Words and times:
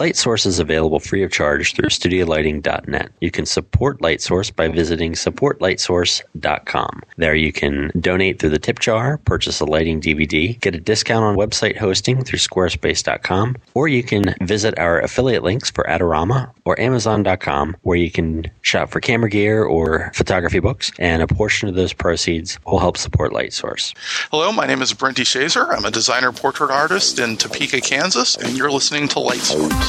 Lightsource 0.00 0.44
is 0.44 0.58
available 0.58 0.98
free 0.98 1.22
of 1.22 1.30
charge 1.30 1.72
through 1.72 1.88
studiolighting.net. 1.88 3.12
You 3.20 3.30
can 3.30 3.46
support 3.46 4.00
Lightsource 4.00 4.54
by 4.54 4.66
visiting 4.66 5.12
supportlightsource.com. 5.12 7.02
There 7.16 7.36
you 7.36 7.52
can 7.52 7.92
donate 8.00 8.40
through 8.40 8.50
the 8.50 8.58
tip 8.58 8.80
jar, 8.80 9.18
purchase 9.18 9.60
a 9.60 9.64
lighting 9.64 10.00
DVD, 10.00 10.58
get 10.60 10.74
a 10.74 10.80
discount 10.80 11.24
on 11.24 11.36
website 11.36 11.76
hosting 11.76 12.24
through 12.24 12.40
squarespace.com, 12.40 13.54
or 13.74 13.86
you 13.86 14.02
can 14.02 14.34
visit 14.40 14.76
our 14.80 14.98
affiliate 14.98 15.44
links 15.44 15.70
for 15.70 15.84
Adorama 15.84 16.50
or 16.64 16.80
amazon.com 16.80 17.76
where 17.82 17.96
you 17.96 18.10
can 18.10 18.50
shop 18.62 18.90
for 18.90 18.98
camera 18.98 19.30
gear 19.30 19.62
or 19.62 20.10
photography 20.12 20.58
books, 20.58 20.90
and 20.98 21.22
a 21.22 21.28
portion 21.28 21.68
of 21.68 21.76
those 21.76 21.92
proceeds 21.92 22.58
will 22.66 22.80
help 22.80 22.96
support 22.96 23.30
Lightsource. 23.30 23.94
Hello, 24.32 24.50
my 24.50 24.66
name 24.66 24.82
is 24.82 24.92
Brent 24.92 25.18
DeShazer. 25.18 25.72
I'm 25.72 25.84
a 25.84 25.92
designer 25.92 26.32
portrait 26.32 26.72
artist 26.72 27.20
in 27.20 27.36
Topeka, 27.36 27.80
Kansas, 27.80 28.34
and 28.34 28.58
you're 28.58 28.72
listening 28.72 29.06
to 29.06 29.16
Lightsource. 29.20 29.83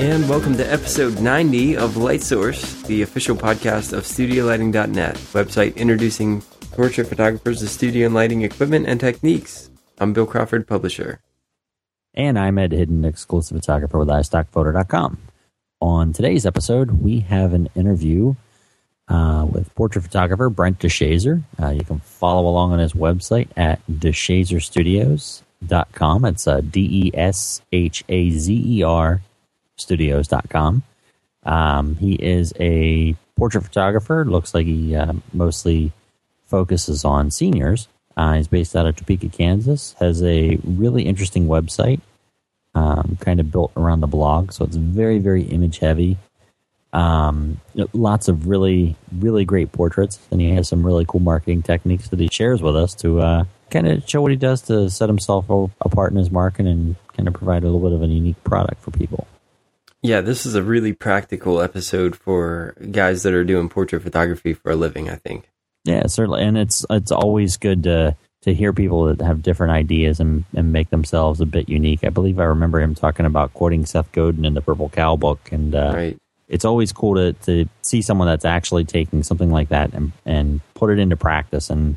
And 0.00 0.28
welcome 0.28 0.56
to 0.58 0.72
episode 0.72 1.20
90 1.20 1.76
of 1.76 1.96
Light 1.96 2.22
Source, 2.22 2.82
the 2.82 3.02
official 3.02 3.34
podcast 3.34 3.92
of 3.92 4.04
StudioLighting.net, 4.04 5.16
website 5.16 5.76
introducing 5.76 6.42
portrait 6.72 7.06
photographers 7.06 7.60
to 7.60 7.68
studio 7.68 8.06
and 8.06 8.14
lighting 8.14 8.42
equipment 8.42 8.86
and 8.86 9.00
techniques. 9.00 9.70
I'm 9.98 10.12
Bill 10.12 10.26
Crawford, 10.26 10.68
publisher. 10.68 11.20
And 12.12 12.38
I'm 12.38 12.58
Ed 12.58 12.72
Hidden, 12.72 13.04
exclusive 13.04 13.56
photographer 13.56 13.98
with 13.98 14.08
iStockPhoto.com. 14.08 15.18
On 15.84 16.12
today's 16.14 16.46
episode, 16.46 17.02
we 17.02 17.20
have 17.20 17.52
an 17.52 17.68
interview 17.74 18.36
uh, 19.06 19.46
with 19.52 19.74
portrait 19.74 20.00
photographer 20.00 20.48
Brent 20.48 20.78
DeShazer. 20.78 21.42
Uh, 21.62 21.72
you 21.72 21.84
can 21.84 21.98
follow 21.98 22.48
along 22.48 22.72
on 22.72 22.78
his 22.78 22.94
website 22.94 23.48
at 23.54 23.86
deshazerstudios.com. 23.86 26.24
It's 26.24 26.48
uh, 26.48 26.62
D 26.62 26.88
E 26.90 27.10
S 27.14 27.60
H 27.70 28.02
A 28.08 28.30
Z 28.30 28.78
E 28.78 28.82
R 28.82 29.20
studios.com. 29.76 30.82
Um, 31.42 31.96
he 31.96 32.14
is 32.14 32.54
a 32.58 33.14
portrait 33.36 33.64
photographer. 33.64 34.24
Looks 34.24 34.54
like 34.54 34.64
he 34.64 34.96
uh, 34.96 35.12
mostly 35.34 35.92
focuses 36.46 37.04
on 37.04 37.30
seniors. 37.30 37.88
Uh, 38.16 38.36
he's 38.36 38.48
based 38.48 38.74
out 38.74 38.86
of 38.86 38.96
Topeka, 38.96 39.28
Kansas. 39.28 39.94
Has 40.00 40.22
a 40.22 40.58
really 40.64 41.02
interesting 41.02 41.46
website 41.46 42.00
um, 42.74 43.18
kind 43.20 43.40
of 43.40 43.50
built 43.50 43.72
around 43.76 44.00
the 44.00 44.06
blog. 44.06 44.52
So 44.52 44.64
it's 44.64 44.76
very, 44.76 45.18
very 45.18 45.42
image 45.42 45.78
heavy. 45.78 46.18
Um, 46.92 47.60
lots 47.92 48.28
of 48.28 48.46
really, 48.46 48.96
really 49.16 49.44
great 49.44 49.72
portraits. 49.72 50.18
And 50.30 50.40
he 50.40 50.50
has 50.50 50.68
some 50.68 50.84
really 50.84 51.04
cool 51.06 51.20
marketing 51.20 51.62
techniques 51.62 52.08
that 52.08 52.20
he 52.20 52.28
shares 52.30 52.62
with 52.62 52.76
us 52.76 52.94
to 52.96 53.20
uh, 53.20 53.44
kind 53.70 53.88
of 53.88 54.08
show 54.08 54.22
what 54.22 54.30
he 54.30 54.36
does 54.36 54.62
to 54.62 54.88
set 54.90 55.08
himself 55.08 55.46
apart 55.80 56.12
in 56.12 56.18
his 56.18 56.30
market 56.30 56.66
and 56.66 56.96
kind 57.16 57.28
of 57.28 57.34
provide 57.34 57.62
a 57.62 57.66
little 57.66 57.80
bit 57.80 57.92
of 57.92 58.02
a 58.02 58.06
unique 58.06 58.42
product 58.44 58.80
for 58.82 58.90
people. 58.90 59.26
Yeah, 60.02 60.20
this 60.20 60.44
is 60.44 60.54
a 60.54 60.62
really 60.62 60.92
practical 60.92 61.62
episode 61.62 62.14
for 62.14 62.76
guys 62.90 63.22
that 63.22 63.32
are 63.32 63.42
doing 63.42 63.70
portrait 63.70 64.02
photography 64.02 64.52
for 64.52 64.70
a 64.70 64.76
living, 64.76 65.08
I 65.08 65.16
think. 65.16 65.48
Yeah, 65.84 66.06
certainly. 66.06 66.42
And 66.42 66.58
it's 66.58 66.84
it's 66.90 67.10
always 67.10 67.56
good 67.56 67.84
to 67.84 68.16
to 68.44 68.52
hear 68.52 68.74
people 68.74 69.06
that 69.06 69.24
have 69.24 69.42
different 69.42 69.72
ideas 69.72 70.20
and, 70.20 70.44
and 70.54 70.70
make 70.70 70.90
themselves 70.90 71.40
a 71.40 71.46
bit 71.46 71.66
unique. 71.66 72.04
I 72.04 72.10
believe 72.10 72.38
I 72.38 72.44
remember 72.44 72.78
him 72.78 72.94
talking 72.94 73.24
about 73.24 73.54
quoting 73.54 73.86
Seth 73.86 74.12
Godin 74.12 74.44
in 74.44 74.52
the 74.52 74.60
Purple 74.60 74.90
Cow 74.90 75.16
book, 75.16 75.48
and 75.50 75.74
uh, 75.74 75.92
right. 75.94 76.18
it's 76.46 76.66
always 76.66 76.92
cool 76.92 77.14
to, 77.14 77.32
to 77.44 77.66
see 77.80 78.02
someone 78.02 78.28
that's 78.28 78.44
actually 78.44 78.84
taking 78.84 79.22
something 79.22 79.50
like 79.50 79.70
that 79.70 79.94
and 79.94 80.12
and 80.26 80.60
put 80.74 80.90
it 80.90 80.98
into 80.98 81.16
practice. 81.16 81.70
And 81.70 81.96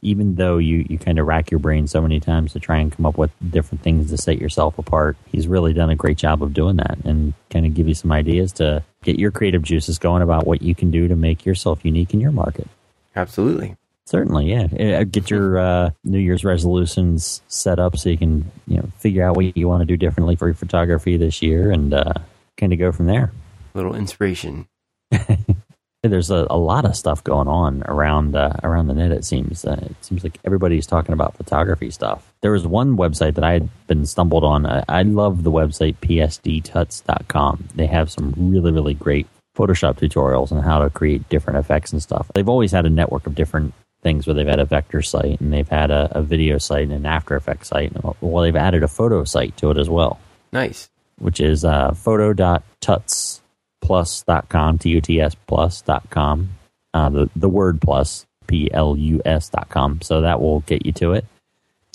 even 0.00 0.36
though 0.36 0.58
you 0.58 0.86
you 0.88 0.96
kind 0.96 1.18
of 1.18 1.26
rack 1.26 1.50
your 1.50 1.58
brain 1.58 1.88
so 1.88 2.00
many 2.00 2.20
times 2.20 2.52
to 2.52 2.60
try 2.60 2.78
and 2.78 2.92
come 2.92 3.04
up 3.04 3.18
with 3.18 3.32
different 3.50 3.82
things 3.82 4.10
to 4.10 4.16
set 4.16 4.38
yourself 4.38 4.78
apart, 4.78 5.16
he's 5.26 5.48
really 5.48 5.72
done 5.72 5.90
a 5.90 5.96
great 5.96 6.18
job 6.18 6.40
of 6.40 6.54
doing 6.54 6.76
that 6.76 6.98
and 7.04 7.34
kind 7.50 7.66
of 7.66 7.74
give 7.74 7.88
you 7.88 7.94
some 7.94 8.12
ideas 8.12 8.52
to 8.52 8.84
get 9.02 9.18
your 9.18 9.32
creative 9.32 9.62
juices 9.62 9.98
going 9.98 10.22
about 10.22 10.46
what 10.46 10.62
you 10.62 10.76
can 10.76 10.92
do 10.92 11.08
to 11.08 11.16
make 11.16 11.44
yourself 11.44 11.84
unique 11.84 12.14
in 12.14 12.20
your 12.20 12.32
market. 12.32 12.68
Absolutely. 13.16 13.74
Certainly, 14.10 14.50
yeah. 14.50 15.04
Get 15.04 15.30
your 15.30 15.56
uh, 15.56 15.90
New 16.02 16.18
Year's 16.18 16.44
resolutions 16.44 17.42
set 17.46 17.78
up 17.78 17.96
so 17.96 18.08
you 18.08 18.18
can, 18.18 18.50
you 18.66 18.78
know, 18.78 18.88
figure 18.98 19.22
out 19.22 19.36
what 19.36 19.56
you 19.56 19.68
want 19.68 19.82
to 19.82 19.86
do 19.86 19.96
differently 19.96 20.34
for 20.34 20.48
your 20.48 20.56
photography 20.56 21.16
this 21.16 21.40
year, 21.40 21.70
and 21.70 21.94
uh, 21.94 22.14
kind 22.56 22.72
of 22.72 22.80
go 22.80 22.90
from 22.90 23.06
there. 23.06 23.30
A 23.72 23.78
little 23.78 23.94
inspiration. 23.94 24.66
There's 26.02 26.28
a, 26.28 26.44
a, 26.50 26.58
lot 26.58 26.86
of 26.86 26.96
stuff 26.96 27.22
going 27.22 27.46
on 27.46 27.84
around 27.84 28.34
uh, 28.34 28.54
around 28.64 28.88
the 28.88 28.94
net. 28.94 29.12
It 29.12 29.24
seems. 29.24 29.64
Uh, 29.64 29.78
it 29.80 30.04
seems 30.04 30.24
like 30.24 30.40
everybody's 30.44 30.88
talking 30.88 31.12
about 31.12 31.36
photography 31.36 31.92
stuff. 31.92 32.32
There 32.40 32.50
was 32.50 32.66
one 32.66 32.96
website 32.96 33.36
that 33.36 33.44
I 33.44 33.52
had 33.52 33.68
been 33.86 34.06
stumbled 34.06 34.42
on. 34.42 34.66
I, 34.66 34.82
I 34.88 35.02
love 35.02 35.44
the 35.44 35.52
website 35.52 35.94
psdtuts.com. 35.98 37.68
They 37.76 37.86
have 37.86 38.10
some 38.10 38.34
really 38.36 38.72
really 38.72 38.94
great 38.94 39.28
Photoshop 39.56 39.98
tutorials 39.98 40.50
on 40.50 40.64
how 40.64 40.80
to 40.80 40.90
create 40.90 41.28
different 41.28 41.60
effects 41.60 41.92
and 41.92 42.02
stuff. 42.02 42.28
They've 42.34 42.48
always 42.48 42.72
had 42.72 42.86
a 42.86 42.90
network 42.90 43.28
of 43.28 43.36
different 43.36 43.72
things 44.02 44.26
where 44.26 44.34
they've 44.34 44.46
had 44.46 44.60
a 44.60 44.64
vector 44.64 45.02
site 45.02 45.40
and 45.40 45.52
they've 45.52 45.68
had 45.68 45.90
a, 45.90 46.08
a 46.12 46.22
video 46.22 46.56
site 46.58 46.84
and 46.84 46.92
an 46.92 47.04
After 47.06 47.34
Effects 47.36 47.68
site. 47.68 47.92
Well, 48.20 48.42
they've 48.42 48.56
added 48.56 48.82
a 48.82 48.88
photo 48.88 49.24
site 49.24 49.56
to 49.58 49.70
it 49.70 49.78
as 49.78 49.90
well. 49.90 50.18
Nice. 50.52 50.90
Which 51.18 51.40
is 51.40 51.64
uh, 51.64 51.92
photo.tutsplus.com, 51.92 54.78
T-U-T-S 54.78 55.36
plus.com. 55.46 56.50
Uh, 56.92 57.08
the, 57.10 57.30
the 57.36 57.48
word 57.48 57.80
plus, 57.80 58.26
P-L-U-S 58.46 59.48
dot. 59.50 59.68
So 60.02 60.22
that 60.22 60.40
will 60.40 60.60
get 60.60 60.86
you 60.86 60.92
to 60.92 61.12
it. 61.12 61.26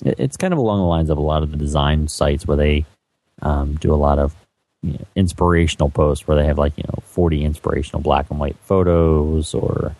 It's 0.04 0.36
kind 0.36 0.52
of 0.52 0.58
along 0.58 0.80
the 0.80 0.86
lines 0.86 1.08
of 1.10 1.18
a 1.18 1.22
lot 1.22 1.42
of 1.42 1.50
the 1.50 1.56
design 1.56 2.06
sites 2.08 2.46
where 2.46 2.56
they 2.56 2.84
um, 3.42 3.74
do 3.76 3.92
a 3.92 3.96
lot 3.96 4.18
of 4.18 4.34
you 4.82 4.92
know, 4.92 5.04
inspirational 5.14 5.90
posts 5.90 6.26
where 6.28 6.36
they 6.36 6.46
have 6.46 6.58
like, 6.58 6.76
you 6.76 6.84
know, 6.84 7.00
40 7.02 7.44
inspirational 7.44 8.00
black 8.00 8.30
and 8.30 8.38
white 8.38 8.56
photos 8.62 9.54
or 9.54 9.96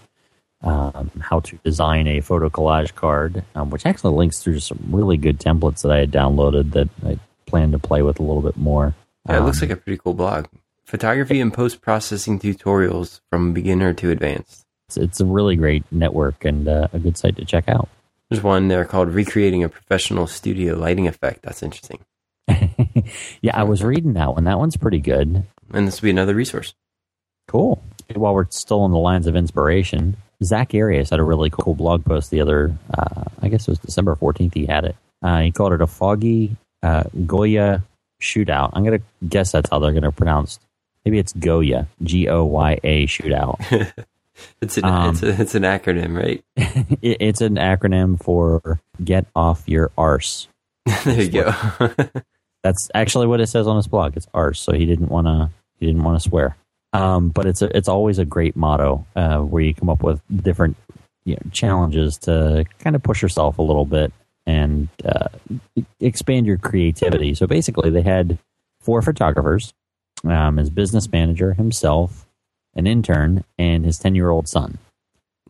um, 0.66 1.10
how 1.20 1.40
to 1.40 1.56
design 1.64 2.06
a 2.08 2.20
photo 2.20 2.50
collage 2.50 2.94
card, 2.94 3.44
um, 3.54 3.70
which 3.70 3.86
actually 3.86 4.14
links 4.14 4.42
through 4.42 4.58
some 4.58 4.80
really 4.90 5.16
good 5.16 5.38
templates 5.38 5.82
that 5.82 5.92
I 5.92 5.98
had 5.98 6.10
downloaded 6.10 6.72
that 6.72 6.88
I 7.04 7.18
plan 7.46 7.72
to 7.72 7.78
play 7.78 8.02
with 8.02 8.18
a 8.18 8.22
little 8.22 8.42
bit 8.42 8.56
more. 8.56 8.94
Yeah, 9.28 9.38
it 9.38 9.40
looks 9.42 9.62
um, 9.62 9.68
like 9.68 9.78
a 9.78 9.80
pretty 9.80 10.00
cool 10.02 10.14
blog. 10.14 10.46
Photography 10.84 11.40
and 11.40 11.54
post 11.54 11.80
processing 11.80 12.38
tutorials 12.38 13.20
from 13.30 13.52
beginner 13.52 13.92
to 13.94 14.10
advanced. 14.10 14.64
It's, 14.88 14.96
it's 14.96 15.20
a 15.20 15.24
really 15.24 15.56
great 15.56 15.84
network 15.90 16.44
and 16.44 16.68
uh, 16.68 16.88
a 16.92 16.98
good 16.98 17.16
site 17.16 17.36
to 17.36 17.44
check 17.44 17.68
out. 17.68 17.88
There's 18.28 18.42
one 18.42 18.68
there 18.68 18.84
called 18.84 19.08
Recreating 19.10 19.62
a 19.62 19.68
Professional 19.68 20.26
Studio 20.26 20.76
Lighting 20.76 21.06
Effect. 21.06 21.42
That's 21.42 21.62
interesting. 21.62 22.00
yeah, 23.40 23.56
I 23.56 23.62
was 23.62 23.84
reading 23.84 24.14
that 24.14 24.34
one. 24.34 24.44
That 24.44 24.58
one's 24.58 24.76
pretty 24.76 24.98
good. 24.98 25.44
And 25.72 25.86
this 25.86 26.00
will 26.00 26.06
be 26.06 26.10
another 26.10 26.34
resource. 26.34 26.74
Cool. 27.46 27.82
While 28.14 28.34
we're 28.34 28.50
still 28.50 28.80
on 28.80 28.90
the 28.90 28.98
lines 28.98 29.28
of 29.28 29.36
inspiration, 29.36 30.16
Zack 30.42 30.74
Arias 30.74 31.10
had 31.10 31.20
a 31.20 31.24
really 31.24 31.50
cool 31.50 31.74
blog 31.74 32.04
post 32.04 32.30
the 32.30 32.40
other, 32.40 32.76
uh, 32.96 33.24
I 33.40 33.48
guess 33.48 33.66
it 33.66 33.70
was 33.70 33.78
December 33.78 34.14
14th. 34.16 34.54
He 34.54 34.66
had 34.66 34.84
it. 34.84 34.96
Uh, 35.22 35.40
he 35.40 35.50
called 35.50 35.72
it 35.72 35.80
a 35.80 35.86
foggy 35.86 36.56
uh, 36.82 37.04
Goya 37.26 37.82
shootout. 38.20 38.70
I'm 38.72 38.84
going 38.84 38.98
to 38.98 39.04
guess 39.26 39.52
that's 39.52 39.70
how 39.70 39.78
they're 39.78 39.92
going 39.92 40.02
to 40.02 40.12
pronounce. 40.12 40.58
Maybe 41.04 41.18
it's 41.18 41.32
Goya, 41.32 41.88
G 42.02 42.28
O 42.28 42.44
Y 42.44 42.78
A 42.82 43.06
shootout. 43.06 43.60
it's, 44.60 44.76
an, 44.76 44.84
um, 44.84 45.10
it's, 45.10 45.22
a, 45.22 45.40
it's 45.40 45.54
an 45.54 45.62
acronym, 45.62 46.16
right? 46.16 46.44
it, 46.56 47.16
it's 47.20 47.40
an 47.40 47.56
acronym 47.56 48.22
for 48.22 48.80
get 49.02 49.26
off 49.34 49.62
your 49.66 49.90
arse. 49.96 50.48
there 51.04 51.22
you 51.22 51.30
go. 51.30 51.54
that's 52.62 52.90
actually 52.94 53.26
what 53.26 53.40
it 53.40 53.46
says 53.46 53.66
on 53.66 53.76
his 53.76 53.86
blog. 53.86 54.16
It's 54.16 54.26
arse, 54.34 54.60
so 54.60 54.72
he 54.72 54.86
didn't 54.86 55.08
want 55.08 55.26
to. 55.26 55.50
He 55.78 55.86
didn't 55.86 56.04
want 56.04 56.20
to 56.20 56.28
swear. 56.28 56.56
Um, 56.96 57.28
but 57.28 57.44
it's 57.44 57.60
a, 57.60 57.76
it's 57.76 57.88
always 57.88 58.18
a 58.18 58.24
great 58.24 58.56
motto 58.56 59.06
uh, 59.14 59.40
where 59.40 59.62
you 59.62 59.74
come 59.74 59.90
up 59.90 60.02
with 60.02 60.22
different 60.42 60.76
you 61.26 61.34
know, 61.34 61.50
challenges 61.52 62.16
to 62.18 62.64
kind 62.78 62.96
of 62.96 63.02
push 63.02 63.20
yourself 63.20 63.58
a 63.58 63.62
little 63.62 63.84
bit 63.84 64.14
and 64.46 64.88
uh, 65.04 65.28
expand 66.00 66.46
your 66.46 66.56
creativity. 66.56 67.34
So 67.34 67.46
basically, 67.46 67.90
they 67.90 68.00
had 68.00 68.38
four 68.80 69.02
photographers, 69.02 69.74
um, 70.24 70.56
his 70.56 70.70
business 70.70 71.12
manager, 71.12 71.52
himself, 71.52 72.26
an 72.74 72.86
intern, 72.86 73.44
and 73.58 73.84
his 73.84 73.98
ten 73.98 74.14
year 74.14 74.30
old 74.30 74.48
son. 74.48 74.78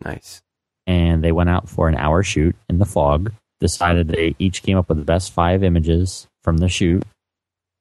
Nice. 0.05 0.43
And 0.85 1.23
they 1.23 1.33
went 1.33 1.51
out 1.51 1.69
for 1.69 1.89
an 1.89 1.97
hour 1.97 2.25
shoot 2.25 2.57
in 2.69 2.79
the 2.79 2.85
fog. 2.85 3.33
Decided 3.61 4.09
they 4.09 4.35
each 4.41 4.63
came 4.63 4.77
up 4.77 4.89
with 4.89 4.99
the 4.99 5.05
best 5.05 5.33
five 5.33 5.63
images 5.63 6.27
from 6.43 6.57
the 6.57 6.69
shoot 6.69 7.05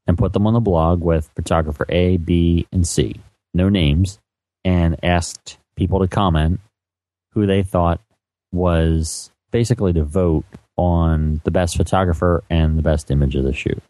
and 0.05 0.17
put 0.17 0.33
them 0.33 0.45
on 0.45 0.53
the 0.53 0.59
blog 0.59 1.01
with 1.01 1.31
photographer 1.35 1.85
A, 1.89 2.17
B, 2.17 2.67
and 2.71 2.87
C 2.87 3.15
no 3.55 3.69
names, 3.69 4.19
and 4.63 4.97
asked 5.03 5.57
people 5.75 5.99
to 5.99 6.07
comment 6.07 6.59
who 7.31 7.45
they 7.45 7.63
thought 7.63 8.01
was 8.51 9.31
basically 9.51 9.93
to 9.93 10.03
vote 10.03 10.45
on 10.77 11.41
the 11.43 11.51
best 11.51 11.77
photographer 11.77 12.43
and 12.49 12.77
the 12.77 12.81
best 12.81 13.09
image 13.09 13.35
of 13.35 13.43
the 13.43 13.53
shoot. 13.53 13.81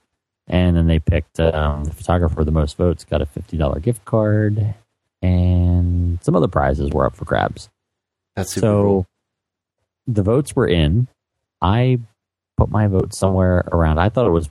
And 0.47 0.77
then 0.77 0.87
they 0.87 0.99
picked 0.99 1.39
um, 1.39 1.85
the 1.85 1.93
photographer 1.93 2.35
with 2.37 2.45
the 2.45 2.51
most 2.51 2.77
votes 2.77 3.03
got 3.03 3.21
a 3.21 3.25
$50 3.25 3.81
gift 3.81 4.05
card. 4.05 4.75
and 5.21 6.23
some 6.23 6.35
other 6.35 6.47
prizes 6.47 6.91
were 6.91 7.05
up 7.05 7.15
for 7.15 7.25
grabs. 7.25 7.69
That's 8.35 8.51
super 8.53 8.65
so 8.65 8.83
cool. 8.83 9.07
the 10.07 10.23
votes 10.23 10.55
were 10.55 10.67
in. 10.67 11.07
I 11.61 11.99
put 12.57 12.69
my 12.69 12.87
vote 12.87 13.13
somewhere 13.13 13.67
around. 13.71 13.99
I 13.99 14.09
thought 14.09 14.27
it 14.27 14.31
was 14.31 14.49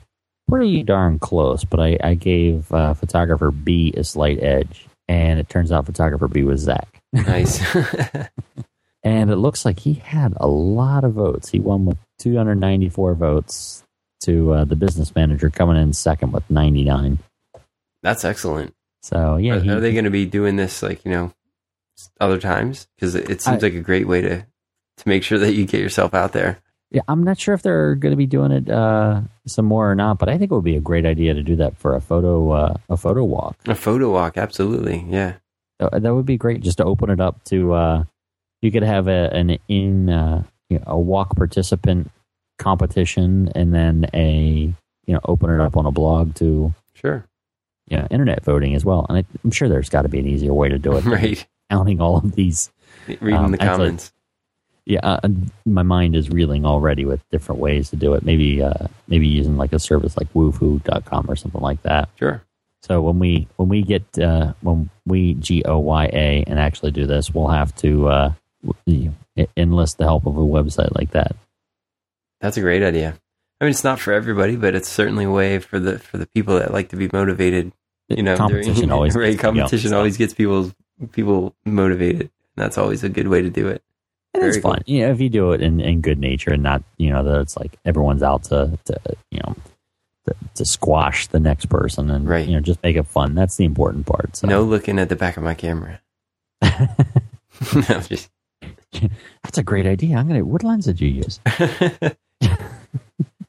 pretty 0.49 0.83
darn 0.83 1.19
close, 1.19 1.63
but 1.63 1.79
I, 1.79 1.97
I 2.03 2.13
gave 2.15 2.71
uh, 2.71 2.93
photographer 2.93 3.51
B 3.51 3.93
a 3.95 4.03
slight 4.03 4.43
edge, 4.43 4.87
and 5.07 5.39
it 5.39 5.49
turns 5.49 5.71
out 5.71 5.85
photographer 5.85 6.27
B 6.27 6.43
was 6.43 6.61
Zack. 6.61 7.01
Nice. 7.13 7.61
And 9.05 9.29
it 9.29 9.35
looks 9.35 9.65
like 9.65 9.79
he 9.79 9.93
had 9.93 10.33
a 10.37 10.47
lot 10.47 11.03
of 11.03 11.13
votes. 11.13 11.49
He 11.49 11.59
won 11.59 11.85
with 11.85 11.99
294 12.17 13.13
votes 13.13 13.83
to 14.21 14.51
uh, 14.51 14.65
the 14.65 14.75
business 14.75 15.13
manager 15.13 15.51
coming 15.51 15.77
in 15.77 15.93
second 15.93 16.31
with 16.31 16.49
99. 16.49 17.19
That's 18.01 18.25
excellent. 18.25 18.73
So 19.03 19.37
yeah, 19.37 19.57
are, 19.57 19.59
he, 19.59 19.69
are 19.69 19.79
they 19.79 19.93
going 19.93 20.05
to 20.05 20.09
be 20.11 20.25
doing 20.25 20.55
this 20.55 20.81
like 20.81 21.05
you 21.05 21.11
know 21.11 21.31
other 22.19 22.39
times? 22.39 22.87
Because 22.95 23.13
it, 23.13 23.29
it 23.29 23.41
seems 23.43 23.63
I- 23.63 23.67
like 23.67 23.75
a 23.75 23.79
great 23.79 24.07
way 24.07 24.21
to 24.21 24.37
to 24.97 25.07
make 25.09 25.21
sure 25.21 25.37
that 25.37 25.53
you 25.53 25.67
get 25.67 25.81
yourself 25.81 26.15
out 26.15 26.33
there. 26.33 26.57
yeah, 26.89 27.03
I'm 27.07 27.23
not 27.23 27.39
sure 27.39 27.53
if 27.53 27.61
they're 27.61 27.93
going 27.93 28.13
to 28.13 28.17
be 28.17 28.25
doing 28.25 28.51
it 28.51 28.69
uh, 28.69 29.21
some 29.45 29.65
more 29.65 29.89
or 29.89 29.95
not, 29.95 30.17
but 30.17 30.29
I 30.29 30.37
think 30.37 30.51
it 30.51 30.55
would 30.55 30.63
be 30.63 30.75
a 30.75 30.81
great 30.81 31.05
idea 31.05 31.33
to 31.33 31.43
do 31.43 31.55
that 31.57 31.77
for 31.77 31.95
a 31.95 32.01
photo 32.01 32.51
uh, 32.51 32.77
a 32.89 32.97
photo 32.97 33.23
walk. 33.23 33.57
A 33.67 33.75
photo 33.75 34.11
walk, 34.11 34.37
absolutely. 34.37 35.05
Yeah, 35.09 35.33
That 35.79 36.15
would 36.15 36.25
be 36.25 36.37
great 36.37 36.61
just 36.61 36.77
to 36.77 36.85
open 36.85 37.09
it 37.09 37.19
up 37.19 37.43
to. 37.45 37.73
Uh, 37.73 38.03
you 38.61 38.71
could 38.71 38.83
have 38.83 39.07
a, 39.07 39.29
an 39.33 39.57
in 39.67 40.09
uh, 40.09 40.43
you 40.69 40.79
know, 40.79 40.83
a 40.87 40.97
walk 40.97 41.35
participant 41.35 42.09
competition, 42.57 43.51
and 43.55 43.73
then 43.73 44.07
a 44.13 44.73
you 45.05 45.13
know 45.13 45.19
open 45.25 45.49
it 45.51 45.61
up 45.61 45.77
on 45.77 45.85
a 45.85 45.91
blog 45.91 46.33
to 46.35 46.73
sure. 46.93 47.25
you 47.87 47.97
know 47.97 48.07
internet 48.09 48.43
voting 48.43 48.73
as 48.73 48.83
well. 48.83 49.05
And 49.09 49.19
I, 49.19 49.25
I'm 49.43 49.51
sure 49.51 49.69
there's 49.69 49.89
got 49.89 50.01
to 50.03 50.09
be 50.09 50.19
an 50.19 50.27
easier 50.27 50.53
way 50.53 50.69
to 50.69 50.79
do 50.79 50.95
it. 50.97 51.05
right. 51.05 51.45
Counting 51.69 51.99
all 52.01 52.17
of 52.17 52.35
these. 52.35 52.71
Reading 53.07 53.33
Um, 53.35 53.51
the 53.51 53.57
comments. 53.57 54.11
Yeah, 54.85 54.99
uh, 55.01 55.29
my 55.65 55.81
mind 55.81 56.15
is 56.15 56.29
reeling 56.29 56.63
already 56.63 57.05
with 57.05 57.27
different 57.31 57.59
ways 57.59 57.89
to 57.89 57.95
do 57.95 58.13
it. 58.13 58.23
Maybe 58.23 58.61
uh, 58.61 58.87
maybe 59.07 59.27
using 59.27 59.57
like 59.57 59.73
a 59.73 59.79
service 59.79 60.15
like 60.15 60.31
Wufoo.com 60.33 61.25
or 61.27 61.35
something 61.35 61.61
like 61.61 61.81
that. 61.83 62.09
Sure. 62.19 62.43
So 62.83 63.01
when 63.01 63.17
we 63.17 63.47
when 63.55 63.67
we 63.67 63.81
get 63.81 64.03
uh, 64.19 64.53
when 64.61 64.91
we 65.07 65.33
G 65.35 65.63
O 65.65 65.79
Y 65.79 66.05
A 66.13 66.43
and 66.45 66.59
actually 66.59 66.91
do 66.91 67.07
this, 67.07 67.33
we'll 67.33 67.47
have 67.47 67.75
to 67.77 68.07
uh, 68.09 68.33
enlist 69.57 69.97
the 69.97 70.03
help 70.03 70.27
of 70.27 70.37
a 70.37 70.41
website 70.41 70.95
like 70.95 71.11
that. 71.11 71.35
That's 72.41 72.57
a 72.57 72.61
great 72.61 72.83
idea. 72.83 73.17
I 73.59 73.65
mean, 73.65 73.71
it's 73.71 73.83
not 73.83 73.99
for 73.99 74.13
everybody, 74.13 74.55
but 74.55 74.75
it's 74.75 74.89
certainly 74.89 75.25
a 75.25 75.31
way 75.31 75.57
for 75.57 75.79
the 75.79 75.97
for 75.97 76.19
the 76.19 76.27
people 76.27 76.59
that 76.59 76.71
like 76.71 76.89
to 76.89 76.95
be 76.95 77.09
motivated. 77.11 77.71
You 78.07 78.21
know, 78.21 78.37
competition 78.37 78.91
always 78.91 79.15
right. 79.15 79.31
gets 79.31 79.37
me 79.37 79.41
going, 79.41 79.55
Competition 79.55 79.93
always 79.93 80.17
gets 80.17 80.35
people 80.35 80.71
people 81.11 81.55
motivated. 81.65 82.29
That's 82.55 82.77
always 82.77 83.03
a 83.03 83.09
good 83.09 83.29
way 83.29 83.41
to 83.41 83.49
do 83.49 83.67
it. 83.67 83.81
And 84.35 84.43
it's 84.43 84.57
Very 84.57 84.61
cool. 84.61 84.71
fun, 84.73 84.83
you 84.85 85.01
know, 85.05 85.11
if 85.11 85.19
you 85.21 85.29
do 85.29 85.51
it 85.53 85.61
in, 85.61 85.79
in 85.79 86.01
good 86.01 86.19
nature 86.19 86.51
and 86.51 86.63
not 86.63 86.83
you 86.97 87.09
know 87.11 87.23
that 87.23 87.41
it's 87.41 87.57
like 87.57 87.77
everyone's 87.85 88.23
out 88.23 88.43
to, 88.45 88.77
to 88.85 88.99
you 89.31 89.39
know 89.45 89.55
to, 90.27 90.35
to 90.55 90.65
squash 90.65 91.27
the 91.27 91.39
next 91.39 91.67
person 91.67 92.09
and 92.09 92.27
Right. 92.27 92.47
you 92.47 92.53
know 92.55 92.59
just 92.61 92.81
make 92.83 92.95
it 92.95 93.07
fun. 93.07 93.35
That's 93.35 93.55
the 93.57 93.65
important 93.65 94.05
part. 94.05 94.35
So. 94.35 94.47
No 94.47 94.63
looking 94.63 94.99
at 94.99 95.09
the 95.09 95.15
back 95.15 95.37
of 95.37 95.43
my 95.43 95.53
camera. 95.53 96.01
no, 96.63 97.99
just 98.01 98.29
That's 99.43 99.57
a 99.57 99.63
great 99.63 99.85
idea. 99.85 100.17
I'm 100.17 100.27
gonna. 100.27 100.43
What 100.45 100.63
lens 100.63 100.85
did 100.85 100.99
you 101.01 101.09
use? 101.09 101.39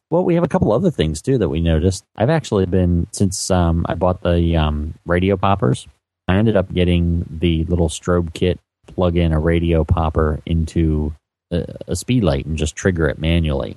Well, 0.08 0.24
we 0.24 0.36
have 0.36 0.44
a 0.44 0.48
couple 0.48 0.70
other 0.72 0.92
things 0.92 1.20
too 1.20 1.36
that 1.38 1.48
we 1.48 1.60
noticed. 1.60 2.04
I've 2.14 2.30
actually 2.30 2.64
been 2.66 3.08
since 3.10 3.50
um, 3.50 3.84
I 3.88 3.94
bought 3.94 4.22
the 4.22 4.56
um, 4.56 4.94
radio 5.04 5.36
poppers. 5.36 5.88
I 6.28 6.36
ended 6.36 6.56
up 6.56 6.72
getting 6.72 7.26
the 7.28 7.64
little 7.64 7.88
strobe 7.88 8.32
kit, 8.32 8.60
plug 8.86 9.16
in 9.16 9.32
a 9.32 9.40
radio 9.40 9.84
popper 9.84 10.40
into 10.46 11.14
a, 11.50 11.64
a 11.88 11.96
speed 11.96 12.24
light, 12.24 12.46
and 12.46 12.56
just 12.56 12.76
trigger 12.76 13.08
it 13.08 13.18
manually 13.18 13.76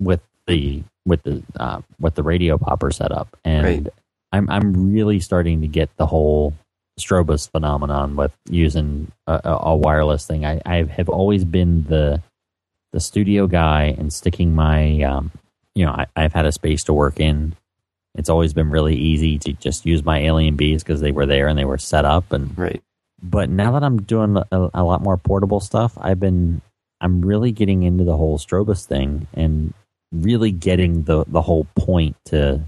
with 0.00 0.20
the 0.46 0.82
with 1.04 1.22
the 1.22 1.42
uh, 1.58 1.80
with 2.00 2.14
the 2.14 2.22
radio 2.22 2.58
popper 2.58 2.90
setup. 2.90 3.36
And 3.44 3.64
Right. 3.64 3.86
I'm 4.32 4.50
I'm 4.50 4.92
really 4.92 5.20
starting 5.20 5.60
to 5.62 5.66
get 5.66 5.90
the 5.96 6.06
whole 6.06 6.54
Strobist 6.98 7.50
phenomenon 7.50 8.16
with 8.16 8.32
using 8.48 9.12
a, 9.26 9.40
a, 9.44 9.76
wireless 9.76 10.26
thing. 10.26 10.46
I, 10.46 10.62
I 10.64 10.84
have 10.84 11.10
always 11.10 11.44
been 11.44 11.84
the 11.84 12.22
the 12.92 13.00
studio 13.00 13.46
guy 13.46 13.94
and 13.98 14.10
sticking 14.10 14.54
my 14.54 15.02
um, 15.02 15.30
you 15.74 15.84
know 15.84 15.92
I, 15.92 16.06
I've 16.16 16.32
had 16.32 16.46
a 16.46 16.52
space 16.52 16.84
to 16.84 16.94
work 16.94 17.20
in. 17.20 17.54
It's 18.14 18.30
always 18.30 18.54
been 18.54 18.70
really 18.70 18.96
easy 18.96 19.38
to 19.40 19.52
just 19.52 19.84
use 19.84 20.02
my 20.02 20.20
Alien 20.20 20.56
Bees 20.56 20.82
because 20.82 21.02
they 21.02 21.12
were 21.12 21.26
there 21.26 21.48
and 21.48 21.58
they 21.58 21.66
were 21.66 21.76
set 21.76 22.06
up. 22.06 22.32
And 22.32 22.56
right. 22.58 22.82
But 23.22 23.48
now 23.48 23.72
that 23.72 23.82
I'm 23.82 24.02
doing 24.02 24.36
a, 24.36 24.70
a 24.74 24.84
lot 24.84 25.02
more 25.02 25.16
portable 25.16 25.60
stuff, 25.60 25.96
I've 26.00 26.20
been 26.20 26.60
I'm 27.00 27.22
really 27.22 27.52
getting 27.52 27.82
into 27.82 28.04
the 28.04 28.16
whole 28.16 28.38
Strobist 28.38 28.86
thing 28.86 29.26
and 29.34 29.72
really 30.12 30.52
getting 30.52 31.04
the 31.04 31.24
the 31.26 31.42
whole 31.42 31.66
point 31.76 32.16
to. 32.26 32.62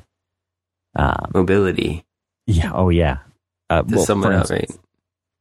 Um, 0.97 1.31
Mobility 1.35 2.05
yeah. 2.49 2.73
Oh, 2.75 2.89
yeah. 2.89 3.19
Uh, 3.69 3.83
to 3.83 3.97
well, 3.97 4.07
sum 4.07 4.25
it 4.25 4.33
up, 4.33 4.49
right? 4.49 4.71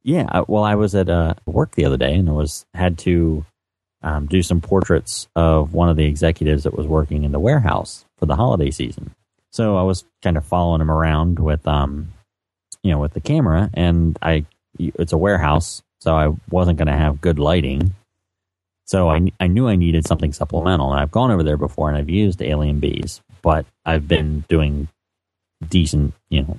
yeah. 0.02 0.26
uh, 0.30 0.44
Well, 0.46 0.62
I 0.62 0.74
was 0.74 0.94
at 0.94 1.08
uh, 1.08 1.34
work 1.46 1.74
the 1.74 1.86
other 1.86 1.96
day 1.96 2.14
and 2.14 2.28
I 2.28 2.32
was 2.32 2.66
had 2.74 2.98
to 2.98 3.46
um, 4.02 4.26
do 4.26 4.42
some 4.42 4.60
portraits 4.60 5.26
of 5.34 5.72
one 5.72 5.88
of 5.88 5.96
the 5.96 6.04
executives 6.04 6.64
that 6.64 6.76
was 6.76 6.86
working 6.86 7.24
in 7.24 7.32
the 7.32 7.40
warehouse 7.40 8.04
for 8.18 8.26
the 8.26 8.36
holiday 8.36 8.70
season. 8.70 9.14
So 9.50 9.78
I 9.78 9.82
was 9.82 10.04
kind 10.22 10.36
of 10.36 10.44
following 10.44 10.82
him 10.82 10.90
around 10.90 11.38
with, 11.38 11.66
um, 11.66 12.12
you 12.82 12.92
know, 12.92 12.98
with 12.98 13.14
the 13.14 13.20
camera, 13.22 13.70
and 13.72 14.18
I 14.20 14.44
it's 14.78 15.12
a 15.12 15.18
warehouse, 15.18 15.82
so 16.00 16.14
I 16.16 16.32
wasn't 16.50 16.78
going 16.78 16.88
to 16.88 16.96
have 16.96 17.20
good 17.20 17.38
lighting. 17.38 17.94
So 18.84 19.08
I 19.10 19.30
I 19.38 19.46
knew 19.48 19.68
I 19.68 19.76
needed 19.76 20.06
something 20.06 20.32
supplemental, 20.32 20.90
and 20.92 21.00
I've 21.00 21.10
gone 21.10 21.30
over 21.30 21.42
there 21.42 21.56
before, 21.58 21.88
and 21.88 21.98
I've 21.98 22.08
used 22.08 22.40
Alien 22.42 22.80
Bees, 22.80 23.20
but 23.42 23.66
I've 23.84 24.08
been 24.08 24.44
doing 24.48 24.88
decent, 25.68 26.14
you 26.30 26.42
know, 26.42 26.56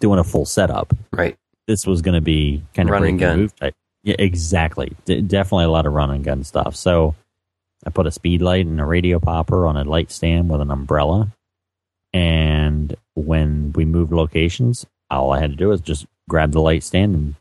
doing 0.00 0.18
a 0.18 0.24
full 0.24 0.44
setup 0.46 0.92
Right. 1.12 1.36
this 1.66 1.86
was 1.86 2.02
going 2.02 2.14
to 2.14 2.20
be 2.20 2.62
kind 2.74 2.88
of 2.88 2.92
Run 2.92 3.04
and 3.04 3.18
gun. 3.18 3.38
move 3.40 3.56
type. 3.56 3.74
Yeah, 4.04 4.14
exactly. 4.18 4.92
D- 5.04 5.20
definitely 5.20 5.64
a 5.64 5.70
lot 5.70 5.86
of 5.86 5.92
run 5.92 6.10
and 6.10 6.24
gun 6.24 6.44
stuff. 6.44 6.74
So 6.76 7.14
I 7.84 7.90
put 7.90 8.06
a 8.06 8.10
speed 8.12 8.40
light 8.42 8.64
and 8.66 8.80
a 8.80 8.84
radio 8.84 9.18
popper 9.18 9.66
on 9.66 9.76
a 9.76 9.84
light 9.84 10.10
stand 10.12 10.48
with 10.48 10.60
an 10.60 10.70
umbrella. 10.70 11.28
And 12.14 12.96
when 13.14 13.72
we 13.74 13.84
moved 13.84 14.12
locations, 14.12 14.86
all 15.10 15.32
I 15.32 15.40
had 15.40 15.50
to 15.50 15.56
do 15.56 15.68
was 15.68 15.80
just 15.80 16.06
grab 16.28 16.52
the 16.52 16.60
light 16.60 16.82
stand 16.82 17.14
and 17.14 17.34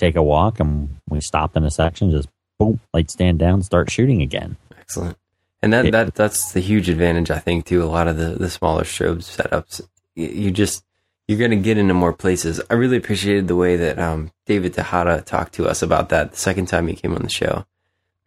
take 0.00 0.16
a 0.16 0.22
walk. 0.22 0.58
And 0.58 0.96
we 1.08 1.20
stopped 1.20 1.56
in 1.56 1.64
a 1.64 1.70
section, 1.70 2.10
just 2.10 2.28
boom, 2.58 2.80
light 2.92 3.10
stand 3.10 3.38
down, 3.38 3.62
start 3.62 3.90
shooting 3.90 4.22
again. 4.22 4.56
Excellent. 4.80 5.16
And 5.62 5.72
that, 5.72 5.84
Yeah. 5.84 5.90
that 5.92 6.14
that's 6.14 6.52
the 6.52 6.60
huge 6.60 6.88
advantage 6.88 7.30
I 7.30 7.38
think 7.38 7.66
to 7.66 7.82
a 7.82 7.84
lot 7.86 8.08
of 8.08 8.16
the, 8.16 8.30
the 8.30 8.50
smaller 8.50 8.82
strobe 8.82 9.18
setups. 9.18 9.82
You, 10.16 10.28
you 10.28 10.50
just 10.50 10.84
you're 11.28 11.38
going 11.38 11.52
to 11.52 11.56
get 11.56 11.78
into 11.78 11.94
more 11.94 12.12
places. 12.12 12.60
I 12.68 12.74
really 12.74 12.96
appreciated 12.96 13.46
the 13.46 13.54
way 13.54 13.76
that 13.76 14.00
um, 14.00 14.32
David 14.46 14.74
Tejada 14.74 15.22
talked 15.22 15.52
to 15.54 15.68
us 15.68 15.80
about 15.80 16.08
that 16.08 16.32
the 16.32 16.36
second 16.36 16.66
time 16.66 16.88
he 16.88 16.96
came 16.96 17.14
on 17.14 17.22
the 17.22 17.28
show, 17.28 17.66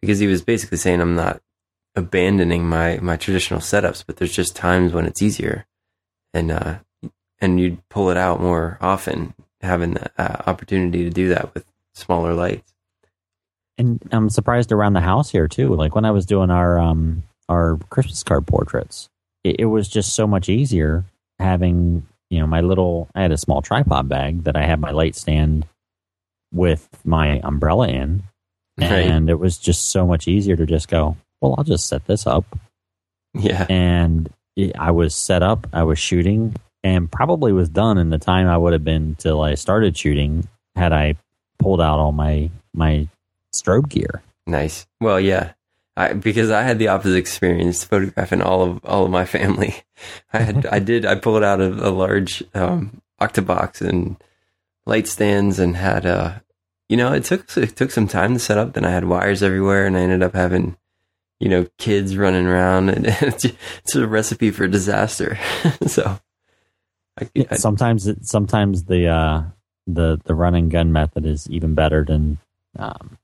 because 0.00 0.20
he 0.20 0.26
was 0.26 0.40
basically 0.42 0.78
saying 0.78 1.02
I'm 1.02 1.14
not 1.16 1.42
abandoning 1.96 2.66
my 2.66 2.98
my 3.02 3.16
traditional 3.16 3.60
setups, 3.60 4.04
but 4.06 4.16
there's 4.16 4.32
just 4.34 4.56
times 4.56 4.92
when 4.94 5.04
it's 5.04 5.20
easier, 5.20 5.66
and 6.32 6.50
uh, 6.50 6.78
and 7.40 7.60
you'd 7.60 7.86
pull 7.90 8.08
it 8.10 8.16
out 8.16 8.40
more 8.40 8.78
often, 8.80 9.34
having 9.64 9.94
the 9.94 10.10
uh, 10.18 10.42
opportunity 10.46 11.04
to 11.04 11.10
do 11.10 11.30
that 11.30 11.52
with 11.54 11.64
smaller 11.94 12.34
lights. 12.34 12.72
And 13.76 14.00
I'm 14.12 14.30
surprised 14.30 14.70
around 14.72 14.92
the 14.92 15.00
house 15.00 15.30
here 15.30 15.48
too. 15.48 15.74
Like 15.74 15.94
when 15.94 16.04
I 16.04 16.10
was 16.12 16.26
doing 16.26 16.50
our 16.50 16.78
um 16.78 17.24
our 17.48 17.78
Christmas 17.90 18.22
card 18.22 18.46
portraits, 18.46 19.08
it, 19.42 19.56
it 19.60 19.64
was 19.66 19.88
just 19.88 20.14
so 20.14 20.26
much 20.26 20.48
easier 20.48 21.04
having 21.38 22.06
you 22.30 22.38
know 22.38 22.46
my 22.46 22.60
little. 22.60 23.08
I 23.14 23.22
had 23.22 23.32
a 23.32 23.36
small 23.38 23.62
tripod 23.62 24.08
bag 24.08 24.44
that 24.44 24.56
I 24.56 24.64
had 24.64 24.80
my 24.80 24.90
light 24.92 25.16
stand 25.16 25.66
with 26.52 26.88
my 27.04 27.40
umbrella 27.42 27.88
in, 27.88 28.22
Right. 28.78 28.90
and 28.92 29.28
it 29.28 29.40
was 29.40 29.58
just 29.58 29.88
so 29.90 30.06
much 30.06 30.28
easier 30.28 30.54
to 30.56 30.66
just 30.66 30.86
go. 30.88 31.16
Well, 31.40 31.56
I'll 31.58 31.64
just 31.64 31.86
set 31.88 32.06
this 32.06 32.26
up, 32.28 32.44
Yeah. 33.34 33.66
and 33.68 34.30
I 34.78 34.92
was 34.92 35.16
set 35.16 35.42
up. 35.42 35.66
I 35.72 35.82
was 35.82 35.98
shooting, 35.98 36.54
and 36.84 37.10
probably 37.10 37.52
was 37.52 37.70
done 37.70 37.96
in 37.96 38.10
the 38.10 38.18
time 38.18 38.46
I 38.46 38.58
would 38.58 38.74
have 38.74 38.84
been 38.84 39.16
till 39.16 39.40
I 39.40 39.54
started 39.54 39.96
shooting 39.96 40.46
had 40.76 40.92
I 40.92 41.16
pulled 41.58 41.80
out 41.80 41.98
all 41.98 42.12
my 42.12 42.50
my 42.74 43.08
strobe 43.52 43.88
gear. 43.88 44.22
Nice. 44.46 44.86
Well, 45.00 45.18
yeah, 45.18 45.54
I, 45.96 46.12
because 46.12 46.50
I 46.50 46.62
had 46.62 46.78
the 46.78 46.88
opposite 46.88 47.16
experience 47.16 47.82
photographing 47.82 48.42
all 48.42 48.62
of 48.62 48.84
all 48.84 49.06
of 49.06 49.10
my 49.10 49.24
family. 49.24 49.76
I 50.32 50.40
had 50.40 50.66
I 50.66 50.78
did 50.78 51.06
I 51.06 51.14
pulled 51.14 51.42
out 51.42 51.60
a, 51.60 51.68
a 51.68 51.90
large 51.90 52.44
um, 52.54 53.00
octabox 53.20 53.80
and 53.80 54.16
light 54.86 55.08
stands 55.08 55.58
and 55.58 55.76
had 55.76 56.04
uh 56.04 56.34
you 56.90 56.98
know 56.98 57.14
it 57.14 57.24
took 57.24 57.56
it 57.56 57.76
took 57.76 57.90
some 57.92 58.06
time 58.06 58.34
to 58.34 58.38
set 58.38 58.58
up. 58.58 58.74
Then 58.74 58.84
I 58.84 58.90
had 58.90 59.06
wires 59.06 59.42
everywhere, 59.42 59.86
and 59.86 59.96
I 59.96 60.00
ended 60.00 60.22
up 60.22 60.34
having 60.34 60.76
you 61.40 61.48
know 61.48 61.66
kids 61.78 62.14
running 62.18 62.46
around, 62.46 62.90
and 62.90 63.06
it's 63.22 63.94
a 63.94 64.06
recipe 64.06 64.50
for 64.50 64.68
disaster. 64.68 65.38
so 65.86 66.18
I, 67.20 67.30
I, 67.50 67.56
sometimes 67.56 68.06
it, 68.06 68.26
sometimes 68.26 68.84
the 68.84 69.08
uh 69.08 69.42
the 69.86 70.20
the 70.24 70.34
run 70.34 70.54
and 70.54 70.70
gun 70.70 70.92
method 70.92 71.26
is 71.26 71.48
even 71.50 71.74
better 71.74 72.04
than 72.04 72.38
um, 72.78 73.18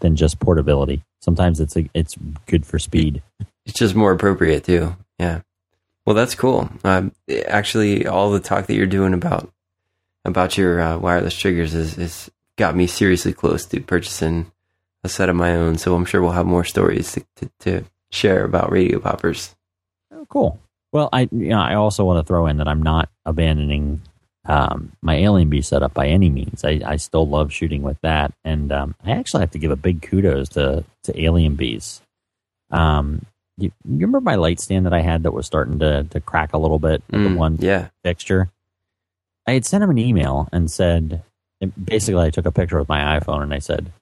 than 0.00 0.16
just 0.16 0.40
portability. 0.40 1.02
Sometimes 1.20 1.60
it's 1.60 1.76
a, 1.76 1.88
it's 1.94 2.16
good 2.46 2.66
for 2.66 2.78
speed. 2.78 3.22
It's 3.66 3.78
just 3.78 3.94
more 3.94 4.12
appropriate 4.12 4.64
too. 4.64 4.96
Yeah. 5.18 5.40
Well, 6.06 6.14
that's 6.14 6.34
cool. 6.34 6.70
Um, 6.84 7.12
actually, 7.46 8.06
all 8.06 8.30
the 8.30 8.40
talk 8.40 8.66
that 8.66 8.74
you're 8.74 8.86
doing 8.86 9.14
about 9.14 9.50
about 10.24 10.56
your 10.56 10.80
uh, 10.80 10.98
wireless 10.98 11.34
triggers 11.34 11.74
is, 11.74 11.98
is 11.98 12.30
got 12.56 12.76
me 12.76 12.86
seriously 12.86 13.32
close 13.32 13.64
to 13.66 13.80
purchasing 13.80 14.50
a 15.02 15.08
set 15.08 15.28
of 15.28 15.36
my 15.36 15.54
own. 15.54 15.78
So 15.78 15.94
I'm 15.94 16.04
sure 16.04 16.22
we'll 16.22 16.32
have 16.32 16.46
more 16.46 16.64
stories 16.64 17.12
to, 17.12 17.24
to, 17.36 17.50
to 17.60 17.84
share 18.10 18.44
about 18.44 18.72
radio 18.72 18.98
poppers. 19.00 19.54
Oh, 20.12 20.26
cool. 20.28 20.60
Well, 20.94 21.08
I 21.12 21.22
you 21.32 21.48
know 21.48 21.58
I 21.58 21.74
also 21.74 22.04
want 22.04 22.24
to 22.24 22.26
throw 22.26 22.46
in 22.46 22.58
that 22.58 22.68
I'm 22.68 22.80
not 22.80 23.08
abandoning 23.26 24.00
um, 24.46 24.92
my 25.02 25.16
Alien 25.16 25.50
Bee 25.50 25.60
setup 25.60 25.92
by 25.92 26.06
any 26.06 26.30
means. 26.30 26.64
I, 26.64 26.80
I 26.86 26.96
still 26.96 27.26
love 27.26 27.52
shooting 27.52 27.82
with 27.82 28.00
that, 28.02 28.32
and 28.44 28.70
um, 28.70 28.94
I 29.04 29.10
actually 29.10 29.40
have 29.40 29.50
to 29.50 29.58
give 29.58 29.72
a 29.72 29.76
big 29.76 30.02
kudos 30.02 30.50
to 30.50 30.84
to 31.02 31.20
Alien 31.20 31.56
Bees. 31.56 32.00
Um, 32.70 33.26
you, 33.58 33.72
you 33.84 34.06
remember 34.06 34.20
my 34.20 34.36
light 34.36 34.60
stand 34.60 34.86
that 34.86 34.94
I 34.94 35.00
had 35.00 35.24
that 35.24 35.32
was 35.32 35.46
starting 35.46 35.80
to 35.80 36.04
to 36.04 36.20
crack 36.20 36.52
a 36.52 36.58
little 36.58 36.78
bit? 36.78 37.02
Mm, 37.08 37.28
the 37.28 37.36
one 37.36 37.56
yeah. 37.58 37.88
fixture. 38.04 38.52
I 39.48 39.52
had 39.54 39.66
sent 39.66 39.82
him 39.82 39.90
an 39.90 39.98
email 39.98 40.48
and 40.52 40.70
said, 40.70 41.22
basically, 41.82 42.24
I 42.24 42.30
took 42.30 42.46
a 42.46 42.52
picture 42.52 42.78
with 42.78 42.88
my 42.88 43.18
iPhone 43.18 43.42
and 43.42 43.52
I 43.52 43.58
said, 43.58 43.92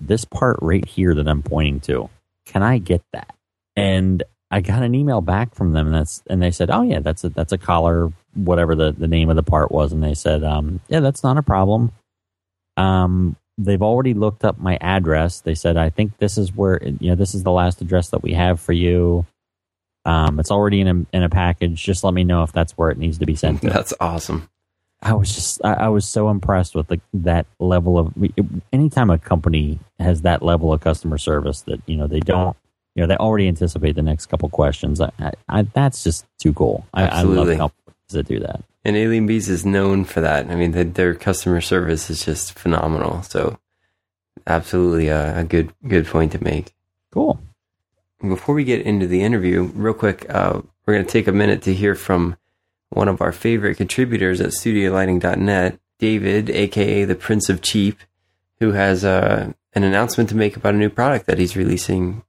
"This 0.00 0.24
part 0.24 0.60
right 0.62 0.86
here 0.86 1.12
that 1.12 1.26
I'm 1.26 1.42
pointing 1.42 1.80
to, 1.80 2.08
can 2.46 2.62
I 2.62 2.78
get 2.78 3.02
that?" 3.12 3.34
And 3.74 4.22
I 4.50 4.60
got 4.60 4.82
an 4.82 4.94
email 4.94 5.20
back 5.20 5.54
from 5.54 5.72
them, 5.72 5.86
and 5.86 5.94
that's 5.94 6.22
and 6.28 6.42
they 6.42 6.50
said, 6.50 6.70
"Oh 6.70 6.82
yeah, 6.82 7.00
that's 7.00 7.22
a 7.22 7.28
that's 7.28 7.52
a 7.52 7.58
collar, 7.58 8.12
whatever 8.34 8.74
the, 8.74 8.92
the 8.92 9.06
name 9.06 9.30
of 9.30 9.36
the 9.36 9.42
part 9.42 9.70
was." 9.70 9.92
And 9.92 10.02
they 10.02 10.14
said, 10.14 10.42
um, 10.42 10.80
"Yeah, 10.88 11.00
that's 11.00 11.22
not 11.22 11.38
a 11.38 11.42
problem." 11.42 11.92
Um, 12.76 13.36
they've 13.58 13.82
already 13.82 14.14
looked 14.14 14.44
up 14.44 14.58
my 14.58 14.76
address. 14.80 15.40
They 15.40 15.54
said, 15.54 15.76
"I 15.76 15.90
think 15.90 16.18
this 16.18 16.36
is 16.36 16.54
where 16.54 16.82
you 16.82 17.10
know 17.10 17.14
this 17.14 17.34
is 17.34 17.44
the 17.44 17.52
last 17.52 17.80
address 17.80 18.10
that 18.10 18.22
we 18.22 18.32
have 18.32 18.60
for 18.60 18.72
you." 18.72 19.24
Um, 20.04 20.40
it's 20.40 20.50
already 20.50 20.80
in 20.80 20.88
a 20.88 21.16
in 21.16 21.22
a 21.22 21.28
package. 21.28 21.82
Just 21.82 22.02
let 22.02 22.14
me 22.14 22.24
know 22.24 22.42
if 22.42 22.52
that's 22.52 22.72
where 22.72 22.90
it 22.90 22.98
needs 22.98 23.18
to 23.18 23.26
be 23.26 23.36
sent. 23.36 23.60
To. 23.60 23.68
That's 23.70 23.92
awesome. 24.00 24.48
I 25.02 25.12
was 25.14 25.34
just 25.34 25.64
I, 25.64 25.74
I 25.74 25.88
was 25.88 26.08
so 26.08 26.28
impressed 26.28 26.74
with 26.74 26.88
the, 26.88 27.00
that 27.14 27.46
level 27.58 27.98
of. 27.98 28.12
Anytime 28.72 29.10
a 29.10 29.18
company 29.18 29.78
has 29.98 30.22
that 30.22 30.42
level 30.42 30.72
of 30.72 30.80
customer 30.80 31.18
service, 31.18 31.62
that 31.62 31.80
you 31.86 31.96
know 31.96 32.06
they 32.06 32.20
don't 32.20 32.56
you 32.94 33.02
know 33.02 33.06
they 33.06 33.16
already 33.16 33.48
anticipate 33.48 33.94
the 33.94 34.02
next 34.02 34.26
couple 34.26 34.48
questions. 34.48 35.00
I, 35.00 35.12
I, 35.18 35.32
I 35.48 35.62
that's 35.62 36.04
just 36.04 36.26
too 36.38 36.52
cool. 36.52 36.86
I, 36.92 37.06
I 37.06 37.22
love 37.22 37.48
companies 37.56 37.94
that 38.10 38.26
do 38.26 38.40
that. 38.40 38.62
And 38.84 38.96
Alien 38.96 39.26
Bees 39.26 39.48
is 39.48 39.66
known 39.66 40.04
for 40.04 40.20
that. 40.22 40.50
I 40.50 40.54
mean, 40.54 40.72
the, 40.72 40.84
their 40.84 41.14
customer 41.14 41.60
service 41.60 42.08
is 42.08 42.24
just 42.24 42.58
phenomenal. 42.58 43.22
So, 43.22 43.58
absolutely 44.46 45.08
a, 45.08 45.40
a 45.40 45.44
good 45.44 45.72
good 45.86 46.06
point 46.06 46.32
to 46.32 46.42
make. 46.42 46.72
Cool. 47.12 47.40
Before 48.20 48.54
we 48.54 48.64
get 48.64 48.82
into 48.82 49.06
the 49.06 49.22
interview, 49.22 49.64
real 49.74 49.94
quick, 49.94 50.26
uh, 50.28 50.60
we're 50.84 50.94
going 50.94 51.06
to 51.06 51.12
take 51.12 51.26
a 51.26 51.32
minute 51.32 51.62
to 51.62 51.74
hear 51.74 51.94
from 51.94 52.36
one 52.90 53.08
of 53.08 53.22
our 53.22 53.32
favorite 53.32 53.76
contributors 53.76 54.40
at 54.40 54.50
StudioLighting.net, 54.50 55.78
David, 55.98 56.50
aka 56.50 57.04
the 57.04 57.14
Prince 57.14 57.48
of 57.48 57.62
Cheap, 57.62 57.98
who 58.58 58.72
has 58.72 59.04
uh, 59.04 59.52
an 59.74 59.84
announcement 59.84 60.28
to 60.30 60.36
make 60.36 60.56
about 60.56 60.74
a 60.74 60.78
new 60.78 60.90
product 60.90 61.26
that 61.26 61.38
he's 61.38 61.56
releasing 61.56 62.22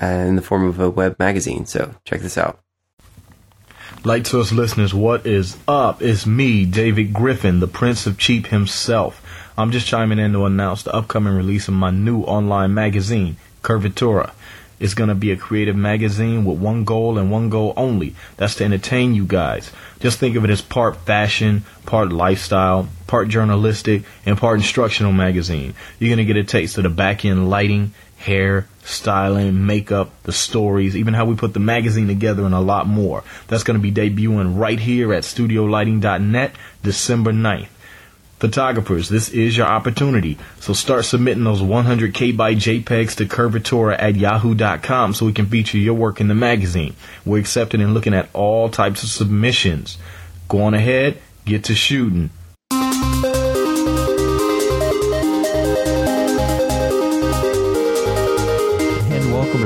uh, 0.00 0.06
in 0.06 0.36
the 0.36 0.42
form 0.42 0.64
of 0.64 0.78
a 0.80 0.90
web 0.90 1.18
magazine. 1.18 1.66
So, 1.66 1.94
check 2.04 2.20
this 2.20 2.38
out. 2.38 2.60
Light 4.02 4.26
Source 4.26 4.50
listeners, 4.50 4.94
what 4.94 5.26
is 5.26 5.58
up? 5.68 6.00
It's 6.00 6.26
me, 6.26 6.64
David 6.64 7.12
Griffin, 7.12 7.60
the 7.60 7.66
Prince 7.66 8.06
of 8.06 8.16
Cheap 8.16 8.46
himself. 8.46 9.22
I'm 9.58 9.72
just 9.72 9.86
chiming 9.86 10.18
in 10.18 10.32
to 10.32 10.46
announce 10.46 10.82
the 10.82 10.94
upcoming 10.94 11.34
release 11.34 11.68
of 11.68 11.74
my 11.74 11.90
new 11.90 12.22
online 12.22 12.72
magazine, 12.72 13.36
Curvatura. 13.62 14.32
It's 14.78 14.94
going 14.94 15.08
to 15.08 15.14
be 15.14 15.32
a 15.32 15.36
creative 15.36 15.76
magazine 15.76 16.46
with 16.46 16.58
one 16.58 16.84
goal 16.84 17.18
and 17.18 17.30
one 17.30 17.50
goal 17.50 17.74
only. 17.76 18.14
That's 18.38 18.54
to 18.54 18.64
entertain 18.64 19.14
you 19.14 19.26
guys. 19.26 19.70
Just 19.98 20.18
think 20.18 20.34
of 20.34 20.44
it 20.44 20.50
as 20.50 20.62
part 20.62 20.96
fashion, 20.96 21.64
part 21.84 22.10
lifestyle, 22.10 22.88
part 23.06 23.28
journalistic, 23.28 24.04
and 24.24 24.38
part 24.38 24.60
instructional 24.60 25.12
magazine. 25.12 25.74
You're 25.98 26.16
going 26.16 26.26
to 26.26 26.32
get 26.32 26.42
a 26.42 26.44
taste 26.44 26.78
of 26.78 26.84
the 26.84 26.88
back 26.88 27.26
end 27.26 27.50
lighting, 27.50 27.92
hair, 28.16 28.66
styling, 28.90 29.66
makeup, 29.66 30.10
the 30.24 30.32
stories, 30.32 30.96
even 30.96 31.14
how 31.14 31.24
we 31.24 31.34
put 31.34 31.54
the 31.54 31.60
magazine 31.60 32.08
together, 32.08 32.44
and 32.44 32.54
a 32.54 32.60
lot 32.60 32.86
more. 32.86 33.24
That's 33.48 33.62
going 33.62 33.80
to 33.80 33.82
be 33.82 33.92
debuting 33.92 34.58
right 34.58 34.78
here 34.78 35.14
at 35.14 35.22
studiolighting.net 35.22 36.52
December 36.82 37.32
9th. 37.32 37.68
Photographers, 38.40 39.10
this 39.10 39.28
is 39.28 39.54
your 39.54 39.66
opportunity. 39.66 40.38
So 40.60 40.72
start 40.72 41.04
submitting 41.04 41.44
those 41.44 41.60
100k 41.60 42.34
by 42.34 42.54
JPEGs 42.54 43.16
to 43.16 43.26
Curvatura 43.26 43.96
at 44.00 44.16
yahoo.com 44.16 45.12
so 45.12 45.26
we 45.26 45.34
can 45.34 45.44
feature 45.44 45.76
your 45.76 45.92
work 45.92 46.22
in 46.22 46.28
the 46.28 46.34
magazine. 46.34 46.96
We're 47.26 47.40
accepting 47.40 47.82
and 47.82 47.92
looking 47.92 48.14
at 48.14 48.30
all 48.32 48.70
types 48.70 49.02
of 49.02 49.10
submissions. 49.10 49.98
Go 50.48 50.62
on 50.62 50.72
ahead, 50.72 51.18
get 51.44 51.64
to 51.64 51.74
shooting. 51.74 52.30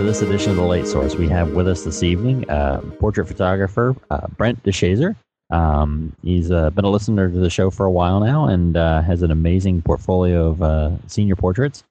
This 0.05 0.21
edition 0.21 0.51
of 0.51 0.57
the 0.59 0.63
Light 0.63 0.87
Source. 0.87 1.17
We 1.17 1.29
have 1.31 1.53
with 1.53 1.67
us 1.67 1.83
this 1.83 2.03
evening 2.03 2.49
uh, 2.51 2.83
portrait 3.01 3.25
photographer 3.25 3.97
uh, 4.11 4.27
Brent 4.37 4.63
DeShazer. 4.63 5.17
Um, 5.49 6.15
he's 6.23 6.51
uh, 6.51 6.69
been 6.71 6.85
a 6.85 6.91
listener 6.91 7.31
to 7.31 7.39
the 7.39 7.49
show 7.49 7.71
for 7.71 7.87
a 7.87 7.91
while 7.91 8.21
now 8.21 8.47
and 8.47 8.77
uh, 8.77 9.01
has 9.01 9.23
an 9.23 9.31
amazing 9.31 9.81
portfolio 9.81 10.49
of 10.49 10.63
uh, 10.63 10.91
senior 11.07 11.37
portraits. 11.37 11.85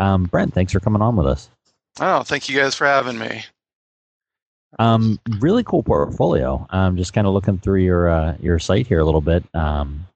Um, 0.00 0.24
Brent, 0.24 0.52
thanks 0.52 0.72
for 0.72 0.80
coming 0.80 1.00
on 1.00 1.14
with 1.14 1.28
us. 1.28 1.50
Oh, 2.00 2.24
thank 2.24 2.48
you 2.48 2.58
guys 2.58 2.74
for 2.74 2.84
having 2.84 3.16
me. 3.16 3.44
Um, 4.80 5.20
really 5.38 5.62
cool 5.62 5.84
portfolio. 5.84 6.66
I'm 6.70 6.96
just 6.96 7.12
kind 7.12 7.28
of 7.28 7.32
looking 7.32 7.58
through 7.58 7.82
your 7.82 8.08
uh, 8.08 8.36
your 8.40 8.58
site 8.58 8.88
here 8.88 8.98
a 8.98 9.04
little 9.04 9.20
bit. 9.20 9.44
Um, 9.54 10.08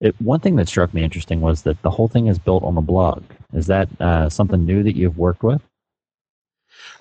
it, 0.00 0.20
one 0.20 0.40
thing 0.40 0.56
that 0.56 0.66
struck 0.66 0.92
me 0.92 1.04
interesting 1.04 1.40
was 1.40 1.62
that 1.62 1.80
the 1.82 1.90
whole 1.90 2.08
thing 2.08 2.26
is 2.26 2.38
built 2.40 2.64
on 2.64 2.76
a 2.76 2.82
blog. 2.82 3.22
Is 3.54 3.68
that 3.68 3.88
uh, 4.00 4.28
something 4.28 4.66
new 4.66 4.82
that 4.82 4.96
you've 4.96 5.16
worked 5.16 5.44
with? 5.44 5.62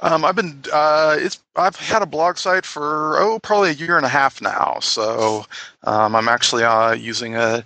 Um, 0.01 0.23
I've 0.23 0.35
been 0.35 0.63
uh, 0.71 1.17
it's 1.19 1.39
I've 1.55 1.75
had 1.75 2.01
a 2.01 2.05
blog 2.05 2.37
site 2.37 2.65
for 2.65 3.17
oh 3.19 3.39
probably 3.39 3.71
a 3.71 3.73
year 3.73 3.97
and 3.97 4.05
a 4.05 4.09
half 4.09 4.41
now. 4.41 4.77
So 4.81 5.45
um, 5.83 6.15
I'm 6.15 6.29
actually 6.29 6.63
uh, 6.63 6.93
using 6.93 7.35
a 7.35 7.63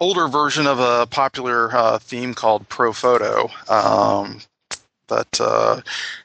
older 0.00 0.28
version 0.28 0.66
of 0.66 0.78
a 0.80 1.06
popular 1.06 1.74
uh, 1.74 1.98
theme 1.98 2.34
called 2.34 2.68
ProPhoto. 2.68 3.50
Um, 3.70 4.40
but 5.06 5.40
uh, 5.40 5.80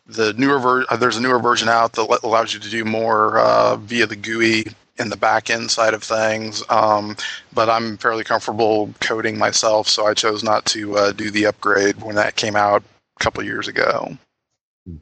the 0.05 0.33
newer 0.33 0.60
ver- 0.60 0.86
uh, 0.89 0.98
there's 0.98 1.17
a 1.17 1.22
newer 1.22 1.39
version 1.39 1.69
out 1.69 1.93
that 1.93 2.19
allows 2.24 2.53
you 2.53 2.60
to 2.60 2.69
do 2.69 2.83
more 2.83 3.38
uh, 3.39 3.75
via 3.77 4.05
the 4.05 4.15
GUI 4.15 4.65
in 5.00 5.10
the 5.10 5.17
back 5.17 5.50
end 5.50 5.72
side 5.72 5.93
of 5.93 6.03
things. 6.03 6.63
Um, 6.69 7.15
but 7.53 7.69
I'm 7.69 7.98
fairly 7.98 8.24
comfortable 8.24 8.93
coding 9.00 9.38
myself, 9.38 9.88
so 9.88 10.05
I 10.05 10.13
chose 10.13 10.43
not 10.43 10.65
to 10.67 10.98
uh, 10.98 11.12
do 11.13 11.31
the 11.31 11.45
upgrade 11.45 12.01
when 12.01 12.15
that 12.15 12.36
came 12.36 12.55
out 12.55 12.83
a 13.19 13.24
couple 13.24 13.43
years 13.43 13.67
ago. 13.67 14.17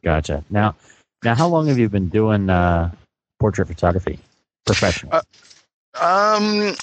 Gotcha. 0.04 0.44
Now, 0.50 0.76
now, 1.24 1.36
how 1.36 1.48
long 1.48 1.68
have 1.68 1.78
you 1.78 1.90
been 1.90 2.10
doing 2.10 2.50
uh, 2.50 2.92
portrait 3.40 3.68
photography 3.68 4.20
professionally? 4.66 5.14
Uh, 5.14 5.22
Um, 6.02 6.76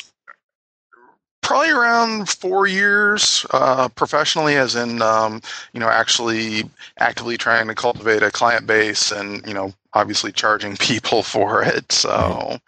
probably 1.42 1.70
around 1.70 2.28
four 2.28 2.66
years 2.66 3.46
uh, 3.52 3.88
professionally, 3.88 4.56
as 4.56 4.76
in 4.76 5.00
um, 5.00 5.40
you 5.72 5.80
know 5.80 5.88
actually 5.88 6.68
actively 6.98 7.38
trying 7.38 7.66
to 7.68 7.74
cultivate 7.74 8.22
a 8.22 8.30
client 8.30 8.66
base 8.66 9.10
and 9.10 9.44
you 9.46 9.54
know 9.54 9.72
obviously 9.94 10.30
charging 10.30 10.76
people 10.90 11.22
for 11.22 11.62
it. 11.62 11.90
So, 11.90 12.58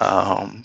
um, 0.00 0.64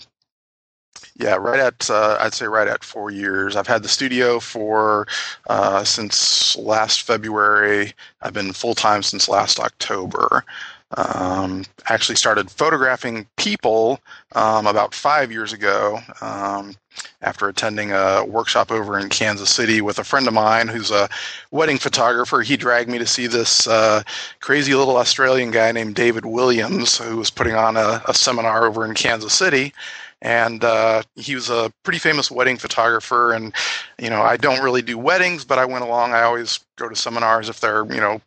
yeah, 1.18 1.34
right 1.34 1.58
at 1.58 1.90
uh, 1.90 2.16
I'd 2.20 2.32
say 2.32 2.46
right 2.46 2.68
at 2.68 2.84
four 2.84 3.10
years. 3.10 3.56
I've 3.56 3.66
had 3.66 3.82
the 3.82 3.88
studio 3.88 4.38
for 4.38 5.06
uh, 5.48 5.82
since 5.84 6.56
last 6.56 7.02
February. 7.02 7.92
I've 8.22 8.32
been 8.32 8.52
full 8.52 8.74
time 8.74 9.02
since 9.02 9.28
last 9.28 9.58
October. 9.58 10.44
Um, 10.96 11.66
actually 11.86 12.16
started 12.16 12.50
photographing 12.50 13.26
people 13.36 14.00
um, 14.34 14.66
about 14.66 14.94
five 14.94 15.30
years 15.30 15.52
ago 15.52 15.98
um, 16.22 16.76
after 17.20 17.46
attending 17.46 17.92
a 17.92 18.24
workshop 18.24 18.70
over 18.70 18.98
in 18.98 19.10
Kansas 19.10 19.50
City 19.50 19.82
with 19.82 19.98
a 19.98 20.04
friend 20.04 20.26
of 20.26 20.32
mine 20.32 20.66
who's 20.66 20.90
a 20.90 21.08
wedding 21.50 21.76
photographer. 21.76 22.40
He 22.40 22.56
dragged 22.56 22.88
me 22.88 22.96
to 22.96 23.06
see 23.06 23.26
this 23.26 23.66
uh, 23.66 24.02
crazy 24.40 24.74
little 24.74 24.96
Australian 24.96 25.50
guy 25.50 25.72
named 25.72 25.94
David 25.94 26.24
Williams 26.24 26.96
who 26.96 27.18
was 27.18 27.28
putting 27.28 27.54
on 27.54 27.76
a, 27.76 28.00
a 28.08 28.14
seminar 28.14 28.64
over 28.64 28.84
in 28.86 28.94
Kansas 28.94 29.34
City 29.34 29.74
and 30.22 30.64
uh, 30.64 31.02
he 31.16 31.34
was 31.34 31.48
a 31.48 31.72
pretty 31.82 31.98
famous 31.98 32.30
wedding 32.30 32.56
photographer 32.56 33.32
and 33.32 33.54
you 33.98 34.10
know 34.10 34.22
i 34.22 34.36
don't 34.36 34.62
really 34.62 34.82
do 34.82 34.98
weddings 34.98 35.44
but 35.44 35.58
i 35.58 35.64
went 35.64 35.84
along. 35.84 36.12
I 36.12 36.22
always 36.22 36.60
go 36.76 36.88
to 36.88 36.96
seminars 36.96 37.48
if 37.48 37.60
they're 37.60 37.84
you 37.86 38.00
know 38.00 38.20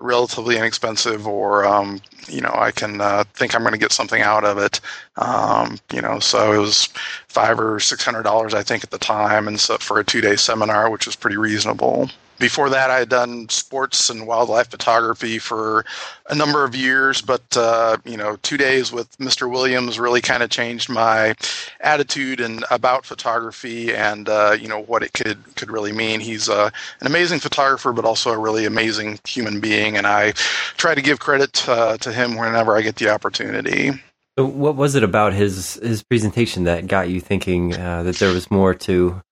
relatively 0.00 0.56
inexpensive 0.56 1.26
or 1.26 1.64
um, 1.64 2.00
you 2.28 2.40
know 2.40 2.54
i 2.54 2.70
can 2.70 3.00
uh, 3.00 3.24
think 3.34 3.54
i'm 3.54 3.62
going 3.62 3.72
to 3.72 3.78
get 3.78 3.92
something 3.92 4.22
out 4.22 4.44
of 4.44 4.58
it. 4.58 4.80
Um, 5.16 5.78
you 5.92 6.00
know 6.00 6.18
so 6.18 6.52
it 6.52 6.58
was 6.58 6.88
five 7.28 7.58
or 7.58 7.80
six 7.80 8.04
hundred 8.04 8.22
dollars 8.22 8.54
i 8.54 8.62
think 8.62 8.84
at 8.84 8.90
the 8.90 8.98
time 8.98 9.48
and 9.48 9.60
so 9.60 9.78
for 9.78 9.98
a 9.98 10.04
two 10.04 10.20
day 10.20 10.36
seminar 10.36 10.90
which 10.90 11.06
was 11.06 11.16
pretty 11.16 11.36
reasonable 11.36 12.10
before 12.44 12.68
that, 12.68 12.90
I 12.90 12.98
had 12.98 13.08
done 13.08 13.48
sports 13.48 14.10
and 14.10 14.26
wildlife 14.26 14.70
photography 14.70 15.38
for 15.38 15.86
a 16.28 16.34
number 16.34 16.62
of 16.62 16.74
years, 16.74 17.22
but 17.22 17.56
uh, 17.56 17.96
you 18.04 18.18
know, 18.18 18.36
two 18.42 18.58
days 18.58 18.92
with 18.92 19.16
Mr. 19.16 19.50
Williams 19.50 19.98
really 19.98 20.20
kind 20.20 20.42
of 20.42 20.50
changed 20.50 20.90
my 20.90 21.34
attitude 21.80 22.40
and 22.40 22.62
about 22.70 23.06
photography 23.06 23.94
and 23.94 24.28
uh, 24.28 24.54
you 24.60 24.68
know 24.68 24.82
what 24.82 25.02
it 25.02 25.14
could 25.14 25.38
could 25.56 25.70
really 25.70 25.92
mean. 25.92 26.20
He's 26.20 26.50
uh, 26.50 26.68
an 27.00 27.06
amazing 27.06 27.38
photographer, 27.38 27.94
but 27.94 28.04
also 28.04 28.30
a 28.30 28.38
really 28.38 28.66
amazing 28.66 29.18
human 29.26 29.58
being, 29.58 29.96
and 29.96 30.06
I 30.06 30.32
try 30.76 30.94
to 30.94 31.00
give 31.00 31.20
credit 31.20 31.66
uh, 31.66 31.96
to 31.96 32.12
him 32.12 32.36
whenever 32.36 32.76
I 32.76 32.82
get 32.82 32.96
the 32.96 33.08
opportunity. 33.08 33.92
So 34.36 34.44
what 34.44 34.76
was 34.76 34.96
it 34.96 35.02
about 35.02 35.32
his 35.32 35.80
his 35.82 36.02
presentation 36.02 36.64
that 36.64 36.88
got 36.88 37.08
you 37.08 37.22
thinking 37.22 37.74
uh, 37.74 38.02
that 38.02 38.16
there 38.16 38.34
was 38.34 38.50
more 38.50 38.74
to 38.74 39.22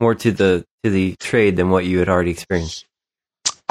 more 0.00 0.14
to 0.14 0.32
the 0.32 0.64
to 0.84 0.90
the 0.90 1.16
trade 1.20 1.56
than 1.56 1.70
what 1.70 1.84
you 1.84 1.98
had 1.98 2.08
already 2.08 2.30
experienced? 2.30 2.86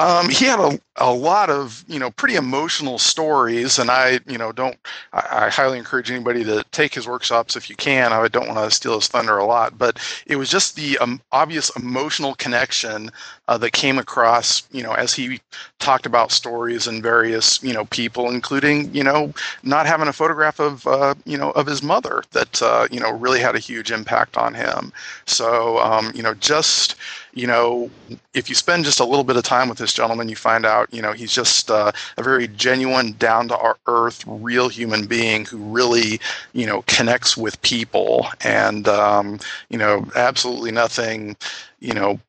Um, 0.03 0.27
he 0.27 0.43
had 0.43 0.59
a, 0.59 0.77
a 0.97 1.13
lot 1.13 1.49
of 1.49 1.85
you 1.87 1.97
know 1.97 2.11
pretty 2.11 2.35
emotional 2.35 2.99
stories, 2.99 3.79
and 3.79 3.89
I 3.89 4.19
you 4.27 4.37
know 4.37 4.51
don't 4.51 4.75
I, 5.13 5.45
I, 5.45 5.49
highly 5.49 5.77
encourage 5.77 6.11
anybody 6.11 6.43
to 6.43 6.65
take 6.71 6.93
his 6.93 7.07
workshops 7.07 7.55
if 7.55 7.69
you 7.69 7.77
can. 7.77 8.11
I 8.11 8.27
don't 8.27 8.49
want 8.49 8.59
to 8.59 8.75
steal 8.75 8.95
his 8.95 9.07
thunder 9.07 9.37
a 9.37 9.45
lot, 9.45 9.77
but 9.77 9.97
it 10.27 10.35
was 10.35 10.49
just 10.49 10.75
the 10.75 10.97
um, 10.97 11.21
obvious 11.31 11.73
emotional 11.77 12.35
connection 12.35 13.11
uh, 13.47 13.57
that 13.59 13.71
came 13.71 13.97
across 13.97 14.67
you 14.73 14.83
know 14.83 14.91
as 14.91 15.13
he 15.13 15.39
talked 15.79 16.05
about 16.05 16.33
stories 16.33 16.85
and 16.85 17.01
various 17.01 17.63
you 17.63 17.73
know 17.73 17.85
people, 17.85 18.29
including 18.29 18.93
you 18.93 19.05
know 19.05 19.33
not 19.63 19.85
having 19.85 20.09
a 20.09 20.13
photograph 20.13 20.59
of 20.59 20.85
uh, 20.85 21.15
you 21.25 21.37
know 21.37 21.51
of 21.51 21.65
his 21.65 21.81
mother 21.81 22.23
that 22.31 22.61
uh, 22.61 22.89
you 22.91 22.99
know 22.99 23.11
really 23.13 23.39
had 23.39 23.55
a 23.55 23.59
huge 23.59 23.89
impact 23.89 24.35
on 24.35 24.53
him. 24.53 24.91
So 25.27 25.79
um, 25.79 26.11
you 26.13 26.23
know 26.23 26.33
just 26.33 26.97
you 27.33 27.47
know, 27.47 27.89
if 28.33 28.47
you 28.47 28.55
spend 28.55 28.85
just 28.85 28.99
a 28.99 29.05
little 29.05 29.23
bit 29.23 29.35
of 29.35 29.43
time 29.43 29.67
with 29.69 29.77
this 29.77 29.93
gentleman, 29.93 30.29
you 30.29 30.35
find 30.35 30.65
out, 30.65 30.93
you 30.93 31.01
know, 31.01 31.13
he's 31.13 31.33
just 31.33 31.71
uh, 31.71 31.91
a 32.17 32.23
very 32.23 32.47
genuine, 32.47 33.13
down 33.13 33.47
to 33.47 33.75
earth, 33.87 34.23
real 34.27 34.69
human 34.69 35.05
being 35.05 35.45
who 35.45 35.57
really, 35.57 36.19
you 36.53 36.65
know, 36.65 36.83
connects 36.83 37.35
with 37.35 37.61
people, 37.61 38.27
and 38.43 38.87
um, 38.87 39.39
you 39.69 39.77
know, 39.77 40.05
absolutely 40.15 40.71
nothing, 40.71 41.35
you 41.79 41.93
know, 41.93 42.19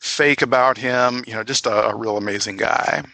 fake 0.00 0.42
about 0.42 0.78
him. 0.78 1.24
You 1.26 1.34
know, 1.34 1.44
just 1.44 1.66
a, 1.66 1.88
a 1.88 1.94
real 1.94 2.16
amazing 2.16 2.56
guy. 2.56 3.04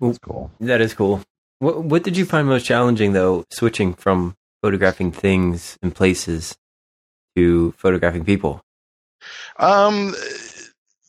That's 0.00 0.18
cool. 0.18 0.50
That 0.60 0.80
is 0.80 0.94
cool. 0.94 1.22
What 1.58 1.84
What 1.84 2.04
did 2.04 2.16
you 2.16 2.24
find 2.24 2.46
most 2.46 2.66
challenging, 2.66 3.12
though, 3.12 3.44
switching 3.50 3.94
from 3.94 4.36
photographing 4.62 5.12
things 5.12 5.78
and 5.82 5.94
places 5.94 6.56
to 7.36 7.72
photographing 7.72 8.24
people? 8.24 8.63
Um, 9.58 10.14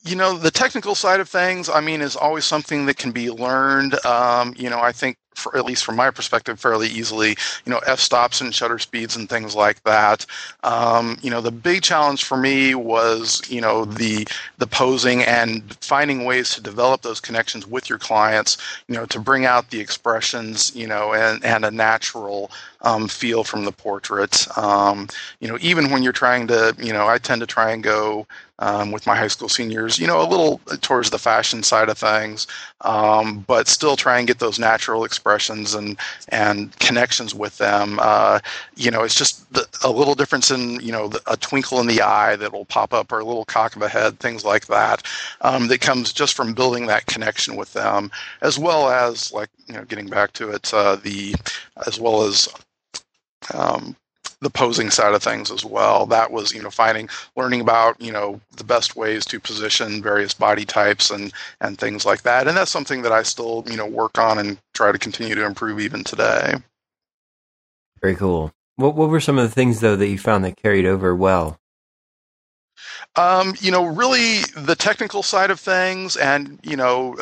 you 0.04 0.16
know, 0.16 0.38
the 0.38 0.52
technical 0.52 0.96
side 0.96 1.20
of 1.20 1.30
things, 1.30 1.70
I 1.70 1.82
mean, 1.82 2.02
is 2.02 2.16
always 2.16 2.46
something 2.46 2.86
that 2.86 2.98
can 2.98 3.12
be 3.12 3.30
learned. 3.32 4.04
Um, 4.06 4.54
you 4.58 4.70
know, 4.70 4.80
I 4.80 4.92
think 4.92 5.18
for, 5.36 5.56
at 5.58 5.66
least 5.66 5.86
from 5.86 5.96
my 5.96 6.10
perspective, 6.12 6.60
fairly 6.60 6.88
easily. 6.88 7.38
You 7.66 7.72
know, 7.72 7.80
f 7.86 8.00
stops 8.00 8.42
and 8.42 8.54
shutter 8.54 8.80
speeds 8.80 9.16
and 9.16 9.30
things 9.30 9.56
like 9.56 9.84
that. 9.84 10.26
Um, 10.64 11.18
you 11.22 11.30
know, 11.30 11.42
the 11.42 11.52
big 11.52 11.82
challenge 11.82 12.24
for 12.24 12.38
me 12.38 12.76
was 12.76 13.42
you 13.50 13.62
know 13.62 13.86
the 13.86 14.28
the 14.58 14.68
posing 14.68 15.24
and 15.24 15.76
finding 15.82 16.26
ways 16.26 16.54
to 16.56 16.62
develop 16.62 17.02
those 17.02 17.20
connections 17.20 17.68
with 17.68 17.90
your 17.90 18.00
clients. 18.00 18.58
You 18.88 18.96
know, 18.96 19.06
to 19.08 19.20
bring 19.20 19.46
out 19.46 19.70
the 19.70 19.80
expressions. 19.80 20.76
You 20.76 20.88
know, 20.88 21.14
and 21.14 21.44
and 21.44 21.66
a 21.66 21.72
natural 21.72 22.52
um, 22.86 23.08
feel 23.08 23.44
from 23.44 23.66
the 23.66 23.72
portrait. 23.72 24.48
Um, 24.58 25.08
you 25.40 25.48
know, 25.48 25.58
even 25.60 25.90
when 25.90 26.04
you're 26.04 26.14
trying 26.14 26.48
to, 26.48 26.76
you 26.80 26.94
know, 26.94 27.08
I 27.08 27.18
tend 27.18 27.42
to 27.42 27.48
try 27.48 27.72
and 27.72 27.84
go 27.84 28.28
um, 28.60 28.92
with 28.92 29.06
my 29.06 29.16
high 29.16 29.28
school 29.28 29.50
seniors, 29.50 30.00
you 30.00 30.08
know, 30.08 30.22
a 30.22 30.30
little 30.30 30.60
towards 30.82 31.10
the 31.10 31.20
fashion 31.20 31.64
side 31.64 31.90
of 31.90 31.98
things, 31.98 32.48
um, 32.82 33.44
but 33.48 33.68
still 33.68 33.96
try 33.98 34.18
and 34.18 34.28
get 34.28 34.40
those 34.40 34.60
natural 34.60 35.04
expressions 35.04 35.25
and 35.26 35.98
and 36.30 36.78
connections 36.80 37.34
with 37.34 37.58
them. 37.58 37.98
Uh, 38.02 38.40
you 38.76 38.92
know, 38.92 39.04
it's 39.04 39.16
just 39.16 39.52
the, 39.54 39.68
a 39.84 39.90
little 39.90 40.14
difference 40.14 40.52
in 40.52 40.80
you 40.82 40.92
know 40.92 41.08
the, 41.08 41.22
a 41.28 41.36
twinkle 41.36 41.80
in 41.80 41.88
the 41.88 42.02
eye 42.02 42.36
that 42.36 42.54
will 42.54 42.66
pop 42.66 42.94
up 42.94 43.12
or 43.12 43.20
a 43.20 43.26
little 43.26 43.46
cock 43.46 43.76
of 43.76 43.82
a 43.82 43.90
head, 43.90 44.20
things 44.20 44.46
like 44.46 44.68
that, 44.68 45.04
um, 45.42 45.68
that 45.68 45.82
comes 45.82 46.14
just 46.14 46.36
from 46.36 46.54
building 46.54 46.86
that 46.86 47.08
connection 47.08 47.56
with 47.56 47.74
them, 47.74 48.12
as 48.42 48.60
well 48.60 48.90
as 48.90 49.32
like 49.34 49.50
you 49.68 49.74
know 49.74 49.84
getting 49.86 50.08
back 50.08 50.32
to 50.34 50.52
it, 50.52 50.72
uh, 50.74 50.96
the 50.96 51.34
as 51.88 52.00
well 52.00 52.22
as 52.22 52.48
um, 53.54 53.96
the 54.42 54.50
posing 54.50 54.90
side 54.90 55.14
of 55.14 55.24
things 55.24 55.52
as 55.52 55.66
well. 55.66 56.06
That 56.06 56.32
was, 56.32 56.54
you 56.54 56.62
know, 56.62 56.70
finding, 56.70 57.10
learning 57.36 57.62
about, 57.62 58.00
you 58.02 58.12
know, 58.12 58.40
the 58.58 58.64
best 58.64 58.96
ways 58.96 59.26
to 59.26 59.40
position 59.40 60.02
various 60.02 60.34
body 60.34 60.66
types 60.66 61.10
and 61.12 61.34
and 61.62 61.78
things 61.78 62.06
like 62.06 62.24
that. 62.24 62.48
And 62.48 62.56
that's 62.56 62.72
something 62.72 63.02
that 63.04 63.12
I 63.12 63.24
still, 63.24 63.64
you 63.68 63.78
know, 63.78 63.88
work 63.88 64.18
on 64.18 64.38
and 64.38 64.58
try 64.74 64.92
to 64.92 65.00
continue 65.00 65.36
to 65.36 65.46
improve 65.46 65.80
even 65.80 66.04
today. 66.04 66.56
Very 68.02 68.16
cool. 68.16 68.54
What 68.76 68.96
what 68.96 69.10
were 69.10 69.22
some 69.22 69.38
of 69.38 69.48
the 69.48 69.56
things 69.56 69.80
though 69.80 69.96
that 69.96 70.08
you 70.08 70.18
found 70.18 70.44
that 70.46 70.58
carried 70.58 70.86
over 70.86 71.16
well? 71.16 71.60
Um, 73.16 73.56
you 73.62 73.72
know, 73.72 73.86
really 73.86 74.42
the 74.58 74.76
technical 74.76 75.24
side 75.24 75.50
of 75.50 75.60
things, 75.60 76.18
and 76.18 76.60
you 76.64 76.76
know, 76.76 77.16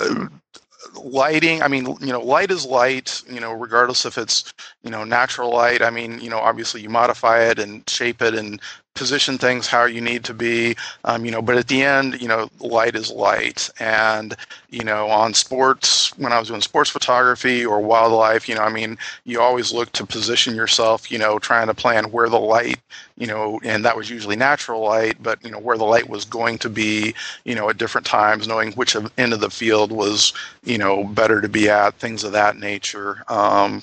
lighting 1.03 1.61
i 1.61 1.67
mean 1.67 1.85
you 2.01 2.11
know 2.11 2.21
light 2.21 2.51
is 2.51 2.65
light 2.65 3.23
you 3.29 3.39
know 3.39 3.53
regardless 3.53 4.05
if 4.05 4.17
it's 4.17 4.53
you 4.83 4.89
know 4.89 5.03
natural 5.03 5.51
light 5.51 5.81
i 5.81 5.89
mean 5.89 6.19
you 6.19 6.29
know 6.29 6.39
obviously 6.39 6.81
you 6.81 6.89
modify 6.89 7.41
it 7.43 7.59
and 7.59 7.87
shape 7.89 8.21
it 8.21 8.33
and 8.35 8.61
position 8.93 9.37
things 9.37 9.67
how 9.67 9.85
you 9.85 10.01
need 10.01 10.23
to 10.23 10.33
be 10.33 10.75
um, 11.05 11.25
you 11.25 11.31
know 11.31 11.41
but 11.41 11.57
at 11.57 11.67
the 11.67 11.81
end 11.81 12.21
you 12.21 12.27
know 12.27 12.49
light 12.59 12.95
is 12.95 13.11
light 13.11 13.69
and 13.79 14.35
you 14.69 14.83
know 14.83 15.07
on 15.09 15.33
sports 15.33 16.15
when 16.17 16.31
i 16.31 16.39
was 16.39 16.47
doing 16.49 16.61
sports 16.61 16.89
photography 16.89 17.65
or 17.65 17.81
wildlife 17.81 18.47
you 18.47 18.55
know 18.55 18.61
i 18.61 18.69
mean 18.69 18.97
you 19.25 19.41
always 19.41 19.73
look 19.73 19.91
to 19.91 20.05
position 20.05 20.55
yourself 20.55 21.11
you 21.11 21.17
know 21.17 21.39
trying 21.39 21.67
to 21.67 21.73
plan 21.73 22.05
where 22.11 22.29
the 22.29 22.39
light 22.39 22.79
you 23.17 23.25
know 23.27 23.59
and 23.63 23.83
that 23.83 23.97
was 23.97 24.09
usually 24.09 24.35
natural 24.35 24.81
light 24.81 25.15
but 25.21 25.43
you 25.43 25.51
know 25.51 25.59
where 25.59 25.77
the 25.77 25.83
light 25.83 26.07
was 26.09 26.25
going 26.25 26.57
to 26.57 26.69
be 26.69 27.13
you 27.45 27.55
know 27.55 27.69
at 27.69 27.77
different 27.77 28.05
times 28.05 28.47
knowing 28.47 28.71
which 28.73 28.95
end 29.17 29.33
of 29.33 29.39
the 29.39 29.49
field 29.49 29.91
was 29.91 30.33
you 30.63 30.77
know 30.77 31.03
better 31.03 31.41
to 31.41 31.49
be 31.49 31.69
at 31.69 31.95
things 31.95 32.23
of 32.23 32.31
that 32.31 32.57
nature 32.57 33.23
um, 33.27 33.81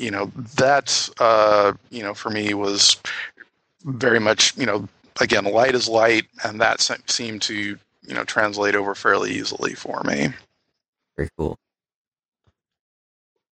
you 0.00 0.10
know 0.10 0.26
that 0.56 1.08
uh, 1.20 1.72
you 1.90 2.02
know 2.02 2.14
for 2.14 2.30
me 2.30 2.54
was 2.54 2.96
very 3.84 4.20
much, 4.20 4.56
you 4.56 4.66
know, 4.66 4.88
again, 5.20 5.44
light 5.44 5.74
is 5.74 5.88
light, 5.88 6.26
and 6.44 6.60
that 6.60 6.80
seemed 7.06 7.42
to, 7.42 7.54
you 7.54 8.14
know, 8.14 8.24
translate 8.24 8.74
over 8.74 8.94
fairly 8.94 9.32
easily 9.32 9.74
for 9.74 10.02
me. 10.04 10.28
Very 11.16 11.28
cool. 11.38 11.58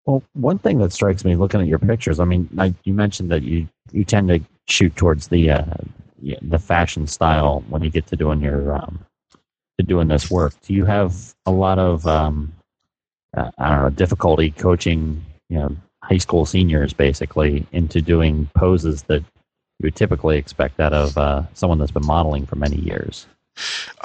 Well, 0.07 0.23
one 0.33 0.59
thing 0.59 0.79
that 0.79 0.93
strikes 0.93 1.25
me 1.25 1.37
looking 1.37 1.61
at 1.61 1.67
your 1.67 1.79
pictures, 1.79 2.19
I 2.19 2.25
mean, 2.25 2.49
I, 2.59 2.75
you 2.85 2.95
mentioned 2.95 3.31
that 3.31 3.43
you, 3.43 3.69
you 3.93 4.05
tend 4.05 4.29
to 4.29 4.41
shoot 4.67 4.95
towards 4.97 5.29
the 5.29 5.51
uh, 5.51 5.65
the 6.43 6.59
fashion 6.59 7.07
style 7.07 7.63
when 7.69 7.83
you 7.83 7.91
get 7.91 8.07
to 8.07 8.17
doing 8.17 8.41
your 8.41 8.75
um, 8.75 9.05
to 9.79 9.87
doing 9.87 10.09
this 10.09 10.31
work. 10.31 10.55
Do 10.63 10.75
you 10.75 10.85
have 10.85 11.35
a 11.47 11.51
lot 11.51 11.79
of 11.79 12.07
um, 12.07 12.53
uh, 13.37 13.51
I 13.59 13.69
don't 13.69 13.83
know 13.83 13.91
difficulty 13.91 14.51
coaching 14.51 15.25
you 15.49 15.59
know 15.59 15.77
high 16.03 16.19
school 16.19 16.47
seniors 16.47 16.93
basically 16.93 17.67
into 17.73 18.01
doing 18.01 18.49
poses 18.55 19.03
that 19.05 19.23
you 19.79 19.87
would 19.87 19.97
typically 19.97 20.39
expect 20.39 20.77
that 20.77 20.93
of 20.93 21.17
uh, 21.17 21.43
someone 21.55 21.79
that's 21.79 21.93
been 21.93 22.07
modeling 22.07 22.47
for 22.47 22.57
many 22.57 22.77
years? 22.77 23.27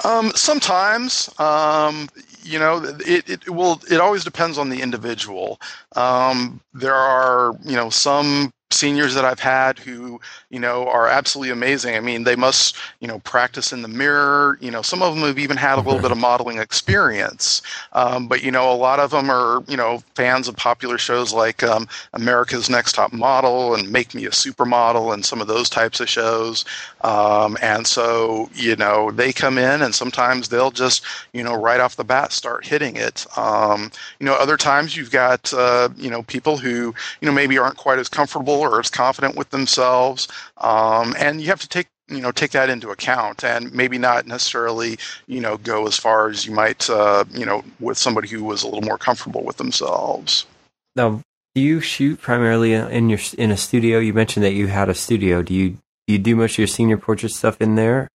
Um, 0.04 0.32
sometimes, 0.34 1.30
um, 1.38 2.08
you 2.42 2.58
know, 2.58 2.82
it, 3.06 3.28
it 3.28 3.48
will. 3.48 3.80
It 3.90 4.00
always 4.00 4.24
depends 4.24 4.58
on 4.58 4.68
the 4.68 4.82
individual. 4.82 5.60
Um, 5.94 6.60
there 6.72 6.94
are, 6.94 7.56
you 7.64 7.76
know, 7.76 7.90
some 7.90 8.52
seniors 8.74 9.14
that 9.14 9.24
I've 9.24 9.40
had 9.40 9.78
who, 9.78 10.20
you 10.50 10.58
know, 10.58 10.88
are 10.88 11.06
absolutely 11.06 11.52
amazing. 11.52 11.96
I 11.96 12.00
mean, 12.00 12.24
they 12.24 12.36
must, 12.36 12.76
you 13.00 13.08
know, 13.08 13.20
practice 13.20 13.72
in 13.72 13.82
the 13.82 13.88
mirror. 13.88 14.58
You 14.60 14.70
know, 14.70 14.82
some 14.82 15.02
of 15.02 15.14
them 15.14 15.24
have 15.24 15.38
even 15.38 15.56
had 15.56 15.78
a 15.78 15.80
little 15.80 16.00
bit 16.00 16.10
of 16.10 16.18
modeling 16.18 16.58
experience. 16.58 17.62
Um, 17.92 18.26
but, 18.28 18.42
you 18.42 18.50
know, 18.50 18.72
a 18.72 18.74
lot 18.74 19.00
of 19.00 19.10
them 19.10 19.30
are, 19.30 19.62
you 19.68 19.76
know, 19.76 20.02
fans 20.14 20.48
of 20.48 20.56
popular 20.56 20.98
shows 20.98 21.32
like 21.32 21.62
um, 21.62 21.88
America's 22.12 22.68
Next 22.68 22.94
Top 22.94 23.12
Model 23.12 23.74
and 23.74 23.90
Make 23.90 24.14
Me 24.14 24.26
a 24.26 24.30
Supermodel 24.30 25.14
and 25.14 25.24
some 25.24 25.40
of 25.40 25.46
those 25.46 25.70
types 25.70 26.00
of 26.00 26.08
shows. 26.08 26.64
Um, 27.02 27.56
and 27.62 27.86
so, 27.86 28.50
you 28.54 28.76
know, 28.76 29.10
they 29.10 29.32
come 29.32 29.58
in 29.58 29.82
and 29.82 29.94
sometimes 29.94 30.48
they'll 30.48 30.70
just, 30.70 31.04
you 31.32 31.42
know, 31.44 31.54
right 31.54 31.80
off 31.80 31.96
the 31.96 32.04
bat 32.04 32.32
start 32.32 32.66
hitting 32.66 32.96
it. 32.96 33.26
Um, 33.36 33.90
you 34.18 34.26
know, 34.26 34.34
other 34.34 34.56
times 34.56 34.96
you've 34.96 35.10
got, 35.10 35.52
uh, 35.52 35.88
you 35.96 36.10
know, 36.10 36.22
people 36.24 36.56
who, 36.56 36.94
you 37.20 37.26
know, 37.26 37.32
maybe 37.32 37.58
aren't 37.58 37.76
quite 37.76 37.98
as 37.98 38.08
comfortable 38.08 38.63
as 38.80 38.90
confident 38.90 39.36
with 39.36 39.50
themselves. 39.50 40.28
Um, 40.58 41.14
and 41.18 41.40
you 41.40 41.48
have 41.48 41.60
to 41.60 41.68
take 41.68 41.88
you 42.08 42.20
know 42.20 42.32
take 42.32 42.50
that 42.50 42.68
into 42.68 42.90
account 42.90 43.42
and 43.44 43.72
maybe 43.72 43.96
not 43.96 44.26
necessarily 44.26 44.98
you 45.26 45.40
know 45.40 45.56
go 45.56 45.86
as 45.86 45.96
far 45.96 46.28
as 46.28 46.44
you 46.44 46.52
might 46.52 46.88
uh, 46.90 47.24
you 47.30 47.46
know 47.46 47.64
with 47.80 47.96
somebody 47.96 48.28
who 48.28 48.44
was 48.44 48.62
a 48.62 48.66
little 48.66 48.82
more 48.82 48.98
comfortable 48.98 49.42
with 49.42 49.56
themselves. 49.56 50.46
Now 50.96 51.22
do 51.54 51.62
you 51.62 51.80
shoot 51.80 52.20
primarily 52.20 52.74
in 52.74 53.08
your 53.08 53.20
in 53.38 53.50
a 53.50 53.56
studio? 53.56 53.98
You 53.98 54.12
mentioned 54.12 54.44
that 54.44 54.54
you 54.54 54.66
had 54.66 54.88
a 54.88 54.94
studio. 54.94 55.42
Do 55.42 55.54
you 55.54 55.70
do 56.06 56.12
you 56.12 56.18
do 56.18 56.36
much 56.36 56.52
of 56.52 56.58
your 56.58 56.66
senior 56.66 56.98
portrait 56.98 57.32
stuff 57.32 57.60
in 57.60 57.76
there 57.76 58.08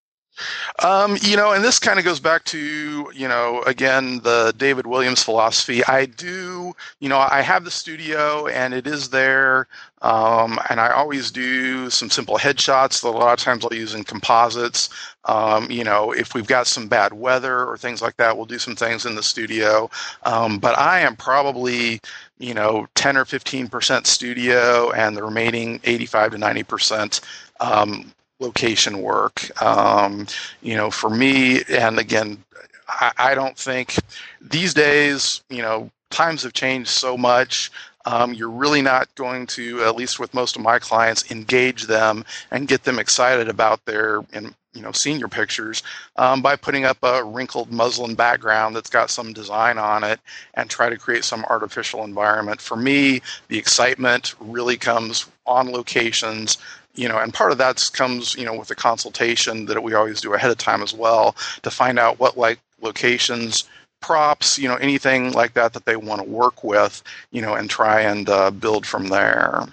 um, 0.84 1.18
you 1.22 1.36
know, 1.36 1.52
and 1.52 1.64
this 1.64 1.80
kind 1.80 2.00
of 2.00 2.06
goes 2.06 2.20
back 2.20 2.44
to, 2.46 3.12
you 3.14 3.28
know, 3.28 3.62
again, 3.64 4.20
the 4.20 4.54
David 4.58 4.88
Williams 4.88 5.24
philosophy. 5.24 5.84
I 5.86 6.06
do, 6.06 6.74
you 7.00 7.10
know, 7.10 7.18
I 7.18 7.42
have 7.42 7.66
the 7.66 7.72
studio 7.72 8.48
and 8.48 8.74
it 8.74 8.88
is 8.88 9.10
there. 9.10 9.68
Um, 10.02 10.60
and 10.70 10.80
I 10.80 10.92
always 10.92 11.30
do 11.30 11.90
some 11.90 12.10
simple 12.10 12.38
headshots 12.38 13.02
that 13.02 13.10
a 13.10 13.12
lot 13.12 13.34
of 13.34 13.44
times 13.44 13.66
I'll 13.66 13.74
use 13.74 13.94
in 13.94 14.04
composites. 14.06 14.90
Um, 15.26 15.70
you 15.70 15.84
know, 15.84 16.12
if 16.12 16.34
we've 16.34 16.48
got 16.48 16.68
some 16.68 16.88
bad 16.88 17.14
weather 17.14 17.66
or 17.66 17.78
things 17.78 18.02
like 18.02 18.16
that, 18.18 18.38
we'll 18.38 18.46
do 18.46 18.60
some 18.60 18.76
things 18.76 19.06
in 19.06 19.16
the 19.16 19.24
studio. 19.24 19.90
Um, 20.24 20.58
but 20.58 20.78
I 20.78 21.02
am 21.02 21.18
probably, 21.18 22.00
you 22.38 22.54
know, 22.54 22.88
10 22.96 23.18
or 23.18 23.26
15% 23.26 24.06
studio 24.08 24.92
and 24.92 25.18
the 25.18 25.24
remaining 25.24 25.82
85 25.84 26.32
to 26.32 26.38
90% 26.38 27.22
um, 27.60 28.14
location 28.40 29.02
work. 29.02 29.50
Um, 29.62 30.28
you 30.62 30.76
know, 30.76 30.90
for 30.90 31.10
me, 31.10 31.62
and 31.70 32.00
again, 32.00 32.44
I, 32.88 33.12
I, 33.18 33.36
don't 33.36 33.58
think 33.58 33.96
these 34.42 34.74
days, 34.74 35.44
you 35.50 35.62
know, 35.62 35.92
times 36.10 36.44
have 36.44 36.54
changed 36.54 36.90
so 36.90 37.18
much. 37.18 37.72
Um, 38.06 38.34
you're 38.34 38.50
really 38.50 38.82
not 38.82 39.14
going 39.16 39.46
to, 39.48 39.84
at 39.84 39.96
least 39.96 40.20
with 40.20 40.34
most 40.34 40.56
of 40.56 40.62
my 40.62 40.80
clients, 40.80 41.30
engage 41.32 41.84
them 41.84 42.26
and 42.52 42.68
get 42.68 42.84
them 42.84 42.98
excited 42.98 43.50
about 43.50 43.84
their, 43.86 44.22
in, 44.34 44.56
you 44.74 44.82
know, 44.82 44.92
senior 44.92 45.28
pictures 45.28 45.84
um, 46.16 46.42
by 46.42 46.56
putting 46.56 46.86
up 46.86 46.98
a 47.04 47.24
wrinkled 47.24 47.72
muslin 47.72 48.16
background 48.16 48.76
that's 48.76 48.90
got 48.90 49.10
some 49.10 49.34
design 49.34 49.78
on 49.78 50.04
it 50.04 50.20
and 50.54 50.70
try 50.70 50.90
to 50.90 50.98
create 50.98 51.24
some 51.24 51.44
artificial 51.50 52.04
environment. 52.04 52.62
For 52.62 52.78
me, 52.78 53.22
the 53.50 53.58
excitement 53.58 54.36
really 54.40 54.78
comes 54.78 55.26
on 55.46 55.72
locations 55.72 56.58
you 57.00 57.08
know, 57.08 57.18
and 57.18 57.34
part 57.34 57.54
of 57.54 57.58
that 57.60 57.90
comes, 57.94 58.36
you 58.36 58.44
know, 58.44 58.54
with 58.54 58.68
the 58.68 58.76
consultation 58.76 59.66
that 59.68 59.82
we 59.82 59.94
always 59.94 60.20
do 60.20 60.34
ahead 60.34 60.52
of 60.52 60.58
time 60.58 60.84
as 60.84 60.94
well 60.94 61.34
to 61.62 61.72
find 61.72 61.98
out 61.98 62.20
what 62.20 62.38
like 62.38 62.60
locations, 62.82 63.64
props, 64.02 64.60
you 64.60 64.68
know, 64.68 64.76
anything 64.76 65.32
like 65.32 65.54
that 65.54 65.72
that 65.74 65.86
they 65.86 65.96
want 65.96 66.22
to 66.22 66.28
work 66.28 66.62
with, 66.62 67.02
you 67.32 67.42
know, 67.42 67.54
and 67.54 67.70
try 67.70 68.02
and 68.02 68.30
uh, 68.30 68.52
build 68.52 68.86
from 68.86 69.08
there. 69.08 69.66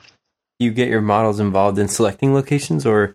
You 0.60 0.70
get 0.70 0.88
your 0.88 1.00
models 1.00 1.40
involved 1.40 1.80
in 1.80 1.88
selecting 1.88 2.32
locations, 2.32 2.86
or 2.86 3.08
do 3.08 3.14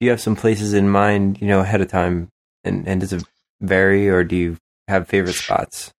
you 0.00 0.10
have 0.10 0.20
some 0.20 0.34
places 0.34 0.74
in 0.74 0.88
mind, 0.88 1.40
you 1.40 1.46
know, 1.46 1.60
ahead 1.60 1.80
of 1.80 1.88
time, 1.88 2.28
and 2.64 2.86
and 2.86 3.00
does 3.00 3.12
it 3.12 3.22
vary, 3.60 4.08
or 4.08 4.24
do 4.24 4.34
you 4.34 4.56
have 4.88 5.06
favorite 5.06 5.34
spots? 5.34 5.92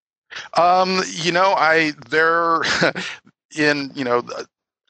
Um, 0.55 1.01
you 1.07 1.31
know, 1.31 1.53
I 1.53 1.93
there 2.09 2.61
in 3.57 3.91
you 3.95 4.03
know 4.03 4.21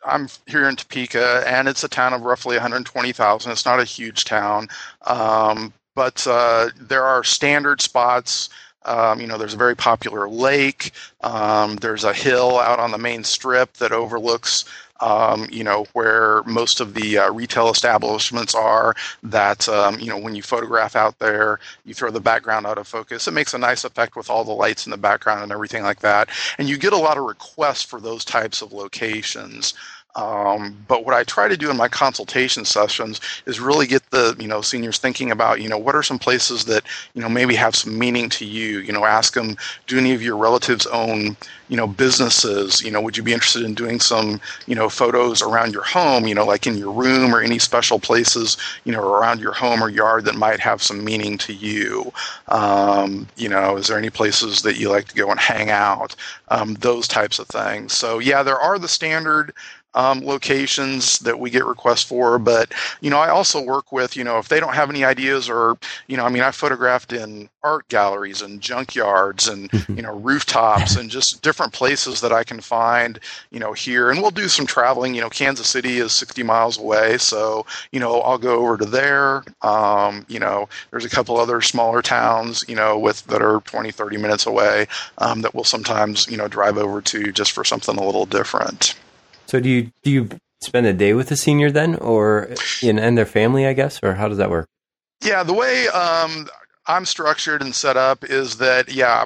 I'm 0.06 0.28
here 0.48 0.68
in 0.68 0.76
Topeka, 0.76 1.44
and 1.48 1.68
it's 1.68 1.84
a 1.84 1.88
town 1.90 2.14
of 2.14 2.22
roughly 2.24 2.56
120,000. 2.56 3.52
It's 3.52 3.66
not 3.66 3.80
a 3.80 3.86
huge 3.86 4.26
town, 4.26 4.68
um, 5.08 5.74
but 5.96 6.26
uh, 6.28 6.70
there 6.80 7.04
are 7.04 7.24
standard 7.24 7.82
spots. 7.82 8.50
Um, 8.86 9.22
you 9.22 9.28
know, 9.28 9.38
there's 9.38 9.54
a 9.54 9.58
very 9.58 9.76
popular 9.76 10.28
lake. 10.28 10.92
Um, 11.22 11.78
there's 11.78 12.04
a 12.04 12.14
hill 12.14 12.60
out 12.60 12.80
on 12.80 12.92
the 12.92 12.98
main 12.98 13.24
strip 13.24 13.74
that 13.74 13.92
overlooks, 13.92 14.66
um, 15.04 15.48
you 15.52 15.64
know, 15.66 15.86
where 15.92 16.44
most 16.44 16.80
of 16.80 16.94
the 16.94 17.18
uh, 17.18 17.32
retail 17.32 17.70
establishments 17.70 18.56
are. 18.56 18.96
That, 19.22 19.68
um, 19.68 20.00
you 20.00 20.08
know, 20.08 20.18
when 20.18 20.34
you 20.34 20.42
photograph 20.42 20.96
out 20.96 21.20
there, 21.20 21.60
you 21.86 21.94
throw 21.94 22.10
the 22.10 22.22
background 22.22 22.66
out 22.66 22.78
of 22.78 22.88
focus. 22.88 23.28
It 23.28 23.32
makes 23.32 23.54
a 23.54 23.58
nice 23.58 23.84
effect 23.84 24.16
with 24.16 24.30
all 24.30 24.46
the 24.46 24.52
lights 24.54 24.88
in 24.88 24.92
the 24.92 24.98
background 24.98 25.44
and 25.44 25.52
everything 25.52 25.84
like 25.84 26.00
that. 26.00 26.30
And 26.58 26.70
you 26.70 26.78
get 26.78 26.94
a 26.94 26.98
lot 26.98 27.18
of 27.18 27.26
requests 27.26 27.84
for 27.84 28.00
those 28.00 28.24
types 28.24 28.62
of 28.62 28.72
locations. 28.72 29.74
Um, 30.16 30.78
but 30.88 31.06
what 31.06 31.16
I 31.16 31.24
try 31.24 31.48
to 31.48 31.58
do 31.58 31.72
in 31.72 31.78
my 31.78 31.88
consultation 31.88 32.66
sessions 32.66 33.20
is 33.46 33.60
really 33.60 33.88
get 33.88 34.08
the 34.12 34.36
you 34.40 34.48
know 34.48 34.62
seniors 34.62 35.00
thinking 35.00 35.32
about 35.32 35.62
you 35.62 35.68
know 35.68 35.78
what 35.78 35.96
are 35.96 36.04
some 36.04 36.20
places 36.20 36.66
that 36.66 36.84
you 37.16 37.22
know 37.22 37.30
maybe 37.30 37.56
have 37.56 37.76
some 37.76 37.98
meaning 37.98 38.30
to 38.30 38.46
you. 38.46 38.80
You 38.80 38.94
know, 38.94 39.06
ask 39.06 39.34
them, 39.34 39.56
do 39.88 39.98
any 39.98 40.14
of 40.14 40.22
your 40.22 40.38
relatives 40.38 40.86
own 40.88 41.36
you 41.68 41.78
know 41.78 41.88
businesses? 41.88 42.82
You 42.84 42.92
know, 42.92 43.02
would 43.02 43.18
you 43.18 43.24
be 43.24 43.34
interested 43.34 43.64
in 43.64 43.74
doing 43.74 44.00
some 44.00 44.40
you 44.68 44.76
know 44.76 44.88
photos 44.88 45.42
around 45.42 45.74
your 45.74 45.84
home? 45.84 46.28
You 46.28 46.36
know, 46.36 46.46
like 46.46 46.68
in 46.68 46.78
your 46.78 46.92
room 46.92 47.34
or 47.34 47.42
any 47.42 47.58
special 47.58 48.00
places 48.00 48.58
you 48.84 48.92
know 48.92 49.02
around 49.02 49.40
your 49.40 49.54
home 49.54 49.84
or 49.84 49.90
yard 49.90 50.26
that 50.26 50.36
might 50.36 50.60
have 50.60 50.84
some 50.84 51.04
meaning 51.04 51.40
to 51.40 51.54
you. 51.54 52.14
Um, 52.50 53.28
you 53.36 53.50
know, 53.50 53.78
is 53.78 53.88
there 53.88 53.98
any 53.98 54.12
places 54.12 54.62
that 54.62 54.78
you 54.78 54.90
like 54.90 55.08
to 55.08 55.16
go 55.16 55.32
and 55.32 55.40
hang 55.40 55.72
out? 55.72 56.16
Um, 56.50 56.76
those 56.76 57.08
types 57.08 57.40
of 57.40 57.48
things. 57.48 57.94
So 57.94 58.20
yeah, 58.20 58.44
there 58.44 58.60
are 58.60 58.78
the 58.78 58.88
standard 58.88 59.54
um, 59.96 60.22
locations 60.22 61.20
that 61.20 61.40
we 61.40 61.50
get 61.50 61.66
requests 61.66 62.04
for. 62.04 62.40
But, 62.40 62.74
you 63.02 63.10
know, 63.10 63.20
I 63.20 63.30
also 63.30 63.62
work 63.62 63.92
with, 63.92 64.16
you 64.16 64.24
know, 64.24 64.38
if 64.38 64.50
they 64.50 64.60
don't 64.60 64.74
have 64.74 64.90
any 64.90 65.04
ideas 65.04 65.50
or, 65.50 65.78
you 66.08 66.18
know, 66.18 66.26
I 66.26 66.30
mean, 66.30 66.44
I 66.44 66.52
photographed 66.52 67.14
in 67.14 67.50
art 67.64 67.88
galleries 67.88 68.42
and 68.42 68.62
junkyards 68.62 69.52
and, 69.52 69.72
you 69.96 70.02
know, 70.02 70.14
rooftops 70.20 70.96
and 70.96 71.10
just 71.10 71.42
different 71.42 71.72
places 71.72 72.20
that 72.22 72.32
I 72.32 72.44
can 72.44 72.60
find, 72.60 73.20
you 73.52 73.60
know, 73.60 73.74
here. 73.74 74.12
And 74.12 74.22
we'll 74.22 74.32
do 74.32 74.48
some 74.48 74.66
traveling. 74.66 75.16
You 75.16 75.22
know, 75.22 75.30
Kansas 75.30 75.68
City 75.68 76.00
is 76.00 76.12
60 76.12 76.44
miles 76.44 76.78
away. 76.78 77.18
So, 77.18 77.66
you 77.92 78.00
know, 78.00 78.22
I'll 78.22 78.38
go 78.38 78.60
over 78.60 78.78
to 78.78 78.86
there. 78.86 79.44
Um, 79.62 80.26
you 80.28 80.40
know, 80.40 80.68
there's 80.92 81.06
a 81.06 81.10
couple 81.10 81.38
other 81.38 81.62
smaller 81.62 82.02
towns, 82.02 82.66
you 82.68 82.76
know, 82.76 82.98
with 82.98 83.26
that 83.28 83.42
are 83.42 83.62
20, 83.62 83.92
30 83.92 84.18
minutes 84.18 84.46
away 84.46 84.88
um, 85.20 85.42
that 85.42 85.54
we'll 85.54 85.64
sometimes, 85.64 86.28
you 86.30 86.38
know, 86.38 86.48
drive 86.48 86.78
over 86.78 87.02
to 87.02 87.32
just 87.32 87.52
for 87.52 87.64
something 87.64 87.98
a 87.98 88.04
little 88.04 88.26
different. 88.26 88.96
So 89.54 89.60
do 89.60 89.70
you 89.70 89.92
do 90.02 90.10
you 90.10 90.30
spend 90.64 90.88
a 90.88 90.94
day 90.94 91.14
with 91.14 91.30
the 91.30 91.38
senior 91.38 91.70
then, 91.70 91.94
or 91.98 92.50
in, 92.82 92.98
and 92.98 93.16
their 93.16 93.28
family, 93.28 93.68
I 93.68 93.74
guess, 93.74 94.00
or 94.02 94.16
how 94.16 94.28
does 94.28 94.40
that 94.40 94.50
work? 94.50 94.68
Yeah, 95.24 95.44
the 95.44 95.54
way 95.54 95.88
um, 95.90 96.50
I'm 96.88 97.06
structured 97.06 97.62
and 97.62 97.76
set 97.76 97.96
up 97.96 98.24
is 98.24 98.58
that 98.58 98.92
yeah, 98.92 99.24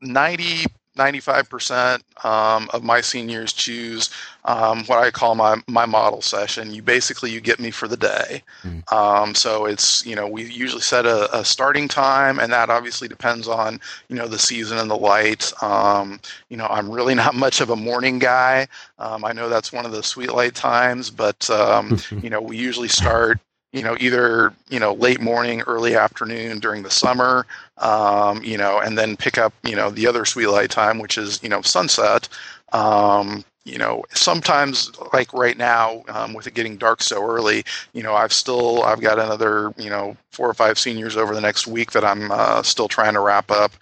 ninety 0.00 0.64
95% 0.96 2.02
um, 2.24 2.68
of 2.72 2.82
my 2.82 3.00
seniors 3.00 3.52
choose 3.52 4.10
um, 4.46 4.84
what 4.84 4.98
I 4.98 5.10
call 5.10 5.34
my, 5.34 5.60
my 5.66 5.86
model 5.86 6.22
session. 6.22 6.72
You 6.72 6.82
basically 6.82 7.30
you 7.30 7.40
get 7.40 7.58
me 7.58 7.70
for 7.70 7.88
the 7.88 7.96
day. 7.96 8.42
Mm. 8.62 8.92
Um, 8.92 9.34
so 9.34 9.66
it's 9.66 10.06
you 10.06 10.14
know 10.14 10.26
we 10.26 10.44
usually 10.44 10.82
set 10.82 11.04
a, 11.04 11.34
a, 11.36 11.44
starting 11.44 11.88
time, 11.88 12.38
and 12.38 12.52
that 12.52 12.70
obviously 12.70 13.08
depends 13.08 13.48
on 13.48 13.80
you 14.08 14.16
know 14.16 14.28
the 14.28 14.38
season 14.38 14.78
and 14.78 14.90
the 14.90 14.96
light. 14.96 15.52
Um, 15.62 16.20
you 16.48 16.56
know 16.56 16.66
I'm 16.68 16.90
really 16.90 17.14
not 17.24 17.34
much 17.34 17.60
of 17.60 17.70
a 17.70 17.76
morning 17.76 18.18
guy. 18.18 18.68
Um, 18.98 19.24
I 19.24 19.32
know 19.32 19.48
that's 19.48 19.72
one 19.72 19.84
of 19.84 19.92
the 19.92 20.02
sweet 20.02 20.32
light 20.32 20.54
times, 20.54 21.10
but 21.10 21.48
um, 21.50 21.98
you 22.22 22.30
know 22.30 22.40
we 22.40 22.56
usually 22.56 22.88
start 22.88 23.40
you 23.76 23.82
know, 23.82 23.94
either 24.00 24.54
you 24.70 24.80
know 24.80 24.94
late 24.94 25.20
morning, 25.20 25.60
early 25.66 25.94
afternoon 25.94 26.60
during 26.60 26.82
the 26.82 26.90
summer, 26.90 27.46
um, 27.76 28.42
you 28.42 28.56
know, 28.56 28.80
and 28.80 28.96
then 28.96 29.18
pick 29.18 29.36
up 29.36 29.52
you 29.64 29.76
know 29.76 29.90
the 29.90 30.06
other 30.06 30.24
sweet 30.24 30.46
light 30.46 30.70
time, 30.70 30.98
which 30.98 31.18
is 31.18 31.42
you 31.42 31.50
know 31.50 31.60
sunset. 31.60 32.26
Um, 32.72 33.44
you 33.64 33.76
know, 33.78 34.04
sometimes 34.14 34.92
like 35.12 35.30
right 35.34 35.58
now, 35.58 36.04
um, 36.08 36.32
with 36.32 36.46
it 36.46 36.54
getting 36.54 36.76
dark 36.76 37.02
so 37.02 37.22
early, 37.22 37.64
you 37.92 38.02
know, 38.02 38.14
I've 38.14 38.32
still 38.32 38.82
I've 38.82 39.02
got 39.02 39.18
another 39.18 39.74
you 39.76 39.90
know 39.90 40.16
four 40.30 40.48
or 40.48 40.54
five 40.54 40.78
seniors 40.78 41.16
over 41.18 41.34
the 41.34 41.40
next 41.42 41.66
week 41.66 41.90
that 41.92 42.04
I'm 42.04 42.30
uh, 42.30 42.62
still 42.62 42.88
trying 42.88 43.12
to 43.12 43.20
wrap 43.20 43.50
up. 43.50 43.72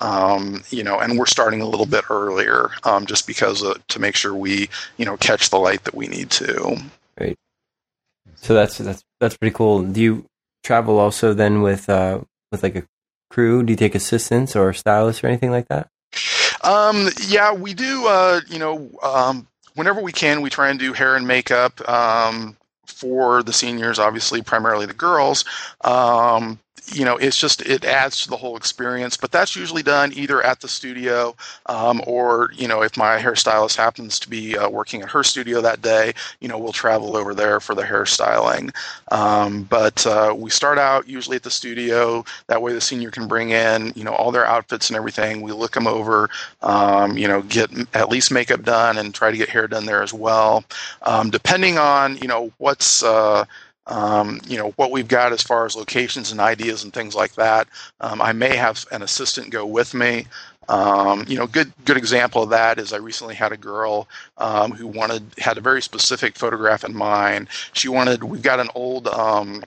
Um, 0.00 0.64
you 0.70 0.82
know, 0.82 0.98
and 0.98 1.16
we're 1.16 1.26
starting 1.26 1.60
a 1.60 1.68
little 1.68 1.86
bit 1.86 2.10
earlier 2.10 2.70
um, 2.82 3.06
just 3.06 3.28
because 3.28 3.62
uh, 3.62 3.74
to 3.86 4.00
make 4.00 4.16
sure 4.16 4.34
we 4.34 4.68
you 4.96 5.04
know 5.04 5.16
catch 5.18 5.50
the 5.50 5.58
light 5.58 5.84
that 5.84 5.94
we 5.94 6.08
need 6.08 6.30
to. 6.30 6.76
So 8.36 8.54
that's 8.54 8.78
that's 8.78 9.02
that's 9.20 9.36
pretty 9.36 9.54
cool. 9.54 9.82
Do 9.82 10.00
you 10.00 10.26
travel 10.62 10.98
also 10.98 11.34
then 11.34 11.62
with 11.62 11.88
uh 11.88 12.20
with 12.50 12.62
like 12.62 12.76
a 12.76 12.84
crew? 13.30 13.62
Do 13.62 13.72
you 13.72 13.76
take 13.76 13.94
assistants 13.94 14.54
or 14.56 14.72
stylists 14.72 15.22
or 15.22 15.28
anything 15.28 15.50
like 15.50 15.68
that? 15.68 15.88
Um, 16.62 17.08
yeah, 17.26 17.52
we 17.52 17.74
do. 17.74 18.06
Uh, 18.06 18.40
you 18.48 18.58
know, 18.58 18.90
um, 19.02 19.46
whenever 19.74 20.00
we 20.00 20.12
can, 20.12 20.40
we 20.40 20.50
try 20.50 20.70
and 20.70 20.78
do 20.78 20.92
hair 20.92 21.16
and 21.16 21.26
makeup 21.26 21.86
um, 21.88 22.56
for 22.86 23.42
the 23.42 23.52
seniors. 23.52 23.98
Obviously, 23.98 24.40
primarily 24.40 24.86
the 24.86 24.94
girls. 24.94 25.44
Um, 25.82 26.58
you 26.92 27.04
know, 27.04 27.16
it's 27.16 27.38
just 27.38 27.62
it 27.62 27.84
adds 27.84 28.22
to 28.22 28.30
the 28.30 28.36
whole 28.36 28.56
experience. 28.56 29.16
But 29.16 29.32
that's 29.32 29.56
usually 29.56 29.82
done 29.82 30.12
either 30.14 30.42
at 30.42 30.60
the 30.60 30.68
studio 30.68 31.34
um, 31.66 32.02
or 32.06 32.50
you 32.54 32.68
know, 32.68 32.82
if 32.82 32.96
my 32.96 33.18
hairstylist 33.18 33.76
happens 33.76 34.18
to 34.20 34.28
be 34.28 34.56
uh, 34.56 34.68
working 34.68 35.02
at 35.02 35.10
her 35.10 35.22
studio 35.22 35.60
that 35.62 35.82
day, 35.82 36.12
you 36.40 36.48
know, 36.48 36.58
we'll 36.58 36.72
travel 36.72 37.16
over 37.16 37.34
there 37.34 37.60
for 37.60 37.74
the 37.74 37.82
hairstyling. 37.82 38.74
Um, 39.10 39.64
but 39.64 40.06
uh, 40.06 40.34
we 40.36 40.50
start 40.50 40.78
out 40.78 41.08
usually 41.08 41.36
at 41.36 41.42
the 41.42 41.50
studio. 41.50 42.24
That 42.48 42.60
way, 42.60 42.72
the 42.72 42.80
senior 42.80 43.10
can 43.10 43.28
bring 43.28 43.50
in 43.50 43.92
you 43.96 44.04
know 44.04 44.14
all 44.14 44.30
their 44.30 44.46
outfits 44.46 44.90
and 44.90 44.96
everything. 44.96 45.40
We 45.40 45.52
look 45.52 45.72
them 45.72 45.86
over. 45.86 46.28
Um, 46.62 47.16
you 47.16 47.28
know, 47.28 47.42
get 47.42 47.70
at 47.94 48.08
least 48.10 48.30
makeup 48.30 48.62
done 48.62 48.98
and 48.98 49.14
try 49.14 49.30
to 49.30 49.36
get 49.36 49.48
hair 49.48 49.66
done 49.66 49.86
there 49.86 50.02
as 50.02 50.12
well. 50.12 50.64
Um, 51.02 51.30
depending 51.30 51.78
on 51.78 52.18
you 52.18 52.28
know 52.28 52.52
what's 52.58 53.02
uh, 53.02 53.44
um, 53.86 54.40
you 54.46 54.56
know 54.56 54.70
what 54.72 54.90
we've 54.90 55.08
got 55.08 55.32
as 55.32 55.42
far 55.42 55.66
as 55.66 55.76
locations 55.76 56.30
and 56.30 56.40
ideas 56.40 56.84
and 56.84 56.92
things 56.92 57.14
like 57.14 57.34
that. 57.34 57.68
Um, 58.00 58.22
I 58.22 58.32
may 58.32 58.56
have 58.56 58.84
an 58.92 59.02
assistant 59.02 59.50
go 59.50 59.66
with 59.66 59.94
me. 59.94 60.26
Um, 60.68 61.24
you 61.28 61.36
know, 61.36 61.46
good 61.46 61.72
good 61.84 61.96
example 61.96 62.42
of 62.42 62.50
that 62.50 62.78
is 62.78 62.92
I 62.92 62.96
recently 62.96 63.34
had 63.34 63.52
a 63.52 63.56
girl 63.56 64.08
um, 64.38 64.72
who 64.72 64.86
wanted 64.86 65.24
had 65.38 65.58
a 65.58 65.60
very 65.60 65.82
specific 65.82 66.36
photograph 66.36 66.84
in 66.84 66.94
mind. 66.94 67.48
She 67.72 67.88
wanted 67.88 68.24
we've 68.24 68.42
got 68.42 68.60
an 68.60 68.68
old 68.74 69.08
um, 69.08 69.62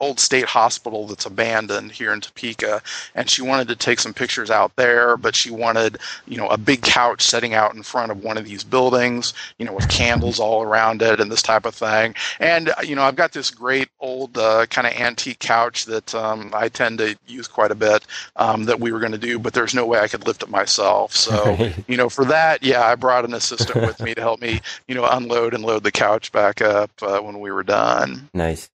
old 0.00 0.20
state 0.20 0.44
hospital 0.44 1.06
that's 1.06 1.26
abandoned 1.26 1.92
here 1.92 2.12
in 2.12 2.20
Topeka, 2.20 2.82
and 3.14 3.28
she 3.28 3.42
wanted 3.42 3.68
to 3.68 3.76
take 3.76 3.98
some 3.98 4.14
pictures 4.14 4.50
out 4.50 4.74
there, 4.76 5.16
but 5.16 5.34
she 5.34 5.50
wanted, 5.50 5.98
you 6.26 6.36
know, 6.36 6.48
a 6.48 6.58
big 6.58 6.82
couch 6.82 7.22
setting 7.22 7.54
out 7.54 7.74
in 7.74 7.82
front 7.82 8.12
of 8.12 8.22
one 8.22 8.38
of 8.38 8.44
these 8.44 8.64
buildings, 8.64 9.34
you 9.58 9.66
know, 9.66 9.72
with 9.72 9.88
candles 9.88 10.38
all 10.38 10.62
around 10.62 11.02
it 11.02 11.20
and 11.20 11.30
this 11.30 11.42
type 11.42 11.66
of 11.66 11.74
thing. 11.74 12.14
And 12.40 12.72
you 12.84 12.94
know, 12.94 13.02
I've 13.02 13.16
got 13.16 13.32
this 13.32 13.50
great 13.50 13.88
old 14.00 14.38
uh, 14.38 14.66
kind 14.66 14.86
of 14.86 14.92
antique 14.94 15.38
couch 15.38 15.86
that 15.86 16.14
um, 16.14 16.52
I 16.54 16.68
tend 16.68 16.98
to 16.98 17.16
use 17.26 17.48
quite 17.48 17.70
a 17.70 17.74
bit 17.74 18.06
um, 18.36 18.64
that 18.64 18.80
we 18.80 18.92
were 18.92 19.00
going 19.00 19.12
to 19.12 19.18
do, 19.18 19.38
but 19.38 19.52
there's 19.52 19.74
no 19.74 19.86
way 19.86 19.98
I 19.98 20.08
could 20.08 20.26
lift 20.26 20.42
it 20.42 20.50
myself. 20.50 21.14
So, 21.14 21.70
you 21.86 21.96
know, 21.96 22.08
for 22.08 22.24
that, 22.26 22.62
yeah, 22.62 22.84
I 22.84 22.94
brought 22.94 23.24
an 23.24 23.34
assistant 23.34 23.86
with 23.86 24.00
me 24.00 24.14
to 24.14 24.20
help 24.20 24.40
me, 24.40 24.60
you 24.86 24.94
know, 24.94 25.06
unload 25.06 25.54
and 25.54 25.64
load 25.64 25.82
the 25.82 25.92
couch 25.92 26.32
back 26.32 26.60
up 26.60 26.90
uh, 27.02 27.18
when 27.18 27.40
we 27.40 27.50
were 27.50 27.64
done. 27.64 28.28
Nice. 28.32 28.70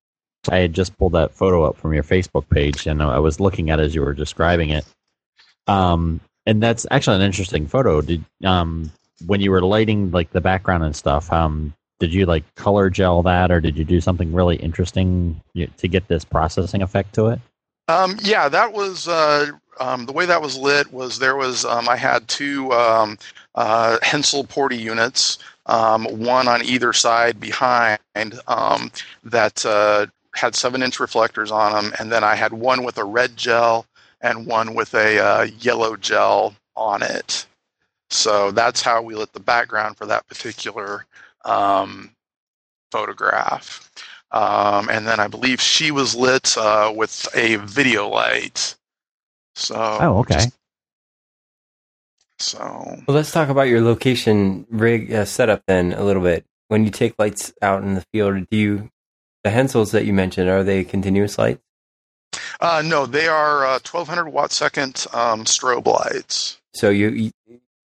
I 0.49 0.59
had 0.59 0.73
just 0.73 0.97
pulled 0.99 1.13
that 1.13 1.35
photo 1.35 1.65
up 1.65 1.77
from 1.77 1.95
your 1.95 2.03
Facebook 2.03 2.49
page, 2.49 2.87
and 2.87 3.03
I 3.03 3.19
was 3.19 3.41
looking 3.41 3.71
at 3.71 3.81
it 3.81 3.85
as 3.85 3.95
you 3.95 4.03
were 4.03 4.15
describing 4.15 4.71
it. 4.71 4.85
Um, 5.67 6.21
and 6.47 6.63
that's 6.63 6.87
actually 6.91 7.17
an 7.17 7.23
interesting 7.23 7.67
photo. 7.67 8.01
Did 8.01 8.25
um, 8.45 8.91
when 9.27 9.41
you 9.41 9.51
were 9.51 9.63
lighting 9.63 10.11
like 10.11 10.31
the 10.31 10.41
background 10.41 10.85
and 10.85 10.95
stuff, 10.95 11.33
um, 11.33 11.75
did 12.01 12.13
you 12.13 12.27
like 12.27 12.45
color 12.55 12.91
gel 12.91 13.23
that, 13.23 13.51
or 13.51 13.61
did 13.61 13.79
you 13.79 13.85
do 13.85 14.01
something 14.01 14.33
really 14.33 14.57
interesting 14.57 15.41
to 15.55 15.89
get 15.89 16.09
this 16.09 16.25
processing 16.25 16.83
effect 16.83 17.15
to 17.15 17.29
it? 17.29 17.41
Um, 17.89 18.19
yeah, 18.23 18.49
that 18.49 18.73
was 18.73 19.09
uh, 19.09 19.51
um, 19.81 20.07
the 20.07 20.13
way 20.13 20.27
that 20.27 20.41
was 20.43 20.57
lit. 20.57 20.93
Was 20.93 21.19
there 21.19 21.37
was 21.37 21.65
um, 21.65 21.89
I 21.89 21.97
had 21.97 22.27
two 22.29 22.73
um, 22.73 23.19
uh, 23.55 23.99
Hensel 24.03 24.45
Porty 24.45 24.79
units, 24.79 25.39
um, 25.67 26.05
one 26.05 26.49
on 26.49 26.63
either 26.65 26.93
side 26.93 27.41
behind 27.41 27.99
um, 28.47 28.91
that 29.25 29.65
uh, 29.65 30.07
had 30.35 30.55
seven 30.55 30.83
inch 30.83 31.01
reflectors 31.01 31.51
on 31.51 31.73
them, 31.73 31.93
and 31.99 32.11
then 32.11 32.25
I 32.25 32.35
had 32.35 32.53
one 32.53 32.85
with 32.85 32.99
a 32.99 33.05
red 33.05 33.37
gel 33.37 33.87
and 34.21 34.47
one 34.47 34.75
with 34.75 34.95
a 34.95 35.19
uh, 35.19 35.43
yellow 35.61 35.97
gel 35.97 36.55
on 36.77 37.03
it. 37.03 37.47
So 38.11 38.51
that's 38.51 38.83
how 38.83 39.03
we 39.03 39.15
lit 39.15 39.33
the 39.33 39.41
background 39.41 39.97
for 39.97 40.07
that 40.07 40.27
particular 40.27 41.07
um, 41.45 42.11
photograph. 42.91 43.91
Um, 44.31 44.89
and 44.89 45.07
then 45.07 45.21
I 45.21 45.29
believe 45.29 45.61
she 45.61 45.91
was 45.91 46.15
lit 46.15 46.57
uh, 46.57 46.93
with 46.95 47.29
a 47.35 47.57
video 47.57 48.09
light. 48.09 48.75
So 49.55 49.77
oh, 49.77 50.19
okay. 50.19 50.35
Just, 50.35 50.53
so 52.41 52.59
well, 52.59 53.17
let's 53.17 53.31
talk 53.31 53.49
about 53.49 53.69
your 53.69 53.81
location 53.81 54.67
rig 54.71 55.13
uh, 55.13 55.25
setup 55.25 55.63
then 55.67 55.93
a 55.93 56.03
little 56.03 56.23
bit. 56.23 56.45
When 56.69 56.85
you 56.85 56.91
take 56.91 57.15
lights 57.19 57.53
out 57.63 57.83
in 57.83 57.95
the 57.95 58.05
field, 58.13 58.49
do 58.51 58.57
you 58.57 58.91
the 59.45 59.51
Hensels 59.51 59.93
that 59.93 60.07
you 60.07 60.13
mentioned 60.13 60.49
are 60.49 60.65
they 60.65 60.83
continuous 60.83 61.39
lights? 61.39 61.61
Uh, 62.61 62.83
no, 62.85 63.07
they 63.07 63.29
are 63.29 63.65
uh, 63.65 63.79
1200 63.79 64.29
watt 64.31 64.51
second 64.51 65.07
um, 65.13 65.45
strobe 65.45 65.87
lights. 65.87 66.59
So 66.75 66.91
you 66.91 67.31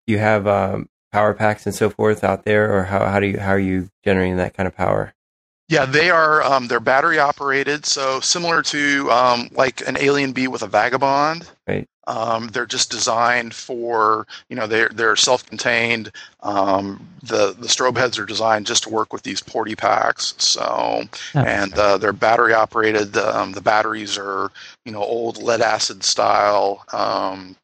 you 0.08 0.18
have 0.18 0.48
um, 0.48 0.90
power 1.12 1.34
packs 1.34 1.66
and 1.66 1.76
so 1.76 1.90
forth 1.90 2.24
out 2.24 2.46
there, 2.46 2.76
or 2.76 2.84
how 2.84 3.06
how 3.06 3.20
do 3.20 3.28
you 3.28 3.40
how 3.40 3.52
are 3.52 3.60
you 3.60 3.90
generating 4.04 4.38
that 4.38 4.56
kind 4.56 4.66
of 4.66 4.76
power? 4.76 5.14
Yeah, 5.68 5.86
they 5.86 6.10
are. 6.10 6.44
Um, 6.44 6.68
they're 6.68 6.80
battery 6.80 7.20
operated, 7.20 7.86
so 7.86 8.20
similar 8.20 8.62
to 8.64 9.10
um, 9.12 9.50
like 9.52 9.88
an 9.88 9.98
Alien 9.98 10.32
Bee 10.32 10.48
with 10.48 10.64
a 10.64 10.68
Vagabond. 10.68 11.50
Right. 11.68 11.88
Um, 12.08 12.48
they're 12.48 12.66
just 12.66 12.90
designed 12.90 13.54
for 13.54 14.26
you 14.50 14.56
know 14.56 14.68
they're 14.68 14.90
they're 14.90 15.16
self-contained. 15.16 16.12
Um, 16.42 17.08
the 17.22 17.56
the 17.58 17.68
strobe 17.68 17.98
heads 17.98 18.18
are 18.18 18.26
designed 18.26 18.66
just 18.66 18.84
to 18.84 18.90
work 18.90 19.14
with 19.14 19.24
these 19.24 19.42
Porty 19.42 19.78
packs. 19.78 20.34
So 20.38 21.04
and 21.34 21.74
uh, 21.74 21.98
they're 21.98 22.14
battery 22.14 22.54
operated. 22.54 23.16
Um, 23.18 23.52
the 23.52 23.62
batteries 23.62 24.18
are 24.18 24.52
you 24.86 24.92
know 24.92 25.04
old 25.04 25.42
lead 25.42 25.62
acid 25.62 26.04
style 26.04 26.86
um, 26.92 27.56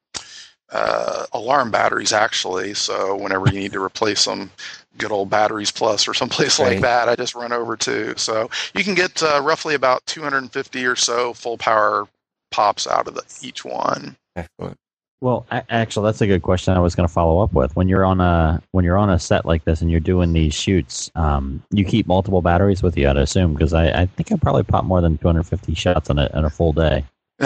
uh, 0.72 1.26
alarm 1.34 1.72
batteries 1.72 2.14
actually. 2.14 2.74
So 2.74 3.16
whenever 3.16 3.48
you 3.50 3.60
need 3.60 3.74
to 3.74 3.84
replace 3.84 4.26
them, 4.26 4.52
good 4.98 5.12
old 5.12 5.30
batteries 5.30 5.72
plus 5.72 6.08
or 6.08 6.14
someplace 6.14 6.60
right. 6.60 6.74
like 6.74 6.82
that, 6.82 7.10
I 7.10 7.16
just 7.16 7.36
run 7.36 7.52
over 7.52 7.78
to. 7.78 8.18
So 8.18 8.50
you 8.76 8.84
can 8.84 8.96
get 8.96 9.22
uh, 9.24 9.42
roughly 9.44 9.76
about 9.76 10.06
250 10.06 10.86
or 10.86 10.96
so 10.96 11.34
full 11.34 11.58
power 11.58 12.08
pops 12.52 12.88
out 12.88 13.08
of 13.08 13.16
the, 13.16 13.24
each 13.42 13.66
one. 13.66 14.16
Excellent. 14.38 14.78
Well, 15.20 15.48
actually, 15.50 16.06
that's 16.06 16.22
a 16.22 16.28
good 16.28 16.44
question. 16.44 16.76
I 16.76 16.80
was 16.80 16.94
going 16.94 17.08
to 17.08 17.14
follow 17.14 17.40
up 17.40 17.52
with 17.52 17.76
when 17.76 17.90
you're 17.90 18.06
on 18.06 18.22
a 18.22 18.62
when 18.72 18.86
you're 18.86 18.98
on 18.98 19.10
a 19.10 19.18
set 19.18 19.48
like 19.48 19.66
this 19.66 19.82
and 19.82 19.90
you're 19.90 20.00
doing 20.00 20.32
these 20.32 20.54
shoots. 20.54 21.10
Um, 21.16 21.64
you 21.72 21.84
keep 21.84 22.06
multiple 22.06 22.44
batteries 22.44 22.84
with 22.84 22.96
you, 22.96 23.10
I'd 23.10 23.18
assume, 23.18 23.54
because 23.54 23.74
I, 23.74 23.88
I 24.02 24.06
think 24.06 24.32
I 24.32 24.36
probably 24.36 24.62
pop 24.62 24.86
more 24.86 25.02
than 25.02 25.18
250 25.18 25.74
shots 25.74 26.12
in 26.12 26.20
a 26.20 26.30
in 26.36 26.46
a 26.46 26.52
full 26.52 26.72
day. 26.72 27.04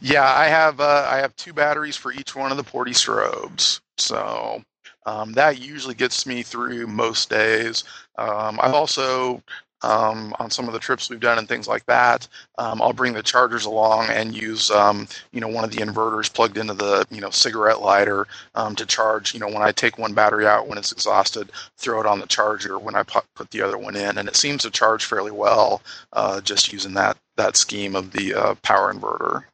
yeah, 0.00 0.32
I 0.36 0.46
have 0.46 0.78
uh, 0.78 1.08
I 1.10 1.18
have 1.18 1.34
two 1.34 1.52
batteries 1.52 1.96
for 1.96 2.12
each 2.12 2.36
one 2.36 2.52
of 2.52 2.56
the 2.56 2.64
Porty 2.64 2.94
strobes, 2.94 3.80
so 3.98 4.62
um, 5.04 5.32
that 5.32 5.60
usually 5.60 5.94
gets 5.94 6.26
me 6.26 6.44
through 6.44 6.86
most 6.86 7.28
days. 7.28 7.82
Um, 8.18 8.60
I've 8.62 8.74
also 8.74 9.42
um, 9.82 10.34
on 10.38 10.50
some 10.50 10.66
of 10.66 10.72
the 10.72 10.78
trips 10.78 11.10
we've 11.10 11.20
done 11.20 11.38
and 11.38 11.48
things 11.48 11.68
like 11.68 11.84
that. 11.86 12.26
Um, 12.58 12.80
I'll 12.80 12.92
bring 12.92 13.12
the 13.12 13.22
chargers 13.22 13.64
along 13.64 14.08
and 14.08 14.34
use, 14.34 14.70
um, 14.70 15.06
you 15.32 15.40
know, 15.40 15.48
one 15.48 15.64
of 15.64 15.70
the 15.70 15.78
inverters 15.78 16.32
plugged 16.32 16.56
into 16.56 16.74
the, 16.74 17.06
you 17.10 17.20
know, 17.20 17.30
cigarette 17.30 17.80
lighter 17.80 18.26
um, 18.54 18.74
to 18.76 18.86
charge. 18.86 19.34
You 19.34 19.40
know, 19.40 19.48
when 19.48 19.62
I 19.62 19.72
take 19.72 19.98
one 19.98 20.14
battery 20.14 20.46
out 20.46 20.68
when 20.68 20.78
it's 20.78 20.92
exhausted, 20.92 21.50
throw 21.76 22.00
it 22.00 22.06
on 22.06 22.20
the 22.20 22.26
charger 22.26 22.78
when 22.78 22.94
I 22.94 23.02
put, 23.02 23.24
the 23.50 23.60
other 23.60 23.76
one 23.76 23.94
in, 23.94 24.16
and 24.16 24.26
it 24.26 24.36
seems 24.36 24.62
to 24.62 24.70
charge 24.70 25.04
fairly 25.04 25.30
well 25.30 25.82
uh, 26.14 26.40
just 26.40 26.72
using 26.72 26.94
that 26.94 27.16
that 27.36 27.56
scheme 27.56 27.94
of 27.94 28.12
the 28.12 28.34
uh, 28.34 28.54
power 28.62 28.92
inverter. 28.92 29.44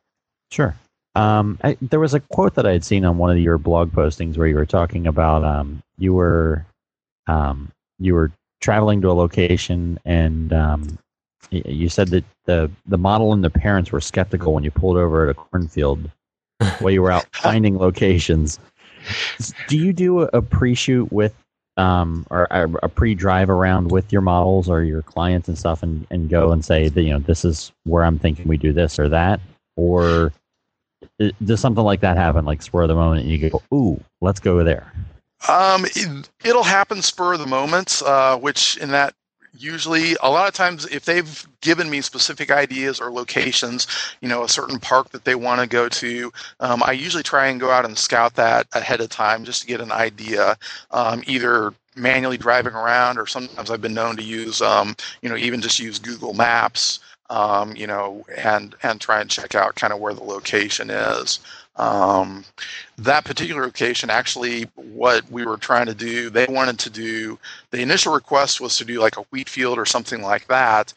Sure. 0.53 0.77
Um, 1.17 1.59
I, 1.65 1.77
there 1.81 1.99
was 1.99 2.15
a 2.15 2.21
quote 2.21 2.55
that 2.55 2.67
I 2.67 2.73
had 2.73 2.85
seen 2.85 3.05
on 3.05 3.19
one 3.19 3.31
of 3.31 3.39
your 3.39 3.59
blog 3.59 3.91
postings 3.91 4.39
where 4.39 4.47
you 4.47 4.55
were 4.55 4.67
talking 4.67 5.09
about 5.09 5.45
um, 5.45 5.83
you 5.99 6.15
were 6.15 6.65
you 7.99 8.15
were 8.15 8.33
traveling 8.61 9.01
to 9.01 9.11
a 9.11 9.15
location 9.15 9.99
and 10.05 10.53
um, 10.53 10.99
you 11.51 11.89
said 11.89 12.09
that 12.09 12.25
the 12.45 12.71
the 12.87 12.99
model 12.99 13.33
and 13.33 13.43
the 13.43 13.51
parents 13.51 13.91
were 13.91 14.01
skeptical 14.01 14.53
when 14.53 14.65
you 14.65 14.71
pulled 14.71 14.97
over 14.97 15.25
at 15.25 15.31
a 15.31 15.35
cornfield 15.35 16.11
while 16.79 16.91
you 16.91 17.03
were 17.03 17.11
out 17.11 17.27
finding 17.35 17.79
locations. 17.79 18.59
Do 19.69 19.79
you 19.79 19.93
do 19.93 20.21
a 20.21 20.43
pre-shoot 20.43 21.11
with 21.11 21.35
um, 21.77 22.27
or 22.31 22.47
a 22.51 22.89
pre-drive 22.89 23.49
around 23.49 23.91
with 23.91 24.13
your 24.13 24.21
models 24.21 24.69
or 24.69 24.83
your 24.83 25.03
clients 25.03 25.49
and 25.49 25.57
stuff, 25.57 25.83
and, 25.83 26.07
and 26.11 26.29
go 26.29 26.53
and 26.53 26.65
say 26.65 26.89
that 26.89 27.03
you 27.03 27.11
know 27.11 27.19
this 27.21 27.45
is 27.45 27.73
where 27.85 28.05
I'm 28.05 28.19
thinking 28.19 28.47
we 28.47 28.59
do 28.59 28.73
this 28.73 28.99
or 28.99 29.09
that, 29.09 29.41
or 29.77 30.33
does 31.45 31.61
something 31.61 31.85
like 31.85 32.01
that 32.01 32.19
happen, 32.19 32.45
like 32.45 32.61
spur 32.61 32.83
of 32.83 32.89
the 32.89 32.95
moment, 32.95 33.23
and 33.23 33.31
you 33.31 33.51
go, 33.51 33.63
"Ooh, 33.73 34.03
let's 34.21 34.41
go 34.41 34.63
there." 34.63 34.93
Um, 35.49 35.85
it, 35.97 36.29
will 36.45 36.63
happen 36.63 37.03
spur 37.03 37.35
of 37.35 37.41
the 37.41 37.47
moment, 37.47 38.03
uh, 38.05 38.37
which 38.39 38.77
in 38.77 38.91
that 38.91 39.15
usually 39.59 40.17
a 40.23 40.31
lot 40.31 40.49
of 40.49 40.55
times 40.55 40.87
if 40.87 41.05
they've 41.05 41.47
given 41.61 41.91
me 41.91 42.01
specific 42.01 42.51
ideas 42.51 43.01
or 43.01 43.11
locations 43.11 43.87
you 44.21 44.29
know 44.29 44.45
a 44.45 44.49
certain 44.49 44.79
park 44.79 45.11
that 45.11 45.25
they 45.25 45.35
want 45.35 45.61
to 45.61 45.67
go 45.67 45.89
to 45.89 46.33
um, 46.61 46.83
i 46.85 46.93
usually 46.93 47.23
try 47.23 47.49
and 47.49 47.61
go 47.61 47.71
out 47.71 47.85
and 47.85 47.99
scout 47.99 48.35
that 48.35 48.67
ahead 48.73 49.01
of 49.01 49.09
time 49.09 49.45
just 49.45 49.63
to 49.63 49.67
get 49.67 49.81
an 49.81 49.91
idea 49.93 50.57
um, 50.93 51.23
either 51.27 51.75
manually 51.97 52.39
driving 52.39 52.75
around 52.75 53.19
or 53.19 53.27
sometimes 53.27 53.71
i've 53.71 53.81
been 53.83 53.95
known 53.95 54.17
to 54.17 54.23
use 54.23 54.63
um, 54.63 54.95
you 55.23 55.29
know 55.29 55.37
even 55.37 55.61
just 55.61 55.81
use 55.81 55.99
google 55.99 56.33
maps 56.33 57.01
um, 57.29 57.75
you 57.75 57.87
know 57.87 58.25
and 58.37 58.75
and 58.83 59.01
try 59.01 59.21
and 59.21 59.31
check 59.31 59.55
out 59.55 59.75
kind 59.75 59.93
of 59.93 59.99
where 59.99 60.15
the 60.15 60.23
location 60.23 60.91
is 60.91 61.41
um, 61.81 62.45
that 62.99 63.25
particular 63.25 63.63
location, 63.63 64.11
actually, 64.11 64.65
what 64.75 65.29
we 65.31 65.47
were 65.47 65.57
trying 65.57 65.87
to 65.87 65.95
do, 65.95 66.29
they 66.29 66.47
wanted 66.47 66.79
to 66.81 66.91
do 66.91 67.39
the 67.71 67.81
initial 67.81 68.13
request 68.13 68.61
was 68.61 68.77
to 68.77 68.85
do 68.85 69.01
like 69.01 69.17
a 69.17 69.23
wheat 69.31 69.49
field 69.49 69.79
or 69.79 69.87
something 69.87 70.21
like 70.21 70.47
that. 70.49 70.93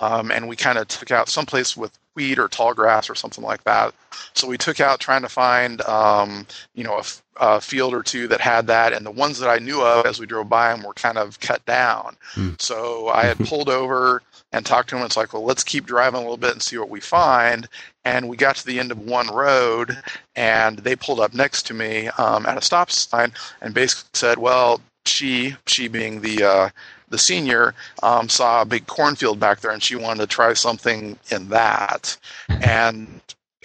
Um, 0.00 0.30
and 0.30 0.46
we 0.46 0.54
kind 0.54 0.76
of 0.76 0.88
took 0.88 1.10
out 1.10 1.30
someplace 1.30 1.74
with 1.74 1.98
wheat 2.14 2.38
or 2.38 2.48
tall 2.48 2.74
grass 2.74 3.08
or 3.08 3.14
something 3.14 3.42
like 3.42 3.64
that. 3.64 3.94
So 4.34 4.46
we 4.46 4.58
took 4.58 4.78
out 4.78 5.00
trying 5.00 5.22
to 5.22 5.28
find, 5.28 5.80
um, 5.82 6.46
you 6.74 6.84
know, 6.84 6.98
a, 6.98 7.04
a, 7.36 7.60
field 7.60 7.94
or 7.94 8.02
two 8.02 8.28
that 8.28 8.40
had 8.40 8.66
that, 8.66 8.92
and 8.92 9.06
the 9.06 9.10
ones 9.10 9.38
that 9.38 9.48
I 9.48 9.58
knew 9.58 9.82
of 9.82 10.04
as 10.04 10.20
we 10.20 10.26
drove 10.26 10.50
by 10.50 10.70
them 10.70 10.82
were 10.82 10.94
kind 10.94 11.16
of 11.16 11.40
cut 11.40 11.64
down. 11.64 12.16
Mm. 12.34 12.60
So 12.60 13.08
I 13.08 13.24
had 13.24 13.38
pulled 13.38 13.70
over 13.70 14.22
and 14.52 14.64
talked 14.64 14.88
to 14.90 14.96
him. 14.96 15.04
It's 15.04 15.16
like, 15.16 15.32
well, 15.32 15.44
let's 15.44 15.64
keep 15.64 15.86
driving 15.86 16.18
a 16.18 16.22
little 16.22 16.36
bit 16.36 16.52
and 16.52 16.62
see 16.62 16.78
what 16.78 16.90
we 16.90 17.00
find. 17.00 17.68
And 18.04 18.28
we 18.28 18.36
got 18.36 18.56
to 18.56 18.66
the 18.66 18.78
end 18.78 18.92
of 18.92 18.98
one 18.98 19.28
road, 19.28 19.96
and 20.34 20.78
they 20.78 20.96
pulled 20.96 21.20
up 21.20 21.34
next 21.34 21.66
to 21.66 21.74
me 21.74 22.08
um, 22.18 22.46
at 22.46 22.56
a 22.56 22.62
stop 22.62 22.90
sign 22.90 23.32
and 23.60 23.74
basically 23.74 24.10
said, 24.14 24.38
well, 24.38 24.80
she, 25.04 25.56
she 25.66 25.88
being 25.88 26.20
the 26.20 26.42
uh, 26.42 26.68
the 27.08 27.18
senior, 27.18 27.74
um, 28.02 28.28
saw 28.28 28.62
a 28.62 28.66
big 28.66 28.86
cornfield 28.86 29.38
back 29.38 29.60
there, 29.60 29.70
and 29.70 29.82
she 29.82 29.94
wanted 29.94 30.20
to 30.20 30.26
try 30.26 30.52
something 30.54 31.16
in 31.30 31.48
that. 31.50 32.16
And 32.48 33.20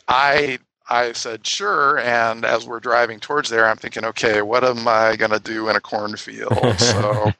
I 0.07 0.59
I 0.91 1.13
said 1.13 1.47
sure, 1.47 1.99
and 1.99 2.43
as 2.43 2.67
we're 2.67 2.81
driving 2.81 3.19
towards 3.19 3.49
there, 3.49 3.65
I'm 3.65 3.77
thinking, 3.77 4.03
okay, 4.03 4.41
what 4.41 4.65
am 4.65 4.85
I 4.89 5.15
going 5.15 5.31
to 5.31 5.39
do 5.39 5.69
in 5.69 5.77
a 5.77 5.79
cornfield? 5.79 6.53
so 6.77 7.31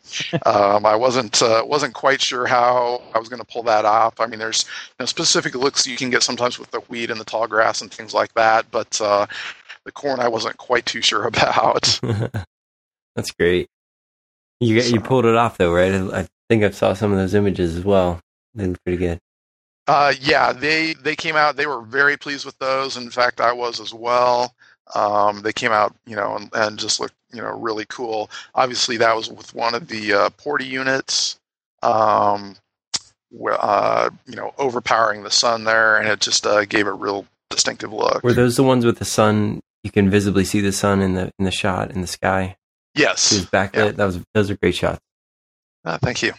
um, 0.46 0.86
I 0.86 0.96
wasn't 0.96 1.42
uh, 1.42 1.62
wasn't 1.66 1.94
quite 1.94 2.22
sure 2.22 2.46
how 2.46 3.02
I 3.14 3.20
was 3.20 3.28
going 3.28 3.42
to 3.42 3.46
pull 3.46 3.64
that 3.64 3.84
off. 3.84 4.22
I 4.22 4.28
mean, 4.28 4.40
there's 4.40 4.64
you 4.64 4.96
know, 5.02 5.06
specific 5.06 5.54
looks 5.54 5.86
you 5.86 5.98
can 5.98 6.10
get 6.10 6.24
sometimes 6.24 6.60
with 6.60 6.72
the 6.72 6.80
wheat 6.82 7.12
and 7.12 7.20
the 7.20 7.26
tall 7.26 7.46
grass 7.46 7.82
and 7.82 7.92
things 7.92 8.14
like 8.14 8.34
that, 8.36 8.72
but 8.72 9.00
uh, 9.02 9.26
the 9.84 9.92
corn 9.92 10.22
I 10.22 10.30
wasn't 10.30 10.56
quite 10.56 10.86
too 10.86 11.02
sure 11.02 11.24
about. 11.28 12.00
That's 13.16 13.32
great. 13.32 13.68
You 14.62 14.80
so. 14.80 14.96
you 14.96 15.02
pulled 15.02 15.26
it 15.26 15.36
off 15.36 15.58
though, 15.58 15.74
right? 15.74 15.94
I 15.94 16.28
think 16.48 16.64
I 16.64 16.70
saw 16.70 16.94
some 16.94 17.12
of 17.12 17.18
those 17.18 17.34
images 17.34 17.76
as 17.76 17.84
well. 17.84 18.22
They 18.56 18.68
look 18.68 18.82
pretty 18.86 18.98
good. 18.98 19.20
Uh, 19.88 20.14
yeah, 20.22 20.54
they 20.54 20.94
they 20.94 21.16
came 21.16 21.36
out. 21.36 21.56
They 21.56 21.66
were 21.66 21.82
very 21.82 22.18
pleased 22.18 22.46
with 22.46 22.58
those. 22.60 22.98
In 22.98 23.10
fact, 23.10 23.42
I 23.42 23.52
was 23.52 23.80
as 23.80 23.94
well. 23.94 24.54
Um, 24.96 25.42
they 25.42 25.54
came 25.54 25.72
out, 25.72 25.96
you 26.06 26.16
know, 26.16 26.36
and, 26.36 26.50
and, 26.54 26.78
just 26.78 27.00
looked, 27.00 27.14
you 27.32 27.42
know, 27.42 27.58
really 27.58 27.86
cool. 27.88 28.30
Obviously, 28.56 28.98
that 28.98 29.16
was 29.16 29.30
with 29.30 29.56
one 29.56 29.74
of 29.74 29.88
the 29.88 30.14
uh, 30.14 30.30
Porty 30.32 30.68
units. 30.68 31.40
Um, 31.82 32.58
uh, 33.50 34.10
you 34.28 34.36
know, 34.36 34.54
overpowering 34.58 35.24
the 35.24 35.32
sun 35.32 35.64
there, 35.64 35.98
and 35.98 36.10
it 36.10 36.20
just 36.20 36.46
uh, 36.46 36.66
gave 36.66 36.88
a 36.88 36.92
real 36.92 37.26
distinctive 37.50 37.94
look. 37.94 38.24
Were 38.24 38.34
those 38.34 38.58
the 38.58 38.64
ones 38.64 38.86
with 38.86 39.00
the 39.00 39.06
sun? 39.06 39.62
You 39.84 39.92
can 39.92 40.10
visibly 40.10 40.44
see 40.44 40.60
the 40.60 40.74
sun 40.74 41.02
in 41.02 41.14
the 41.14 41.32
in 41.40 41.46
the 41.46 41.52
shot 41.52 41.92
in 41.92 42.02
the 42.02 42.08
sky. 42.08 42.58
Yes, 42.94 43.32
it 43.32 43.36
was 43.36 43.46
backlit. 43.46 43.86
Yeah. 43.86 43.92
That 43.92 44.06
was 44.06 44.20
those 44.34 44.52
are 44.52 44.58
great 44.58 44.76
shots. 44.76 45.00
Uh, 45.86 45.98
thank 45.98 46.22
you 46.22 46.34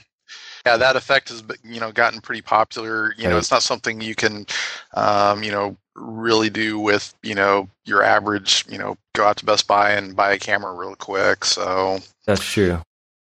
yeah, 0.67 0.77
that 0.77 0.97
effect 0.97 1.29
has 1.31 1.43
you 1.65 1.81
know 1.81 1.93
gotten 1.93 2.21
pretty 2.21 2.43
popular. 2.43 3.15
You 3.17 3.29
know, 3.29 3.39
it's 3.39 3.51
not 3.51 3.63
something 3.63 4.01
you 4.01 4.15
can, 4.15 4.47
um, 4.95 5.43
you 5.43 5.51
know, 5.51 5.77
really 5.95 6.51
do 6.51 6.79
with 6.79 7.15
you 7.23 7.35
know 7.35 7.69
your 7.85 8.03
average. 8.03 8.65
You 8.69 8.79
know, 8.79 8.97
go 9.15 9.25
out 9.25 9.37
to 9.39 9.45
Best 9.45 9.67
Buy 9.67 9.93
and 9.93 10.15
buy 10.15 10.33
a 10.33 10.39
camera 10.39 10.73
real 10.73 10.95
quick. 10.95 11.45
So 11.45 11.99
that's 12.27 12.45
true. 12.45 12.81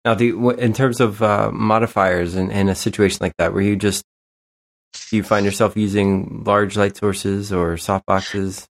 Now, 0.04 0.14
the 0.14 0.30
in 0.58 0.72
terms 0.72 1.00
of 1.00 1.22
uh, 1.22 1.50
modifiers 1.52 2.34
in, 2.34 2.50
in 2.50 2.68
a 2.68 2.74
situation 2.74 3.18
like 3.20 3.36
that, 3.38 3.54
where 3.54 3.62
you 3.62 3.76
just 3.76 4.02
do 5.10 5.16
you 5.16 5.22
find 5.22 5.44
yourself 5.44 5.76
using 5.76 6.42
large 6.44 6.76
light 6.76 6.96
sources 6.96 7.52
or 7.52 7.74
softboxes? 7.74 8.66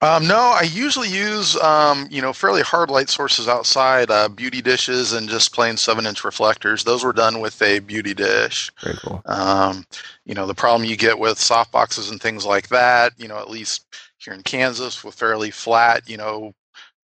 Um, 0.00 0.26
no, 0.26 0.38
I 0.38 0.62
usually 0.62 1.08
use 1.08 1.56
um, 1.56 2.08
you 2.10 2.22
know 2.22 2.32
fairly 2.32 2.62
hard 2.62 2.90
light 2.90 3.08
sources 3.08 3.48
outside, 3.48 4.10
uh, 4.10 4.28
beauty 4.28 4.62
dishes, 4.62 5.12
and 5.12 5.28
just 5.28 5.54
plain 5.54 5.76
seven 5.76 6.06
inch 6.06 6.24
reflectors. 6.24 6.84
Those 6.84 7.04
were 7.04 7.12
done 7.12 7.40
with 7.40 7.60
a 7.62 7.78
beauty 7.80 8.14
dish. 8.14 8.70
Very 8.82 8.96
cool. 8.96 9.22
Um, 9.26 9.84
you 10.24 10.34
know 10.34 10.46
the 10.46 10.54
problem 10.54 10.88
you 10.88 10.96
get 10.96 11.18
with 11.18 11.38
soft 11.38 11.72
boxes 11.72 12.10
and 12.10 12.20
things 12.20 12.44
like 12.44 12.68
that. 12.68 13.12
You 13.18 13.28
know 13.28 13.38
at 13.38 13.50
least 13.50 13.86
here 14.18 14.34
in 14.34 14.42
Kansas 14.42 15.02
with 15.02 15.14
fairly 15.14 15.50
flat 15.50 16.08
you 16.08 16.16
know 16.16 16.54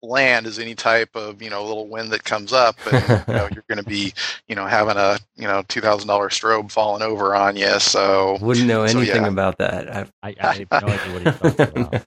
land 0.06 0.46
is 0.46 0.60
any 0.60 0.76
type 0.76 1.10
of 1.16 1.42
you 1.42 1.50
know 1.50 1.64
little 1.66 1.88
wind 1.88 2.12
that 2.12 2.24
comes 2.24 2.54
up 2.54 2.78
and 2.92 3.26
you 3.28 3.34
know 3.34 3.50
you're 3.54 3.66
going 3.68 3.84
to 3.84 3.90
be 3.90 4.14
you 4.48 4.56
know 4.56 4.66
having 4.66 4.98
a 4.98 5.18
you 5.36 5.48
know 5.48 5.64
two 5.68 5.82
thousand 5.82 6.08
dollar 6.08 6.30
strobe 6.30 6.72
falling 6.72 7.02
over 7.02 7.36
on 7.36 7.56
you 7.56 7.80
so 7.80 8.38
wouldn't 8.42 8.68
know 8.68 8.84
anything 8.84 9.06
so, 9.06 9.22
yeah. 9.22 9.28
about 9.28 9.58
that 9.58 9.96
I, 9.96 10.06
I, 10.24 10.36
I 10.40 10.54
have 10.54 10.72
no 10.72 10.88
idea 10.88 11.14
what 11.14 11.22
he's 11.24 11.58
talking 11.58 11.82
about 11.82 12.06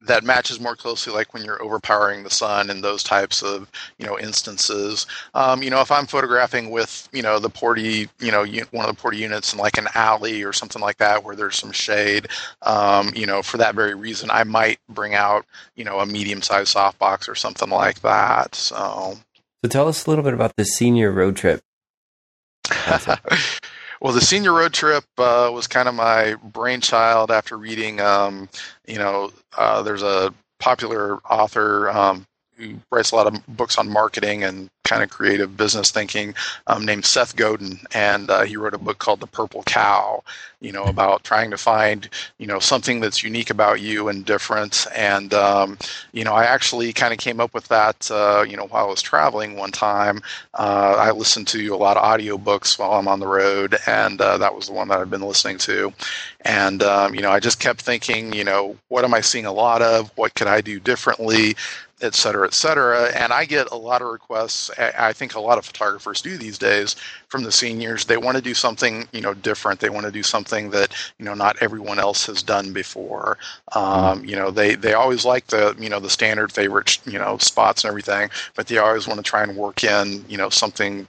that 0.00 0.24
matches 0.24 0.60
more 0.60 0.76
closely 0.76 1.12
like 1.12 1.34
when 1.34 1.44
you're 1.44 1.62
overpowering 1.62 2.22
the 2.22 2.30
sun 2.30 2.70
and 2.70 2.84
those 2.84 3.02
types 3.02 3.42
of 3.42 3.70
you 3.98 4.06
know 4.06 4.18
instances. 4.18 5.06
Um, 5.34 5.62
you 5.62 5.70
know 5.70 5.80
if 5.80 5.90
i'm 5.90 6.06
photographing 6.06 6.70
with 6.70 7.08
you 7.12 7.22
know 7.22 7.38
the 7.38 7.50
porty 7.50 8.08
you 8.20 8.30
know 8.30 8.44
one 8.70 8.88
of 8.88 8.96
the 8.96 9.02
porty 9.02 9.18
units 9.18 9.52
in 9.52 9.58
like 9.58 9.78
an 9.78 9.88
alley 9.94 10.42
or 10.42 10.52
something 10.52 10.80
like 10.80 10.98
that 10.98 11.24
where 11.24 11.36
there's 11.36 11.56
some 11.56 11.72
shade 11.72 12.28
um, 12.62 13.10
you 13.14 13.26
know 13.26 13.42
for 13.42 13.56
that 13.58 13.74
very 13.74 13.94
reason 13.94 14.30
i 14.30 14.44
might 14.44 14.78
bring 14.88 15.14
out 15.14 15.44
you 15.74 15.84
know 15.84 15.98
a 16.00 16.06
medium 16.06 16.42
sized 16.42 16.74
softbox 16.74 17.28
or 17.28 17.34
something 17.34 17.70
like 17.70 18.00
that 18.00 18.54
so. 18.54 19.16
So 19.64 19.68
tell 19.68 19.88
us 19.88 20.06
a 20.06 20.10
little 20.10 20.22
bit 20.22 20.34
about 20.34 20.54
the 20.56 20.64
senior 20.64 21.10
road 21.10 21.36
trip 21.36 21.60
Well, 24.00 24.12
the 24.12 24.20
senior 24.20 24.52
road 24.52 24.72
trip 24.72 25.04
uh, 25.18 25.50
was 25.52 25.66
kind 25.66 25.88
of 25.88 25.94
my 25.94 26.34
brainchild 26.42 27.30
after 27.30 27.56
reading, 27.56 28.00
um, 28.00 28.48
you 28.86 28.98
know, 28.98 29.32
uh, 29.56 29.82
there's 29.82 30.02
a 30.02 30.32
popular 30.60 31.18
author 31.28 31.90
um, 31.90 32.24
who 32.56 32.76
writes 32.92 33.10
a 33.10 33.16
lot 33.16 33.26
of 33.26 33.44
books 33.56 33.76
on 33.76 33.90
marketing 33.90 34.44
and 34.44 34.68
kind 34.88 35.02
of 35.02 35.10
creative 35.10 35.56
business 35.56 35.90
thinking 35.90 36.34
um, 36.66 36.84
named 36.84 37.04
Seth 37.04 37.36
Godin, 37.36 37.78
and 37.92 38.30
uh, 38.30 38.42
he 38.44 38.56
wrote 38.56 38.74
a 38.74 38.78
book 38.78 38.98
called 38.98 39.20
The 39.20 39.26
Purple 39.26 39.62
Cow. 39.64 40.22
You 40.60 40.72
know 40.72 40.84
about 40.84 41.22
trying 41.22 41.50
to 41.52 41.56
find 41.58 42.08
you 42.38 42.46
know 42.46 42.58
something 42.58 42.98
that's 43.00 43.22
unique 43.22 43.50
about 43.50 43.80
you 43.80 44.08
and 44.08 44.24
different. 44.24 44.86
And 44.96 45.32
um, 45.34 45.78
you 46.12 46.24
know 46.24 46.32
I 46.32 46.44
actually 46.44 46.92
kind 46.92 47.12
of 47.12 47.18
came 47.20 47.40
up 47.40 47.54
with 47.54 47.68
that 47.68 48.10
uh, 48.10 48.44
you 48.48 48.56
know 48.56 48.66
while 48.66 48.86
I 48.86 48.88
was 48.88 49.02
traveling 49.02 49.56
one 49.56 49.70
time. 49.70 50.20
Uh, 50.54 50.96
I 50.98 51.12
listened 51.12 51.46
to 51.48 51.68
a 51.68 51.76
lot 51.76 51.96
of 51.96 52.02
audiobooks 52.02 52.78
while 52.78 52.92
I'm 52.94 53.06
on 53.08 53.20
the 53.20 53.28
road, 53.28 53.76
and 53.86 54.20
uh, 54.20 54.38
that 54.38 54.54
was 54.54 54.66
the 54.66 54.72
one 54.72 54.88
that 54.88 54.98
I've 54.98 55.10
been 55.10 55.22
listening 55.22 55.58
to. 55.58 55.92
And 56.40 56.82
um, 56.82 57.14
you 57.14 57.20
know 57.20 57.30
I 57.30 57.38
just 57.40 57.60
kept 57.60 57.82
thinking 57.82 58.32
you 58.32 58.44
know 58.44 58.76
what 58.88 59.04
am 59.04 59.14
I 59.14 59.20
seeing 59.20 59.46
a 59.46 59.52
lot 59.52 59.82
of? 59.82 60.10
What 60.16 60.34
could 60.34 60.48
I 60.48 60.60
do 60.60 60.80
differently? 60.80 61.54
Et 62.00 62.14
cetera, 62.14 62.46
et 62.46 62.54
cetera. 62.54 63.10
And 63.14 63.32
I 63.32 63.44
get 63.44 63.70
a 63.70 63.76
lot 63.76 64.02
of 64.02 64.08
requests. 64.08 64.70
I 64.78 65.12
think 65.12 65.34
a 65.34 65.40
lot 65.40 65.58
of 65.58 65.64
photographers 65.64 66.22
do 66.22 66.38
these 66.38 66.58
days 66.58 66.96
from 67.28 67.42
the 67.42 67.52
seniors. 67.52 68.04
They 68.04 68.16
want 68.16 68.36
to 68.36 68.42
do 68.42 68.54
something, 68.54 69.08
you 69.12 69.20
know, 69.20 69.34
different. 69.34 69.80
They 69.80 69.90
want 69.90 70.06
to 70.06 70.12
do 70.12 70.22
something 70.22 70.70
that, 70.70 70.94
you 71.18 71.24
know, 71.24 71.34
not 71.34 71.60
everyone 71.60 71.98
else 71.98 72.26
has 72.26 72.42
done 72.42 72.72
before. 72.72 73.38
Um, 73.72 74.24
you 74.24 74.36
know, 74.36 74.50
they, 74.50 74.74
they 74.74 74.94
always 74.94 75.24
like 75.24 75.48
the, 75.48 75.74
you 75.78 75.88
know, 75.88 76.00
the 76.00 76.10
standard 76.10 76.52
favorite, 76.52 76.98
you 77.06 77.18
know, 77.18 77.38
spots 77.38 77.84
and 77.84 77.88
everything, 77.88 78.30
but 78.54 78.66
they 78.66 78.78
always 78.78 79.06
want 79.06 79.18
to 79.18 79.28
try 79.28 79.42
and 79.42 79.56
work 79.56 79.84
in, 79.84 80.24
you 80.28 80.36
know, 80.36 80.48
something 80.48 81.08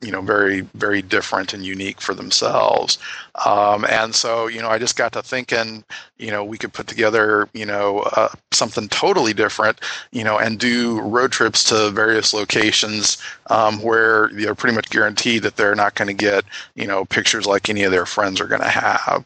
you 0.00 0.10
know 0.10 0.20
very 0.20 0.60
very 0.74 1.02
different 1.02 1.52
and 1.54 1.64
unique 1.64 2.00
for 2.00 2.14
themselves 2.14 2.98
um, 3.46 3.84
and 3.88 4.14
so 4.14 4.46
you 4.46 4.60
know 4.60 4.68
i 4.68 4.78
just 4.78 4.96
got 4.96 5.12
to 5.12 5.22
thinking 5.22 5.84
you 6.18 6.30
know 6.30 6.44
we 6.44 6.58
could 6.58 6.72
put 6.72 6.86
together 6.86 7.48
you 7.52 7.64
know 7.64 8.00
uh, 8.16 8.28
something 8.52 8.88
totally 8.88 9.32
different 9.32 9.80
you 10.12 10.24
know 10.24 10.38
and 10.38 10.58
do 10.58 11.00
road 11.00 11.32
trips 11.32 11.64
to 11.64 11.90
various 11.90 12.32
locations 12.32 13.18
um, 13.50 13.80
where 13.82 14.28
they're 14.34 14.54
pretty 14.54 14.74
much 14.74 14.90
guaranteed 14.90 15.42
that 15.42 15.56
they're 15.56 15.74
not 15.74 15.94
going 15.94 16.08
to 16.08 16.14
get 16.14 16.44
you 16.74 16.86
know 16.86 17.04
pictures 17.04 17.46
like 17.46 17.68
any 17.68 17.82
of 17.82 17.92
their 17.92 18.06
friends 18.06 18.40
are 18.40 18.46
going 18.46 18.60
to 18.60 18.68
have 18.68 19.24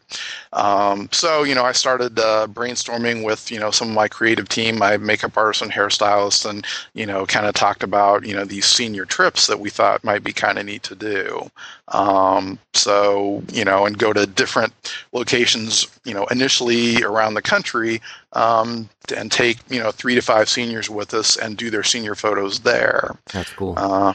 um, 0.53 1.09
so 1.11 1.43
you 1.43 1.55
know 1.55 1.63
i 1.65 1.71
started 1.71 2.17
uh, 2.19 2.47
brainstorming 2.49 3.23
with 3.23 3.51
you 3.51 3.59
know 3.59 3.71
some 3.71 3.89
of 3.89 3.95
my 3.95 4.07
creative 4.07 4.49
team 4.49 4.77
my 4.77 4.97
makeup 4.97 5.37
artist 5.37 5.61
and 5.61 5.71
hairstylist 5.71 6.49
and 6.49 6.65
you 6.93 7.05
know 7.05 7.25
kind 7.25 7.45
of 7.45 7.53
talked 7.53 7.83
about 7.83 8.25
you 8.25 8.33
know 8.33 8.45
these 8.45 8.65
senior 8.65 9.05
trips 9.05 9.47
that 9.47 9.59
we 9.59 9.69
thought 9.69 10.03
might 10.03 10.23
be 10.23 10.33
kind 10.43 10.59
of 10.59 10.65
need 10.65 10.83
to 10.83 10.95
do. 10.95 11.49
Um, 11.87 12.59
so, 12.73 13.41
you 13.53 13.63
know, 13.63 13.85
and 13.85 13.97
go 13.97 14.11
to 14.11 14.25
different 14.25 14.73
locations, 15.13 15.87
you 16.03 16.13
know, 16.13 16.25
initially 16.25 17.01
around 17.01 17.35
the 17.35 17.41
country 17.41 18.01
um, 18.33 18.89
and 19.15 19.31
take, 19.31 19.57
you 19.69 19.79
know, 19.79 19.91
three 19.91 20.15
to 20.15 20.21
five 20.21 20.49
seniors 20.49 20.89
with 20.89 21.13
us 21.13 21.37
and 21.37 21.55
do 21.55 21.69
their 21.69 21.83
senior 21.83 22.15
photos 22.15 22.59
there. 22.59 23.15
That's 23.31 23.53
cool. 23.53 23.75
Uh, 23.77 24.13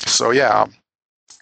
so, 0.00 0.30
yeah, 0.30 0.66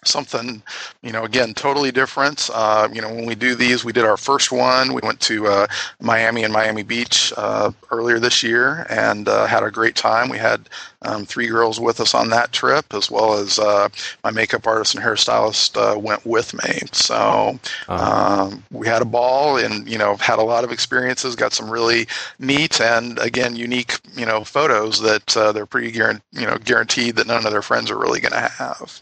something, 0.07 0.61
you 1.01 1.11
know, 1.11 1.23
again, 1.23 1.53
totally 1.53 1.91
different. 1.91 2.49
Uh, 2.53 2.87
you 2.91 3.01
know, 3.01 3.13
when 3.13 3.25
we 3.25 3.35
do 3.35 3.55
these, 3.55 3.83
we 3.83 3.93
did 3.93 4.05
our 4.05 4.17
first 4.17 4.51
one. 4.51 4.93
We 4.93 5.01
went 5.03 5.19
to 5.21 5.47
uh, 5.47 5.67
Miami 6.01 6.43
and 6.43 6.53
Miami 6.53 6.83
Beach 6.83 7.33
uh, 7.37 7.71
earlier 7.91 8.19
this 8.19 8.43
year 8.43 8.85
and 8.89 9.27
uh, 9.27 9.45
had 9.45 9.63
a 9.63 9.71
great 9.71 9.95
time. 9.95 10.29
We 10.29 10.37
had 10.37 10.69
um, 11.01 11.25
three 11.25 11.47
girls 11.47 11.79
with 11.79 11.99
us 11.99 12.15
on 12.15 12.29
that 12.29 12.51
trip, 12.51 12.93
as 12.93 13.11
well 13.11 13.35
as 13.35 13.59
uh, 13.59 13.89
my 14.23 14.31
makeup 14.31 14.65
artist 14.65 14.95
and 14.95 15.03
hairstylist 15.03 15.77
uh, 15.77 15.99
went 15.99 16.25
with 16.25 16.53
me. 16.53 16.79
So 16.91 17.59
um, 17.87 18.63
we 18.71 18.87
had 18.87 19.01
a 19.01 19.05
ball 19.05 19.57
and, 19.57 19.87
you 19.87 19.97
know, 19.97 20.15
had 20.15 20.39
a 20.39 20.43
lot 20.43 20.63
of 20.63 20.71
experiences, 20.71 21.35
got 21.35 21.53
some 21.53 21.69
really 21.69 22.07
neat 22.39 22.81
and, 22.81 23.19
again, 23.19 23.55
unique, 23.55 23.99
you 24.15 24.25
know, 24.25 24.43
photos 24.43 24.99
that 25.01 25.25
they're 25.53 25.65
pretty 25.65 25.91
guaranteed, 25.91 26.23
you 26.31 26.47
know, 26.47 26.57
guaranteed 26.57 27.15
that 27.15 27.27
none 27.27 27.45
of 27.45 27.51
their 27.51 27.61
friends 27.61 27.91
are 27.91 27.97
really 27.99 28.19
going 28.19 28.31
to 28.31 28.39
have. 28.39 29.01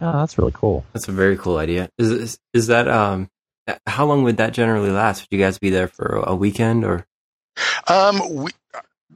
Oh, 0.00 0.20
that's 0.20 0.38
really 0.38 0.52
cool. 0.54 0.84
That's 0.92 1.08
a 1.08 1.12
very 1.12 1.36
cool 1.36 1.58
idea. 1.58 1.90
Is 1.98 2.10
is, 2.10 2.38
is 2.54 2.66
that 2.68 2.88
um 2.88 3.28
how 3.86 4.06
long 4.06 4.22
would 4.24 4.38
that 4.38 4.52
generally 4.52 4.90
last? 4.90 5.22
Would 5.22 5.36
you 5.36 5.42
guys 5.42 5.58
be 5.58 5.70
there 5.70 5.88
for 5.88 6.22
a 6.26 6.34
weekend 6.34 6.84
or? 6.84 7.06
Um, 7.86 8.20
we, 8.34 8.50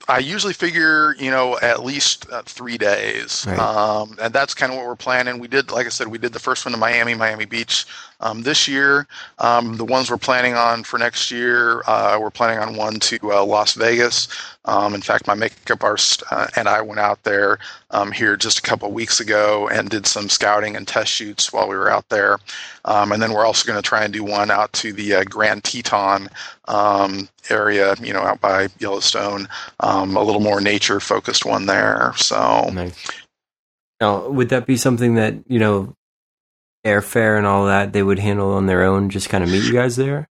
I 0.09 0.18
usually 0.18 0.53
figure, 0.53 1.16
you 1.18 1.30
know, 1.30 1.59
at 1.61 1.82
least 1.84 2.30
uh, 2.30 2.42
three 2.42 2.78
days, 2.78 3.44
right. 3.48 3.59
um, 3.59 4.16
and 4.20 4.32
that's 4.32 4.55
kind 4.55 4.70
of 4.70 4.78
what 4.78 4.86
we're 4.86 4.94
planning. 4.94 5.38
We 5.38 5.48
did, 5.48 5.70
like 5.70 5.86
I 5.86 5.88
said, 5.88 6.09
we 6.09 6.18
did 6.18 6.32
the 6.32 6.38
first 6.38 6.64
one 6.64 6.72
to 6.72 6.78
Miami, 6.78 7.14
Miami 7.14 7.46
Beach 7.46 7.86
um, 8.20 8.42
this 8.42 8.68
year. 8.68 9.07
Um, 9.38 9.78
the 9.78 9.84
ones 9.84 10.11
we're 10.11 10.18
planning 10.18 10.55
on 10.55 10.84
for 10.84 10.98
next 10.98 11.30
year, 11.30 11.82
uh, 11.86 12.18
we're 12.20 12.30
planning 12.30 12.59
on 12.59 12.76
one 12.76 13.01
to 13.01 13.32
uh, 13.32 13.44
Las 13.44 13.72
Vegas 13.72 14.28
Um, 14.66 14.94
in 14.94 15.00
fact, 15.00 15.26
my 15.26 15.34
makeup 15.34 15.82
artist 15.82 16.22
uh, 16.30 16.48
and 16.56 16.68
I 16.68 16.82
went 16.82 17.00
out 17.00 17.22
there 17.22 17.58
um, 17.90 18.12
here 18.12 18.36
just 18.36 18.58
a 18.58 18.62
couple 18.62 18.90
weeks 18.92 19.20
ago 19.20 19.68
and 19.68 19.88
did 19.88 20.06
some 20.06 20.28
scouting 20.28 20.76
and 20.76 20.86
test 20.86 21.10
shoots 21.10 21.52
while 21.52 21.68
we 21.68 21.76
were 21.76 21.90
out 21.90 22.08
there. 22.08 22.38
Um, 22.84 23.12
and 23.12 23.22
then 23.22 23.32
we're 23.32 23.46
also 23.46 23.66
going 23.66 23.80
to 23.80 23.88
try 23.88 24.04
and 24.04 24.12
do 24.12 24.24
one 24.24 24.50
out 24.50 24.72
to 24.74 24.92
the 24.92 25.14
uh, 25.14 25.24
Grand 25.24 25.64
Teton 25.64 26.28
um, 26.66 27.28
area, 27.48 27.94
you 28.02 28.12
know, 28.12 28.20
out 28.20 28.40
by 28.40 28.68
Yellowstone, 28.78 29.48
um, 29.80 30.16
a 30.16 30.22
little 30.22 30.40
more 30.40 30.60
nature 30.60 31.00
focused 31.00 31.44
one 31.44 31.66
there. 31.66 32.12
So. 32.16 32.70
Nice. 32.72 33.06
Now, 34.00 34.28
would 34.28 34.50
that 34.50 34.66
be 34.66 34.76
something 34.76 35.14
that 35.14 35.34
you 35.46 35.58
know, 35.58 35.94
airfare 36.84 37.38
and 37.38 37.46
all 37.46 37.66
that 37.66 37.92
they 37.92 38.02
would 38.02 38.18
handle 38.18 38.52
on 38.52 38.66
their 38.66 38.82
own? 38.82 39.10
Just 39.10 39.28
kind 39.28 39.42
of 39.42 39.50
meet 39.50 39.64
you 39.64 39.72
guys 39.72 39.96
there. 39.96 40.28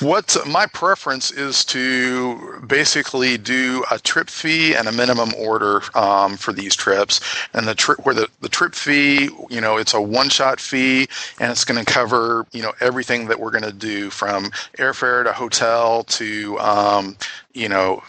What 0.00 0.36
my 0.46 0.66
preference 0.66 1.30
is 1.30 1.62
to 1.66 2.62
basically 2.66 3.36
do 3.36 3.84
a 3.90 3.98
trip 3.98 4.30
fee 4.30 4.74
and 4.74 4.88
a 4.88 4.92
minimum 4.92 5.34
order 5.36 5.82
um, 5.94 6.38
for 6.38 6.54
these 6.54 6.74
trips, 6.74 7.20
and 7.52 7.68
the 7.68 7.74
trip 7.74 8.04
where 8.04 8.14
the, 8.14 8.28
the 8.40 8.48
trip 8.48 8.74
fee, 8.74 9.28
you 9.50 9.60
know, 9.60 9.76
it's 9.76 9.92
a 9.92 10.00
one 10.00 10.30
shot 10.30 10.58
fee, 10.58 11.06
and 11.38 11.50
it's 11.50 11.66
going 11.66 11.82
to 11.82 11.90
cover 11.90 12.46
you 12.52 12.62
know 12.62 12.72
everything 12.80 13.26
that 13.26 13.38
we're 13.38 13.50
going 13.50 13.62
to 13.62 13.72
do 13.72 14.08
from 14.08 14.44
airfare 14.78 15.22
to 15.22 15.32
hotel 15.32 16.04
to 16.04 16.58
um, 16.60 17.16
you 17.52 17.68
know 17.68 18.02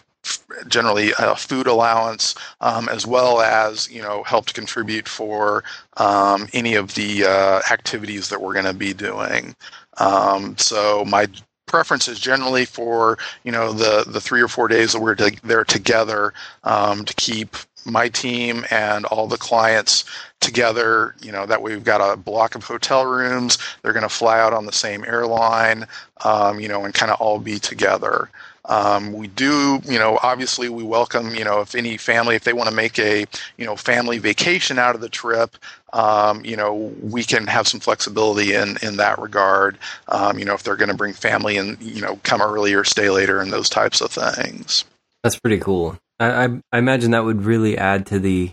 generally 0.68 1.12
a 1.20 1.36
food 1.36 1.68
allowance, 1.68 2.36
um, 2.62 2.88
as 2.90 3.06
well 3.06 3.42
as 3.42 3.92
you 3.92 4.02
know 4.02 4.24
help 4.24 4.46
to 4.46 4.54
contribute 4.54 5.08
for 5.08 5.64
um, 5.98 6.48
any 6.54 6.76
of 6.76 6.96
the 6.96 7.26
uh, 7.26 7.60
activities 7.70 8.30
that 8.30 8.42
we're 8.42 8.54
going 8.54 8.66
to 8.66 8.74
be 8.74 8.94
doing. 8.94 9.56
Um, 9.98 10.58
so 10.58 11.06
my 11.06 11.28
preference 11.66 12.08
is 12.08 12.20
generally 12.20 12.66
for 12.66 13.18
you 13.44 13.52
know 13.52 13.74
the 13.74 14.04
the 14.08 14.22
three 14.22 14.42
or 14.42 14.48
four 14.48 14.68
days 14.68 14.94
that 14.94 15.02
we're 15.02 15.16
to, 15.16 15.36
there 15.44 15.64
together 15.64 16.34
um, 16.64 17.06
to 17.06 17.14
keep 17.16 17.56
my 17.86 18.10
team 18.10 18.66
and 18.72 19.06
all 19.06 19.28
the 19.28 19.38
clients 19.38 20.06
together. 20.40 21.16
You 21.22 21.32
know 21.32 21.46
that 21.46 21.62
we've 21.62 21.84
got 21.84 22.02
a 22.02 22.18
block 22.18 22.56
of 22.56 22.64
hotel 22.64 23.06
rooms. 23.06 23.58
They're 23.82 23.94
going 23.94 24.04
to 24.04 24.10
fly 24.10 24.40
out 24.40 24.54
on 24.54 24.66
the 24.66 24.72
same 24.72 25.04
airline 25.06 25.88
um, 26.24 26.60
you 26.60 26.68
know 26.68 26.86
and 26.86 26.94
kind 26.94 27.12
of 27.12 27.20
all 27.20 27.40
be 27.40 27.60
together 27.60 28.30
um, 28.68 29.14
we 29.14 29.28
do, 29.28 29.80
you 29.86 30.00
know, 30.00 30.20
obviously 30.24 30.70
we 30.70 30.84
welcome, 30.84 31.36
you 31.36 31.44
know, 31.44 31.62
if 31.62 31.76
any 31.76 31.98
family, 31.98 32.36
if 32.36 32.44
they 32.44 32.54
want 32.54 32.70
to 32.70 32.76
make 32.76 32.98
a, 32.98 33.26
you 33.58 33.66
know, 33.66 33.76
family 33.76 34.18
vacation 34.18 34.80
out 34.80 34.96
of 34.96 35.02
the 35.02 35.10
trip, 35.10 35.58
um, 35.94 36.44
you 36.44 36.56
know, 36.56 36.94
we 37.02 37.24
can 37.24 37.48
have 37.48 37.68
some 37.68 37.80
flexibility 37.80 38.54
in 38.54 38.78
in 38.82 38.98
that 38.98 39.20
regard. 39.20 39.78
Um, 40.08 40.40
you 40.40 40.46
know, 40.46 40.54
if 40.54 40.64
they're 40.64 40.76
going 40.76 40.90
to 40.90 40.96
bring 40.96 41.14
family 41.14 41.58
and 41.58 41.82
you 41.82 42.02
know 42.02 42.20
come 42.24 42.42
early 42.42 42.74
or 42.74 42.84
stay 42.84 43.10
later 43.10 43.40
and 43.40 43.52
those 43.52 43.70
types 43.70 44.02
of 44.02 44.12
things. 44.12 44.84
That's 45.24 45.40
pretty 45.40 45.60
cool. 45.60 45.98
I, 46.20 46.46
I, 46.46 46.62
I 46.72 46.78
imagine 46.78 47.12
that 47.12 47.24
would 47.24 47.44
really 47.44 47.78
add 47.78 48.06
to 48.08 48.20
the 48.20 48.52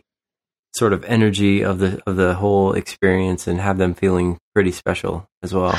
sort 0.75 0.93
of 0.93 1.05
energy 1.05 1.63
of 1.63 1.79
the 1.79 2.03
of 2.07 2.17
the 2.17 2.35
whole 2.35 2.73
experience 2.75 3.47
and 3.47 3.61
have 3.61 3.79
them 3.79 3.95
feeling 3.95 4.39
pretty 4.55 4.73
special 4.73 5.27
as 5.43 5.53
well. 5.53 5.79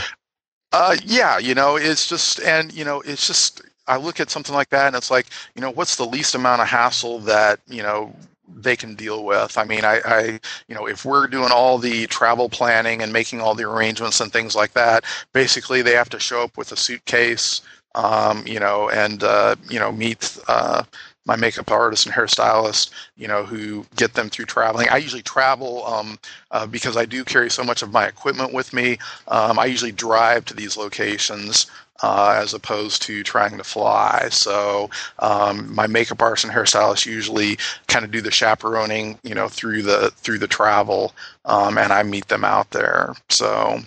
Uh, 0.72 0.96
yeah, 1.04 1.38
you 1.38 1.54
know, 1.54 1.76
it's 1.76 2.08
just 2.08 2.40
and 2.42 2.74
you 2.74 2.84
know, 2.84 3.02
it's 3.02 3.28
just 3.28 3.62
I 3.88 3.98
look 3.98 4.20
at 4.20 4.30
something 4.30 4.56
like 4.56 4.70
that 4.70 4.88
and 4.88 4.96
it's 4.96 5.12
like, 5.12 5.28
you 5.56 5.62
know, 5.62 5.72
what's 5.72 5.96
the 5.96 6.06
least 6.06 6.36
amount 6.36 6.62
of 6.62 6.68
hassle 6.68 7.20
that, 7.20 7.60
you 7.68 7.84
know, 7.84 8.16
they 8.56 8.76
can 8.76 8.96
deal 8.96 9.26
with. 9.26 9.58
I 9.58 9.64
mean, 9.64 9.84
I, 9.84 10.02
I, 10.06 10.40
you 10.68 10.76
know, 10.76 10.88
if 10.88 11.06
we're 11.06 11.28
doing 11.28 11.52
all 11.52 11.78
the 11.78 12.08
travel 12.08 12.50
planning 12.50 13.02
and 13.02 13.12
making 13.12 13.42
all 13.42 13.56
the 13.56 13.70
arrangements 13.70 14.20
and 14.20 14.32
things 14.32 14.56
like 14.56 14.74
that, 14.74 15.04
basically 15.34 15.82
they 15.82 15.94
have 15.94 16.10
to 16.10 16.20
show 16.20 16.44
up 16.44 16.58
with 16.58 16.72
a 16.72 16.78
suitcase, 16.78 17.62
um, 17.96 18.46
you 18.48 18.60
know, 18.60 18.90
and 18.90 19.24
uh, 19.24 19.56
you 19.70 19.80
know 19.80 19.92
meet 19.92 20.38
uh, 20.48 20.84
my 21.26 21.36
makeup 21.36 21.72
artist 21.72 22.06
and 22.06 22.14
hairstylist, 22.14 22.90
you 23.16 23.28
know, 23.28 23.44
who 23.44 23.86
get 23.96 24.14
them 24.14 24.30
through 24.30 24.46
traveling. 24.46 24.90
I 24.90 24.98
usually 24.98 25.22
travel 25.22 25.86
um, 25.86 26.20
uh, 26.52 26.66
because 26.68 26.98
I 26.98 27.06
do 27.06 27.24
carry 27.24 27.50
so 27.50 27.64
much 27.64 27.82
of 27.82 27.94
my 27.94 28.08
equipment 28.08 28.54
with 28.54 28.74
me. 28.74 28.98
Um, 29.30 29.58
I 29.58 29.66
usually 29.66 29.92
drive 29.94 30.44
to 30.46 30.54
these 30.54 30.76
locations 30.76 31.68
uh, 32.02 32.40
as 32.42 32.54
opposed 32.54 33.02
to 33.04 33.24
trying 33.24 33.58
to 33.58 33.64
fly. 33.64 34.28
So 34.32 34.90
um, 35.20 35.74
my 35.74 35.88
makeup 35.88 36.22
artist 36.22 36.44
and 36.44 36.54
hairstylist 36.54 37.06
usually 37.06 37.58
kind 37.88 38.04
of 38.04 38.12
do 38.12 38.22
the 38.22 38.32
chaperoning, 38.32 39.20
you 39.24 39.36
know, 39.36 39.48
through 39.48 39.84
the 39.84 40.12
through 40.18 40.40
the 40.40 40.48
travel, 40.48 41.14
um, 41.46 41.78
and 41.78 41.94
I 41.94 42.04
meet 42.04 42.28
them 42.28 42.44
out 42.44 42.72
there. 42.72 43.14
So, 43.30 43.80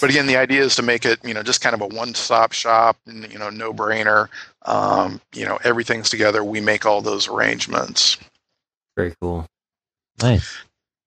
but 0.00 0.10
again, 0.10 0.26
the 0.26 0.36
idea 0.36 0.62
is 0.62 0.74
to 0.76 0.82
make 0.82 1.04
it, 1.04 1.24
you 1.24 1.34
know, 1.34 1.42
just 1.42 1.60
kind 1.60 1.74
of 1.74 1.80
a 1.80 1.86
one-stop 1.86 2.52
shop, 2.52 2.96
you 3.06 3.38
know, 3.38 3.50
no-brainer. 3.50 4.28
Um, 4.64 5.20
you 5.34 5.44
know, 5.44 5.58
everything's 5.64 6.10
together. 6.10 6.44
We 6.44 6.60
make 6.60 6.86
all 6.86 7.00
those 7.00 7.28
arrangements. 7.28 8.16
Very 8.96 9.14
cool. 9.20 9.46
Nice. 10.20 10.56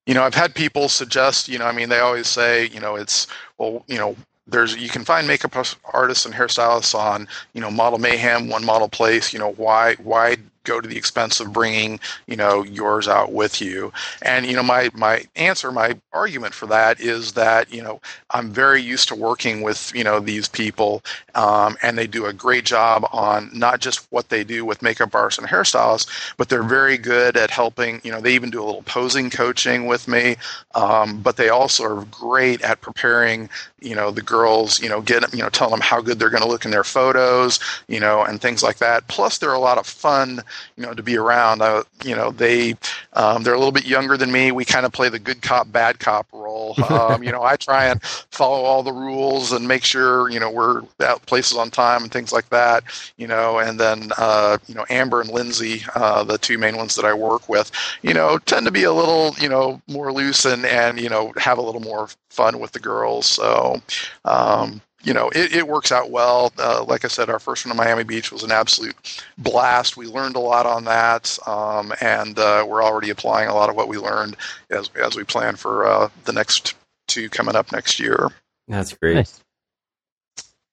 You 0.05 0.13
know, 0.13 0.23
I've 0.23 0.35
had 0.35 0.53
people 0.53 0.89
suggest, 0.89 1.47
you 1.47 1.57
know, 1.57 1.65
I 1.65 1.71
mean, 1.71 1.89
they 1.89 1.99
always 1.99 2.27
say, 2.27 2.67
you 2.67 2.79
know, 2.79 2.95
it's, 2.95 3.27
well, 3.57 3.83
you 3.87 3.97
know, 3.97 4.15
there's 4.47 4.75
you 4.75 4.89
can 4.89 5.03
find 5.03 5.27
makeup 5.27 5.55
artists 5.85 6.25
and 6.25 6.33
hairstylists 6.33 6.95
on 6.95 7.27
you 7.53 7.61
know 7.61 7.71
model 7.71 7.99
mayhem 7.99 8.49
one 8.49 8.65
model 8.65 8.89
place 8.89 9.33
you 9.33 9.39
know 9.39 9.51
why 9.53 9.95
why 9.95 10.35
go 10.65 10.81
to 10.81 10.87
the 10.87 10.97
expense 10.97 11.39
of 11.39 11.53
bringing 11.53 11.99
you 12.27 12.35
know 12.35 12.63
yours 12.63 13.07
out 13.07 13.31
with 13.31 13.61
you. 13.61 13.91
And 14.21 14.45
you 14.45 14.55
know 14.55 14.63
my 14.63 14.89
my 14.93 15.23
answer 15.35 15.71
my 15.71 15.95
argument 16.13 16.53
for 16.53 16.65
that 16.67 16.99
is 16.99 17.33
that 17.33 17.71
you 17.73 17.81
know 17.81 17.99
i'm 18.31 18.51
very 18.51 18.81
used 18.81 19.07
to 19.07 19.15
working 19.15 19.61
with 19.61 19.91
you 19.95 20.03
know 20.03 20.19
these 20.19 20.47
people 20.47 21.03
um, 21.35 21.77
and 21.81 21.97
they 21.97 22.07
do 22.07 22.25
a 22.25 22.33
great 22.33 22.65
job 22.65 23.07
on 23.11 23.49
not 23.53 23.79
just 23.79 24.07
what 24.11 24.29
they 24.29 24.43
do 24.43 24.65
with 24.65 24.81
makeup 24.81 25.13
artists 25.13 25.37
and 25.37 25.47
hairstylists 25.47 26.33
but 26.37 26.49
they're 26.49 26.63
very 26.63 26.97
good 26.97 27.37
at 27.37 27.49
helping 27.51 28.01
you 28.03 28.11
know 28.11 28.21
they 28.21 28.33
even 28.33 28.49
do 28.49 28.61
a 28.61 28.65
little 28.65 28.83
posing 28.83 29.29
coaching 29.29 29.85
with 29.85 30.07
me 30.07 30.35
um, 30.75 31.21
but 31.21 31.37
they 31.37 31.49
also 31.49 31.83
are 31.83 32.05
great 32.05 32.61
at 32.61 32.81
preparing 32.81 33.49
you 33.81 33.95
know 33.95 34.11
the 34.11 34.21
girls 34.21 34.79
you 34.81 34.89
know 34.89 35.01
get 35.01 35.21
you 35.33 35.41
know 35.41 35.49
telling 35.49 35.71
them 35.71 35.81
how 35.81 36.01
good 36.01 36.19
they're 36.19 36.29
going 36.29 36.43
to 36.43 36.49
look 36.49 36.65
in 36.65 36.71
their 36.71 36.83
photos 36.83 37.59
you 37.87 37.99
know 37.99 38.23
and 38.23 38.41
things 38.41 38.63
like 38.63 38.77
that. 38.77 39.07
Plus 39.07 39.37
they're 39.37 39.53
a 39.53 39.59
lot 39.59 39.77
of 39.77 39.85
fun 39.85 40.41
you 40.75 40.83
know 40.83 40.93
to 40.93 41.03
be 41.03 41.17
around. 41.17 41.61
Uh, 41.61 41.83
you 42.03 42.15
know 42.15 42.31
they 42.31 42.75
um, 43.13 43.43
they're 43.43 43.53
a 43.53 43.57
little 43.57 43.71
bit 43.71 43.85
younger 43.85 44.17
than 44.17 44.31
me. 44.31 44.51
We 44.51 44.65
kind 44.65 44.85
of 44.85 44.91
play 44.91 45.09
the 45.09 45.19
good 45.19 45.41
cop 45.41 45.71
bad 45.71 45.99
cop 45.99 46.27
role. 46.31 46.75
Um, 46.95 47.23
you 47.23 47.31
know 47.31 47.43
I 47.43 47.57
try 47.57 47.85
and 47.85 48.01
follow 48.03 48.63
all 48.63 48.81
the 48.83 48.93
rules 48.93 49.51
and 49.51 49.67
make 49.67 49.83
sure 49.83 50.29
you 50.29 50.39
know 50.39 50.49
we're 50.49 50.83
at 50.99 51.25
places 51.25 51.57
on 51.57 51.69
time 51.71 52.03
and 52.03 52.11
things 52.11 52.31
like 52.31 52.47
that. 52.49 52.83
You 53.17 53.27
know 53.27 53.59
and 53.59 53.79
then 53.79 54.11
uh, 54.17 54.57
you 54.67 54.75
know 54.75 54.85
Amber 54.89 55.19
and 55.21 55.29
Lindsay, 55.29 55.81
uh, 55.95 56.23
the 56.23 56.37
two 56.37 56.57
main 56.57 56.77
ones 56.77 56.95
that 56.95 57.05
I 57.05 57.13
work 57.13 57.49
with, 57.49 57.71
you 58.01 58.13
know 58.13 58.37
tend 58.37 58.65
to 58.65 58.71
be 58.71 58.83
a 58.83 58.93
little 58.93 59.33
you 59.39 59.49
know 59.49 59.81
more 59.87 60.13
loose 60.13 60.45
and 60.45 60.65
and 60.65 60.99
you 60.99 61.09
know 61.09 61.33
have 61.37 61.57
a 61.57 61.61
little 61.61 61.81
more 61.81 62.07
fun 62.29 62.59
with 62.59 62.71
the 62.71 62.79
girls. 62.79 63.25
So 63.25 63.81
um, 64.25 64.81
you 65.05 65.13
know, 65.13 65.29
it, 65.29 65.53
it 65.53 65.67
works 65.67 65.91
out 65.91 66.09
well. 66.09 66.51
Uh, 66.57 66.83
like 66.83 67.05
I 67.05 67.07
said, 67.07 67.29
our 67.29 67.39
first 67.39 67.65
one 67.65 67.71
in 67.71 67.77
Miami 67.77 68.03
Beach 68.03 68.31
was 68.31 68.43
an 68.43 68.51
absolute 68.51 69.23
blast. 69.37 69.95
We 69.95 70.07
learned 70.07 70.35
a 70.35 70.39
lot 70.39 70.65
on 70.65 70.83
that, 70.85 71.37
um, 71.45 71.93
and 72.01 72.37
uh, 72.39 72.65
we're 72.67 72.83
already 72.83 73.11
applying 73.11 73.47
a 73.47 73.53
lot 73.53 73.69
of 73.69 73.75
what 73.75 73.87
we 73.87 73.97
learned 73.97 74.35
as 74.71 74.89
as 74.95 75.15
we 75.15 75.23
plan 75.23 75.55
for 75.55 75.85
uh, 75.85 76.09
the 76.25 76.33
next 76.33 76.73
two 77.07 77.29
coming 77.29 77.55
up 77.55 77.71
next 77.71 77.99
year. 77.99 78.29
That's 78.67 78.93
great. 78.93 79.15
Nice. 79.15 79.41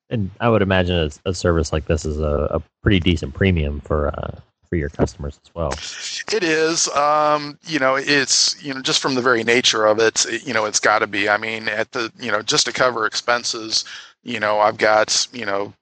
And 0.08 0.30
I 0.40 0.48
would 0.48 0.62
imagine 0.62 0.96
a, 0.96 1.28
a 1.28 1.34
service 1.34 1.72
like 1.72 1.86
this 1.86 2.04
is 2.04 2.18
a, 2.18 2.48
a 2.50 2.62
pretty 2.82 3.00
decent 3.00 3.34
premium 3.34 3.80
for 3.80 4.08
uh, 4.08 4.40
for 4.72 4.76
your 4.76 4.88
customers 4.88 5.38
as 5.44 5.54
well. 5.54 5.72
It 6.34 6.42
is. 6.42 6.88
Um, 6.96 7.58
you 7.66 7.78
know, 7.78 7.96
it's 7.96 8.62
you 8.64 8.72
know 8.72 8.80
just 8.80 9.02
from 9.02 9.14
the 9.14 9.20
very 9.20 9.44
nature 9.44 9.84
of 9.84 9.98
it. 9.98 10.24
it 10.24 10.46
you 10.46 10.54
know, 10.54 10.64
it's 10.64 10.80
got 10.80 11.00
to 11.00 11.06
be. 11.06 11.28
I 11.28 11.36
mean, 11.36 11.68
at 11.68 11.92
the 11.92 12.10
you 12.18 12.32
know 12.32 12.40
just 12.40 12.64
to 12.64 12.72
cover 12.72 13.04
expenses 13.04 13.84
you 14.24 14.40
know, 14.40 14.58
I've 14.58 14.78
got, 14.78 15.26
you 15.32 15.44
know, 15.44 15.72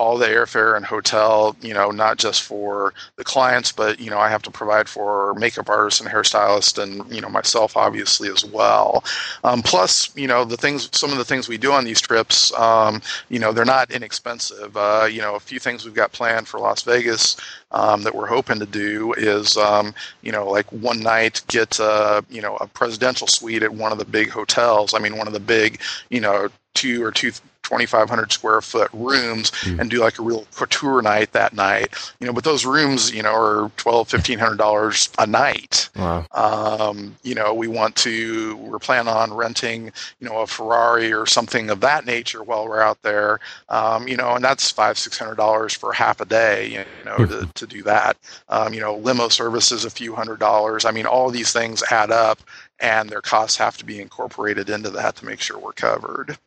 all 0.00 0.16
the 0.16 0.26
airfare 0.26 0.76
and 0.78 0.86
hotel, 0.86 1.54
you 1.60 1.74
know, 1.74 1.90
not 1.90 2.16
just 2.16 2.42
for 2.42 2.94
the 3.16 3.24
clients, 3.24 3.70
but, 3.70 4.00
you 4.00 4.08
know, 4.08 4.18
I 4.18 4.30
have 4.30 4.40
to 4.44 4.50
provide 4.50 4.88
for 4.88 5.34
makeup 5.34 5.68
artists 5.68 6.00
and 6.00 6.08
hairstylists 6.08 6.82
and, 6.82 7.06
you 7.14 7.20
know, 7.20 7.28
myself 7.28 7.76
obviously 7.76 8.30
as 8.30 8.42
well. 8.42 9.04
Um, 9.44 9.60
plus, 9.60 10.10
you 10.16 10.26
know, 10.26 10.46
the 10.46 10.56
things, 10.56 10.88
some 10.92 11.12
of 11.12 11.18
the 11.18 11.24
things 11.24 11.48
we 11.50 11.58
do 11.58 11.72
on 11.72 11.84
these 11.84 12.00
trips, 12.00 12.50
um, 12.54 13.02
you 13.28 13.38
know, 13.38 13.52
they're 13.52 13.66
not 13.66 13.90
inexpensive. 13.90 14.74
Uh, 14.74 15.06
you 15.10 15.20
know, 15.20 15.34
a 15.34 15.40
few 15.40 15.58
things 15.58 15.84
we've 15.84 15.92
got 15.92 16.12
planned 16.12 16.48
for 16.48 16.58
Las 16.58 16.82
Vegas 16.82 17.36
um, 17.70 18.02
that 18.02 18.14
we're 18.14 18.26
hoping 18.26 18.58
to 18.58 18.66
do 18.66 19.12
is, 19.18 19.58
um, 19.58 19.92
you 20.22 20.32
know, 20.32 20.48
like 20.48 20.72
one 20.72 21.00
night 21.00 21.42
get, 21.48 21.78
uh, 21.78 22.22
you 22.30 22.40
know, 22.40 22.56
a 22.56 22.66
presidential 22.66 23.26
suite 23.26 23.62
at 23.62 23.74
one 23.74 23.92
of 23.92 23.98
the 23.98 24.06
big 24.06 24.30
hotels. 24.30 24.94
I 24.94 24.98
mean, 24.98 25.18
one 25.18 25.26
of 25.26 25.34
the 25.34 25.40
big, 25.40 25.78
you 26.08 26.22
know, 26.22 26.48
two 26.72 27.04
or 27.04 27.12
two 27.12 27.32
2,500 27.62 28.32
square 28.32 28.60
foot 28.60 28.90
rooms 28.92 29.50
Mm. 29.50 29.80
and 29.80 29.90
do 29.90 29.98
like 30.00 30.18
a 30.18 30.22
real 30.22 30.46
couture 30.54 31.02
night 31.02 31.32
that 31.32 31.52
night. 31.52 31.94
You 32.20 32.26
know, 32.26 32.32
but 32.32 32.44
those 32.44 32.64
rooms, 32.64 33.12
you 33.12 33.22
know, 33.22 33.34
are 33.34 33.70
twelve, 33.76 34.08
fifteen 34.08 34.38
hundred 34.38 34.58
dollars 34.58 35.08
a 35.18 35.26
night. 35.26 35.88
Wow. 35.96 36.26
Um, 36.32 37.16
you 37.22 37.34
know, 37.34 37.52
we 37.52 37.68
want 37.68 37.96
to, 37.96 38.56
we're 38.56 38.78
planning 38.78 39.12
on 39.12 39.32
renting, 39.34 39.92
you 40.20 40.28
know, 40.28 40.38
a 40.38 40.46
Ferrari 40.46 41.12
or 41.12 41.26
something 41.26 41.70
of 41.70 41.80
that 41.80 42.06
nature 42.06 42.42
while 42.42 42.64
we're 42.66 42.80
out 42.80 43.02
there. 43.02 43.40
Um, 43.68 44.08
you 44.08 44.16
know, 44.16 44.34
and 44.34 44.44
that's 44.44 44.70
five, 44.70 44.98
six 44.98 45.18
hundred 45.18 45.36
dollars 45.36 45.74
for 45.74 45.92
half 45.92 46.20
a 46.20 46.24
day, 46.24 46.68
you 46.68 46.84
know, 47.04 47.26
to, 47.26 47.48
to 47.54 47.66
do 47.66 47.82
that. 47.84 48.16
Um, 48.48 48.72
you 48.74 48.80
know, 48.80 48.96
limo 48.96 49.28
services 49.28 49.84
a 49.84 49.90
few 49.90 50.14
hundred 50.14 50.38
dollars. 50.40 50.84
I 50.84 50.90
mean, 50.90 51.06
all 51.06 51.30
these 51.30 51.52
things 51.52 51.82
add 51.90 52.10
up 52.10 52.40
and 52.80 53.08
their 53.10 53.20
costs 53.20 53.56
have 53.58 53.76
to 53.78 53.84
be 53.84 54.00
incorporated 54.00 54.70
into 54.70 54.90
that 54.90 55.16
to 55.16 55.26
make 55.26 55.40
sure 55.40 55.58
we're 55.58 55.72
covered. 55.72 56.38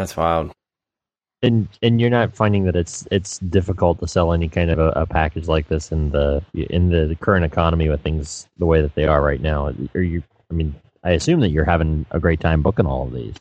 That's 0.00 0.16
wild. 0.16 0.50
And 1.42 1.68
and 1.82 2.00
you're 2.00 2.08
not 2.08 2.34
finding 2.34 2.64
that 2.64 2.74
it's 2.74 3.06
it's 3.10 3.38
difficult 3.38 4.00
to 4.00 4.08
sell 4.08 4.32
any 4.32 4.48
kind 4.48 4.70
of 4.70 4.78
a, 4.78 4.88
a 4.96 5.06
package 5.06 5.46
like 5.46 5.68
this 5.68 5.92
in 5.92 6.10
the 6.10 6.42
in 6.54 6.88
the, 6.88 7.14
current 7.20 7.44
economy 7.44 7.90
with 7.90 8.00
things 8.00 8.48
the 8.58 8.64
way 8.64 8.80
that 8.80 8.94
they 8.94 9.04
are 9.04 9.22
right 9.22 9.42
now. 9.42 9.74
Are 9.94 10.00
you? 10.00 10.22
I 10.50 10.54
mean, 10.54 10.74
I 11.04 11.10
assume 11.10 11.40
that 11.40 11.50
you're 11.50 11.66
having 11.66 12.06
a 12.12 12.18
great 12.18 12.40
time 12.40 12.62
booking 12.62 12.86
all 12.86 13.06
of 13.06 13.12
these. 13.12 13.34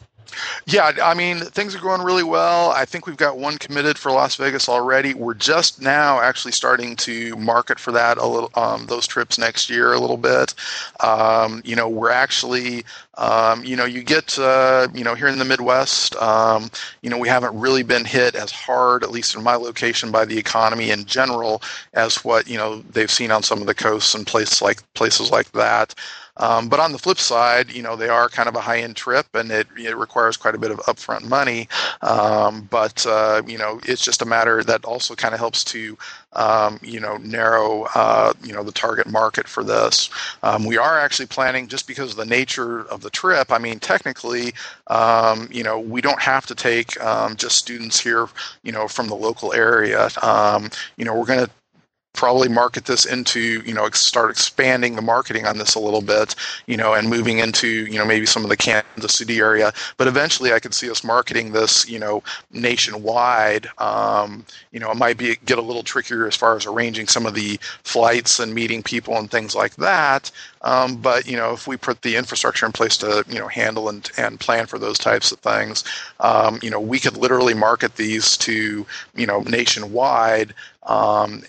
Yeah, 0.66 0.92
I 1.04 1.14
mean, 1.14 1.40
things 1.40 1.76
are 1.76 1.80
going 1.80 2.02
really 2.02 2.24
well. 2.24 2.72
I 2.72 2.86
think 2.86 3.08
we've 3.08 3.18
got 3.18 3.38
one 3.38 3.58
committed 3.58 3.98
for 3.98 4.12
Las 4.12 4.36
Vegas 4.36 4.70
already. 4.70 5.14
We're 5.14 5.34
just 5.34 5.82
now 5.82 6.20
actually 6.20 6.52
starting 6.52 6.96
to 6.98 7.36
market 7.38 7.80
for 7.80 7.92
that 7.92 8.18
a 8.18 8.26
little, 8.26 8.52
um, 8.56 8.86
those 8.88 9.08
trips 9.08 9.38
next 9.38 9.70
year 9.70 9.94
a 9.94 10.00
little 10.00 10.18
bit. 10.18 10.54
Um, 11.00 11.62
you 11.66 11.76
know, 11.76 11.88
we're 11.90 12.12
actually, 12.12 12.84
um, 13.18 13.64
you 13.64 13.76
know, 13.76 13.86
you 13.86 14.04
get, 14.04 14.38
uh, 14.40 14.88
you 14.94 15.04
know, 15.04 15.16
here 15.16 15.28
in 15.28 15.40
the 15.40 15.46
Midwest, 15.46 16.16
um, 16.18 16.70
you 17.02 17.10
know, 17.10 17.18
we 17.18 17.28
haven't 17.28 17.58
really 17.60 17.84
been 17.84 18.06
hit 18.06 18.36
as 18.36 18.52
hard, 18.52 19.04
at 19.04 19.12
least 19.12 19.36
in 19.36 19.44
my 19.44 19.56
location, 19.56 20.12
by 20.12 20.26
the 20.26 20.38
economy 20.38 20.92
in 20.92 21.06
general 21.06 21.62
as 21.94 22.24
what 22.24 22.48
you 22.48 22.58
know 22.58 22.82
they've 22.92 23.12
seen 23.12 23.32
on 23.32 23.44
some 23.44 23.62
of 23.62 23.68
the 23.68 23.74
coasts 23.76 24.16
and 24.16 24.26
places 24.28 24.62
like 24.62 24.82
places 24.94 25.32
like 25.32 25.52
that. 25.54 25.94
Um, 26.40 26.70
but 26.70 26.80
on 26.80 26.92
the 26.92 26.98
flip 26.98 27.20
side, 27.20 27.72
you 27.72 27.82
know, 27.84 27.96
they 27.96 28.10
are 28.10 28.30
kind 28.30 28.50
of 28.50 28.56
a 28.56 28.62
high-end 28.62 28.96
trip, 28.96 29.28
and 29.34 29.52
it, 29.52 29.68
it 29.78 29.96
requires 29.96 30.38
quite 30.38 30.56
a 30.56 30.58
bit 30.58 30.72
of 30.72 30.80
upfront 30.80 31.28
money. 31.28 31.68
Um, 32.02 32.68
but 32.72 33.06
uh, 33.06 33.42
you 33.48 33.58
know, 33.58 33.80
it's 33.86 34.04
just 34.04 34.22
a 34.22 34.26
matter 34.26 34.64
that 34.64 34.86
also 34.86 35.16
kind 35.16 35.34
of 35.34 35.40
helps 35.40 35.64
to, 35.66 35.98
um, 36.34 36.80
you 36.82 37.00
know, 37.00 37.18
narrow, 37.18 37.88
uh, 37.96 38.34
you 38.44 38.54
know, 38.54 38.64
the 38.64 38.72
target 38.72 39.08
market 39.08 39.48
for 39.48 39.64
this. 39.64 40.10
Um, 40.44 40.66
we 40.66 40.78
are 40.78 41.00
actually 41.00 41.28
planning, 41.28 41.68
just 41.68 41.88
because 41.88 42.12
of 42.12 42.18
the 42.18 42.26
nature 42.26 42.82
of 42.88 43.02
the 43.02 43.10
trip. 43.10 43.52
I 43.52 43.58
mean, 43.58 43.80
technically, 43.80 44.54
um, 44.88 45.50
you 45.52 45.64
know, 45.64 45.80
we 45.80 46.02
don't 46.02 46.22
have 46.22 46.46
to 46.48 46.56
take 46.56 47.00
um, 47.04 47.36
just 47.36 47.58
students 47.58 48.00
here, 48.00 48.28
you 48.64 48.72
know, 48.72 48.88
from 48.88 49.08
the 49.08 49.16
local 49.16 49.54
area. 49.54 50.10
you 50.98 51.06
know, 51.06 51.16
we're 51.16 51.26
going 51.26 51.46
to 51.46 51.52
probably 52.20 52.50
market 52.50 52.84
this 52.84 53.06
into 53.06 53.62
you 53.66 53.74
know 53.74 53.90
start 53.92 54.30
expanding 54.30 54.98
the 54.98 55.02
marketing 55.02 55.46
on 55.46 55.58
this 55.58 55.74
a 55.74 55.80
little 55.80 56.02
bit 56.02 56.36
you 56.68 56.76
know 56.76 56.94
and 56.94 57.10
moving 57.10 57.40
into 57.40 57.86
you 57.86 57.98
know 57.98 58.06
maybe 58.06 58.26
some 58.26 58.44
of 58.44 58.50
the 58.50 58.58
Kansas 58.58 59.14
City 59.14 59.40
area. 59.40 59.72
But 59.96 60.10
eventually 60.10 60.52
I 60.52 60.60
could 60.60 60.74
see 60.74 60.92
us 60.92 61.02
marketing 61.02 61.54
this 61.54 61.88
you 61.88 61.98
know 61.98 62.22
nationwide. 62.52 63.68
Um, 63.78 64.46
you 64.74 64.82
know 64.82 64.92
it 64.92 64.98
might 64.98 65.18
be 65.18 65.38
get 65.46 65.60
a 65.60 65.62
little 65.62 65.82
trickier 65.82 66.28
as 66.28 66.36
far 66.36 66.58
as 66.58 66.66
arranging 66.66 67.08
some 67.08 67.26
of 67.26 67.36
the 67.36 67.58
flights 67.86 68.38
and 68.42 68.54
meeting 68.54 68.84
people 68.84 69.16
and 69.16 69.32
things 69.32 69.56
like 69.56 69.78
that. 69.78 70.30
Um, 70.62 70.98
but 70.98 71.26
you 71.26 71.38
know 71.38 71.54
if 71.54 71.68
we 71.68 71.78
put 71.78 72.02
the 72.02 72.18
infrastructure 72.18 72.66
in 72.66 72.74
place 72.74 72.98
to 72.98 73.24
you 73.30 73.40
know 73.40 73.48
handle 73.48 73.88
and, 73.88 74.12
and 74.18 74.42
plan 74.42 74.66
for 74.66 74.78
those 74.78 75.00
types 75.00 75.32
of 75.32 75.40
things 75.40 75.86
um, 76.20 76.60
you 76.62 76.70
know 76.70 76.82
we 76.82 77.00
could 77.00 77.16
literally 77.16 77.54
market 77.54 77.96
these 77.96 78.36
to 78.40 78.86
you 79.16 79.26
know 79.26 79.40
nationwide 79.44 80.54
um, 80.84 81.44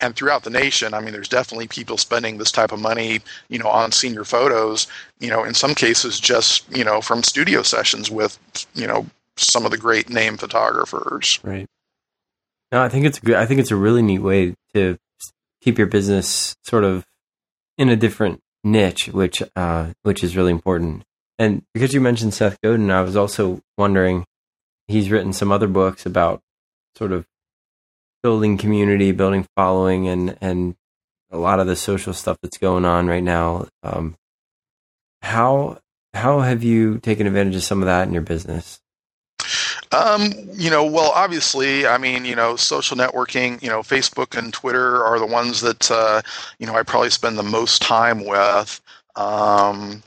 and 0.00 0.14
throughout 0.14 0.44
the 0.44 0.50
nation, 0.50 0.92
I 0.92 1.00
mean, 1.00 1.12
there's 1.12 1.28
definitely 1.28 1.68
people 1.68 1.96
spending 1.96 2.38
this 2.38 2.52
type 2.52 2.72
of 2.72 2.80
money, 2.80 3.20
you 3.48 3.58
know, 3.58 3.68
on 3.68 3.92
senior 3.92 4.24
photos. 4.24 4.86
You 5.20 5.30
know, 5.30 5.44
in 5.44 5.54
some 5.54 5.74
cases, 5.74 6.20
just 6.20 6.70
you 6.76 6.84
know, 6.84 7.00
from 7.00 7.22
studio 7.22 7.62
sessions 7.62 8.10
with, 8.10 8.38
you 8.74 8.86
know, 8.86 9.06
some 9.36 9.64
of 9.64 9.70
the 9.70 9.78
great 9.78 10.08
name 10.08 10.36
photographers. 10.36 11.38
Right. 11.42 11.66
No, 12.72 12.82
I 12.82 12.88
think 12.88 13.06
it's 13.06 13.20
good. 13.20 13.36
I 13.36 13.46
think 13.46 13.60
it's 13.60 13.70
a 13.70 13.76
really 13.76 14.02
neat 14.02 14.18
way 14.18 14.54
to 14.74 14.98
keep 15.60 15.78
your 15.78 15.86
business 15.86 16.54
sort 16.64 16.84
of 16.84 17.06
in 17.78 17.88
a 17.88 17.96
different 17.96 18.40
niche, 18.62 19.08
which 19.08 19.42
uh, 19.54 19.92
which 20.02 20.24
is 20.24 20.36
really 20.36 20.50
important. 20.50 21.04
And 21.38 21.62
because 21.72 21.94
you 21.94 22.00
mentioned 22.00 22.34
Seth 22.34 22.60
Godin, 22.62 22.90
I 22.90 23.02
was 23.02 23.16
also 23.16 23.60
wondering, 23.76 24.24
he's 24.86 25.10
written 25.10 25.32
some 25.32 25.50
other 25.50 25.66
books 25.66 26.06
about 26.06 26.40
sort 26.96 27.12
of 27.12 27.26
building 28.24 28.56
community, 28.56 29.12
building 29.12 29.46
following, 29.54 30.08
and 30.08 30.36
and 30.40 30.74
a 31.30 31.36
lot 31.36 31.60
of 31.60 31.66
the 31.66 31.76
social 31.76 32.14
stuff 32.14 32.38
that's 32.42 32.58
going 32.58 32.84
on 32.84 33.06
right 33.06 33.22
now. 33.22 33.68
Um, 33.82 34.16
how 35.22 35.78
how 36.14 36.40
have 36.40 36.64
you 36.64 36.98
taken 36.98 37.26
advantage 37.26 37.54
of 37.54 37.62
some 37.62 37.82
of 37.82 37.86
that 37.86 38.08
in 38.08 38.14
your 38.14 38.22
business? 38.22 38.80
Um, 39.92 40.32
you 40.54 40.70
know, 40.70 40.84
well, 40.84 41.12
obviously, 41.14 41.86
I 41.86 41.98
mean, 41.98 42.24
you 42.24 42.34
know, 42.34 42.56
social 42.56 42.96
networking, 42.96 43.62
you 43.62 43.68
know, 43.68 43.80
Facebook 43.80 44.36
and 44.36 44.52
Twitter 44.52 45.04
are 45.04 45.20
the 45.20 45.26
ones 45.26 45.60
that, 45.60 45.88
uh, 45.90 46.22
you 46.58 46.66
know, 46.66 46.74
I 46.74 46.82
probably 46.82 47.10
spend 47.10 47.38
the 47.38 47.44
most 47.44 47.80
time 47.82 48.24
with. 48.24 48.80
Um, 49.14 50.02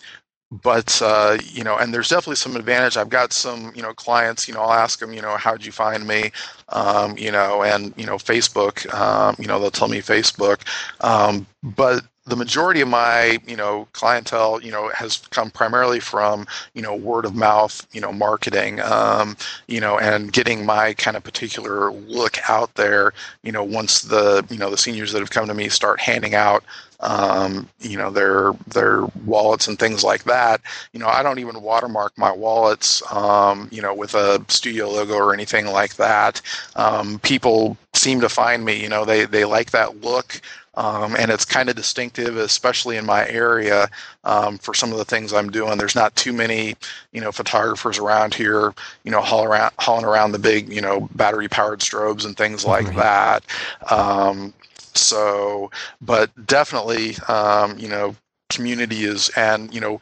but 0.52 1.02
uh, 1.02 1.38
you 1.44 1.64
know, 1.64 1.78
and 1.78 1.94
there's 1.94 2.10
definitely 2.10 2.38
some 2.38 2.56
advantage. 2.56 2.98
I've 2.98 3.10
got 3.10 3.34
some, 3.34 3.72
you 3.76 3.82
know, 3.82 3.94
clients. 3.94 4.48
You 4.48 4.54
know, 4.54 4.62
I'll 4.62 4.74
ask 4.74 5.00
them, 5.00 5.14
you 5.14 5.22
know, 5.22 5.36
how'd 5.36 5.66
you 5.66 5.72
find 5.72 6.08
me? 6.08 6.32
Um, 6.70 7.18
you 7.18 7.32
know, 7.32 7.64
and 7.64 7.94
you 7.98 8.06
know, 8.06 8.16
Facebook. 8.16 8.92
Um, 8.94 9.36
you 9.40 9.48
know, 9.48 9.60
they'll 9.60 9.72
tell 9.72 9.90
me 9.90 10.00
Facebook. 10.00 10.62
Um, 11.04 11.46
but 11.64 12.04
the 12.28 12.36
majority 12.36 12.82
of 12.82 12.90
my 12.90 13.40
you 13.48 13.56
know 13.56 13.88
clientele 13.94 14.62
you 14.62 14.70
know 14.70 14.90
has 14.90 15.18
come 15.30 15.50
primarily 15.50 16.00
from 16.00 16.46
you 16.74 16.82
know 16.82 16.94
word 16.94 17.26
of 17.26 17.34
mouth 17.34 17.88
you 17.94 18.02
know 18.02 18.12
marketing 18.12 18.82
um, 18.82 19.36
you 19.68 19.80
know 19.80 19.98
and 19.98 20.34
getting 20.34 20.66
my 20.66 20.94
kind 20.94 21.16
of 21.16 21.24
particular 21.24 21.92
look 21.92 22.38
out 22.50 22.74
there 22.76 23.14
you 23.44 23.52
know 23.52 23.64
once 23.64 24.02
the 24.02 24.46
you 24.50 24.58
know 24.58 24.70
the 24.70 24.78
seniors 24.78 25.12
that 25.14 25.20
have 25.20 25.32
come 25.32 25.48
to 25.48 25.54
me 25.54 25.70
start 25.70 26.00
handing 26.00 26.36
out 26.36 26.64
um, 27.00 27.70
you 27.80 27.98
know 27.98 28.10
their 28.10 28.54
their 28.68 29.06
wallets 29.26 29.68
and 29.68 29.78
things 29.78 30.04
like 30.04 30.24
that 30.24 30.62
you 30.94 31.00
know 31.00 31.08
I 31.08 31.22
don't 31.24 31.40
even 31.40 31.62
watermark 31.62 32.18
my 32.18 32.32
wallets 32.32 33.04
um, 33.14 33.70
you 33.72 33.82
know 33.82 33.94
with 33.94 34.16
a 34.16 34.44
studio 34.48 34.90
logo 34.90 35.16
or 35.16 35.34
anything 35.34 35.68
like 35.68 35.96
that 35.96 36.42
um, 36.76 37.20
people 37.20 37.78
seem 37.94 38.22
to 38.22 38.30
find 38.30 38.66
me 38.66 38.82
you 38.82 38.90
know 38.90 39.06
they 39.06 39.26
they 39.26 39.46
like 39.46 39.72
that 39.72 40.02
look 40.02 40.42
um, 40.78 41.16
and 41.18 41.32
it's 41.32 41.44
kind 41.44 41.70
of 41.70 41.76
distinctive, 41.76 42.38
especially 42.38 42.98
in 42.98 43.06
my 43.06 43.28
area, 43.28 43.90
um, 44.24 44.60
for 44.60 44.76
some 44.76 44.92
of 44.92 45.00
the 45.00 45.06
things 45.06 45.34
I'm 45.34 45.50
doing. 45.50 45.76
There's 45.80 45.96
not 45.96 46.16
too 46.16 46.32
many, 46.32 46.76
you 47.12 47.20
know, 47.20 47.32
photographers 47.32 47.98
around 47.98 48.36
here, 48.36 48.76
you 49.04 49.10
know, 49.12 49.20
haul 49.20 49.44
around, 49.44 49.74
hauling 49.80 50.06
around 50.06 50.34
the 50.34 50.40
big, 50.40 50.72
you 50.72 50.82
know, 50.82 51.10
battery-powered 51.16 51.80
strobes 51.80 52.26
and 52.26 52.38
things 52.38 52.64
like 52.64 52.94
that. 52.96 53.44
Um, 53.90 54.54
so, 54.98 55.72
but 56.02 56.30
definitely, 56.48 57.16
um, 57.28 57.78
you 57.78 57.88
know, 57.88 58.16
community 58.50 59.04
is, 59.04 59.30
and 59.36 59.74
you 59.74 59.82
know, 59.82 60.00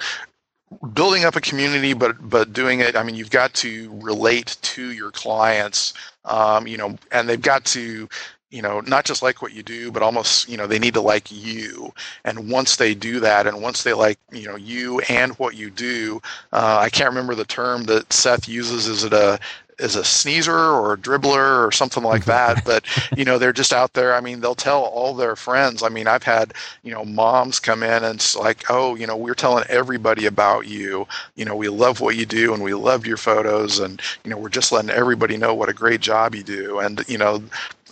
building 0.94 1.26
up 1.26 1.36
a 1.36 1.42
community, 1.42 1.94
but 1.94 2.30
but 2.30 2.54
doing 2.54 2.80
it. 2.80 2.96
I 2.96 3.04
mean, 3.04 3.16
you've 3.16 3.30
got 3.30 3.54
to 3.56 3.92
relate 4.02 4.58
to 4.62 4.92
your 4.92 5.12
clients, 5.12 5.94
um, 6.26 6.68
you 6.68 6.78
know, 6.78 6.98
and 7.12 7.30
they've 7.30 7.42
got 7.42 7.66
to 7.66 8.08
you 8.52 8.62
know 8.62 8.80
not 8.82 9.06
just 9.06 9.22
like 9.24 9.42
what 9.42 9.54
you 9.54 9.64
do 9.64 9.92
but 9.92 10.04
almost 10.04 10.48
you 10.48 10.56
know 10.56 10.68
they 10.68 10.80
need 10.80 10.94
to 10.94 11.02
like 11.02 11.30
you 11.32 11.92
and 12.24 12.50
once 12.50 12.76
they 12.78 12.94
do 12.94 13.20
that 13.20 13.48
and 13.48 13.62
once 13.62 13.84
they 13.84 13.94
like 13.94 14.18
you 14.32 14.48
know 14.48 14.56
you 14.56 15.00
and 15.10 15.34
what 15.34 15.56
you 15.56 15.70
do 15.70 16.22
uh, 16.54 16.78
i 16.80 16.90
can't 16.90 17.10
remember 17.10 17.36
the 17.36 17.44
term 17.46 17.84
that 17.84 18.12
seth 18.14 18.48
uses 18.48 18.88
is 18.88 19.04
it 19.04 19.14
a 19.14 19.40
is 19.80 19.96
a 19.96 20.04
sneezer 20.04 20.56
or 20.58 20.94
a 20.94 20.98
dribbler 20.98 21.66
or 21.66 21.72
something 21.72 22.04
like 22.04 22.26
that 22.26 22.64
but 22.66 22.86
you 23.18 23.26
know 23.26 23.38
they're 23.38 23.54
just 23.54 23.74
out 23.74 23.94
there. 23.94 24.16
I 24.16 24.22
mean 24.22 24.40
they'll 24.40 24.56
tell 24.56 24.84
all 24.84 25.14
their 25.14 25.36
friends. 25.36 25.84
I 25.84 25.90
mean 25.90 26.08
i've 26.08 26.24
had 26.24 26.54
you 26.84 26.92
know 26.92 27.06
moms 27.06 27.60
come 27.60 27.84
in 27.84 28.04
and 28.04 28.16
it's 28.16 28.36
like 28.36 28.64
oh 28.70 28.96
you 28.96 29.08
know 29.08 29.16
we're 29.16 29.34
telling 29.34 29.66
everybody 29.70 30.26
about 30.26 30.68
you. 30.68 31.08
You 31.36 31.46
know 31.46 31.56
we 31.56 31.70
love 31.70 32.02
what 32.02 32.16
you 32.16 32.26
do 32.26 32.54
and 32.54 32.64
we 32.64 32.74
love 32.74 33.06
your 33.06 33.18
photos 33.18 33.80
and 33.80 34.02
you 34.24 34.32
know 34.32 34.38
we're 34.38 34.50
just 34.50 34.72
letting 34.72 34.92
everybody 34.92 35.38
know 35.38 35.54
what 35.54 35.70
a 35.70 35.74
great 35.74 36.02
job 36.02 36.36
you 36.36 36.44
do. 36.44 36.80
And 36.80 37.04
you 37.08 37.18
know 37.18 37.44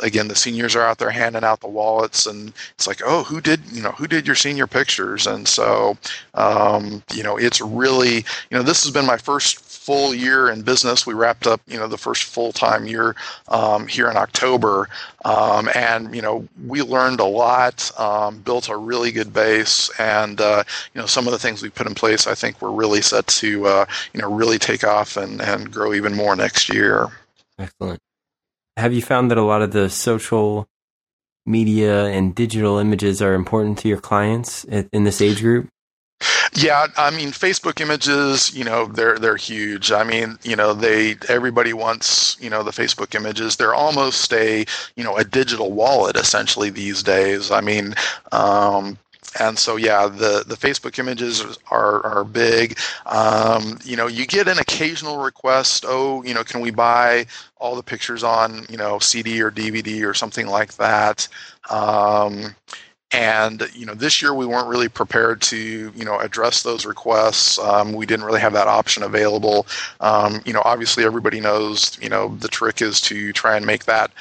again 0.02 0.28
the 0.28 0.36
seniors 0.36 0.76
are 0.76 0.82
out 0.82 0.98
there 0.98 1.12
handing 1.12 1.44
out 1.44 1.60
the 1.62 1.68
wallets 1.68 2.26
and 2.26 2.52
it's 2.74 2.88
like 2.88 3.02
oh 3.06 3.24
who 3.24 3.40
did 3.40 3.60
you 3.72 3.82
know 3.82 3.92
who 3.92 4.08
did 4.08 4.26
your 4.26 4.36
senior 4.36 4.68
pictures? 4.68 5.28
And 5.28 5.48
so 5.48 5.98
um, 6.34 7.04
you 7.14 7.24
know 7.24 7.38
it's 7.38 7.62
really 7.62 8.18
you 8.18 8.58
know 8.58 8.64
this 8.64 8.84
has 8.84 8.92
been 8.92 9.06
my 9.06 9.18
first 9.18 9.73
full 9.84 10.14
year 10.14 10.50
in 10.50 10.62
business. 10.62 11.06
We 11.06 11.14
wrapped 11.14 11.46
up, 11.46 11.62
you 11.68 11.78
know, 11.78 11.88
the 11.88 11.98
first 11.98 12.24
full 12.24 12.54
time 12.54 12.86
year 12.88 13.16
um, 13.50 13.88
here 13.88 14.10
in 14.10 14.16
October, 14.16 14.88
um, 15.26 15.70
and 15.76 16.16
you 16.16 16.22
know, 16.22 16.48
we 16.66 16.82
learned 16.82 17.20
a 17.20 17.26
lot, 17.26 17.92
um, 18.00 18.40
built 18.40 18.70
a 18.70 18.78
really 18.78 19.12
good 19.12 19.34
base, 19.34 19.92
and 20.00 20.40
uh, 20.40 20.64
you 20.94 21.02
know, 21.02 21.08
some 21.08 21.28
of 21.28 21.34
the 21.34 21.40
things 21.40 21.62
we 21.62 21.70
put 21.70 21.88
in 21.88 21.96
place, 21.96 22.28
I 22.28 22.36
think, 22.36 22.62
we're 22.62 22.72
really 22.72 23.02
set 23.02 23.28
to, 23.28 23.68
uh, 23.68 23.86
you 24.14 24.22
know, 24.22 24.32
really 24.32 24.58
take 24.58 24.84
off 24.86 25.18
and 25.18 25.42
and 25.42 25.72
grow 25.72 25.94
even 25.94 26.16
more 26.16 26.36
next 26.36 26.70
year. 26.70 27.10
Excellent. 27.60 28.00
Have 28.78 28.94
you 28.94 29.02
found 29.02 29.30
that 29.32 29.38
a 29.38 29.44
lot 29.44 29.62
of 29.62 29.72
the 29.72 29.90
social 29.90 30.68
media 31.46 32.06
and 32.06 32.34
digital 32.34 32.78
images 32.78 33.22
are 33.22 33.34
important 33.34 33.78
to 33.80 33.90
your 33.90 34.00
clients 34.00 34.64
in 34.64 35.04
this 35.04 35.22
age 35.22 35.42
group? 35.42 35.68
Yeah, 36.56 36.88
I 36.97 37.10
mean, 37.10 37.30
Facebook 37.32 37.82
images, 37.82 38.54
you 38.56 38.64
know, 38.64 38.86
they're 38.86 39.18
they're 39.18 39.38
huge. 39.38 39.91
I 39.91 40.04
mean, 40.04 40.38
you 40.43 40.56
know, 40.56 40.74
they 40.74 41.16
everybody 41.28 41.74
wants, 41.74 42.38
you 42.39 42.49
know, 42.49 42.62
the 42.62 42.72
Facebook 42.72 43.16
images. 43.16 43.56
They're 43.56 43.74
almost 43.74 44.32
a, 44.34 44.66
you 44.95 45.04
know, 45.04 45.18
a 45.18 45.24
digital 45.24 45.72
wallet 45.72 46.16
essentially 46.16 46.70
these 46.70 47.01
days. 47.01 47.49
I 47.49 47.62
mean, 47.62 47.95
um, 48.32 48.99
and 49.39 49.58
so 49.58 49.78
yeah, 49.78 50.08
the 50.08 50.43
the 50.45 50.56
Facebook 50.56 50.99
images 50.99 51.43
are 51.72 52.06
are 52.06 52.24
big. 52.24 52.78
Um, 53.08 53.80
you 53.84 53.95
know, 53.95 54.06
you 54.08 54.28
get 54.28 54.47
an 54.47 54.60
occasional 54.60 55.18
request. 55.18 55.86
Oh, 55.88 56.24
you 56.24 56.36
know, 56.36 56.43
can 56.43 56.62
we 56.62 56.70
buy 56.70 57.26
all 57.58 57.76
the 57.76 57.84
pictures 57.84 58.24
on 58.24 58.66
you 58.70 58.78
know 58.78 58.99
CD 58.99 59.41
or 59.41 59.49
DVD 59.49 60.04
or 60.08 60.14
something 60.14 60.45
like 60.47 60.76
that? 60.76 61.28
Um, 61.72 62.56
and 63.14 63.70
you 63.76 63.86
know, 63.86 63.93
this 63.93 64.22
year 64.22 64.34
we 64.34 64.45
weren't 64.45 64.68
really 64.68 64.89
prepared 64.89 65.41
to 65.43 65.91
you 65.95 66.03
know 66.03 66.20
address 66.20 66.64
those 66.64 66.86
requests. 66.86 67.59
Um, 67.59 67.93
we 67.93 68.05
didn't 68.05 68.26
really 68.26 68.41
have 68.41 68.53
that 68.53 68.68
option 68.68 69.03
available. 69.03 69.68
Um, 70.01 70.41
you 70.45 70.53
know, 70.53 70.61
obviously 70.66 71.05
everybody 71.05 71.39
knows 71.39 71.97
you 72.01 72.09
know 72.09 72.36
the 72.38 72.47
trick 72.47 72.82
is 72.82 72.99
to 73.01 73.32
try 73.32 73.55
and 73.55 73.66
make 73.66 73.86
that 73.86 74.11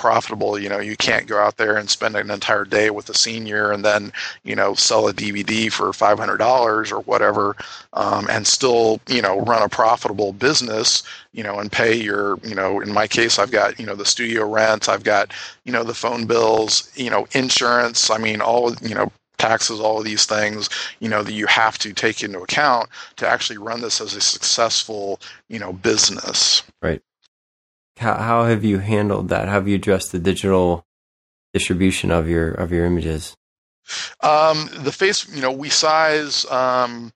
profitable. 0.00 0.58
You 0.58 0.70
know, 0.70 0.80
you 0.80 0.96
can't 0.96 1.26
go 1.26 1.38
out 1.38 1.58
there 1.58 1.76
and 1.76 1.90
spend 1.90 2.16
an 2.16 2.30
entire 2.30 2.64
day 2.64 2.88
with 2.88 3.10
a 3.10 3.14
senior 3.14 3.70
and 3.70 3.84
then, 3.84 4.12
you 4.44 4.56
know, 4.56 4.72
sell 4.72 5.06
a 5.06 5.12
DVD 5.12 5.70
for 5.70 5.88
$500 5.88 6.90
or 6.90 7.00
whatever 7.00 7.54
um, 7.92 8.26
and 8.30 8.46
still, 8.46 8.98
you 9.08 9.20
know, 9.20 9.40
run 9.42 9.62
a 9.62 9.68
profitable 9.68 10.32
business, 10.32 11.02
you 11.32 11.42
know, 11.42 11.58
and 11.58 11.70
pay 11.70 11.94
your, 11.94 12.38
you 12.42 12.54
know, 12.54 12.80
in 12.80 12.90
my 12.94 13.06
case, 13.06 13.38
I've 13.38 13.50
got, 13.50 13.78
you 13.78 13.84
know, 13.84 13.94
the 13.94 14.06
studio 14.06 14.48
rent, 14.48 14.88
I've 14.88 15.04
got, 15.04 15.34
you 15.64 15.72
know, 15.72 15.84
the 15.84 15.92
phone 15.92 16.24
bills, 16.24 16.90
you 16.94 17.10
know, 17.10 17.26
insurance. 17.32 18.08
I 18.08 18.16
mean, 18.16 18.40
all, 18.40 18.74
you 18.80 18.94
know, 18.94 19.12
taxes, 19.36 19.80
all 19.80 19.98
of 19.98 20.04
these 20.06 20.24
things, 20.24 20.70
you 21.00 21.10
know, 21.10 21.22
that 21.22 21.32
you 21.32 21.46
have 21.46 21.76
to 21.78 21.92
take 21.92 22.22
into 22.22 22.40
account 22.40 22.88
to 23.16 23.28
actually 23.28 23.58
run 23.58 23.82
this 23.82 24.00
as 24.00 24.14
a 24.14 24.20
successful, 24.22 25.20
you 25.48 25.58
know, 25.58 25.74
business. 25.74 26.62
Right. 26.80 27.02
How 28.00 28.14
how 28.14 28.44
have 28.44 28.64
you 28.64 28.78
handled 28.78 29.28
that? 29.28 29.48
How 29.48 29.54
have 29.54 29.68
you 29.68 29.74
addressed 29.74 30.10
the 30.10 30.18
digital 30.18 30.86
distribution 31.52 32.10
of 32.10 32.28
your 32.28 32.50
of 32.50 32.72
your 32.72 32.86
images? 32.86 33.36
Um, 34.22 34.70
the 34.78 34.92
face, 34.92 35.28
you 35.28 35.42
know, 35.42 35.52
we 35.52 35.68
size. 35.68 36.46
Um, 36.46 37.12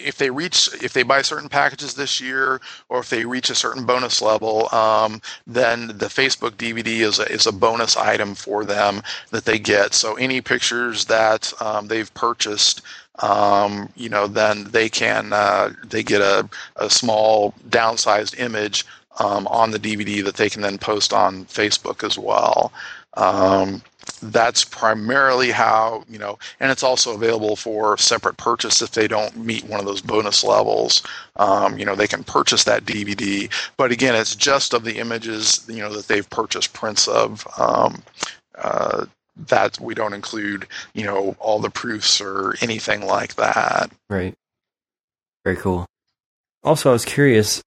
if 0.00 0.16
they 0.16 0.30
reach, 0.30 0.68
if 0.80 0.92
they 0.92 1.02
buy 1.02 1.22
certain 1.22 1.48
packages 1.48 1.94
this 1.94 2.20
year, 2.20 2.60
or 2.88 3.00
if 3.00 3.10
they 3.10 3.24
reach 3.24 3.50
a 3.50 3.54
certain 3.54 3.84
bonus 3.84 4.22
level, 4.22 4.72
um, 4.72 5.20
then 5.46 5.88
the 5.88 6.06
Facebook 6.06 6.52
DVD 6.52 7.00
is 7.00 7.18
a, 7.18 7.24
is 7.32 7.46
a 7.46 7.52
bonus 7.52 7.96
item 7.96 8.36
for 8.36 8.64
them 8.64 9.02
that 9.30 9.44
they 9.44 9.58
get. 9.58 9.94
So 9.94 10.14
any 10.14 10.40
pictures 10.40 11.06
that 11.06 11.52
um, 11.60 11.88
they've 11.88 12.12
purchased 12.14 12.82
um, 13.20 13.88
you 13.96 14.08
know, 14.08 14.26
then 14.26 14.64
they 14.70 14.88
can 14.88 15.32
uh, 15.32 15.70
they 15.84 16.02
get 16.02 16.20
a, 16.20 16.48
a 16.76 16.88
small 16.88 17.52
downsized 17.68 18.38
image 18.38 18.84
um, 19.18 19.46
on 19.48 19.70
the 19.70 19.78
DVD 19.78 20.24
that 20.24 20.36
they 20.36 20.48
can 20.48 20.62
then 20.62 20.78
post 20.78 21.12
on 21.12 21.44
Facebook 21.46 22.04
as 22.04 22.18
well. 22.18 22.72
Um, 23.14 23.82
that's 24.22 24.64
primarily 24.64 25.50
how 25.50 26.04
you 26.08 26.18
know, 26.18 26.38
and 26.60 26.70
it's 26.70 26.82
also 26.82 27.14
available 27.14 27.56
for 27.56 27.96
separate 27.98 28.36
purchase 28.36 28.80
if 28.82 28.92
they 28.92 29.06
don't 29.08 29.36
meet 29.36 29.64
one 29.64 29.80
of 29.80 29.86
those 29.86 30.00
bonus 30.00 30.42
levels. 30.42 31.02
Um, 31.36 31.78
you 31.78 31.84
know, 31.84 31.94
they 31.94 32.06
can 32.06 32.24
purchase 32.24 32.64
that 32.64 32.84
DVD, 32.84 33.50
but 33.76 33.92
again, 33.92 34.14
it's 34.14 34.34
just 34.34 34.72
of 34.72 34.84
the 34.84 34.98
images 34.98 35.64
you 35.68 35.80
know 35.80 35.92
that 35.92 36.08
they've 36.08 36.28
purchased 36.30 36.72
prints 36.72 37.08
of. 37.08 37.46
Um, 37.58 38.02
uh, 38.56 39.06
that 39.46 39.78
we 39.80 39.94
don't 39.94 40.14
include, 40.14 40.66
you 40.94 41.04
know, 41.04 41.36
all 41.38 41.60
the 41.60 41.70
proofs 41.70 42.20
or 42.20 42.56
anything 42.60 43.06
like 43.06 43.36
that. 43.36 43.88
Right. 44.10 44.34
Very 45.44 45.56
cool. 45.56 45.86
Also, 46.64 46.90
I 46.90 46.92
was 46.92 47.04
curious 47.04 47.62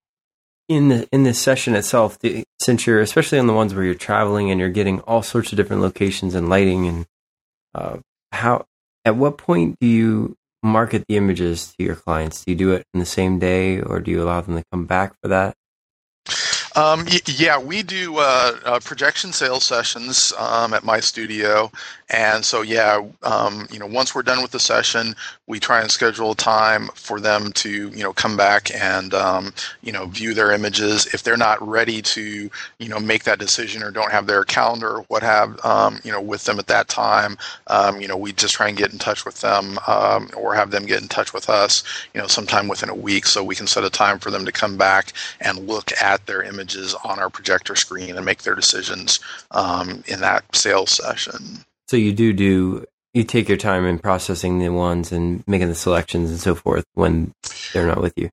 in 0.72 0.88
the, 0.88 1.08
in 1.12 1.22
this 1.22 1.40
session 1.40 1.74
itself, 1.74 2.18
the, 2.18 2.44
since 2.62 2.86
you're 2.86 3.00
especially 3.00 3.38
on 3.38 3.46
the 3.46 3.52
ones 3.52 3.74
where 3.74 3.84
you're 3.84 3.94
traveling 3.94 4.50
and 4.50 4.60
you're 4.60 4.70
getting 4.70 5.00
all 5.00 5.22
sorts 5.22 5.52
of 5.52 5.56
different 5.56 5.82
locations 5.82 6.34
and 6.34 6.48
lighting, 6.48 6.86
and 6.86 7.06
uh, 7.74 7.98
how 8.32 8.66
at 9.04 9.16
what 9.16 9.38
point 9.38 9.76
do 9.80 9.86
you 9.86 10.36
market 10.62 11.04
the 11.08 11.16
images 11.16 11.74
to 11.76 11.84
your 11.84 11.96
clients? 11.96 12.44
Do 12.44 12.52
you 12.52 12.56
do 12.56 12.72
it 12.72 12.86
in 12.94 13.00
the 13.00 13.06
same 13.06 13.38
day, 13.38 13.80
or 13.80 14.00
do 14.00 14.10
you 14.10 14.22
allow 14.22 14.40
them 14.40 14.56
to 14.56 14.64
come 14.72 14.86
back 14.86 15.14
for 15.20 15.28
that? 15.28 15.54
Um, 16.74 17.06
yeah, 17.26 17.58
we 17.58 17.82
do 17.82 18.16
uh, 18.16 18.56
uh, 18.64 18.80
projection 18.80 19.32
sales 19.32 19.64
sessions 19.64 20.32
um, 20.38 20.72
at 20.72 20.84
my 20.84 21.00
studio, 21.00 21.70
and 22.12 22.44
so 22.44 22.62
yeah, 22.62 23.02
um, 23.22 23.66
you 23.70 23.78
know, 23.78 23.86
once 23.86 24.14
we're 24.14 24.22
done 24.22 24.42
with 24.42 24.52
the 24.52 24.60
session, 24.60 25.14
we 25.46 25.60
try 25.60 25.80
and 25.80 25.90
schedule 25.90 26.32
a 26.32 26.36
time 26.36 26.88
for 26.94 27.20
them 27.20 27.52
to 27.52 27.88
you 27.90 28.02
know 28.02 28.12
come 28.12 28.36
back 28.36 28.74
and 28.74 29.14
um, 29.14 29.52
you 29.82 29.92
know 29.92 30.06
view 30.06 30.34
their 30.34 30.52
images. 30.52 31.06
If 31.14 31.22
they're 31.22 31.36
not 31.36 31.66
ready 31.66 32.02
to 32.02 32.50
you 32.78 32.88
know 32.88 33.00
make 33.00 33.24
that 33.24 33.38
decision 33.38 33.82
or 33.82 33.90
don't 33.90 34.12
have 34.12 34.26
their 34.26 34.44
calendar 34.44 34.98
or 34.98 35.02
what 35.08 35.22
have 35.22 35.64
um, 35.64 36.00
you 36.04 36.12
know 36.12 36.20
with 36.20 36.44
them 36.44 36.58
at 36.58 36.66
that 36.68 36.88
time, 36.88 37.36
um, 37.68 38.00
you 38.00 38.08
know, 38.08 38.16
we 38.16 38.32
just 38.32 38.54
try 38.54 38.68
and 38.68 38.76
get 38.78 38.92
in 38.92 38.98
touch 38.98 39.24
with 39.24 39.40
them 39.40 39.78
or 40.36 40.54
have 40.54 40.70
them 40.70 40.86
get 40.86 41.02
in 41.02 41.08
touch 41.08 41.32
with 41.34 41.48
us, 41.48 41.82
you 42.14 42.20
know, 42.20 42.26
sometime 42.26 42.68
within 42.68 42.88
a 42.88 42.94
week, 42.94 43.26
so 43.26 43.44
we 43.44 43.54
can 43.54 43.66
set 43.66 43.84
a 43.84 43.90
time 43.90 44.18
for 44.18 44.30
them 44.30 44.44
to 44.44 44.52
come 44.52 44.76
back 44.76 45.12
and 45.40 45.68
look 45.68 45.90
at 46.00 46.24
their 46.26 46.42
images 46.42 46.62
images 46.62 46.94
on 47.04 47.18
our 47.18 47.30
projector 47.30 47.74
screen 47.76 48.16
and 48.16 48.24
make 48.24 48.42
their 48.42 48.54
decisions 48.54 49.20
um, 49.52 50.02
in 50.06 50.20
that 50.20 50.44
sales 50.54 50.90
session. 50.92 51.64
So 51.92 51.98
you 51.98 52.14
do 52.14 52.32
do 52.32 52.86
you 53.12 53.22
take 53.22 53.50
your 53.50 53.58
time 53.58 53.84
in 53.84 53.98
processing 53.98 54.60
the 54.60 54.70
ones 54.70 55.12
and 55.12 55.46
making 55.46 55.68
the 55.68 55.74
selections 55.74 56.30
and 56.30 56.40
so 56.40 56.54
forth 56.54 56.86
when 56.94 57.34
they're 57.74 57.86
not 57.86 58.00
with 58.00 58.14
you. 58.16 58.30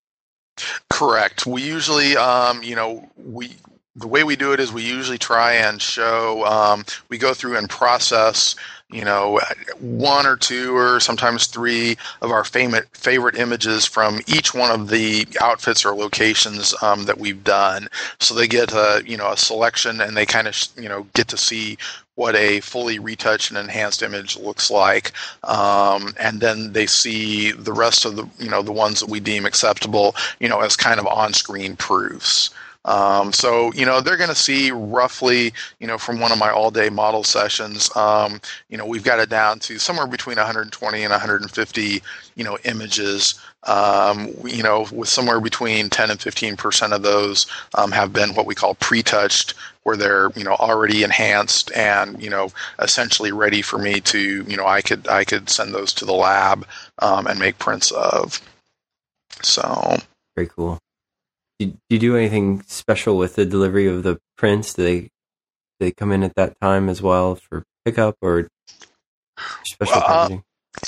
Correct. 0.90 1.46
We 1.46 1.62
usually, 1.64 2.16
um, 2.16 2.64
you 2.64 2.74
know, 2.74 3.12
we 3.18 3.58
the 3.98 4.08
way 4.08 4.24
we 4.24 4.38
do 4.38 4.54
it 4.54 4.62
is 4.62 4.72
we 4.72 4.84
usually 4.84 5.18
try 5.18 5.56
and 5.56 5.82
show 5.82 6.46
um, 6.46 6.86
we 7.10 7.18
go 7.18 7.34
through 7.34 7.58
and 7.58 7.70
process 7.70 8.56
you 8.90 9.04
know 9.04 9.40
one 9.80 10.26
or 10.26 10.36
two 10.36 10.76
or 10.76 11.00
sometimes 11.00 11.48
three 11.48 11.98
of 12.22 12.32
our 12.32 12.44
favorite 12.44 12.88
favorite 12.96 13.38
images 13.38 13.86
from 13.86 14.22
each 14.28 14.54
one 14.54 14.72
of 14.72 14.90
the 14.90 15.28
outfits 15.42 15.86
or 15.86 15.94
locations 15.94 16.74
um, 16.82 17.04
that 17.04 17.20
we've 17.20 17.44
done 17.44 17.88
so 18.20 18.34
they 18.34 18.48
get 18.48 18.72
a 18.72 19.04
you 19.06 19.18
know 19.18 19.32
a 19.32 19.38
selection 19.38 20.02
and 20.02 20.16
they 20.16 20.26
kind 20.26 20.48
of 20.48 20.56
you 20.78 20.90
know 20.90 21.06
get 21.14 21.28
to 21.28 21.38
see 21.38 21.78
what 22.20 22.36
a 22.36 22.60
fully 22.60 23.00
retouched 23.00 23.50
and 23.50 23.58
enhanced 23.58 24.04
image 24.04 24.38
looks 24.38 24.70
like, 24.70 25.14
um, 25.46 26.14
and 26.20 26.42
then 26.42 26.74
they 26.74 26.86
see 26.86 27.54
the 27.54 27.72
rest 27.72 28.04
of 28.04 28.18
the 28.18 28.28
you 28.38 28.50
know 28.50 28.62
the 28.62 28.74
ones 28.74 29.00
that 29.00 29.10
we 29.10 29.22
deem 29.22 29.46
acceptable, 29.46 30.14
you 30.42 30.50
know, 30.50 30.60
as 30.60 30.76
kind 30.76 31.00
of 31.00 31.08
on-screen 31.08 31.78
proofs. 31.78 32.50
Um, 32.86 33.34
so, 33.34 33.72
you 33.74 33.86
know, 33.86 34.02
they're 34.02 34.18
going 34.18 34.30
to 34.30 34.36
see 34.36 34.72
roughly, 34.72 35.54
you 35.80 35.88
know, 35.88 35.98
from 35.98 36.20
one 36.20 36.32
of 36.32 36.40
my 36.40 36.50
all 36.50 36.72
day 36.72 36.90
model 36.90 37.24
sessions, 37.24 37.96
um, 37.96 38.40
you 38.70 38.78
know, 38.78 38.86
we've 38.86 39.04
got 39.04 39.20
it 39.20 39.30
down 39.30 39.60
to 39.60 39.78
somewhere 39.78 40.08
between 40.08 40.38
120 40.38 41.04
and 41.04 41.12
150, 41.12 42.04
you 42.36 42.44
know, 42.44 42.58
images. 42.64 43.40
Um, 43.66 44.34
you 44.46 44.64
know, 44.64 44.88
with 44.90 45.10
somewhere 45.10 45.42
between 45.42 45.90
10 45.90 46.12
and 46.12 46.22
15 46.22 46.56
percent 46.56 46.94
of 46.94 47.02
those 47.04 47.46
um, 47.76 47.92
have 47.92 48.14
been 48.14 48.34
what 48.34 48.46
we 48.46 48.56
call 48.56 48.76
pre-touched, 48.76 49.54
where 49.90 49.98
they're 49.98 50.30
you 50.36 50.44
know 50.44 50.54
already 50.54 51.04
enhanced 51.04 51.72
and 51.72 52.22
you 52.22 52.30
know 52.30 52.52
essentially 52.78 53.32
ready 53.32 53.64
for 53.64 53.80
me 53.80 54.00
to 54.00 54.44
you 54.44 54.56
know 54.56 54.68
I 54.68 54.82
could 54.84 55.08
I 55.08 55.24
could 55.24 55.50
send 55.50 55.74
those 55.74 55.94
to 55.94 56.06
the 56.06 56.14
lab 56.14 56.68
um, 57.00 57.26
and 57.26 57.40
make 57.40 57.58
prints 57.58 57.90
of. 57.90 58.40
So 59.42 59.98
very 60.36 60.48
cool. 60.48 60.78
Do 61.58 61.74
you 61.90 61.98
do 61.98 62.16
anything 62.16 62.62
special 62.68 63.18
with 63.18 63.36
the 63.36 63.48
delivery 63.48 63.88
of 63.88 64.04
the 64.04 64.20
prints? 64.38 64.76
Do 64.76 64.84
they 64.84 65.00
do 65.02 65.10
they 65.80 65.92
come 65.92 66.12
in 66.12 66.22
at 66.22 66.36
that 66.36 66.62
time 66.62 66.88
as 66.88 67.02
well 67.02 67.34
for 67.34 67.64
pickup 67.84 68.16
or 68.22 68.48
special 69.64 69.96
uh, 69.96 70.06
packaging? 70.06 70.44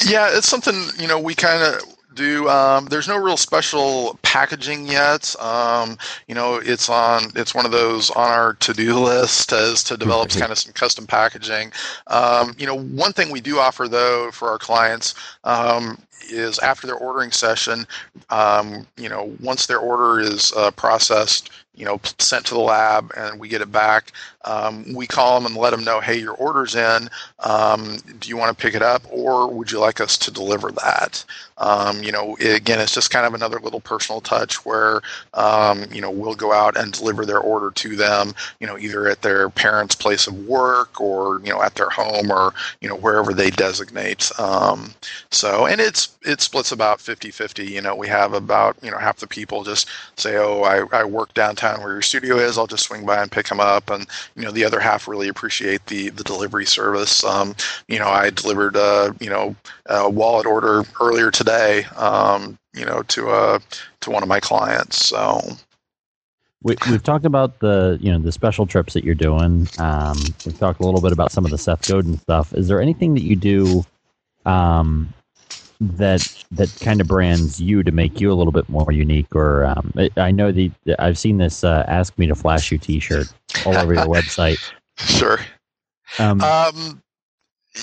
Yeah, 0.05 0.29
it's 0.31 0.47
something 0.47 0.75
you 0.99 1.07
know 1.07 1.19
we 1.19 1.33
kind 1.33 1.63
of 1.63 1.81
do. 2.16 2.47
Um, 2.49 2.86
there's 2.86 3.07
no 3.07 3.18
real 3.18 3.38
special 3.38 4.18
packaging 4.22 4.88
yet. 4.88 5.36
Um, 5.39 5.97
you 6.28 6.36
know, 6.36 6.55
it's 6.55 6.89
on. 6.89 7.32
It's 7.36 7.55
one 7.55 7.66
of 7.66 7.72
those 7.72 8.09
on 8.12 8.30
our 8.30 8.53
to-do 8.55 8.95
list 8.95 9.51
as 9.53 9.84
to 9.86 9.97
develop 9.97 10.30
kind 10.32 10.51
of 10.51 10.57
some 10.57 10.74
custom 10.74 11.07
packaging. 11.07 11.72
Um, 12.07 12.55
you 12.57 12.66
know, 12.68 12.80
one 12.80 13.14
thing 13.14 13.32
we 13.32 13.41
do 13.41 13.59
offer 13.59 13.88
though 13.88 14.32
for 14.32 14.49
our 14.49 14.59
clients 14.59 15.16
um, 15.43 15.97
is 16.30 16.59
after 16.59 16.88
their 16.88 16.95
ordering 16.97 17.32
session, 17.32 17.86
um, 18.30 18.86
you 18.97 19.09
know, 19.09 19.36
once 19.41 19.66
their 19.66 19.80
order 19.80 20.20
is 20.20 20.53
uh, 20.55 20.72
processed, 20.72 21.49
you 21.76 21.86
know, 21.86 21.99
sent 22.20 22.45
to 22.45 22.53
the 22.53 22.59
lab 22.59 23.12
and 23.18 23.39
we 23.39 23.47
get 23.47 23.62
it 23.62 23.72
back, 23.72 24.12
um, 24.45 24.93
we 24.93 25.07
call 25.07 25.39
them 25.39 25.45
and 25.45 25.55
let 25.55 25.71
them 25.71 25.83
know, 25.83 25.99
hey, 25.99 26.17
your 26.17 26.33
order's 26.33 26.75
in. 26.75 27.09
Um, 27.39 27.97
do 28.19 28.29
you 28.29 28.37
want 28.37 28.55
to 28.57 28.61
pick 28.61 28.75
it 28.75 28.81
up 28.81 29.03
or 29.09 29.47
would 29.51 29.71
you 29.71 29.79
like 29.79 30.01
us 30.01 30.17
to 30.19 30.31
deliver 30.31 30.71
that? 30.71 31.23
Um, 31.57 32.01
you 32.01 32.11
know, 32.11 32.35
again, 32.37 32.79
it's 32.79 32.93
just 32.93 33.11
kind 33.11 33.25
of 33.25 33.35
another 33.35 33.59
little 33.59 33.81
personal 33.81 34.19
touch 34.19 34.65
where, 34.65 35.01
um, 35.35 35.85
you 35.91 36.01
know, 36.01 36.09
we'll 36.09 36.33
go 36.33 36.51
out 36.51 36.75
and 36.75 36.91
deliver 36.91 37.23
their 37.23 37.39
order 37.39 37.69
to 37.69 37.95
them, 37.95 38.33
you 38.59 38.65
know, 38.65 38.79
either 38.79 39.07
at 39.07 39.21
their 39.21 39.47
parents' 39.49 39.93
place 39.93 40.25
of 40.25 40.33
work 40.47 40.99
or, 40.99 41.39
you 41.43 41.51
know, 41.51 41.61
at 41.61 41.75
their 41.75 41.89
home 41.89 42.31
or, 42.31 42.53
you 42.81 42.89
know, 42.89 42.95
wherever 42.95 43.31
they 43.31 43.51
designate. 43.51 44.31
Um, 44.39 44.95
so, 45.29 45.67
and 45.67 45.79
it's, 45.79 46.17
it 46.23 46.41
splits 46.41 46.71
about 46.71 46.99
50 46.99 47.29
50. 47.29 47.63
You 47.63 47.81
know, 47.81 47.95
we 47.95 48.07
have 48.07 48.33
about, 48.33 48.75
you 48.81 48.89
know, 48.89 48.97
half 48.97 49.17
the 49.17 49.27
people 49.27 49.63
just 49.63 49.87
say, 50.15 50.37
oh, 50.37 50.63
I, 50.63 50.83
I 50.97 51.03
work 51.03 51.33
downtown 51.35 51.81
where 51.81 51.93
your 51.93 52.01
studio 52.01 52.37
is. 52.37 52.57
I'll 52.57 52.65
just 52.65 52.85
swing 52.85 53.05
by 53.05 53.21
and 53.21 53.31
pick 53.31 53.47
them 53.47 53.59
up. 53.59 53.91
And, 53.91 54.07
you 54.36 54.43
know, 54.43 54.51
the 54.51 54.65
other 54.65 54.79
half 54.79 55.07
really 55.07 55.27
appreciate 55.27 55.86
the, 55.88 56.09
the 56.09 56.23
delivery 56.23 56.65
service. 56.65 57.23
Um, 57.23 57.55
you 57.88 57.99
know, 57.99 58.07
I 58.07 58.29
delivered, 58.29 58.75
a, 58.75 59.15
you 59.19 59.29
know, 59.29 59.55
a 59.86 60.09
wallet 60.09 60.45
order 60.45 60.84
earlier 60.99 61.29
today 61.29 61.51
today, 61.51 61.86
um, 61.97 62.57
you 62.73 62.86
know, 62.86 63.01
to 63.03 63.29
uh, 63.29 63.59
to 64.01 64.11
one 64.11 64.23
of 64.23 64.29
my 64.29 64.39
clients. 64.39 65.05
So 65.05 65.41
we, 66.63 66.75
have 66.82 67.03
talked 67.03 67.25
about 67.25 67.59
the 67.59 67.97
you 68.01 68.11
know 68.11 68.19
the 68.19 68.32
special 68.32 68.65
trips 68.65 68.93
that 68.93 69.03
you're 69.03 69.15
doing. 69.15 69.67
Um, 69.79 70.17
we've 70.45 70.57
talked 70.57 70.79
a 70.79 70.86
little 70.86 71.01
bit 71.01 71.11
about 71.11 71.32
some 71.32 71.45
of 71.45 71.51
the 71.51 71.57
Seth 71.57 71.88
Godin 71.88 72.17
stuff. 72.19 72.53
Is 72.53 72.67
there 72.67 72.82
anything 72.82 73.13
that 73.15 73.23
you 73.23 73.36
do 73.36 73.86
um, 74.45 75.13
that 75.82 76.45
that 76.51 76.69
kind 76.79 77.01
of 77.01 77.07
brands 77.07 77.59
you 77.59 77.82
to 77.82 77.91
make 77.91 78.21
you 78.21 78.32
a 78.32 78.36
little 78.36 78.53
bit 78.53 78.69
more 78.69 78.91
unique? 78.91 79.36
Or 79.36 79.65
um, 79.65 79.91
I 80.15 80.32
know 80.32 80.51
the 80.51 80.71
I've 80.99 81.17
seen 81.17 81.38
this 81.38 81.63
uh, 81.63 81.84
"Ask 81.88 82.17
Me 82.17 82.27
to 82.27 82.36
Flash 82.36 82.71
You" 82.71 82.77
T-shirt 82.77 83.27
all 83.65 83.75
over 83.75 83.93
your 83.93 84.05
website. 84.05 84.59
Sure. 84.97 85.39
Um, 86.19 86.41
um, 86.41 87.01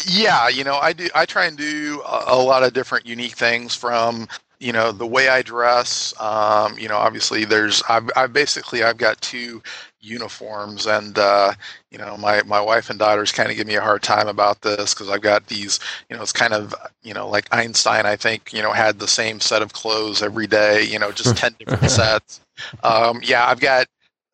yeah, 0.07 0.49
you 0.49 0.63
know, 0.63 0.77
I 0.77 0.93
do. 0.93 1.09
I 1.17 1.27
try 1.27 1.47
and 1.47 1.57
do 1.57 2.01
a, 2.07 2.25
a 2.29 2.37
lot 2.37 2.63
of 2.63 2.75
different 2.75 3.07
unique 3.07 3.33
things 3.33 3.75
from 3.75 4.29
you 4.61 4.73
know 4.73 4.93
the 4.93 5.07
way 5.07 5.29
I 5.29 5.43
dress. 5.43 6.13
Um, 6.21 6.79
you 6.79 6.89
know, 6.89 6.97
obviously 6.97 7.45
there's 7.45 7.83
I've, 7.89 8.11
I've 8.17 8.33
basically 8.33 8.83
I've 8.83 8.97
got 8.97 9.21
two 9.21 9.63
uniforms, 10.01 10.87
and 10.87 11.19
uh, 11.19 11.53
you 11.91 11.99
know 11.99 12.17
my 12.17 12.43
my 12.43 12.61
wife 12.61 12.91
and 12.91 12.99
daughters 12.99 13.33
kind 13.33 13.51
of 13.51 13.57
give 13.57 13.67
me 13.67 13.77
a 13.77 13.81
hard 13.81 14.03
time 14.03 14.29
about 14.29 14.63
this 14.63 14.95
because 14.95 15.09
I've 15.09 15.23
got 15.23 15.47
these. 15.47 15.79
You 16.11 16.17
know, 16.17 16.23
it's 16.23 16.33
kind 16.33 16.55
of 16.55 16.75
you 17.03 17.15
know 17.15 17.29
like 17.29 17.47
Einstein. 17.53 18.07
I 18.07 18.17
think 18.17 18.53
you 18.53 18.63
know 18.63 18.73
had 18.73 18.99
the 18.99 19.09
same 19.09 19.41
set 19.41 19.63
of 19.63 19.73
clothes 19.73 20.23
every 20.23 20.47
day. 20.47 20.83
You 20.85 20.99
know, 20.99 21.13
just 21.13 21.37
ten 21.39 21.55
different 21.59 21.91
sets. 21.91 22.41
Um, 22.83 23.21
yeah, 23.23 23.47
I've 23.47 23.61
got 23.61 23.87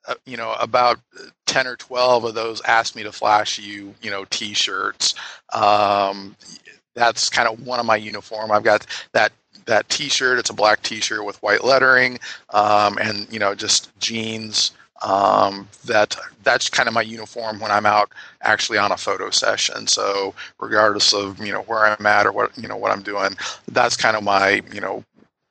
uh, 0.07 0.14
you 0.27 0.37
know 0.37 0.55
about 0.61 0.99
10 1.47 1.66
or 1.66 1.77
12 1.77 2.25
of 2.25 2.35
those 2.35 2.61
ask 2.62 2.95
me 2.95 3.03
to 3.03 3.12
flash 3.12 3.59
you 3.59 3.95
you 4.03 4.11
know 4.11 4.27
t-shirts 4.27 5.14
um, 5.55 6.37
that's 6.95 7.31
kind 7.31 7.49
of 7.49 7.66
one 7.66 7.81
of 7.81 7.87
my 7.87 7.97
uniform 7.97 8.53
i've 8.53 8.62
got 8.62 8.87
that 9.14 9.33
that 9.67 9.89
t-shirt 9.89 10.39
it's 10.39 10.51
a 10.51 10.55
black 10.55 10.83
t-shirt 10.83 11.25
with 11.25 11.43
white 11.43 11.65
lettering 11.65 12.19
um, 12.51 12.99
and 12.99 13.27
you 13.33 13.39
know 13.39 13.55
just 13.55 13.97
jeans 13.99 14.73
um, 15.05 15.69
that 15.85 16.17
that's 16.43 16.69
kind 16.71 16.89
of 16.89 16.95
my 16.95 17.03
uniform 17.03 17.61
when 17.61 17.71
I'm 17.71 17.87
out 17.87 18.12
actually 18.43 18.79
on 18.79 18.93
a 18.93 18.97
photo 18.97 19.31
session. 19.31 19.87
So 19.87 20.35
regardless 20.59 21.12
of 21.12 21.39
you 21.45 21.53
know 21.53 21.62
where 21.62 21.85
I'm 21.87 22.07
at 22.07 22.27
or 22.27 22.33
what 22.33 22.57
you 22.57 22.69
know 22.69 22.77
what 22.77 22.91
I'm 22.91 23.03
doing, 23.03 23.37
that's 23.69 23.97
kind 23.97 24.17
of 24.17 24.23
my 24.23 24.62
you 24.73 24.81
know 24.81 25.05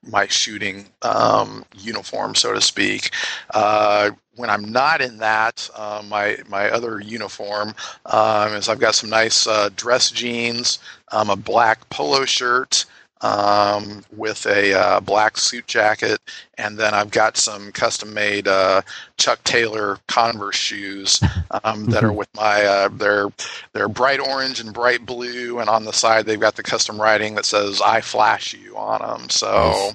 my 0.05 0.27
shooting 0.27 0.85
um, 1.03 1.65
uniform, 1.77 2.35
so 2.35 2.53
to 2.53 2.61
speak. 2.61 3.11
Uh, 3.53 4.11
when 4.35 4.49
I'm 4.49 4.71
not 4.71 5.01
in 5.01 5.17
that, 5.17 5.69
uh, 5.75 6.01
my 6.05 6.37
my 6.49 6.69
other 6.69 6.99
uniform 6.99 7.75
um, 8.07 8.53
is 8.53 8.69
I've 8.69 8.79
got 8.79 8.95
some 8.95 9.09
nice 9.09 9.45
uh, 9.45 9.69
dress 9.75 10.09
jeans, 10.09 10.79
um, 11.11 11.29
a 11.29 11.35
black 11.35 11.87
polo 11.89 12.25
shirt 12.25 12.85
um, 13.23 14.03
with 14.15 14.45
a 14.45 14.73
uh, 14.73 14.99
black 14.99 15.37
suit 15.37 15.65
jacket, 15.65 16.19
and 16.57 16.77
then 16.77 16.93
I've 16.93 17.09
got 17.09 17.37
some 17.37 17.71
custom 17.71 18.13
made 18.13 18.47
uh, 18.47 18.81
Chuck 19.17 19.43
Taylor 19.45 19.97
Converse 20.07 20.57
shoes 20.57 21.21
um, 21.63 21.85
that 21.85 22.03
are 22.03 22.13
with 22.13 22.29
my 22.35 22.63
uh, 22.63 22.89
they're 22.89 23.29
they're 23.71 23.87
bright 23.87 24.19
orange 24.19 24.59
and 24.59 24.73
bright 24.73 25.05
blue, 25.05 25.59
and 25.59 25.69
on 25.69 25.85
the 25.85 25.93
side 25.93 26.25
they've 26.25 26.39
got 26.39 26.55
the 26.55 26.63
custom 26.63 27.01
writing 27.01 27.35
that 27.35 27.45
says 27.45 27.81
"I 27.81 28.01
flash 28.01 28.53
you" 28.53 28.77
on 28.77 29.01
them. 29.01 29.29
So. 29.29 29.93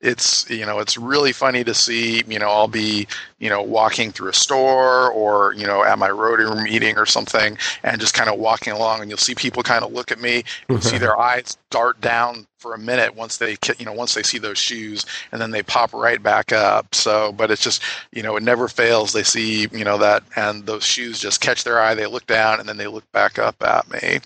It's 0.00 0.48
you 0.48 0.64
know 0.64 0.78
it's 0.78 0.96
really 0.96 1.32
funny 1.32 1.62
to 1.64 1.74
see 1.74 2.22
you 2.26 2.38
know 2.38 2.48
I'll 2.48 2.68
be 2.68 3.06
you 3.38 3.50
know 3.50 3.62
walking 3.62 4.12
through 4.12 4.30
a 4.30 4.34
store 4.34 5.10
or 5.10 5.52
you 5.54 5.66
know 5.66 5.84
at 5.84 5.98
my 5.98 6.10
Rotary 6.10 6.62
meeting 6.62 6.96
or 6.96 7.04
something 7.04 7.58
and 7.82 8.00
just 8.00 8.14
kind 8.14 8.30
of 8.30 8.38
walking 8.38 8.72
along 8.72 9.02
and 9.02 9.10
you'll 9.10 9.18
see 9.18 9.34
people 9.34 9.62
kind 9.62 9.84
of 9.84 9.92
look 9.92 10.10
at 10.10 10.20
me 10.20 10.44
and 10.68 10.82
see 10.82 10.92
mm-hmm. 10.92 11.00
their 11.00 11.18
eyes 11.18 11.58
dart 11.68 12.00
down 12.00 12.46
for 12.60 12.74
a 12.74 12.78
minute 12.78 13.14
once 13.14 13.38
they 13.38 13.56
you 13.78 13.84
know 13.84 13.92
once 13.92 14.14
they 14.14 14.22
see 14.22 14.38
those 14.38 14.58
shoes 14.58 15.04
and 15.32 15.40
then 15.40 15.50
they 15.50 15.62
pop 15.62 15.92
right 15.92 16.22
back 16.22 16.52
up. 16.52 16.94
So 16.94 17.32
but 17.32 17.50
it's 17.50 17.62
just 17.62 17.82
you 18.12 18.22
know 18.22 18.36
it 18.36 18.42
never 18.42 18.68
fails. 18.68 19.12
They 19.12 19.22
see 19.22 19.66
you 19.72 19.84
know 19.84 19.98
that 19.98 20.22
and 20.36 20.64
those 20.66 20.84
shoes 20.84 21.20
just 21.20 21.40
catch 21.40 21.64
their 21.64 21.80
eye 21.80 21.94
they 21.94 22.06
look 22.06 22.26
down 22.26 22.60
and 22.60 22.68
then 22.68 22.76
they 22.76 22.86
look 22.86 23.10
back 23.12 23.38
up 23.38 23.62
at 23.62 23.90
me. 23.90 24.20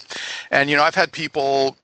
And 0.50 0.70
you 0.70 0.76
know 0.76 0.82
I've 0.82 0.94
had 0.94 1.12
people 1.12 1.76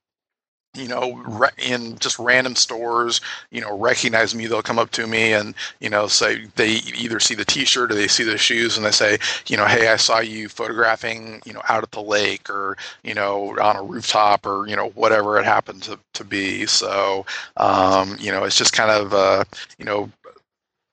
you 0.75 0.87
know, 0.87 1.21
in 1.59 1.99
just 1.99 2.18
random 2.18 2.55
stores, 2.55 3.21
you 3.51 3.61
know, 3.61 3.77
recognize 3.77 4.35
me. 4.35 4.47
They'll 4.47 4.62
come 4.62 4.79
up 4.79 4.91
to 4.93 5.07
me 5.07 5.33
and, 5.33 5.55
you 5.81 5.91
know, 5.91 6.07
say 6.07 6.47
they 6.55 6.75
either 6.97 7.18
see 7.18 7.35
the 7.35 7.45
T-shirt 7.45 7.91
or 7.91 7.95
they 7.95 8.07
see 8.07 8.23
the 8.23 8.39
shoes, 8.39 8.77
and 8.77 8.87
they 8.87 8.93
say, 8.93 9.18
you 9.49 9.57
know, 9.57 9.66
hey, 9.66 9.89
I 9.89 9.97
saw 9.97 10.21
you 10.21 10.49
photographing, 10.49 11.43
you 11.45 11.53
know, 11.53 11.62
out 11.68 11.83
at 11.83 11.91
the 11.91 12.03
lake 12.03 12.49
or, 12.49 12.77
you 13.03 13.14
know, 13.14 13.59
on 13.61 13.77
a 13.77 13.83
rooftop 13.83 14.47
or, 14.47 14.68
you 14.68 14.77
know, 14.77 14.91
whatever 14.91 15.39
it 15.39 15.45
happened 15.45 15.83
to, 15.85 15.99
to 16.14 16.25
be. 16.25 16.66
So, 16.66 17.27
um, 17.57 18.16
you 18.21 18.31
know, 18.31 18.45
it's 18.45 18.57
just 18.57 18.73
kind 18.73 18.91
of, 18.93 19.12
uh, 19.12 19.45
you 19.79 19.85
know, 19.85 20.09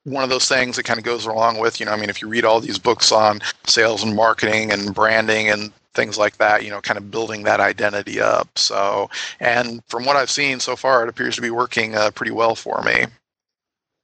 one 0.04 0.24
of 0.24 0.30
those 0.30 0.48
things 0.48 0.74
that 0.76 0.84
kind 0.84 0.98
of 0.98 1.04
goes 1.04 1.26
along 1.26 1.58
with, 1.58 1.78
you 1.78 1.86
know, 1.86 1.92
I 1.92 1.96
mean, 1.96 2.10
if 2.10 2.20
you 2.20 2.28
read 2.28 2.44
all 2.44 2.60
these 2.60 2.78
books 2.78 3.12
on 3.12 3.40
sales 3.64 4.02
and 4.02 4.16
marketing 4.16 4.72
and 4.72 4.94
branding 4.94 5.50
and 5.50 5.70
things 5.98 6.16
like 6.16 6.36
that, 6.36 6.64
you 6.64 6.70
know, 6.70 6.80
kind 6.80 6.96
of 6.96 7.10
building 7.10 7.42
that 7.42 7.58
identity 7.58 8.20
up. 8.20 8.48
So, 8.56 9.10
and 9.40 9.82
from 9.88 10.04
what 10.04 10.16
I've 10.16 10.30
seen 10.30 10.60
so 10.60 10.76
far, 10.76 11.02
it 11.02 11.08
appears 11.08 11.34
to 11.34 11.42
be 11.42 11.50
working 11.50 11.96
uh, 11.96 12.12
pretty 12.12 12.30
well 12.30 12.54
for 12.54 12.80
me. 12.82 13.06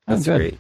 That's 0.09 0.25
great. 0.25 0.59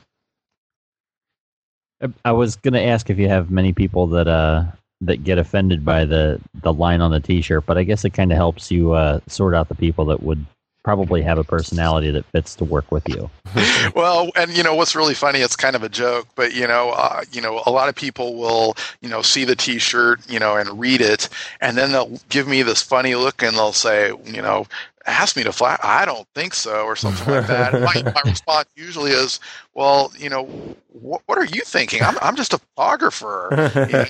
I 2.25 2.33
was 2.33 2.55
going 2.57 2.75
to 2.75 2.83
ask 2.83 3.11
if 3.11 3.19
you 3.19 3.29
have 3.29 3.51
many 3.51 3.73
people 3.73 4.07
that 4.09 4.29
uh 4.29 4.65
that 5.01 5.25
get 5.25 5.39
offended 5.39 5.85
by 5.85 6.05
the 6.05 6.41
the 6.63 6.73
line 6.73 7.01
on 7.01 7.11
the 7.11 7.21
t-shirt, 7.21 7.67
but 7.67 7.77
I 7.77 7.83
guess 7.83 8.05
it 8.05 8.11
kind 8.11 8.31
of 8.31 8.37
helps 8.37 8.71
you 8.71 8.93
uh, 8.93 9.21
sort 9.27 9.55
out 9.55 9.69
the 9.69 9.75
people 9.75 10.05
that 10.07 10.23
would 10.23 10.45
probably 10.85 11.23
have 11.23 11.39
a 11.39 11.45
personality 11.45 12.11
that 12.11 12.25
fits 12.27 12.55
to 12.57 12.65
work 12.65 12.93
with 12.93 13.09
you. 13.09 13.29
well, 13.97 14.31
and 14.37 14.57
you 14.57 14.63
know 14.63 14.75
what's 14.75 14.95
really 14.95 15.15
funny? 15.15 15.41
It's 15.41 15.57
kind 15.57 15.75
of 15.75 15.83
a 15.83 15.89
joke, 15.89 16.29
but 16.37 16.55
you 16.55 16.69
know, 16.69 16.91
uh, 16.91 17.23
you 17.33 17.41
know, 17.41 17.63
a 17.67 17.71
lot 17.71 17.89
of 17.89 17.97
people 17.97 18.37
will, 18.37 18.77
you 19.01 19.09
know, 19.09 19.23
see 19.23 19.45
the 19.45 19.57
T-shirt, 19.57 20.21
you 20.31 20.39
know, 20.39 20.57
and 20.57 20.79
read 20.79 21.01
it, 21.01 21.29
and 21.61 21.77
then 21.77 21.91
they'll 21.91 22.19
give 22.29 22.47
me 22.47 22.63
this 22.63 22.83
funny 22.83 23.15
look, 23.15 23.43
and 23.43 23.57
they'll 23.57 23.73
say, 23.73 24.13
you 24.25 24.43
know, 24.43 24.67
ask 25.07 25.37
me 25.37 25.43
to 25.45 25.53
fly. 25.53 25.79
I 25.83 26.05
don't 26.05 26.29
think 26.35 26.55
so, 26.55 26.85
or 26.85 26.97
something 26.97 27.33
like 27.33 27.47
that. 27.47 27.73
my, 27.73 28.13
my, 28.13 28.21
response 28.25 28.69
usually 28.77 29.11
is, 29.11 29.41
well, 29.75 30.13
you 30.19 30.29
know, 30.29 30.45
what, 30.93 31.23
what 31.27 31.39
are 31.39 31.47
you 31.47 31.63
thinking? 31.63 32.03
I'm, 32.03 32.17
I'm 32.21 32.37
just 32.37 32.53
a 32.53 32.59
photographer. 32.59 33.49
You 33.75 33.87
know, 33.93 34.05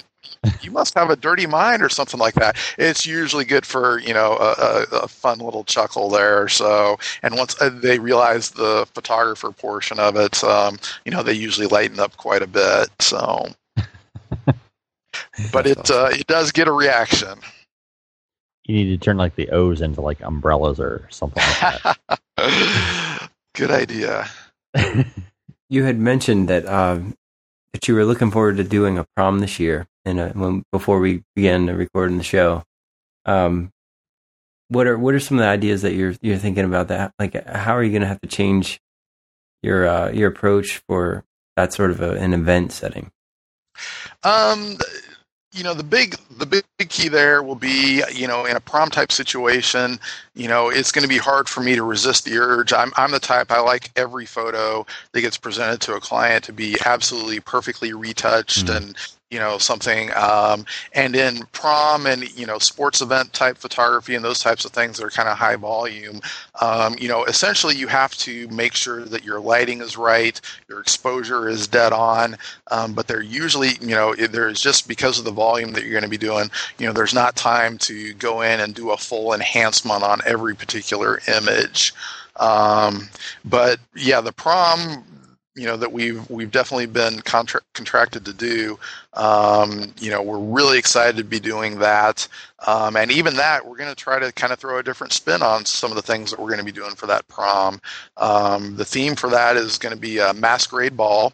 you 0.61 0.71
must 0.71 0.95
have 0.95 1.11
a 1.11 1.17
dirty 1.17 1.47
mind 1.47 1.83
or 1.83 1.89
something 1.89 2.21
like 2.21 2.35
that. 2.35 2.57
It's 2.79 3.07
usually 3.07 3.45
good 3.45 3.67
for 3.67 3.99
you 4.01 4.15
know 4.15 4.37
a, 4.39 4.53
a, 4.53 4.97
a 5.03 5.09
fun 5.09 5.39
little 5.39 5.65
chuckle 5.65 6.09
there. 6.09 6.49
So, 6.49 6.99
and 7.23 7.37
once 7.37 7.61
uh, 7.61 7.71
they 7.71 7.99
realize 7.99 8.51
the 8.51 8.87
photographer 8.95 9.53
portion 9.53 9.99
of 9.99 10.17
it, 10.17 10.43
um, 10.45 10.79
you 11.05 11.13
know, 11.13 11.23
they 11.23 11.33
usually 11.33 11.67
lighten 11.67 12.01
up 12.01 12.17
quite 12.17 12.43
a 12.43 12.47
bit. 12.47 12.89
So, 13.01 13.47
but 15.53 15.67
it 15.67 15.91
uh, 15.91 16.09
it 16.13 16.27
does 16.27 16.53
get 16.53 16.69
a 16.69 16.73
reaction. 16.73 17.39
You 18.65 18.77
need 18.77 18.99
to 18.99 19.05
turn 19.05 19.19
like 19.19 19.37
the 19.37 19.51
O's 19.51 19.83
into 19.83 20.01
like 20.01 20.21
umbrellas 20.23 20.81
or 20.81 21.07
something 21.11 21.43
like 21.43 21.83
that. 21.83 22.19
Good 23.55 23.71
idea. 23.71 24.27
you 25.69 25.85
had 25.85 25.99
mentioned 25.99 26.49
that 26.49 26.65
uh, 26.67 27.01
that 27.75 27.89
you 27.89 27.95
were 27.97 28.05
looking 28.05 28.31
forward 28.31 28.57
to 28.57 28.65
doing 28.65 28.99
a 28.99 29.05
prom 29.17 29.41
this 29.41 29.59
year 29.59 29.87
and 30.05 30.21
uh, 30.21 30.61
before 30.71 31.01
we 31.01 31.25
began 31.35 31.67
recording 31.67 32.19
the 32.19 32.25
show. 32.25 32.63
Um, 33.27 33.73
what 34.69 34.87
are 34.87 34.97
what 34.97 35.13
are 35.13 35.21
some 35.21 35.39
of 35.39 35.43
the 35.43 35.49
ideas 35.49 35.83
that 35.83 35.93
you're 35.93 36.15
you're 36.23 36.39
thinking 36.39 36.65
about 36.65 36.89
that? 36.89 37.13
Like, 37.19 37.47
how 37.47 37.77
are 37.77 37.83
you 37.83 37.91
going 37.91 38.03
to 38.03 38.09
have 38.09 38.21
to 38.21 38.29
change 38.29 38.81
your 39.63 39.89
uh, 39.89 40.11
your 40.13 40.29
approach 40.29 40.83
for 40.89 41.25
that 41.57 41.73
sort 41.73 41.91
of 41.91 42.01
a, 42.01 42.13
an 42.13 42.33
event 42.33 42.71
setting? 42.71 43.11
Um, 44.23 44.79
you 45.55 45.63
know 45.63 45.73
the 45.73 45.85
big 45.85 46.17
the 46.39 46.47
big 46.47 46.65
key 46.89 47.09
there 47.09 47.43
will 47.43 47.55
be 47.55 48.03
you 48.13 48.27
know 48.27 48.45
in 48.45 48.57
a 48.57 48.61
prom 48.61 48.91
type 48.91 49.13
situation 49.13 49.99
you 50.35 50.49
know 50.49 50.69
it's 50.69 50.91
going 50.91 51.03
to 51.05 51.09
be 51.09 51.17
hard 51.17 51.49
for 51.49 51.61
me 51.61 51.77
to 51.77 51.83
resist 51.85 52.25
the 52.25 52.37
urge 52.37 52.73
i'm 52.73 52.93
i'm 52.97 53.13
the 53.13 53.21
type 53.21 53.51
i 53.53 53.61
like 53.61 53.91
every 53.97 54.27
photo 54.27 54.85
that 55.13 55.21
gets 55.21 55.39
presented 55.39 55.81
to 55.81 55.95
a 55.95 56.01
client 56.01 56.43
to 56.45 56.53
be 56.53 56.77
absolutely 56.85 57.39
perfectly 57.41 57.93
retouched 57.93 58.67
mm-hmm. 58.67 58.89
and 58.89 58.97
you 59.35 59.41
know 59.41 59.59
something 59.59 60.13
um, 60.15 60.65
and 60.93 61.17
in 61.17 61.45
prom 61.51 62.07
and 62.07 62.23
you 62.39 62.47
know 62.47 62.57
sports 62.59 63.01
event 63.01 63.33
type 63.33 63.59
photography 63.59 64.15
and 64.15 64.25
those 64.25 64.39
types 64.39 64.65
of 64.65 64.71
things 64.71 64.97
that 64.97 65.05
are 65.05 65.11
kind 65.11 65.29
of 65.29 65.37
high 65.37 65.57
volume. 65.57 66.21
Um, 66.61 66.95
you 67.01 67.09
know 67.09 67.25
essentially 67.25 67.75
you 67.75 67.89
have 67.89 68.17
to 68.19 68.47
make 68.49 68.75
sure 68.75 69.05
that 69.07 69.25
your 69.25 69.41
lighting 69.41 69.81
is 69.81 69.97
right 69.97 70.41
your 70.69 70.79
exposure 70.81 71.49
is 71.49 71.67
dead 71.67 71.93
on 71.93 72.37
um, 72.71 72.95
but 72.95 73.09
they're 73.09 73.23
usually 73.23 73.71
you 73.81 73.97
know 73.97 74.15
there's 74.15 74.61
just 74.61 74.87
because 74.87 75.19
of 75.19 75.25
the 75.25 75.33
volume 75.33 75.73
that 75.73 75.83
you're 75.83 75.91
going 75.91 76.05
to 76.05 76.09
be 76.09 76.17
doing 76.17 76.49
you 76.79 76.87
know 76.87 76.93
there's 76.93 77.13
not 77.13 77.35
time 77.35 77.77
to 77.79 78.15
go 78.15 78.43
in 78.43 78.61
and 78.61 78.73
do 78.73 78.93
a 78.93 78.97
full 78.97 79.35
enhancement 79.35 80.05
on 80.05 80.21
every 80.25 80.55
particular 80.55 81.21
image. 81.27 81.93
Um, 82.37 83.09
but 83.45 83.81
yeah, 83.95 84.21
the 84.21 84.33
prom 84.33 85.05
you 85.55 85.67
know 85.67 85.77
that 85.77 85.93
we've 85.93 86.29
we've 86.31 86.51
definitely 86.51 86.87
been 86.87 87.21
contra- 87.21 87.61
contracted 87.75 88.25
to 88.25 88.33
do. 88.33 88.79
Um, 89.15 89.93
you 89.99 90.11
know, 90.11 90.23
we're 90.23 90.39
really 90.39 90.79
excited 90.79 91.17
to 91.17 91.25
be 91.25 91.39
doing 91.41 91.79
that, 91.79 92.27
um, 92.67 92.97
and 92.97 93.11
even 93.13 93.37
that 93.37 93.65
we're 93.67 93.77
going 93.77 93.89
to 93.91 93.95
try 93.95 94.19
to 94.19 94.33
kind 94.33 94.53
of 94.53 94.59
throw 94.59 94.79
a 94.79 94.83
different 94.83 95.13
spin 95.13 95.43
on 95.43 95.65
some 95.65 95.91
of 95.91 95.97
the 95.97 96.03
things 96.03 96.31
that 96.31 96.41
we're 96.41 96.49
going 96.49 96.59
to 96.59 96.65
be 96.65 96.73
doing 96.73 96.95
for 96.95 97.07
that 97.07 97.27
prom. 97.29 97.81
Um, 98.17 98.77
the 98.77 98.85
theme 98.85 99.15
for 99.15 99.31
that 99.31 99.57
is 99.57 99.79
going 99.79 99.95
to 99.95 100.01
be 100.01 100.19
a 100.19 100.35
masquerade 100.35 100.97
ball, 100.97 101.33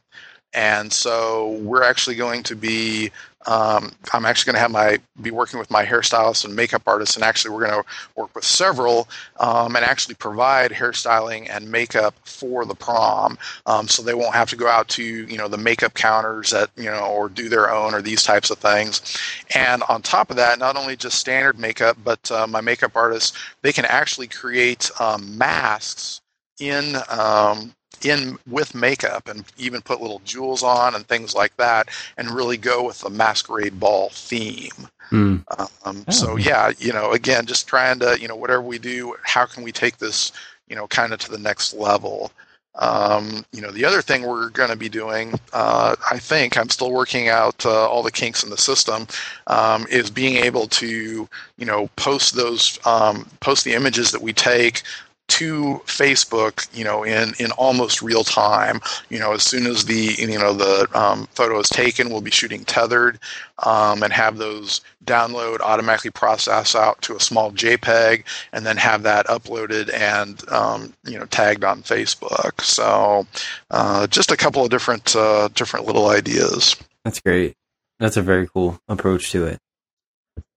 and 0.53 0.93
so 0.93 1.59
we're 1.63 1.83
actually 1.83 2.17
going 2.17 2.43
to 2.45 2.57
be 2.57 3.11
um, 3.47 3.93
I'm 4.13 4.27
actually 4.27 4.53
going 4.53 4.57
to 4.57 4.61
have 4.61 4.71
my 4.71 4.99
be 5.23 5.31
working 5.31 5.59
with 5.59 5.71
my 5.71 5.85
hairstylist 5.85 6.45
and 6.45 6.55
makeup 6.55 6.83
artist, 6.87 7.17
and 7.17 7.25
actually 7.25 7.55
we're 7.55 7.67
going 7.67 7.83
to 7.83 7.89
work 8.17 8.35
with 8.35 8.45
several 8.45 9.09
um, 9.39 9.77
and 9.77 9.85
actually 9.85 10.15
provide 10.15 10.73
hairstyling 10.73 11.49
and 11.51 11.71
makeup 11.71 12.15
for 12.25 12.67
the 12.67 12.75
prom, 12.75 13.39
um, 13.67 13.89
so 13.89 14.03
they 14.03 14.15
won't 14.15 14.35
have 14.35 14.51
to 14.51 14.57
go 14.57 14.69
out 14.69 14.89
to 14.89 15.03
you 15.03 15.39
know 15.39 15.49
the 15.49 15.57
makeup 15.57 15.95
counters 15.95 16.51
that 16.51 16.71
you 16.77 16.85
know 16.91 17.07
or 17.07 17.29
do 17.31 17.49
their 17.49 17.71
own 17.73 17.95
or 17.95 18.03
these 18.03 18.23
types 18.23 18.51
of 18.51 18.59
things. 18.59 19.17
And 19.55 19.83
on 19.85 20.03
top 20.03 20.31
of 20.31 20.37
that, 20.37 20.59
not 20.59 20.77
only 20.77 20.97
just 20.97 21.19
standard 21.19 21.59
makeup, 21.59 21.97
but 22.05 22.31
uh, 22.31 22.47
my 22.47 22.61
makeup 22.61 22.93
artists 22.95 23.37
they 23.63 23.73
can 23.73 23.87
actually 23.87 24.29
create 24.29 24.91
um, 25.01 25.39
masks 25.39 26.21
in 26.59 26.97
um, 27.09 27.73
in 28.05 28.39
with 28.47 28.75
makeup 28.75 29.29
and 29.29 29.45
even 29.59 29.81
put 29.83 30.01
little 30.01 30.21
jewels 30.25 30.63
on 30.63 30.95
and 30.95 31.07
things 31.07 31.35
like 31.35 31.57
that 31.57 31.89
and 32.17 32.31
really 32.31 32.57
go 32.57 32.85
with 32.85 33.01
the 33.01 33.11
masquerade 33.11 33.79
ball 33.79 34.11
theme. 34.11 34.89
Mm. 35.11 35.45
Um, 35.59 35.69
oh. 35.85 36.11
So 36.11 36.37
yeah, 36.37 36.73
you 36.79 36.93
know, 36.93 37.13
again, 37.13 37.47
just 37.47 37.67
trying 37.67 37.99
to, 38.01 38.19
you 38.21 38.29
know, 38.29 38.37
whatever 38.37 38.63
we 38.63 38.79
do, 38.79 39.17
how 39.25 39.47
can 39.47 39.63
we 39.63 39.73
take 39.73 39.99
this, 39.99 40.33
you 40.69 40.77
know, 40.77 40.87
kind 40.87 41.13
of 41.13 41.19
to 41.21 41.31
the 41.31 41.39
next 41.39 41.75
level? 41.75 42.31
Um, 42.77 43.45
you 43.53 43.61
know, 43.61 43.73
the 43.73 43.85
other 43.85 44.01
thing 44.01 44.23
we're 44.23 44.49
going 44.51 44.71
to 44.71 44.77
be 44.77 44.89
doing, 44.89 45.35
uh, 45.53 45.97
I 46.09 46.19
think, 46.21 46.57
I'm 46.57 46.71
still 46.71 46.93
working 46.93 47.29
out 47.29 47.67
uh, 47.67 47.89
all 47.89 48.05
the 48.05 48.13
kinks 48.13 48.45
in 48.45 48.51
the 48.51 48.57
system, 48.57 49.09
um, 49.49 49.87
is 49.91 50.09
being 50.09 50.37
able 50.37 50.69
to, 50.69 51.29
you 51.59 51.67
know, 51.67 51.89
post 51.97 52.37
those, 52.37 52.79
um, 52.87 53.29
post 53.41 53.65
the 53.65 53.75
images 53.75 54.13
that 54.13 54.23
we 54.23 54.33
take 54.33 54.85
to 55.31 55.81
Facebook, 55.87 56.69
you 56.77 56.85
know, 56.85 57.05
in, 57.05 57.33
in 57.39 57.53
almost 57.53 58.03
real 58.03 58.25
time. 58.25 58.81
You 59.09 59.19
know, 59.19 59.33
as 59.33 59.43
soon 59.43 59.67
as 59.67 59.85
the 59.85 60.15
you 60.19 60.39
know 60.39 60.53
the 60.53 60.89
um, 60.93 61.27
photo 61.35 61.59
is 61.61 61.69
taken, 61.69 62.11
we'll 62.11 62.21
be 62.21 62.31
shooting 62.31 62.65
tethered 62.65 63.19
um, 63.61 64.03
and 64.03 64.13
have 64.13 64.39
those 64.39 64.81
download 65.05 65.61
automatically 65.61 66.11
process 66.11 66.75
out 66.75 67.01
to 67.03 67.17
a 67.17 67.21
small 67.21 67.53
JPEG, 67.53 68.25
and 68.53 68.67
then 68.67 68.77
have 68.77 69.03
that 69.05 69.27
uploaded 69.27 69.93
and 69.95 70.47
um, 70.51 70.93
you 71.05 71.19
know 71.19 71.27
tagged 71.27 71.65
on 71.65 71.83
Facebook. 71.83 72.61
So, 72.61 73.27
uh, 73.71 74.07
just 74.09 74.31
a 74.31 74.37
couple 74.37 74.65
of 74.65 74.71
different 74.71 75.15
uh, 75.15 75.49
different 75.55 75.87
little 75.87 76.09
ideas. 76.09 76.77
That's 77.05 77.21
great. 77.21 77.55
That's 78.01 78.17
a 78.17 78.23
very 78.23 78.49
cool 78.49 78.81
approach 78.89 79.31
to 79.33 79.47
it. 79.47 79.59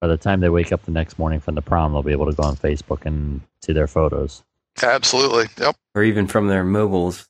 By 0.01 0.07
the 0.07 0.17
time 0.17 0.39
they 0.39 0.49
wake 0.49 0.71
up 0.71 0.83
the 0.83 0.91
next 0.91 1.19
morning 1.19 1.39
from 1.39 1.55
the 1.55 1.61
prom, 1.61 1.93
they'll 1.93 2.03
be 2.03 2.11
able 2.11 2.25
to 2.25 2.33
go 2.33 2.43
on 2.43 2.55
Facebook 2.55 3.05
and 3.05 3.41
see 3.61 3.73
their 3.73 3.87
photos. 3.87 4.43
Absolutely. 4.81 5.47
Yep. 5.59 5.75
Or 5.95 6.03
even 6.03 6.27
from 6.27 6.47
their 6.47 6.63
mobiles, 6.63 7.27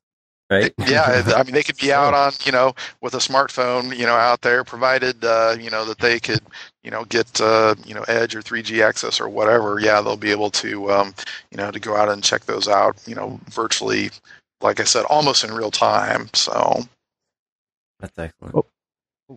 right? 0.50 0.74
yeah. 0.88 1.24
I 1.36 1.44
mean, 1.44 1.54
they 1.54 1.64
could 1.64 1.78
be 1.78 1.92
out 1.94 2.14
on, 2.14 2.32
you 2.46 2.52
know, 2.52 2.74
with 3.02 3.14
a 3.14 3.18
smartphone, 3.18 3.96
you 3.96 4.06
know, 4.06 4.16
out 4.16 4.42
there, 4.42 4.64
provided, 4.64 5.24
uh, 5.24 5.56
you 5.60 5.70
know, 5.70 5.86
that 5.86 6.00
they 6.00 6.20
could, 6.20 6.42
you 6.84 6.92
know, 6.92 7.04
get, 7.06 7.42
uh, 7.42 7.76
you 7.86 7.94
know, 7.94 8.04
Edge 8.04 8.36
or 8.36 8.42
3G 8.42 8.84
access 8.84 9.20
or 9.20 9.28
whatever. 9.28 9.80
Yeah, 9.80 10.02
they'll 10.02 10.16
be 10.16 10.32
able 10.32 10.52
to, 10.52 10.92
um, 10.92 11.14
you 11.52 11.58
know, 11.58 11.72
to 11.72 11.80
go 11.80 11.96
out 11.96 12.10
and 12.10 12.24
check 12.24 12.46
those 12.46 12.68
out, 12.68 13.02
you 13.06 13.16
know, 13.16 13.40
virtually, 13.50 14.12
like 14.62 14.80
I 14.80 14.86
said, 14.86 15.06
almost 15.06 15.44
in 15.44 15.54
real 15.54 15.72
time. 15.72 16.30
So 16.34 16.84
that's 18.00 18.18
excellent. 18.18 18.56
Oh, 18.56 18.66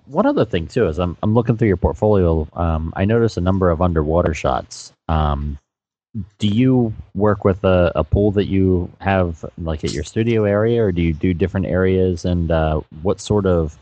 one 0.07 0.27
other 0.27 0.45
thing 0.45 0.67
too 0.67 0.89
is 0.89 0.99
I'm 0.99 1.17
I'm 1.23 1.35
looking 1.35 1.57
through 1.57 1.69
your 1.69 1.77
portfolio. 1.77 2.49
Um, 2.55 2.93
I 2.97 3.05
noticed 3.05 3.37
a 3.37 3.41
number 3.41 3.71
of 3.71 3.81
underwater 3.81 4.35
shots. 4.35 4.93
Um, 5.09 5.59
do 6.39 6.49
you 6.49 6.95
work 7.14 7.45
with 7.45 7.64
a, 7.64 7.93
a, 7.95 8.05
pool 8.05 8.31
that 8.33 8.47
you 8.47 8.91
have 9.01 9.45
like 9.59 9.85
at 9.85 9.93
your 9.93 10.05
studio 10.05 10.45
area 10.45 10.83
or 10.83 10.93
do 10.93 11.03
you 11.03 11.12
do 11.12 11.35
different 11.35 11.67
areas 11.67 12.25
and 12.25 12.51
uh, 12.51 12.81
what 13.03 13.21
sort 13.21 13.47
of 13.47 13.79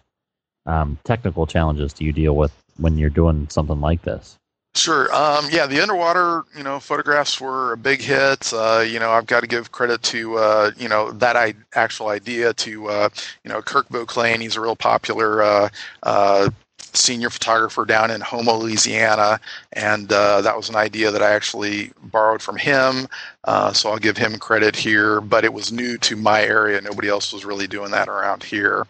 um, 0.66 0.98
technical 1.04 1.46
challenges 1.46 1.92
do 1.92 2.04
you 2.04 2.12
deal 2.12 2.34
with 2.34 2.52
when 2.78 2.98
you're 2.98 3.10
doing 3.10 3.48
something 3.50 3.80
like 3.80 4.02
this 4.02 4.36
Sure. 4.76 5.14
Um, 5.14 5.46
yeah, 5.52 5.66
the 5.66 5.80
underwater, 5.80 6.42
you 6.56 6.64
know, 6.64 6.80
photographs 6.80 7.40
were 7.40 7.74
a 7.74 7.76
big 7.76 8.00
hit. 8.00 8.52
Uh, 8.52 8.84
you 8.84 8.98
know, 8.98 9.10
I've 9.12 9.26
got 9.26 9.40
to 9.40 9.46
give 9.46 9.70
credit 9.70 10.02
to, 10.04 10.36
uh, 10.36 10.70
you 10.76 10.88
know, 10.88 11.12
that 11.12 11.36
I, 11.36 11.54
actual 11.74 12.08
idea 12.08 12.52
to, 12.54 12.88
uh, 12.88 13.08
you 13.44 13.50
know, 13.50 13.62
Kirk 13.62 13.88
Voclain. 13.88 14.40
He's 14.40 14.56
a 14.56 14.60
real 14.60 14.74
popular 14.74 15.42
uh, 15.42 15.68
uh, 16.02 16.50
senior 16.96 17.30
photographer 17.30 17.84
down 17.84 18.10
in 18.10 18.20
Houma, 18.20 18.54
Louisiana, 18.54 19.40
and 19.72 20.12
uh, 20.12 20.40
that 20.42 20.56
was 20.56 20.68
an 20.68 20.76
idea 20.76 21.10
that 21.10 21.22
I 21.22 21.32
actually 21.32 21.92
borrowed 22.04 22.40
from 22.40 22.56
him. 22.56 23.06
Uh, 23.44 23.72
so 23.72 23.90
I'll 23.90 23.98
give 23.98 24.16
him 24.16 24.38
credit 24.38 24.74
here, 24.74 25.20
but 25.20 25.44
it 25.44 25.52
was 25.52 25.72
new 25.72 25.98
to 25.98 26.16
my 26.16 26.42
area. 26.42 26.80
Nobody 26.80 27.08
else 27.08 27.32
was 27.32 27.44
really 27.44 27.66
doing 27.66 27.90
that 27.90 28.08
around 28.08 28.42
here. 28.42 28.86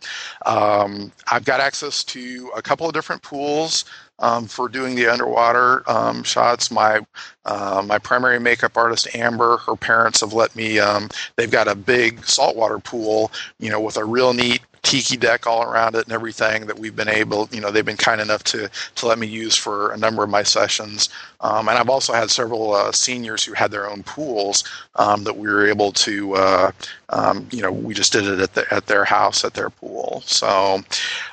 Um, 0.47 1.11
I've 1.31 1.45
got 1.45 1.61
access 1.61 2.05
to 2.05 2.51
a 2.57 2.63
couple 2.63 2.87
of 2.87 2.95
different 2.95 3.23
pools. 3.23 3.85
Um, 4.21 4.47
for 4.47 4.69
doing 4.69 4.95
the 4.95 5.09
underwater 5.09 5.83
um, 5.91 6.23
shots. 6.23 6.71
My 6.71 7.01
uh, 7.47 7.83
my 7.85 7.99
primary 7.99 8.39
makeup 8.39 8.77
artist 8.77 9.09
Amber, 9.13 9.57
her 9.57 9.75
parents 9.75 10.21
have 10.21 10.33
let 10.33 10.55
me. 10.55 10.79
Um, 10.79 11.09
they've 11.35 11.51
got 11.51 11.67
a 11.67 11.75
big 11.75 12.25
saltwater 12.25 12.79
pool, 12.79 13.33
you 13.59 13.71
know, 13.71 13.81
with 13.81 13.97
a 13.97 14.05
real 14.05 14.33
neat 14.33 14.61
tiki 14.85 15.17
deck 15.17 15.47
all 15.47 15.63
around 15.63 15.97
it 15.97 16.05
and 16.05 16.13
everything 16.13 16.67
that 16.67 16.79
we've 16.79 16.95
been 16.95 17.09
able, 17.09 17.49
you 17.51 17.61
know, 17.61 17.71
they've 17.71 17.85
been 17.85 17.97
kind 17.97 18.21
enough 18.21 18.45
to 18.45 18.71
to 18.95 19.07
let 19.07 19.19
me 19.19 19.27
use 19.27 19.57
for 19.57 19.91
a 19.91 19.97
number 19.97 20.23
of 20.23 20.31
my 20.31 20.45
sessions. 20.45 21.09
Um, 21.41 21.69
and 21.69 21.77
I've 21.77 21.89
also 21.89 22.13
had 22.13 22.31
several 22.31 22.75
uh, 22.75 22.93
seniors 22.93 23.45
who 23.45 23.55
had 23.55 23.71
their 23.71 23.91
own 23.91 24.03
pools 24.05 24.63
um, 24.95 25.25
that 25.25 25.37
we 25.37 25.49
were 25.49 25.67
able 25.67 25.91
to, 25.93 26.35
uh, 26.35 26.71
um, 27.09 27.49
you 27.51 27.61
know, 27.63 27.73
we 27.73 27.95
just 27.95 28.13
did 28.13 28.27
it 28.27 28.41
at 28.41 28.55
the, 28.55 28.73
at 28.73 28.87
their 28.87 29.05
house 29.05 29.45
at 29.45 29.55
their 29.55 29.71
pool. 29.71 30.23
So 30.27 30.81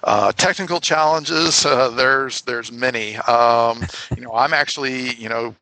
uh, 0.05 0.31
technical 0.33 0.79
challenges, 0.79 1.65
uh, 1.65 1.89
there's 1.89 2.41
there's 2.41 2.71
many. 2.71 3.17
Um, 3.17 3.83
you 4.15 4.23
know, 4.23 4.33
I'm 4.33 4.53
actually, 4.53 5.13
you 5.15 5.29
know 5.29 5.55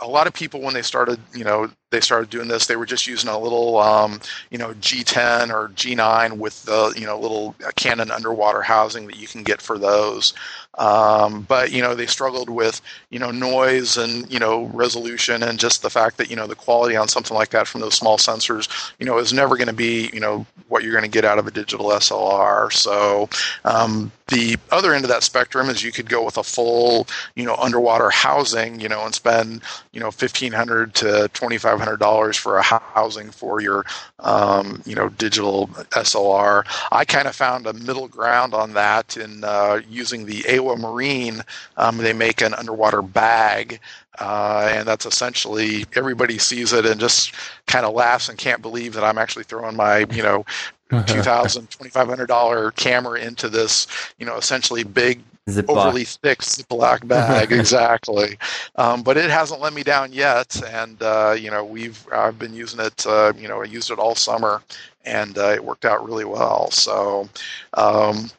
a 0.00 0.08
lot 0.08 0.26
of 0.26 0.34
people 0.34 0.60
when 0.60 0.74
they 0.74 0.82
started 0.82 1.18
you 1.34 1.44
know 1.44 1.70
they 1.94 2.00
started 2.00 2.28
doing 2.28 2.48
this 2.48 2.66
they 2.66 2.76
were 2.76 2.86
just 2.86 3.06
using 3.06 3.30
a 3.30 3.38
little 3.38 3.78
um, 3.78 4.20
you 4.50 4.58
know 4.58 4.74
g10 4.74 5.50
or 5.50 5.68
g9 5.70 6.38
with 6.38 6.62
the 6.64 6.92
you 6.96 7.06
know 7.06 7.18
little 7.18 7.54
canon 7.76 8.10
underwater 8.10 8.62
housing 8.62 9.06
that 9.06 9.16
you 9.16 9.28
can 9.28 9.42
get 9.42 9.62
for 9.62 9.78
those 9.78 10.34
um, 10.78 11.42
but 11.42 11.70
you 11.70 11.80
know 11.80 11.94
they 11.94 12.06
struggled 12.06 12.50
with 12.50 12.80
you 13.10 13.18
know 13.18 13.30
noise 13.30 13.96
and 13.96 14.30
you 14.32 14.38
know 14.38 14.64
resolution 14.66 15.42
and 15.42 15.58
just 15.58 15.82
the 15.82 15.90
fact 15.90 16.16
that 16.16 16.28
you 16.28 16.36
know 16.36 16.46
the 16.46 16.54
quality 16.54 16.96
on 16.96 17.06
something 17.06 17.36
like 17.36 17.50
that 17.50 17.68
from 17.68 17.80
those 17.80 17.94
small 17.94 18.18
sensors 18.18 18.92
you 18.98 19.06
know 19.06 19.18
is 19.18 19.32
never 19.32 19.56
going 19.56 19.68
to 19.68 19.72
be 19.74 20.10
you 20.12 20.20
know 20.20 20.44
what 20.68 20.82
you're 20.82 20.92
going 20.92 21.04
to 21.04 21.10
get 21.10 21.24
out 21.24 21.38
of 21.38 21.46
a 21.46 21.50
digital 21.50 21.86
SLR. 21.86 22.72
So 22.72 23.28
um, 23.64 24.10
the 24.28 24.56
other 24.70 24.94
end 24.94 25.04
of 25.04 25.10
that 25.10 25.22
spectrum 25.22 25.68
is 25.68 25.82
you 25.84 25.92
could 25.92 26.08
go 26.08 26.24
with 26.24 26.36
a 26.38 26.42
full 26.42 27.06
you 27.36 27.44
know 27.44 27.54
underwater 27.56 28.10
housing 28.10 28.80
you 28.80 28.88
know 28.88 29.04
and 29.04 29.14
spend 29.14 29.62
you 29.92 30.00
know 30.00 30.10
fifteen 30.10 30.52
hundred 30.52 30.94
to 30.94 31.28
twenty 31.34 31.58
five 31.58 31.78
hundred 31.84 31.98
dollars 31.98 32.36
for 32.36 32.58
a 32.58 32.62
housing 32.62 33.30
for 33.30 33.60
your 33.60 33.84
um, 34.20 34.82
you 34.86 34.94
know 34.94 35.08
digital 35.10 35.68
SLR. 35.90 36.64
I 36.90 37.04
kind 37.04 37.28
of 37.28 37.34
found 37.34 37.66
a 37.66 37.72
middle 37.72 38.08
ground 38.08 38.54
on 38.54 38.72
that 38.74 39.16
in 39.16 39.44
uh, 39.44 39.80
using 39.88 40.26
the 40.26 40.44
Ewa-Marine. 40.48 41.42
Um, 41.76 41.98
they 41.98 42.12
make 42.12 42.40
an 42.40 42.54
underwater 42.54 43.02
bag. 43.02 43.80
Uh, 44.20 44.70
and 44.72 44.86
that's 44.86 45.06
essentially 45.06 45.84
everybody 45.96 46.38
sees 46.38 46.72
it 46.72 46.86
and 46.86 47.00
just 47.00 47.34
kind 47.66 47.84
of 47.84 47.94
laughs 47.94 48.28
and 48.28 48.38
can't 48.38 48.62
believe 48.62 48.92
that 48.92 49.02
I'm 49.02 49.18
actually 49.18 49.42
throwing 49.42 49.74
my, 49.74 50.06
you 50.12 50.22
know, 50.22 50.44
$2,000, 50.92 51.66
$2,500 51.90 52.76
camera 52.76 53.18
into 53.18 53.48
this, 53.48 53.88
you 54.18 54.24
know, 54.24 54.36
essentially 54.36 54.84
big 54.84 55.20
Ziploc. 55.48 55.76
overly 55.76 56.04
thick 56.04 56.40
Ziploc 56.40 57.06
bag, 57.06 57.52
exactly. 57.52 58.38
Um, 58.76 59.02
but 59.02 59.16
it 59.16 59.28
hasn't 59.28 59.60
let 59.60 59.74
me 59.74 59.82
down 59.82 60.12
yet, 60.12 60.60
and 60.72 61.00
uh, 61.02 61.36
you 61.38 61.50
know 61.50 61.64
we've 61.64 62.06
I've 62.12 62.38
been 62.38 62.54
using 62.54 62.80
it. 62.80 63.06
Uh, 63.06 63.32
you 63.36 63.48
know, 63.48 63.60
I 63.60 63.64
used 63.64 63.90
it 63.90 63.98
all 63.98 64.14
summer, 64.14 64.62
and 65.04 65.36
uh, 65.36 65.48
it 65.50 65.64
worked 65.64 65.84
out 65.84 66.04
really 66.04 66.24
well. 66.24 66.70
So. 66.70 67.28
Um, 67.74 68.30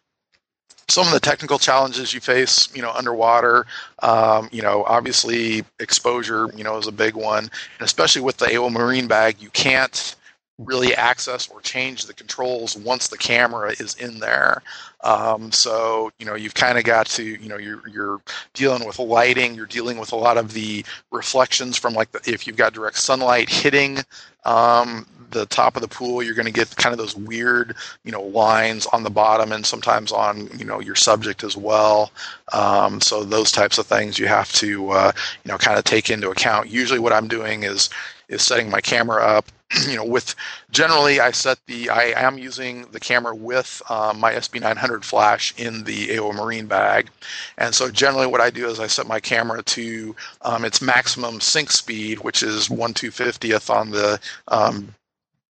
some 0.88 1.08
of 1.08 1.14
the 1.14 1.20
technical 1.20 1.58
challenges 1.58 2.14
you 2.14 2.20
face, 2.20 2.70
you 2.76 2.82
know, 2.84 2.91
underwater, 2.91 3.66
um, 4.03 4.47
you 4.51 4.62
know, 4.62 4.84
obviously 4.84 5.64
exposure, 5.80 6.51
you 6.56 6.64
know, 6.64 6.78
is 6.78 6.86
a 6.86 6.91
big 6.91 7.16
one, 7.16 7.45
and 7.45 7.51
especially 7.82 8.22
with 8.22 8.38
the 8.38 8.51
Ewa-Marine 8.51 9.08
bag, 9.08 9.41
you 9.41 9.49
can't 9.49 10.16
really 10.58 10.95
access 10.95 11.49
or 11.49 11.60
change 11.62 12.06
the 12.06 12.14
controls 12.14 12.78
once 12.78 13.08
the 13.08 13.18
camera 13.18 13.72
is 13.72 13.95
in 13.95 14.20
there. 14.20 14.62
Um, 15.06 15.51
so 15.51 16.12
you 16.20 16.26
know 16.26 16.34
you've 16.34 16.56
kind 16.56 16.78
of 16.80 16.84
got 16.84 17.06
to 17.08 17.24
you 17.24 17.47
know 17.47 17.58
you're 17.58 17.88
you're 17.88 18.22
dealing 18.53 18.86
with 18.86 18.97
lighting, 18.97 19.53
you're 19.53 19.68
dealing 19.68 19.99
with 19.99 20.12
a 20.12 20.16
lot 20.16 20.38
of 20.38 20.53
the 20.53 20.84
reflections 21.12 21.78
from 21.78 21.93
like 21.93 22.12
the, 22.12 22.20
if 22.30 22.47
you've 22.47 22.58
got 22.58 22.74
direct 22.74 22.97
sunlight 22.97 23.47
hitting 23.47 23.99
um, 24.45 25.06
the 25.30 25.45
top 25.45 25.76
of 25.76 25.84
the 25.84 25.88
pool, 25.88 26.24
you're 26.24 26.34
going 26.34 26.47
to 26.47 26.51
get 26.51 26.76
kind 26.78 26.91
of 26.91 26.97
those 26.97 27.16
weird 27.16 27.76
you 28.03 28.12
know 28.12 28.24
lines 28.24 28.88
on 28.88 29.03
the 29.03 29.10
bottom 29.12 29.51
and 29.51 29.64
sometimes 29.64 30.12
on 30.12 30.49
you 30.58 30.66
know 30.66 30.82
your 30.82 30.95
subject 30.95 31.43
as 31.43 31.56
well. 31.56 32.12
Um, 32.51 32.99
so 32.99 33.24
those 33.24 33.51
types 33.51 33.78
of 33.78 33.86
things 33.86 34.18
you 34.18 34.26
have 34.28 34.51
to 34.53 34.89
uh, 34.89 35.12
you 35.43 35.51
know 35.51 35.60
kind 35.60 35.78
of 35.78 35.84
take 35.84 36.10
into 36.10 36.32
account. 36.32 36.70
Usually, 36.70 36.99
what 36.99 37.14
I'm 37.14 37.28
doing 37.28 37.62
is 37.62 37.91
is 38.28 38.41
setting 38.41 38.72
my 38.72 38.82
camera 38.82 39.24
up 39.24 39.45
you 39.88 39.95
know, 39.95 40.05
with 40.05 40.36
generally 40.72 41.20
I 41.20 41.32
set 41.32 41.57
the 41.66 41.89
I 41.89 42.13
am 42.16 42.38
using 42.38 42.84
the 42.91 42.99
camera 42.99 43.36
with 43.36 43.82
um, 43.89 44.20
my 44.20 44.34
SB900 44.34 45.03
flash 45.03 45.53
in 45.57 45.84
the 45.84 45.93
Ewa-Marine 46.13 46.68
bag, 46.68 47.09
and 47.57 47.74
so 47.74 47.89
generally 47.89 48.28
what 48.28 48.41
I 48.41 48.49
do 48.49 48.68
is 48.68 48.80
I 48.80 48.88
set 48.88 49.07
my 49.07 49.20
camera 49.20 49.63
to 49.63 50.16
um, 50.43 50.66
its 50.66 50.82
maximum 50.82 51.41
sync 51.41 51.72
speed, 51.72 52.20
which 52.20 52.43
is 52.43 52.70
one 52.70 52.93
two 52.93 53.11
fiftieth 53.11 53.70
on 53.70 53.91
the 53.91 54.20
um, 54.49 54.93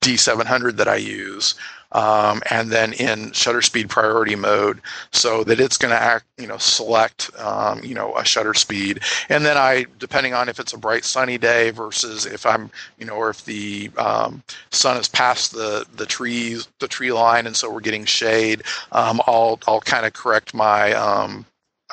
D700 0.01 0.78
that 0.78 0.88
I 0.88 0.97
use, 0.97 1.55
um, 1.96 2.41
and 2.52 2.70
then 2.72 2.93
in 2.93 3.32
shutter 3.32 3.62
speed 3.62 3.89
priority 3.89 4.36
mode 4.36 4.82
so 5.14 5.43
that 5.46 5.62
it's 5.62 5.78
going 5.78 5.93
to 5.93 6.02
act 6.02 6.26
you 6.38 6.46
know 6.46 6.58
select 6.58 7.32
um, 7.39 7.82
you 7.84 7.96
know 7.96 8.16
a 8.18 8.26
shutter 8.26 8.54
speed 8.54 9.00
and 9.30 9.46
then 9.46 9.58
i 9.58 9.86
depending 9.98 10.34
on 10.34 10.50
if 10.50 10.60
it's 10.60 10.74
a 10.74 10.78
bright 10.78 11.06
sunny 11.06 11.38
day 11.38 11.72
versus 11.72 12.26
if 12.26 12.46
i'm 12.46 12.70
you 13.00 13.06
know 13.06 13.16
or 13.16 13.30
if 13.30 13.46
the 13.46 13.89
um, 13.98 14.43
sun 14.72 14.98
is 14.98 15.08
past 15.08 15.54
the 15.54 15.86
the 15.96 16.06
trees 16.06 16.68
the 16.80 16.88
tree 16.88 17.14
line 17.14 17.48
and 17.48 17.56
so 17.56 17.72
we're 17.72 17.80
getting 17.80 18.06
shade 18.06 18.64
um, 18.91 19.22
i'll 19.26 19.60
i'll 19.68 19.82
kind 19.82 20.06
of 20.06 20.14
correct 20.14 20.54
my 20.54 20.91
um, 20.93 21.46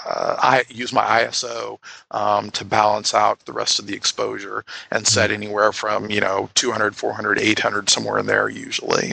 uh, 0.04 0.36
I 0.38 0.64
use 0.68 0.92
my 0.92 1.04
ISO 1.04 1.78
um, 2.10 2.50
to 2.52 2.64
balance 2.64 3.14
out 3.14 3.38
the 3.44 3.52
rest 3.52 3.78
of 3.78 3.86
the 3.86 3.94
exposure 3.94 4.64
and 4.90 5.06
set 5.06 5.30
Mm-hmm. 5.30 5.42
anywhere 5.42 5.72
from 5.72 6.10
you 6.10 6.20
know 6.20 6.50
200, 6.54 6.96
400, 6.96 7.38
800 7.38 7.88
somewhere 7.88 8.18
in 8.18 8.26
there 8.26 8.48
usually. 8.48 9.12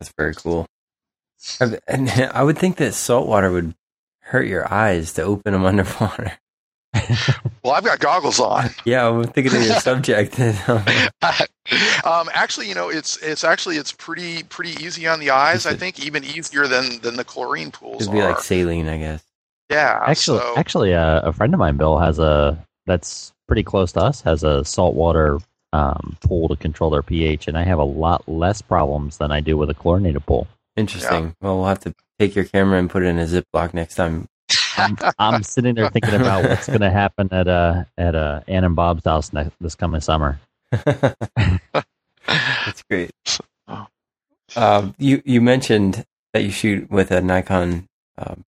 That's 0.00 0.12
very 0.16 0.34
cool. 0.34 0.66
And 1.60 1.78
and 1.86 2.10
I 2.34 2.42
would 2.42 2.58
think 2.58 2.76
that 2.76 2.94
salt 2.94 3.26
water 3.28 3.50
would 3.50 3.74
hurt 4.20 4.46
your 4.46 4.72
eyes 4.72 5.12
to 5.14 5.22
open 5.22 5.52
them 5.52 5.64
underwater. 5.66 6.32
Well, 7.64 7.72
I've 7.74 7.84
got 7.84 7.98
goggles 7.98 8.38
on. 8.38 8.70
Yeah, 8.84 9.08
I'm 9.08 9.24
thinking 9.24 9.54
of 9.56 9.62
your 9.66 9.80
subject. 9.80 10.38
um, 12.04 12.28
actually, 12.32 12.68
you 12.68 12.74
know, 12.74 12.88
it's 12.88 13.16
it's 13.22 13.42
actually 13.44 13.76
it's 13.76 13.92
pretty 13.92 14.42
pretty 14.44 14.72
easy 14.84 15.06
on 15.06 15.18
the 15.20 15.30
eyes. 15.30 15.66
I 15.66 15.74
think 15.74 16.04
even 16.04 16.24
easier 16.24 16.66
than 16.66 17.00
than 17.00 17.16
the 17.16 17.24
chlorine 17.24 17.70
pools 17.70 18.02
It'd 18.02 18.12
be 18.12 18.20
are. 18.20 18.28
like 18.30 18.38
saline, 18.40 18.88
I 18.88 18.98
guess. 18.98 19.24
yeah, 19.70 20.02
Actually, 20.06 20.38
so, 20.38 20.54
actually, 20.56 20.94
uh, 20.94 21.20
a 21.22 21.32
friend 21.32 21.52
of 21.54 21.58
mine, 21.58 21.76
Bill, 21.76 21.98
has 21.98 22.18
a 22.18 22.64
that's 22.86 23.32
pretty 23.48 23.62
close 23.64 23.92
to 23.92 24.00
us. 24.00 24.20
Has 24.22 24.44
a 24.44 24.64
saltwater 24.64 25.38
um, 25.74 26.16
pool 26.20 26.46
to 26.48 26.54
control 26.54 26.88
their 26.90 27.02
pH, 27.02 27.48
and 27.48 27.58
I 27.58 27.64
have 27.64 27.80
a 27.80 27.84
lot 27.84 28.28
less 28.28 28.62
problems 28.62 29.18
than 29.18 29.32
I 29.32 29.40
do 29.40 29.56
with 29.56 29.68
a 29.70 29.74
chlorinated 29.74 30.24
pool. 30.24 30.46
Interesting. 30.76 31.34
Well, 31.40 31.58
we'll 31.58 31.66
have 31.66 31.80
to 31.80 31.92
take 32.20 32.36
your 32.36 32.44
camera 32.44 32.78
and 32.78 32.88
put 32.88 33.02
it 33.02 33.06
in 33.06 33.18
a 33.18 33.24
Ziploc 33.24 33.74
next 33.74 33.96
time. 33.96 34.28
I'm, 34.76 34.96
I'm 35.18 35.42
sitting 35.42 35.74
there 35.74 35.90
thinking 35.90 36.14
about 36.14 36.44
what's 36.44 36.68
going 36.68 36.80
to 36.80 36.90
happen 36.90 37.28
at 37.32 37.48
uh 37.48 37.84
at 37.98 38.14
uh, 38.14 38.40
Ann 38.46 38.62
and 38.64 38.76
Bob's 38.76 39.04
house 39.04 39.32
next, 39.32 39.52
this 39.60 39.74
coming 39.74 40.00
summer. 40.00 40.38
That's 40.70 41.16
great. 42.88 43.10
Um, 44.56 44.94
you 44.98 45.22
you 45.24 45.40
mentioned 45.40 46.04
that 46.32 46.44
you 46.44 46.50
shoot 46.50 46.88
with 46.88 47.10
a 47.10 47.20
Nikon 47.20 47.88
um, 48.18 48.44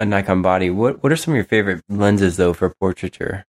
a 0.00 0.06
Nikon 0.06 0.40
body. 0.40 0.70
What 0.70 1.02
what 1.02 1.12
are 1.12 1.16
some 1.16 1.32
of 1.32 1.36
your 1.36 1.44
favorite 1.44 1.82
lenses 1.90 2.38
though 2.38 2.54
for 2.54 2.74
portraiture? 2.80 3.44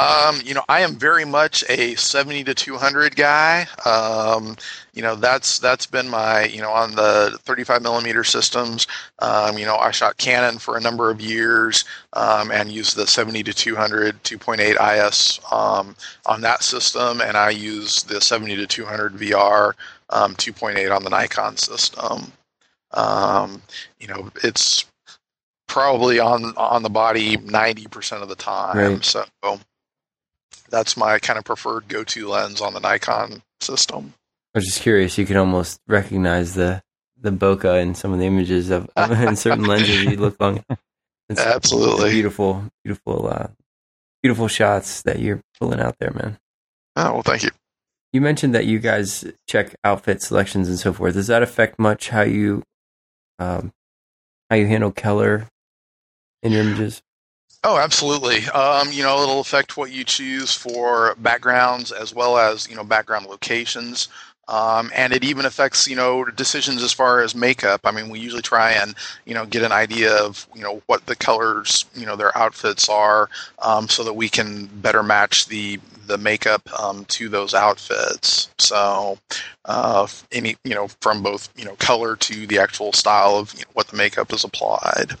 Um, 0.00 0.40
you 0.44 0.54
know, 0.54 0.64
I 0.68 0.80
am 0.80 0.94
very 0.96 1.26
much 1.26 1.62
a 1.68 1.94
70 1.94 2.44
to 2.44 2.54
200 2.54 3.16
guy. 3.16 3.66
Um, 3.84 4.56
you 4.94 5.02
know, 5.02 5.14
that's 5.14 5.58
that's 5.58 5.84
been 5.84 6.08
my, 6.08 6.44
you 6.46 6.62
know, 6.62 6.70
on 6.70 6.94
the 6.94 7.38
35 7.42 7.82
millimeter 7.82 8.24
systems. 8.24 8.86
Um, 9.18 9.58
you 9.58 9.66
know, 9.66 9.76
I 9.76 9.90
shot 9.90 10.16
Canon 10.16 10.58
for 10.58 10.76
a 10.78 10.80
number 10.80 11.10
of 11.10 11.20
years 11.20 11.84
um, 12.14 12.50
and 12.50 12.72
used 12.72 12.96
the 12.96 13.06
70 13.06 13.42
to 13.42 13.52
200 13.52 14.22
2.8 14.24 15.08
IS 15.08 15.40
um, 15.52 15.94
on 16.24 16.40
that 16.40 16.62
system, 16.62 17.20
and 17.20 17.36
I 17.36 17.50
use 17.50 18.02
the 18.04 18.20
70 18.20 18.56
to 18.56 18.66
200 18.66 19.14
VR 19.14 19.74
um, 20.08 20.34
2.8 20.36 20.94
on 20.94 21.04
the 21.04 21.10
Nikon 21.10 21.56
system. 21.58 22.32
Um, 22.92 23.62
you 23.98 24.08
know, 24.08 24.30
it's 24.42 24.86
probably 25.68 26.18
on 26.18 26.54
on 26.56 26.82
the 26.82 26.90
body 26.90 27.36
90% 27.36 28.22
of 28.22 28.28
the 28.28 28.34
time. 28.34 28.76
Right. 28.76 29.04
So 29.04 29.24
that's 30.70 30.96
my 30.96 31.18
kind 31.18 31.38
of 31.38 31.44
preferred 31.44 31.88
go-to 31.88 32.28
lens 32.28 32.60
on 32.60 32.74
the 32.74 32.80
Nikon 32.80 33.42
system. 33.60 34.14
I 34.54 34.58
was 34.58 34.66
just 34.66 34.80
curious. 34.80 35.18
You 35.18 35.26
can 35.26 35.36
almost 35.36 35.80
recognize 35.86 36.54
the 36.54 36.82
the 37.20 37.30
bokeh 37.30 37.82
in 37.82 37.94
some 37.94 38.12
of 38.12 38.18
the 38.18 38.24
images 38.24 38.70
of, 38.70 38.88
of 38.96 39.10
in 39.22 39.36
certain 39.36 39.64
lenses. 39.64 40.04
You 40.04 40.16
look 40.16 40.40
long. 40.40 40.64
It's, 41.28 41.40
Absolutely. 41.40 42.10
beautiful, 42.10 42.64
beautiful, 42.82 43.28
uh, 43.28 43.48
beautiful 44.22 44.48
shots 44.48 45.02
that 45.02 45.20
you're 45.20 45.40
pulling 45.60 45.78
out 45.78 45.96
there, 46.00 46.10
man. 46.10 46.38
Oh 46.96 47.12
well, 47.12 47.22
thank 47.22 47.44
you. 47.44 47.50
You 48.12 48.20
mentioned 48.20 48.54
that 48.56 48.66
you 48.66 48.80
guys 48.80 49.24
check 49.46 49.76
outfit 49.84 50.22
selections 50.22 50.68
and 50.68 50.78
so 50.78 50.92
forth. 50.92 51.14
Does 51.14 51.28
that 51.28 51.44
affect 51.44 51.78
much 51.78 52.08
how 52.08 52.22
you 52.22 52.64
um, 53.38 53.72
how 54.48 54.56
you 54.56 54.66
handle 54.66 54.90
color 54.90 55.46
in 56.42 56.50
your 56.52 56.62
images? 56.62 57.02
Oh, 57.62 57.76
absolutely. 57.78 58.46
Um, 58.48 58.90
you 58.90 59.02
know, 59.02 59.22
it'll 59.22 59.40
affect 59.40 59.76
what 59.76 59.92
you 59.92 60.02
choose 60.04 60.54
for 60.54 61.14
backgrounds 61.18 61.92
as 61.92 62.14
well 62.14 62.38
as 62.38 62.68
you 62.68 62.74
know 62.76 62.84
background 62.84 63.26
locations. 63.26 64.08
Um, 64.48 64.90
and 64.94 65.12
it 65.12 65.22
even 65.22 65.44
affects, 65.46 65.86
you 65.86 65.94
know, 65.94 66.24
decisions 66.24 66.82
as 66.82 66.92
far 66.92 67.20
as 67.20 67.36
makeup. 67.36 67.82
I 67.84 67.92
mean, 67.92 68.08
we 68.08 68.18
usually 68.18 68.42
try 68.42 68.72
and, 68.72 68.96
you 69.24 69.32
know, 69.32 69.46
get 69.46 69.62
an 69.62 69.70
idea 69.70 70.12
of, 70.16 70.44
you 70.56 70.62
know, 70.62 70.82
what 70.86 71.06
the 71.06 71.14
colors, 71.14 71.84
you 71.94 72.04
know, 72.04 72.16
their 72.16 72.36
outfits 72.36 72.88
are, 72.88 73.28
um, 73.60 73.88
so 73.88 74.02
that 74.02 74.14
we 74.14 74.28
can 74.28 74.66
better 74.66 75.02
match 75.02 75.46
the 75.46 75.78
the 76.06 76.18
makeup 76.18 76.62
um, 76.82 77.04
to 77.04 77.28
those 77.28 77.54
outfits. 77.54 78.50
So, 78.58 79.18
uh, 79.66 80.08
any, 80.32 80.56
you 80.64 80.74
know, 80.74 80.88
from 81.00 81.22
both, 81.22 81.48
you 81.56 81.64
know, 81.64 81.76
color 81.76 82.16
to 82.16 82.46
the 82.48 82.58
actual 82.58 82.92
style 82.92 83.36
of 83.36 83.52
you 83.54 83.60
know, 83.60 83.70
what 83.74 83.86
the 83.86 83.96
makeup 83.96 84.32
is 84.32 84.42
applied. 84.42 85.16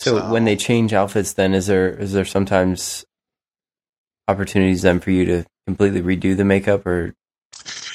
So, 0.00 0.18
So- 0.18 0.30
when 0.30 0.44
they 0.44 0.56
change 0.56 0.92
outfits, 0.92 1.34
then 1.34 1.54
is 1.54 1.66
there 1.66 1.88
is 1.88 2.12
there 2.12 2.24
sometimes 2.24 3.04
opportunities 4.28 4.82
then 4.82 5.00
for 5.00 5.10
you 5.10 5.24
to 5.26 5.44
completely 5.66 6.02
redo 6.02 6.36
the 6.36 6.44
makeup, 6.44 6.86
or 6.86 7.14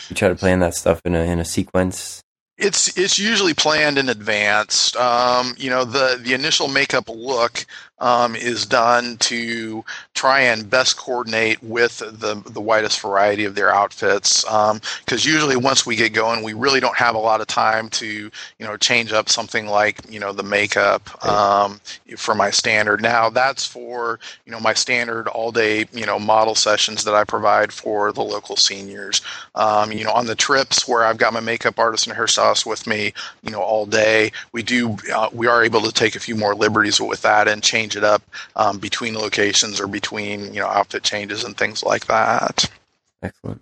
you 0.09 0.15
try 0.15 0.29
to 0.29 0.35
plan 0.35 0.59
that 0.59 0.75
stuff 0.75 1.01
in 1.05 1.15
a 1.15 1.19
in 1.21 1.39
a 1.39 1.45
sequence? 1.45 2.21
It's 2.57 2.97
it's 2.97 3.19
usually 3.19 3.53
planned 3.53 3.97
in 3.99 4.09
advance. 4.09 4.95
Um, 4.95 5.53
you 5.57 5.69
know, 5.69 5.85
the 5.85 6.19
the 6.21 6.33
initial 6.33 6.67
makeup 6.67 7.07
look 7.09 7.65
um, 7.99 8.35
is 8.35 8.65
done 8.65 9.17
to 9.17 9.83
try 10.13 10.41
and 10.41 10.69
best 10.69 10.97
coordinate 10.97 11.61
with 11.63 11.99
the 11.99 12.41
the 12.45 12.61
widest 12.61 12.99
variety 12.99 13.45
of 13.45 13.55
their 13.55 13.73
outfits. 13.73 14.43
Because 14.43 15.25
usually, 15.25 15.55
once 15.55 15.85
we 15.85 15.95
get 15.95 16.13
going, 16.13 16.43
we 16.43 16.53
really 16.53 16.79
don't 16.79 16.97
have 16.97 17.15
a 17.15 17.19
lot 17.19 17.41
of 17.41 17.47
time 17.47 17.89
to 17.89 18.07
you 18.07 18.31
know 18.59 18.77
change 18.77 19.13
up 19.13 19.29
something 19.29 19.67
like 19.67 19.99
you 20.09 20.19
know 20.19 20.31
the 20.33 20.43
makeup 20.43 21.25
um, 21.25 21.79
for 22.17 22.35
my 22.35 22.51
standard. 22.51 23.01
Now 23.01 23.29
that's 23.29 23.65
for 23.65 24.19
you 24.45 24.51
know 24.51 24.59
my 24.59 24.73
standard 24.73 25.27
all 25.27 25.51
day 25.51 25.85
you 25.91 26.05
know 26.05 26.19
model 26.19 26.55
sessions 26.55 27.03
that 27.03 27.15
I 27.15 27.23
provide 27.23 27.73
for 27.73 28.11
the 28.11 28.23
local 28.23 28.55
seniors. 28.55 29.21
Um, 29.55 29.91
you 29.91 30.03
know, 30.03 30.11
on 30.11 30.27
the 30.27 30.35
trips 30.35 30.87
where 30.87 31.03
I've 31.03 31.17
got 31.17 31.33
my 31.33 31.39
makeup 31.39 31.79
artist 31.79 32.07
and 32.07 32.15
hairstylist 32.15 32.65
with 32.65 32.85
me, 32.85 33.13
you 33.43 33.51
know, 33.51 33.61
all 33.61 33.85
day, 33.85 34.31
we 34.51 34.61
do 34.61 34.97
uh, 35.13 35.29
we 35.33 35.47
are 35.47 35.63
able 35.63 35.81
to 35.81 35.91
take 35.91 36.15
a 36.15 36.19
few 36.19 36.35
more 36.35 36.53
liberties 36.53 36.99
with 36.99 37.21
that 37.23 37.47
and 37.47 37.63
change 37.63 37.86
it 37.95 38.03
up 38.03 38.21
um, 38.55 38.77
between 38.79 39.15
locations 39.15 39.79
or 39.79 39.87
between 39.87 40.53
you 40.53 40.59
know 40.59 40.67
outfit 40.67 41.03
changes 41.03 41.43
and 41.43 41.55
things 41.57 41.83
like 41.83 42.07
that. 42.07 42.69
Excellent. 43.21 43.61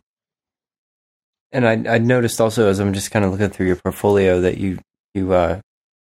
And 1.51 1.67
I 1.67 1.95
I 1.95 1.97
noticed 1.99 2.41
also 2.41 2.67
as 2.69 2.79
I'm 2.79 2.93
just 2.93 3.11
kind 3.11 3.23
of 3.23 3.31
looking 3.31 3.49
through 3.49 3.67
your 3.67 3.75
portfolio 3.77 4.41
that 4.41 4.57
you 4.57 4.79
you 5.13 5.33
uh 5.33 5.61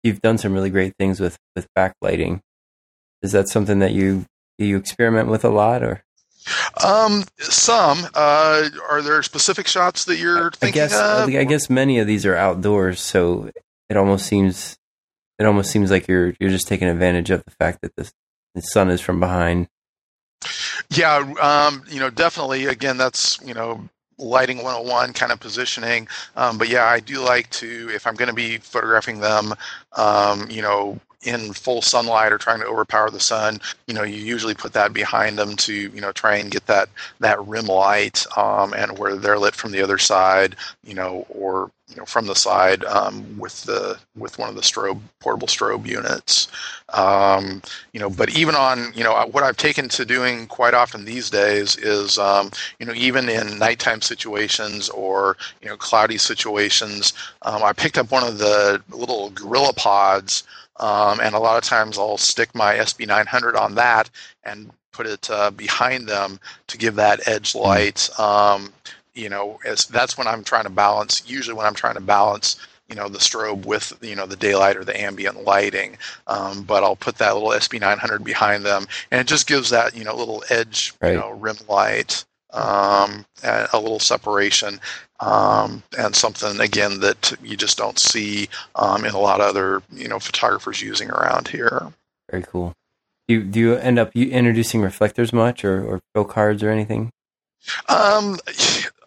you've 0.04 0.22
done 0.22 0.38
some 0.38 0.54
really 0.54 0.70
great 0.70 0.94
things 0.98 1.20
with 1.20 1.38
with 1.56 1.68
backlighting. 1.78 2.42
Is 3.22 3.32
that 3.32 3.50
something 3.50 3.80
that 3.80 3.92
you 3.92 4.26
you 4.58 4.78
experiment 4.78 5.30
with 5.30 5.44
a 5.44 5.50
lot, 5.50 5.82
or 5.84 6.04
Um, 6.84 7.24
some. 7.40 8.08
Uh, 8.14 8.70
are 8.90 9.02
there 9.02 9.22
specific 9.24 9.68
shots 9.68 10.06
that 10.06 10.18
you're 10.18 10.48
I 10.48 10.50
thinking 10.50 10.74
guess 10.82 10.94
of? 10.94 11.30
I 11.30 11.44
guess 11.44 11.70
many 11.70 12.00
of 12.00 12.08
these 12.08 12.26
are 12.26 12.36
outdoors, 12.36 13.00
so 13.00 13.50
it 13.90 13.98
almost 13.98 14.26
seems 14.26 14.78
it 15.42 15.48
almost 15.48 15.72
seems 15.72 15.90
like 15.90 16.08
you're 16.08 16.36
you're 16.40 16.52
just 16.52 16.68
taking 16.68 16.88
advantage 16.88 17.32
of 17.32 17.44
the 17.44 17.52
fact 17.52 17.82
that 17.82 17.96
the 17.96 18.12
the 18.54 18.62
sun 18.62 18.92
is 18.92 19.02
from 19.02 19.20
behind. 19.20 19.68
Yeah, 20.92 21.34
um, 21.42 21.84
you 21.90 22.00
know, 22.00 22.12
definitely. 22.12 22.66
Again, 22.66 22.98
that's 22.98 23.40
you 23.44 23.56
know, 23.56 23.84
lighting 24.20 24.58
101 24.58 25.14
kind 25.14 25.32
of 25.32 25.40
positioning. 25.40 26.08
Um, 26.36 26.60
but 26.60 26.70
yeah, 26.70 26.86
I 26.86 27.00
do 27.00 27.22
like 27.22 27.50
to 27.52 27.90
if 27.92 28.06
I'm 28.06 28.14
going 28.14 28.30
to 28.30 28.36
be 28.36 28.58
photographing 28.60 29.20
them, 29.20 29.56
um, 29.94 30.48
you 30.50 30.62
know, 30.62 31.00
in 31.24 31.54
full 31.54 31.82
sunlight 31.82 32.32
or 32.32 32.38
trying 32.38 32.60
to 32.60 32.66
overpower 32.66 33.10
the 33.10 33.20
sun, 33.20 33.60
you 33.88 33.94
know, 33.94 34.04
you 34.04 34.18
usually 34.18 34.56
put 34.56 34.74
that 34.74 34.94
behind 34.94 35.38
them 35.38 35.56
to 35.58 35.74
you 35.74 36.02
know 36.02 36.12
try 36.12 36.36
and 36.36 36.52
get 36.52 36.66
that 36.68 36.90
that 37.20 37.46
rim 37.48 37.68
light 37.68 38.26
um, 38.38 38.74
and 38.74 38.98
where 38.98 39.16
they're 39.16 39.38
lit 39.40 39.56
from 39.56 39.72
the 39.72 39.82
other 39.82 39.98
side, 39.98 40.56
you 40.84 40.94
know, 40.94 41.26
or 41.30 41.72
you 41.92 41.98
know 41.98 42.06
from 42.06 42.26
the 42.26 42.36
side 42.36 42.84
um, 42.86 43.38
with 43.38 43.64
the 43.64 43.98
with 44.16 44.40
one 44.40 44.50
of 44.50 44.56
the 44.56 44.62
strobe 44.62 45.00
portable 45.20 45.48
strobe 45.48 45.86
units. 45.86 46.48
Um, 46.90 47.62
you 47.94 48.00
know, 48.00 48.10
but 48.10 48.36
even 48.36 48.56
on 48.56 48.92
you 48.96 49.04
know 49.04 49.14
what 49.32 49.44
I've 49.44 49.58
taken 49.58 49.90
to 49.90 50.06
doing 50.06 50.48
quite 50.48 50.74
often 50.74 51.06
these 51.06 51.30
days 51.30 51.78
is 51.78 52.18
um, 52.18 52.52
you 52.80 52.86
know 52.86 52.94
even 52.94 53.30
in 53.30 53.60
nighttime 53.60 54.02
situations 54.02 54.90
or 54.90 55.38
you 55.62 55.70
know 55.70 55.78
cloudy 55.78 56.18
situations, 56.18 57.14
um, 57.44 57.64
I 57.64 57.74
picked 57.74 57.98
up 57.98 58.12
one 58.12 58.24
of 58.24 58.38
the 58.38 58.82
little 58.90 59.30
Gorilla 59.32 59.74
Pods. 59.74 60.44
Um, 60.78 61.20
and 61.20 61.36
a 61.36 61.40
lot 61.40 61.58
of 61.58 61.64
times 61.64 61.98
I'll 61.98 62.18
stick 62.18 62.54
my 62.56 62.76
SB900 62.76 63.56
on 63.56 63.76
that 63.76 64.10
and 64.44 64.72
put 64.92 65.08
it 65.08 65.30
uh, 65.30 65.52
behind 65.52 66.08
them 66.08 66.40
to 66.68 66.78
give 66.78 66.96
that 66.96 67.28
edge 67.28 67.56
light. 67.56 68.10
Um, 68.20 68.74
you 69.14 69.30
know, 69.30 69.60
as 69.66 69.86
that's 69.86 70.18
when 70.18 70.28
I'm 70.28 70.44
trying 70.44 70.64
to 70.64 70.70
balance. 70.70 71.24
Usually, 71.30 71.56
when 71.56 71.66
I'm 71.66 71.74
trying 71.74 71.96
to 71.96 72.02
balance, 72.02 72.56
you 72.88 72.96
know, 72.96 73.10
the 73.10 73.20
strobe 73.20 73.66
with 73.66 73.94
you 74.02 74.16
know 74.16 74.26
the 74.26 74.36
daylight 74.38 74.78
or 74.78 74.84
the 74.86 75.00
ambient 75.00 75.44
lighting. 75.44 75.98
Um, 76.28 76.64
but 76.64 76.84
I'll 76.84 76.96
put 76.96 77.18
that 77.18 77.34
little 77.34 77.50
SB900 77.50 78.24
behind 78.24 78.66
them, 78.66 78.88
and 79.12 79.20
it 79.20 79.28
just 79.28 79.48
gives 79.48 79.70
that 79.70 79.96
you 79.96 80.04
know 80.04 80.16
little 80.16 80.44
edge, 80.50 80.94
Right. 81.02 81.12
you 81.14 81.20
know, 81.20 81.32
rim 81.32 81.58
light, 81.68 82.24
um, 82.54 83.26
a 83.44 83.80
little 83.80 84.00
separation. 84.00 84.80
Um, 85.20 85.84
and 86.00 86.16
something 86.16 86.60
again 86.60 87.00
that 87.02 87.34
you 87.44 87.56
just 87.56 87.78
don't 87.78 88.00
see 88.00 88.50
um, 88.74 89.06
in 89.06 89.14
a 89.14 89.20
lot 89.20 89.40
of 89.40 89.48
other 89.48 89.84
you 89.92 90.08
know 90.08 90.20
photographers 90.20 90.82
using 90.82 91.12
around 91.12 91.48
here. 91.48 91.94
Very 92.32 92.44
cool. 92.44 92.74
Do 93.28 93.36
you, 93.36 93.44
do 93.44 93.60
you 93.60 93.76
end 93.76 94.00
up 94.00 94.16
introducing 94.16 94.82
reflectors 94.82 95.32
much, 95.32 95.64
or 95.64 95.86
or 95.86 96.02
fill 96.14 96.26
cards 96.26 96.64
or 96.64 96.72
anything? 96.72 97.12
Um, 97.88 98.40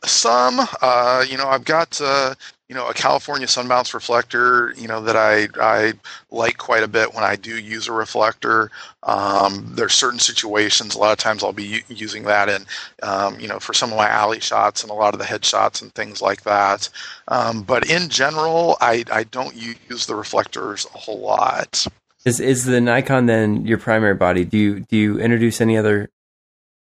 some, 0.04 0.60
uh, 0.80 1.24
you 1.28 1.36
know, 1.36 1.48
I've 1.48 1.64
got, 1.64 2.00
uh, 2.00 2.34
you 2.68 2.74
know, 2.74 2.88
a 2.88 2.94
California 2.94 3.46
sunbounce 3.46 3.92
reflector, 3.92 4.72
you 4.76 4.88
know, 4.88 5.02
that 5.02 5.16
I, 5.16 5.48
I 5.60 5.92
like 6.30 6.56
quite 6.56 6.82
a 6.82 6.88
bit 6.88 7.12
when 7.12 7.22
I 7.22 7.36
do 7.36 7.58
use 7.58 7.88
a 7.88 7.92
reflector. 7.92 8.70
Um, 9.02 9.72
there's 9.74 9.92
certain 9.92 10.18
situations, 10.18 10.94
a 10.94 10.98
lot 10.98 11.12
of 11.12 11.18
times 11.18 11.44
I'll 11.44 11.52
be 11.52 11.64
u- 11.64 11.82
using 11.88 12.22
that 12.24 12.48
in, 12.48 12.64
um, 13.02 13.38
you 13.38 13.48
know, 13.48 13.58
for 13.58 13.74
some 13.74 13.90
of 13.90 13.98
my 13.98 14.08
alley 14.08 14.40
shots 14.40 14.82
and 14.82 14.90
a 14.90 14.94
lot 14.94 15.12
of 15.12 15.20
the 15.20 15.26
headshots 15.26 15.82
and 15.82 15.94
things 15.94 16.22
like 16.22 16.42
that. 16.44 16.88
Um, 17.28 17.62
but 17.62 17.90
in 17.90 18.08
general, 18.08 18.78
I, 18.80 19.04
I 19.12 19.24
don't 19.24 19.54
use 19.54 20.06
the 20.06 20.14
reflectors 20.14 20.86
a 20.94 20.98
whole 20.98 21.20
lot. 21.20 21.86
Is 22.24 22.40
is 22.40 22.64
the 22.64 22.80
Nikon 22.80 23.26
then 23.26 23.66
your 23.66 23.76
primary 23.76 24.14
body? 24.14 24.46
Do 24.46 24.56
you 24.56 24.80
do 24.80 24.96
you 24.96 25.18
introduce 25.18 25.60
any 25.60 25.76
other 25.76 26.08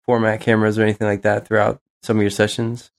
format 0.05 0.39
cameras 0.39 0.79
or 0.79 0.83
anything 0.83 1.07
like 1.07 1.23
that 1.23 1.45
throughout 1.45 1.81
some 2.03 2.15
of 2.15 2.21
your 2.23 2.29
sessions? 2.29 2.91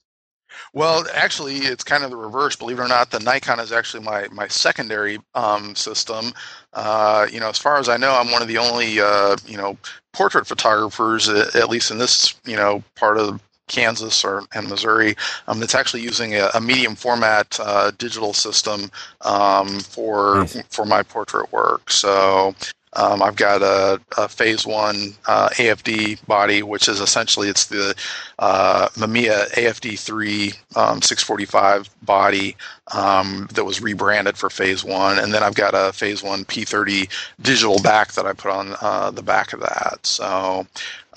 Well, 0.73 1.05
actually, 1.13 1.57
it's 1.57 1.83
kind 1.83 2.03
of 2.03 2.09
the 2.09 2.17
reverse. 2.17 2.55
Believe 2.55 2.79
it 2.79 2.83
or 2.83 2.87
not, 2.87 3.11
the 3.11 3.19
Nikon 3.19 3.59
is 3.59 3.71
actually 3.71 4.03
my 4.03 4.27
my 4.31 4.47
secondary 4.47 5.19
um, 5.35 5.75
system. 5.75 6.33
Uh, 6.73 7.27
you 7.31 7.39
know, 7.39 7.49
as 7.49 7.57
far 7.57 7.77
as 7.77 7.89
I 7.89 7.97
know, 7.97 8.15
I'm 8.17 8.31
one 8.31 8.41
of 8.41 8.47
the 8.47 8.57
only 8.57 8.99
uh, 8.99 9.37
you 9.45 9.57
know 9.57 9.77
portrait 10.13 10.47
photographers, 10.47 11.29
uh, 11.29 11.49
at 11.55 11.69
least 11.69 11.91
in 11.91 11.97
this 11.97 12.35
you 12.45 12.55
know 12.55 12.83
part 12.95 13.17
of 13.17 13.41
Kansas 13.67 14.23
or 14.23 14.43
and 14.53 14.67
Missouri, 14.69 15.15
um, 15.47 15.59
that's 15.59 15.75
actually 15.75 16.01
using 16.01 16.35
a, 16.35 16.49
a 16.53 16.61
medium 16.61 16.95
format 16.95 17.59
uh, 17.61 17.91
digital 17.97 18.33
system 18.33 18.89
um, 19.21 19.79
for 19.79 20.39
Nice. 20.39 20.61
for 20.69 20.85
my 20.85 21.03
portrait 21.03 21.51
work. 21.51 21.89
So. 21.91 22.55
Um, 22.93 23.21
I've 23.21 23.35
got 23.35 23.61
a, 23.61 24.01
a 24.17 24.27
phase 24.27 24.65
one 24.65 25.13
uh, 25.27 25.49
AFD 25.49 26.25
body, 26.25 26.63
which 26.63 26.87
is 26.87 26.99
essentially 26.99 27.49
it's 27.49 27.67
the 27.67 27.93
uh, 28.39 28.89
Mamiya 28.95 29.49
AFD3 29.51 30.77
um, 30.77 31.01
645 31.01 31.89
body 32.05 32.55
um, 32.93 33.47
that 33.53 33.65
was 33.65 33.81
rebranded 33.81 34.37
for 34.37 34.49
Phase 34.49 34.83
One, 34.83 35.19
and 35.19 35.33
then 35.33 35.43
I've 35.43 35.55
got 35.55 35.73
a 35.73 35.91
Phase 35.93 36.23
One 36.23 36.45
P30 36.45 37.09
digital 37.41 37.81
back 37.81 38.13
that 38.13 38.25
I 38.25 38.33
put 38.33 38.51
on 38.51 38.75
uh, 38.81 39.11
the 39.11 39.23
back 39.23 39.53
of 39.53 39.59
that. 39.59 39.99
So 40.03 40.65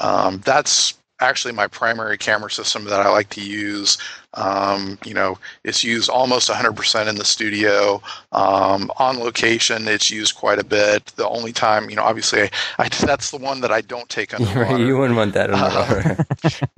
um, 0.01 0.39
that's 0.45 0.95
actually 1.21 1.53
my 1.53 1.67
primary 1.67 2.19
camera 2.19 2.51
system 2.51 2.85
that 2.85 3.01
I 3.01 3.09
like 3.11 3.29
to 3.31 3.41
use. 3.41 3.99
Um, 4.35 4.97
you 5.05 5.13
know, 5.13 5.39
it's 5.65 5.83
used 5.83 6.09
almost 6.09 6.49
100% 6.49 7.09
in 7.09 7.17
the 7.17 7.25
studio. 7.25 8.01
Um, 8.33 8.91
on 8.99 9.19
location, 9.19 9.89
it's 9.89 10.11
used 10.11 10.37
quite 10.37 10.59
a 10.61 10.65
bit. 10.65 11.07
The 11.17 11.29
only 11.29 11.53
time, 11.53 11.91
you 11.91 11.97
know, 11.97 12.05
obviously, 12.05 12.43
I, 12.43 12.51
I 12.79 12.89
that's 12.89 13.31
the 13.33 13.39
one 13.39 13.61
that 13.63 13.73
I 13.73 13.81
don't 13.81 14.09
take 14.09 14.33
underwater. 14.39 14.79
You 14.79 14.99
wouldn't 14.99 15.17
want 15.17 15.35
that 15.35 15.51
Uh, 15.51 15.57
underwater. 15.57 16.27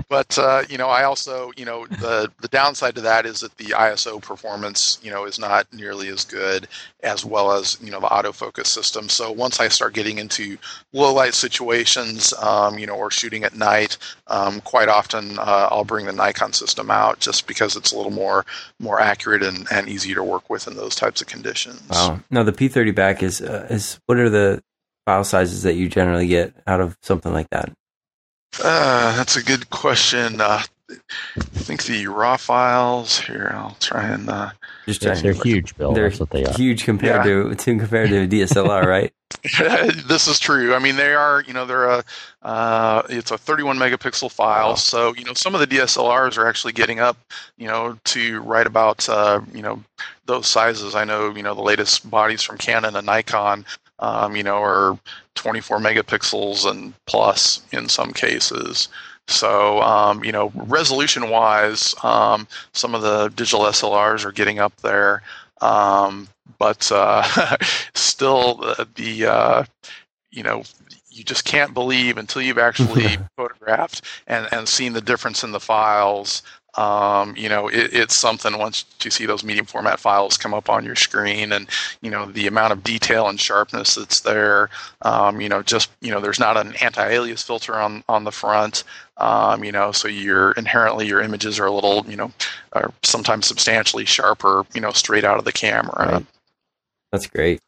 but 0.12 0.38
uh, 0.38 0.62
you 0.68 0.76
know, 0.76 0.88
I 0.88 1.04
also, 1.04 1.52
you 1.56 1.64
know, 1.64 1.86
the 1.86 2.30
the 2.42 2.48
downside 2.48 2.94
to 2.96 3.00
that 3.00 3.24
is 3.24 3.40
that 3.40 3.56
the 3.56 3.72
ISO 3.72 4.20
performance, 4.20 4.98
you 5.02 5.10
know, 5.10 5.24
is 5.24 5.38
not 5.38 5.66
nearly 5.72 6.08
as 6.08 6.26
good 6.26 6.68
as 7.02 7.24
well 7.24 7.50
as 7.50 7.78
you 7.80 7.90
know 7.90 7.98
the 7.98 8.08
autofocus 8.08 8.66
system. 8.66 9.08
So 9.08 9.32
once 9.32 9.58
I 9.58 9.68
start 9.68 9.94
getting 9.94 10.18
into 10.18 10.58
low 10.92 11.14
light 11.14 11.32
situations, 11.32 12.34
um, 12.34 12.78
you 12.78 12.86
know, 12.86 12.94
or 12.94 13.10
shooting 13.10 13.42
at 13.42 13.56
night, 13.56 13.96
um, 14.26 14.60
quite 14.60 14.90
often 14.90 15.38
uh, 15.38 15.68
I'll 15.70 15.86
bring 15.86 16.04
the 16.04 16.12
Nikon 16.12 16.52
system 16.52 16.90
out 16.90 17.18
just 17.18 17.46
because 17.46 17.74
it's 17.74 17.92
a 17.92 17.96
little 17.96 18.12
more 18.12 18.44
more 18.78 19.00
accurate 19.00 19.42
and, 19.42 19.66
and 19.72 19.88
easier 19.88 20.16
to 20.16 20.24
work 20.24 20.50
with 20.50 20.68
in 20.68 20.76
those 20.76 20.94
types 20.94 21.22
of 21.22 21.26
conditions. 21.26 21.88
wow. 21.88 22.20
No, 22.30 22.44
the 22.44 22.52
P30 22.52 22.94
back 22.94 23.22
is 23.22 23.40
uh, 23.40 23.66
is 23.70 23.98
what 24.04 24.18
are 24.18 24.28
the 24.28 24.62
file 25.06 25.24
sizes 25.24 25.62
that 25.62 25.76
you 25.76 25.88
generally 25.88 26.26
get 26.26 26.52
out 26.66 26.82
of 26.82 26.98
something 27.00 27.32
like 27.32 27.48
that? 27.48 27.72
Uh, 28.62 29.16
that's 29.16 29.36
a 29.36 29.42
good 29.42 29.70
question. 29.70 30.40
Uh, 30.40 30.62
I 30.90 31.40
think 31.40 31.84
the 31.84 32.06
raw 32.06 32.36
files 32.36 33.18
here. 33.20 33.50
I'll 33.54 33.76
try 33.80 34.08
and. 34.08 34.28
Uh, 34.28 34.50
Just 34.86 35.02
Yes, 35.02 35.22
they're 35.22 35.32
huge, 35.32 35.76
Bill. 35.76 35.92
They're 35.92 36.10
what 36.10 36.30
they 36.30 36.44
are. 36.44 36.52
huge 36.52 36.84
compared 36.84 37.24
to 37.24 37.54
to 37.54 37.78
compared 37.78 38.10
to 38.10 38.28
DSLR, 38.28 38.84
right? 38.84 39.12
this 40.06 40.28
is 40.28 40.38
true. 40.38 40.74
I 40.74 40.78
mean, 40.78 40.96
they 40.96 41.14
are. 41.14 41.42
You 41.46 41.54
know, 41.54 41.64
they're 41.64 41.86
a. 41.86 42.04
Uh, 42.42 43.02
it's 43.08 43.30
a 43.30 43.38
31 43.38 43.78
megapixel 43.78 44.30
file. 44.30 44.70
Wow. 44.70 44.74
So 44.74 45.14
you 45.14 45.24
know, 45.24 45.34
some 45.34 45.54
of 45.54 45.60
the 45.60 45.66
DSLRs 45.66 46.36
are 46.36 46.46
actually 46.46 46.72
getting 46.74 47.00
up. 47.00 47.16
You 47.56 47.68
know, 47.68 47.98
to 48.04 48.40
right 48.42 48.66
about. 48.66 49.08
Uh, 49.08 49.40
you 49.54 49.62
know, 49.62 49.82
those 50.26 50.46
sizes. 50.46 50.94
I 50.94 51.04
know. 51.04 51.34
You 51.34 51.42
know, 51.42 51.54
the 51.54 51.62
latest 51.62 52.10
bodies 52.10 52.42
from 52.42 52.58
Canon 52.58 52.96
and 52.96 53.06
Nikon. 53.06 53.64
Um, 54.02 54.34
you 54.34 54.42
know, 54.42 54.60
are 54.60 54.98
24 55.36 55.78
megapixels 55.78 56.68
and 56.68 56.92
plus 57.06 57.62
in 57.70 57.88
some 57.88 58.12
cases. 58.12 58.88
So, 59.28 59.80
um, 59.80 60.24
you 60.24 60.32
know, 60.32 60.50
resolution 60.54 61.30
wise, 61.30 61.94
um, 62.02 62.48
some 62.72 62.96
of 62.96 63.02
the 63.02 63.28
digital 63.28 63.60
SLRs 63.60 64.24
are 64.24 64.32
getting 64.32 64.58
up 64.58 64.76
there. 64.78 65.22
Um, 65.60 66.28
but 66.58 66.90
uh, 66.90 67.56
still, 67.94 68.58
uh, 68.62 68.84
the, 68.96 69.26
uh, 69.26 69.64
you 70.32 70.42
know, 70.42 70.64
you 71.08 71.22
just 71.22 71.44
can't 71.44 71.74
believe 71.74 72.18
until 72.18 72.42
you've 72.42 72.58
actually 72.58 73.18
photographed 73.36 74.02
and, 74.26 74.48
and 74.50 74.68
seen 74.68 74.92
the 74.94 75.00
difference 75.00 75.44
in 75.44 75.52
the 75.52 75.60
files. 75.60 76.42
Um, 76.74 77.36
you 77.36 77.48
know, 77.48 77.68
it, 77.68 77.92
it's 77.92 78.16
something 78.16 78.58
once 78.58 78.84
you 79.02 79.10
see 79.10 79.26
those 79.26 79.44
medium 79.44 79.66
format 79.66 80.00
files 80.00 80.36
come 80.36 80.54
up 80.54 80.70
on 80.70 80.84
your 80.84 80.96
screen 80.96 81.52
and, 81.52 81.68
you 82.00 82.10
know, 82.10 82.26
the 82.26 82.46
amount 82.46 82.72
of 82.72 82.82
detail 82.82 83.28
and 83.28 83.38
sharpness 83.38 83.94
that's 83.94 84.20
there. 84.20 84.70
Um, 85.02 85.40
you 85.40 85.48
know, 85.48 85.62
just, 85.62 85.90
you 86.00 86.10
know, 86.10 86.20
there's 86.20 86.40
not 86.40 86.56
an 86.56 86.74
anti 86.80 87.06
alias 87.06 87.42
filter 87.42 87.74
on, 87.74 88.02
on 88.08 88.24
the 88.24 88.32
front. 88.32 88.84
Um, 89.18 89.62
you 89.62 89.72
know, 89.72 89.92
so 89.92 90.08
you're 90.08 90.52
inherently 90.52 91.06
your 91.06 91.20
images 91.20 91.60
are 91.60 91.66
a 91.66 91.72
little, 91.72 92.04
you 92.06 92.16
know, 92.16 92.32
are 92.72 92.92
sometimes 93.02 93.46
substantially 93.46 94.06
sharper, 94.06 94.64
you 94.74 94.80
know, 94.80 94.92
straight 94.92 95.24
out 95.24 95.38
of 95.38 95.44
the 95.44 95.52
camera. 95.52 96.12
Right. 96.12 96.26
That's 97.12 97.26
great. 97.26 97.60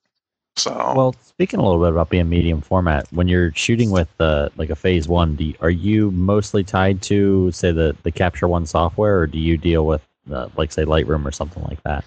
So, 0.56 0.94
Well, 0.94 1.14
speaking 1.22 1.58
a 1.58 1.62
little 1.64 1.80
bit 1.80 1.90
about 1.90 2.10
being 2.10 2.28
medium 2.28 2.60
format, 2.60 3.06
when 3.12 3.26
you're 3.26 3.52
shooting 3.54 3.90
with 3.90 4.08
uh, 4.20 4.50
like 4.56 4.70
a 4.70 4.76
phase 4.76 5.08
one, 5.08 5.36
you, 5.38 5.54
are 5.60 5.70
you 5.70 6.10
mostly 6.12 6.62
tied 6.62 7.02
to 7.02 7.50
say 7.50 7.72
the 7.72 7.96
the 8.04 8.12
Capture 8.12 8.46
One 8.46 8.66
software, 8.66 9.18
or 9.18 9.26
do 9.26 9.38
you 9.38 9.56
deal 9.56 9.84
with 9.84 10.02
uh, 10.30 10.48
like 10.56 10.70
say 10.70 10.84
Lightroom 10.84 11.26
or 11.26 11.32
something 11.32 11.62
like 11.64 11.82
that? 11.82 12.04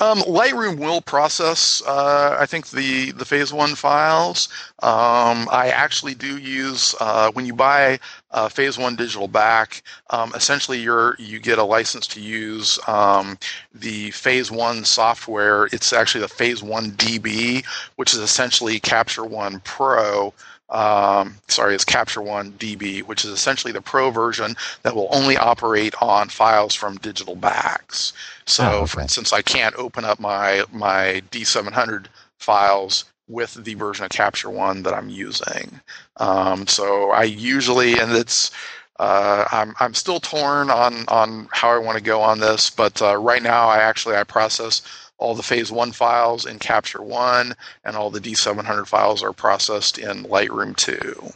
Um, 0.00 0.18
Lightroom 0.20 0.78
will 0.78 1.00
process, 1.00 1.82
uh, 1.84 2.36
I 2.38 2.46
think 2.46 2.68
the 2.68 3.10
the 3.12 3.24
Phase 3.24 3.52
One 3.52 3.74
files. 3.74 4.48
Um, 4.80 5.48
I 5.50 5.72
actually 5.74 6.14
do 6.14 6.38
use 6.38 6.94
uh, 7.00 7.32
when 7.32 7.46
you 7.46 7.54
buy 7.54 7.98
uh, 8.30 8.48
Phase 8.48 8.78
One 8.78 8.94
digital 8.94 9.26
back. 9.26 9.82
Um, 10.10 10.32
essentially, 10.36 10.78
you're 10.78 11.16
you 11.18 11.40
get 11.40 11.58
a 11.58 11.64
license 11.64 12.06
to 12.08 12.20
use 12.20 12.78
um, 12.86 13.38
the 13.74 14.12
Phase 14.12 14.52
One 14.52 14.84
software. 14.84 15.66
It's 15.66 15.92
actually 15.92 16.20
the 16.20 16.28
Phase 16.28 16.62
One 16.62 16.92
DB, 16.92 17.66
which 17.96 18.14
is 18.14 18.20
essentially 18.20 18.78
Capture 18.78 19.24
One 19.24 19.60
Pro 19.60 20.32
um, 20.70 21.36
sorry, 21.48 21.74
it's 21.74 21.84
Capture 21.84 22.20
One 22.20 22.52
DB, 22.52 23.02
which 23.02 23.24
is 23.24 23.30
essentially 23.30 23.72
the 23.72 23.80
pro 23.80 24.10
version 24.10 24.54
that 24.82 24.94
will 24.94 25.08
only 25.10 25.36
operate 25.36 25.94
on 26.02 26.28
files 26.28 26.74
from 26.74 26.96
digital 26.98 27.36
backs. 27.36 28.12
So, 28.46 28.64
oh, 28.64 28.76
okay. 28.78 28.86
for 28.86 29.00
instance, 29.00 29.32
I 29.32 29.42
can't 29.42 29.74
open 29.76 30.04
up 30.04 30.20
my 30.20 30.64
my 30.72 31.22
D700 31.30 32.06
files 32.38 33.04
with 33.28 33.54
the 33.54 33.74
version 33.74 34.04
of 34.04 34.10
Capture 34.10 34.50
One 34.50 34.82
that 34.82 34.94
I'm 34.94 35.08
using. 35.08 35.80
Um, 36.18 36.66
so 36.66 37.10
I 37.10 37.24
usually, 37.24 37.98
and 37.98 38.12
it's 38.12 38.50
uh, 38.98 39.46
I'm 39.50 39.74
I'm 39.80 39.94
still 39.94 40.20
torn 40.20 40.70
on 40.70 41.04
on 41.08 41.48
how 41.52 41.70
I 41.70 41.78
want 41.78 41.96
to 41.96 42.04
go 42.04 42.20
on 42.20 42.40
this, 42.40 42.68
but 42.68 43.00
uh, 43.00 43.16
right 43.16 43.42
now 43.42 43.68
I 43.68 43.78
actually 43.78 44.16
I 44.16 44.24
process 44.24 44.82
all 45.18 45.34
the 45.34 45.42
phase 45.42 45.70
one 45.70 45.92
files 45.92 46.46
in 46.46 46.58
Capture 46.58 47.02
One, 47.02 47.54
and 47.84 47.96
all 47.96 48.10
the 48.10 48.20
D700 48.20 48.86
files 48.86 49.22
are 49.22 49.32
processed 49.32 49.98
in 49.98 50.24
Lightroom 50.24 50.76
2. 50.76 51.32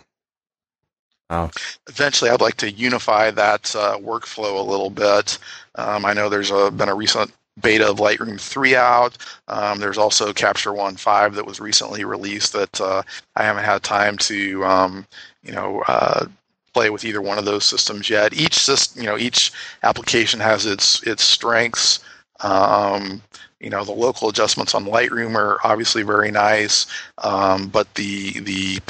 Wow. 1.30 1.50
Eventually, 1.88 2.30
I'd 2.30 2.40
like 2.40 2.56
to 2.58 2.70
unify 2.70 3.30
that 3.30 3.74
uh, 3.74 3.96
workflow 3.98 4.58
a 4.58 4.70
little 4.70 4.90
bit. 4.90 5.38
Um, 5.76 6.04
I 6.04 6.12
know 6.12 6.28
there's 6.28 6.50
a, 6.50 6.70
been 6.70 6.90
a 6.90 6.94
recent 6.94 7.32
beta 7.60 7.90
of 7.90 7.98
Lightroom 7.98 8.40
3 8.40 8.76
out. 8.76 9.18
Um, 9.48 9.78
there's 9.78 9.98
also 9.98 10.32
Capture 10.32 10.72
One 10.72 10.96
5 10.96 11.34
that 11.34 11.46
was 11.46 11.60
recently 11.60 12.04
released 12.04 12.52
that 12.52 12.80
uh, 12.80 13.02
I 13.36 13.42
haven't 13.42 13.64
had 13.64 13.82
time 13.82 14.18
to, 14.18 14.64
um, 14.64 15.06
you 15.42 15.52
know, 15.52 15.82
uh, 15.88 16.26
play 16.72 16.90
with 16.90 17.04
either 17.04 17.20
one 17.20 17.38
of 17.38 17.44
those 17.44 17.64
systems 17.64 18.08
yet. 18.08 18.32
Each 18.32 18.54
system, 18.54 19.02
you 19.02 19.08
know, 19.08 19.18
each 19.18 19.52
application 19.82 20.40
has 20.40 20.66
its 20.66 21.02
its 21.06 21.22
strengths. 21.22 22.00
Um, 22.40 23.22
you 23.62 23.70
know, 23.70 23.84
the 23.84 23.92
local 23.92 24.28
adjustments 24.28 24.74
on 24.74 24.84
Lightroom 24.84 25.36
are 25.36 25.58
obviously 25.64 26.02
very 26.02 26.30
nice, 26.30 26.86
um, 27.18 27.68
but 27.68 27.94
the 27.94 28.40
the 28.40 28.80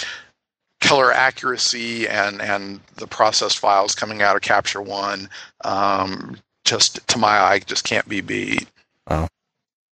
color 0.80 1.12
accuracy 1.12 2.08
and 2.08 2.40
and 2.40 2.80
the 2.96 3.06
processed 3.06 3.58
files 3.58 3.94
coming 3.94 4.22
out 4.22 4.34
of 4.34 4.42
Capture 4.42 4.82
One, 4.82 5.28
um, 5.64 6.38
just 6.64 7.06
to 7.08 7.18
my 7.18 7.38
eye, 7.38 7.60
just 7.60 7.84
can't 7.84 8.08
be 8.08 8.20
beat. 8.20 8.66
Wow. 9.08 9.28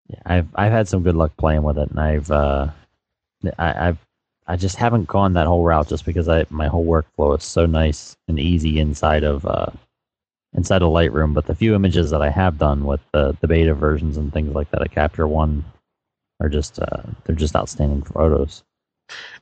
Yeah, 0.08 0.22
I've 0.26 0.48
I've 0.56 0.72
had 0.72 0.88
some 0.88 1.04
good 1.04 1.16
luck 1.16 1.36
playing 1.38 1.64
with 1.64 1.78
it, 1.78 1.90
and 1.90 2.00
I've 2.00 2.32
uh, 2.32 2.68
I, 3.58 3.90
I've 3.90 3.98
I 4.48 4.56
just 4.56 4.78
haven't 4.78 5.08
gone 5.08 5.34
that 5.34 5.46
whole 5.46 5.64
route 5.64 5.90
just 5.90 6.06
because 6.06 6.28
I 6.28 6.46
my 6.50 6.68
whole 6.68 6.86
workflow 6.86 7.38
is 7.38 7.44
so 7.44 7.66
nice 7.66 8.16
and 8.28 8.40
easy 8.40 8.80
inside 8.80 9.24
of 9.24 9.46
uh, 9.46 9.68
inside 10.56 10.82
of 10.82 10.90
Lightroom, 10.90 11.34
but 11.34 11.46
the 11.46 11.56
few 11.56 11.76
images 11.76 12.10
that 12.12 12.22
I 12.22 12.30
have 12.30 12.58
done 12.58 12.86
with 12.86 13.02
the, 13.14 13.38
the 13.42 13.48
beta 13.48 13.74
versions 13.74 14.18
and 14.18 14.34
things 14.34 14.54
like 14.54 14.72
that, 14.72 14.82
I 14.82 14.88
Capture 14.88 15.28
One, 15.28 15.64
are 16.40 16.50
just 16.50 16.80
uh, 16.80 17.04
they're 17.26 17.36
just 17.36 17.56
outstanding 17.56 18.02
photos. 18.02 18.64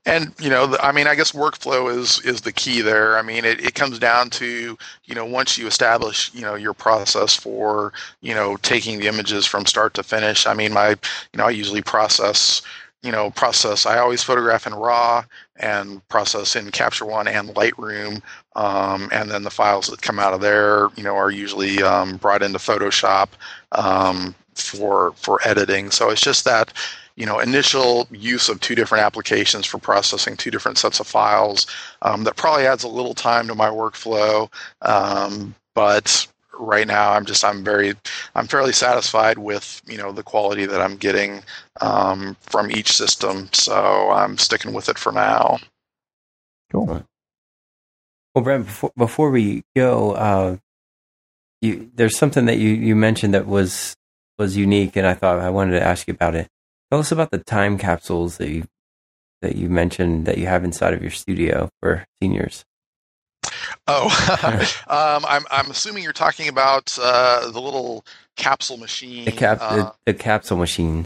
And 0.06 0.34
you 0.40 0.50
know, 0.50 0.78
I 0.82 0.92
mean, 0.92 1.08
I 1.08 1.16
guess 1.16 1.34
workflow 1.34 1.96
is 1.96 2.22
is 2.22 2.42
the 2.42 2.54
key 2.54 2.82
there. 2.82 3.18
I 3.18 3.22
mean, 3.22 3.44
it, 3.44 3.64
it 3.64 3.76
comes 3.76 4.00
down 4.00 4.30
to 4.32 4.78
you 5.04 5.16
know 5.16 5.26
once 5.26 5.58
you 5.58 5.68
establish 5.68 6.34
you 6.34 6.42
know 6.42 6.56
your 6.56 6.74
process 6.74 7.36
for 7.36 7.92
you 8.22 8.34
know 8.34 8.58
taking 8.58 9.00
the 9.00 9.08
images 9.08 9.46
from 9.46 9.66
start 9.66 9.94
to 9.96 10.04
finish. 10.04 10.48
I 10.48 10.54
mean, 10.54 10.74
my 10.74 10.90
you 10.92 11.38
know 11.38 11.46
I 11.46 11.50
usually 11.50 11.82
process 11.82 12.62
you 13.08 13.14
know 13.14 13.32
process. 13.32 13.86
I 13.86 14.00
always 14.00 14.22
photograph 14.22 14.68
in 14.68 14.76
raw 14.76 15.24
and 15.56 16.06
process 16.10 16.58
in 16.58 16.72
capture 16.72 17.06
one 17.06 17.26
and 17.26 17.48
lightroom 17.56 18.22
um, 18.58 19.08
and 19.14 19.32
then 19.32 19.44
the 19.44 19.50
files 19.50 19.88
that 19.88 20.02
come 20.02 20.20
out 20.20 20.34
of 20.34 20.42
there 20.42 20.90
you 20.98 21.04
know 21.04 21.16
are 21.16 21.32
usually 21.32 21.82
um, 21.82 22.18
brought 22.18 22.44
into 22.44 22.60
photoshop 22.60 23.30
um, 23.72 24.36
for 24.56 25.14
for 25.14 25.40
editing. 25.48 25.90
So 25.90 26.10
it's 26.10 26.20
just 26.20 26.44
that 26.44 26.74
you 27.16 27.26
know 27.26 27.40
initial 27.40 28.08
use 28.12 28.50
of 28.50 28.60
two 28.60 28.76
different 28.76 29.06
applications 29.06 29.66
for 29.66 29.78
processing 29.78 30.36
two 30.36 30.52
different 30.52 30.78
sets 30.78 31.00
of 31.00 31.08
files 31.08 31.66
um, 32.02 32.26
that 32.26 32.36
probably 32.36 32.68
adds 32.68 32.84
a 32.84 32.90
little 32.90 33.14
time 33.14 33.48
to 33.48 33.56
my 33.56 33.70
workflow 33.70 34.52
um, 34.82 35.56
but 35.76 36.28
right 36.60 36.88
now 36.88 37.12
i'm 37.12 37.26
just 37.26 37.44
i'm 37.44 37.64
very 37.64 37.94
i'm 38.36 38.48
fairly 38.48 38.72
satisfied 38.72 39.38
with 39.38 39.82
you 39.88 39.98
know 39.98 40.12
the 40.12 40.24
quality 40.24 40.66
that 40.66 40.82
i'm 40.82 40.98
getting 40.98 41.44
um, 41.80 42.36
from 42.42 42.72
each 42.72 42.92
system. 42.92 43.50
So 43.54 44.10
i'm 44.12 44.38
sticking 44.38 44.74
with 44.74 44.90
it 44.90 44.98
for 44.98 45.12
now. 45.12 45.60
Cool. 46.72 47.04
Well 48.36 48.44
brent 48.44 48.66
before, 48.66 48.92
before 48.98 49.32
we 49.32 49.64
go 49.76 50.14
uh, 50.14 50.58
you, 51.62 51.90
there's 51.96 52.18
something 52.18 52.46
that 52.46 52.58
you, 52.58 52.70
you 52.70 52.96
mentioned 52.96 53.34
that 53.34 53.48
was 53.48 53.96
was 54.38 54.56
unique 54.56 54.96
and 54.96 55.08
i 55.08 55.14
thought 55.16 55.40
i 55.40 55.50
wanted 55.50 55.72
to 55.72 55.84
ask 55.84 56.08
you 56.08 56.14
about 56.14 56.36
it. 56.36 56.48
Tell 56.92 57.00
us 57.00 57.12
about 57.12 57.32
the 57.32 57.40
time 57.40 57.78
capsules 57.78 58.38
that 58.38 58.50
you 58.50 58.66
that 59.42 59.56
you 59.56 59.70
mentioned 59.70 60.26
that 60.26 60.38
you 60.38 60.48
have 60.48 60.64
inside 60.64 60.94
of 60.94 61.02
your 61.02 61.12
studio 61.12 61.70
for 61.82 62.06
seniors 62.22 62.66
Oh, 63.88 64.08
um, 64.88 65.26
I'm 65.28 65.46
I'm 65.52 65.72
assuming 65.72 66.04
you're 66.04 66.14
talking 66.14 66.48
about 66.48 66.98
uh, 67.02 67.50
the 67.52 67.62
little 67.62 68.06
capsule 68.36 68.78
machine. 68.78 69.26
The 69.26 69.32
cap 69.32 69.58
uh, 69.62 69.76
the, 69.76 69.94
the 70.06 70.14
capsule 70.14 70.58
machine. 70.58 71.06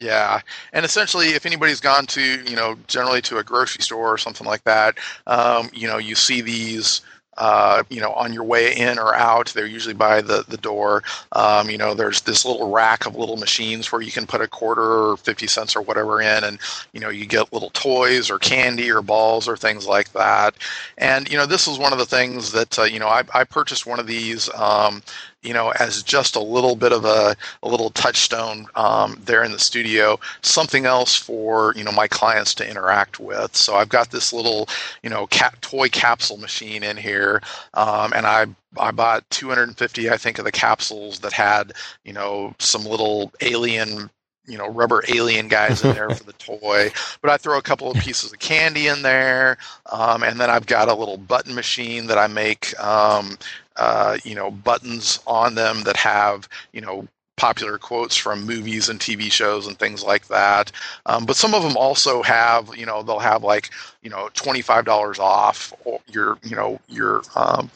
Yeah, 0.00 0.40
and 0.72 0.84
essentially, 0.84 1.28
if 1.28 1.44
anybody's 1.44 1.80
gone 1.80 2.06
to 2.06 2.22
you 2.22 2.56
know 2.56 2.76
generally 2.86 3.20
to 3.22 3.38
a 3.38 3.44
grocery 3.44 3.82
store 3.82 4.12
or 4.12 4.18
something 4.18 4.46
like 4.46 4.64
that, 4.64 4.98
um, 5.26 5.68
you 5.72 5.86
know 5.86 5.98
you 5.98 6.14
see 6.14 6.40
these 6.40 7.02
uh, 7.36 7.82
you 7.88 8.00
know, 8.00 8.12
on 8.12 8.32
your 8.32 8.44
way 8.44 8.76
in 8.76 8.98
or 8.98 9.14
out. 9.14 9.48
They're 9.48 9.66
usually 9.66 9.94
by 9.94 10.20
the, 10.20 10.44
the 10.48 10.56
door. 10.56 11.02
Um, 11.32 11.70
you 11.70 11.78
know, 11.78 11.94
there's 11.94 12.20
this 12.22 12.44
little 12.44 12.70
rack 12.70 13.06
of 13.06 13.16
little 13.16 13.36
machines 13.36 13.90
where 13.90 14.02
you 14.02 14.10
can 14.10 14.26
put 14.26 14.40
a 14.40 14.48
quarter 14.48 14.82
or 14.82 15.16
50 15.16 15.46
cents 15.46 15.74
or 15.76 15.82
whatever 15.82 16.20
in, 16.20 16.44
and, 16.44 16.58
you 16.92 17.00
know, 17.00 17.08
you 17.08 17.26
get 17.26 17.52
little 17.52 17.70
toys 17.70 18.30
or 18.30 18.38
candy 18.38 18.90
or 18.90 19.02
balls 19.02 19.48
or 19.48 19.56
things 19.56 19.86
like 19.86 20.12
that. 20.12 20.54
And, 20.98 21.30
you 21.30 21.36
know, 21.36 21.46
this 21.46 21.66
is 21.66 21.78
one 21.78 21.92
of 21.92 21.98
the 21.98 22.06
things 22.06 22.52
that, 22.52 22.78
uh, 22.78 22.84
you 22.84 22.98
know, 22.98 23.08
I, 23.08 23.22
I 23.32 23.44
purchased 23.44 23.86
one 23.86 24.00
of 24.00 24.06
these 24.06 24.50
um, 24.54 25.02
you 25.42 25.54
know, 25.54 25.70
as 25.78 26.02
just 26.02 26.36
a 26.36 26.40
little 26.40 26.76
bit 26.76 26.92
of 26.92 27.04
a, 27.04 27.34
a 27.62 27.68
little 27.68 27.90
touchstone 27.90 28.66
um, 28.74 29.20
there 29.24 29.42
in 29.42 29.52
the 29.52 29.58
studio, 29.58 30.18
something 30.42 30.84
else 30.84 31.16
for, 31.16 31.72
you 31.76 31.84
know, 31.84 31.92
my 31.92 32.06
clients 32.06 32.54
to 32.56 32.68
interact 32.68 33.18
with. 33.20 33.56
So 33.56 33.74
I've 33.74 33.88
got 33.88 34.10
this 34.10 34.32
little, 34.32 34.68
you 35.02 35.10
know, 35.10 35.26
cap, 35.28 35.60
toy 35.60 35.88
capsule 35.88 36.36
machine 36.36 36.82
in 36.82 36.96
here, 36.96 37.42
um, 37.74 38.12
and 38.14 38.26
I 38.26 38.46
I 38.76 38.92
bought 38.92 39.28
250, 39.30 40.10
I 40.10 40.16
think, 40.16 40.38
of 40.38 40.44
the 40.44 40.52
capsules 40.52 41.18
that 41.20 41.32
had, 41.32 41.72
you 42.04 42.12
know, 42.12 42.54
some 42.58 42.84
little 42.84 43.32
alien 43.40 44.10
you 44.46 44.58
know 44.58 44.68
rubber 44.70 45.04
alien 45.08 45.48
guys 45.48 45.84
in 45.84 45.94
there 45.94 46.10
for 46.10 46.24
the 46.24 46.32
toy 46.38 46.90
but 47.20 47.30
i 47.30 47.36
throw 47.36 47.58
a 47.58 47.62
couple 47.62 47.90
of 47.90 47.96
pieces 47.98 48.32
of 48.32 48.38
candy 48.38 48.88
in 48.88 49.02
there 49.02 49.58
um, 49.92 50.22
and 50.22 50.40
then 50.40 50.50
i've 50.50 50.66
got 50.66 50.88
a 50.88 50.94
little 50.94 51.18
button 51.18 51.54
machine 51.54 52.06
that 52.06 52.18
i 52.18 52.26
make 52.26 52.78
um, 52.80 53.38
uh, 53.76 54.18
you 54.24 54.34
know 54.34 54.50
buttons 54.50 55.20
on 55.26 55.54
them 55.54 55.82
that 55.82 55.96
have 55.96 56.48
you 56.72 56.80
know 56.80 57.06
popular 57.36 57.78
quotes 57.78 58.16
from 58.16 58.44
movies 58.44 58.90
and 58.90 59.00
TV 59.00 59.32
shows 59.32 59.66
and 59.66 59.78
things 59.78 60.04
like 60.04 60.28
that. 60.28 60.70
Um, 61.06 61.24
but 61.24 61.36
some 61.36 61.54
of 61.54 61.62
them 61.62 61.74
also 61.74 62.22
have, 62.22 62.76
you 62.76 62.84
know, 62.84 63.02
they'll 63.02 63.18
have 63.18 63.42
like, 63.42 63.70
you 64.02 64.10
know, 64.10 64.28
twenty 64.34 64.60
five 64.60 64.84
dollars 64.84 65.18
off 65.18 65.72
your, 66.06 66.36
you 66.42 66.54
know, 66.54 66.78
your 66.86 67.22
um, 67.34 67.70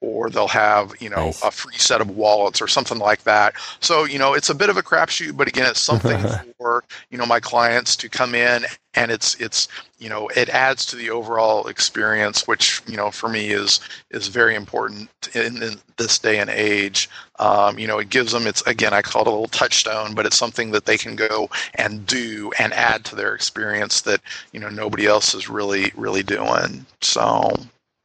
or 0.00 0.30
they'll 0.30 0.48
have 0.48 0.94
you 1.00 1.08
know 1.08 1.26
nice. 1.26 1.42
a 1.42 1.50
free 1.50 1.76
set 1.76 2.00
of 2.00 2.10
wallets 2.10 2.60
or 2.60 2.68
something 2.68 2.98
like 2.98 3.22
that. 3.24 3.54
So 3.80 4.04
you 4.04 4.18
know 4.18 4.34
it's 4.34 4.50
a 4.50 4.54
bit 4.54 4.70
of 4.70 4.76
a 4.76 4.82
crapshoot, 4.82 5.36
but 5.36 5.48
again, 5.48 5.68
it's 5.68 5.80
something 5.80 6.18
for 6.58 6.84
you 7.10 7.18
know 7.18 7.26
my 7.26 7.40
clients 7.40 7.96
to 7.96 8.08
come 8.08 8.34
in, 8.34 8.64
and 8.94 9.10
it's 9.10 9.34
it's 9.40 9.68
you 9.98 10.08
know 10.08 10.28
it 10.28 10.48
adds 10.48 10.86
to 10.86 10.96
the 10.96 11.10
overall 11.10 11.66
experience, 11.66 12.46
which 12.46 12.82
you 12.86 12.96
know 12.96 13.10
for 13.10 13.28
me 13.28 13.50
is 13.50 13.80
is 14.10 14.28
very 14.28 14.54
important 14.54 15.10
in, 15.34 15.62
in 15.62 15.74
this 15.96 16.18
day 16.18 16.38
and 16.38 16.50
age. 16.50 17.08
Um, 17.38 17.78
you 17.78 17.86
know, 17.86 17.98
it 17.98 18.10
gives 18.10 18.32
them 18.32 18.46
it's 18.46 18.62
again 18.62 18.92
I 18.92 19.02
call 19.02 19.22
it 19.22 19.28
a 19.28 19.30
little 19.30 19.48
touchstone, 19.48 20.14
but 20.14 20.26
it's 20.26 20.38
something 20.38 20.70
that 20.70 20.86
they 20.86 20.96
can 20.96 21.16
go 21.16 21.50
and 21.74 22.06
do 22.06 22.52
and 22.58 22.72
add 22.72 23.04
to 23.06 23.16
their 23.16 23.34
experience 23.34 24.00
that 24.02 24.20
you 24.52 24.60
know 24.60 24.70
nobody 24.70 25.06
else 25.06 25.34
is 25.34 25.48
really 25.48 25.92
really 25.94 26.22
doing. 26.22 26.86
So 27.02 27.52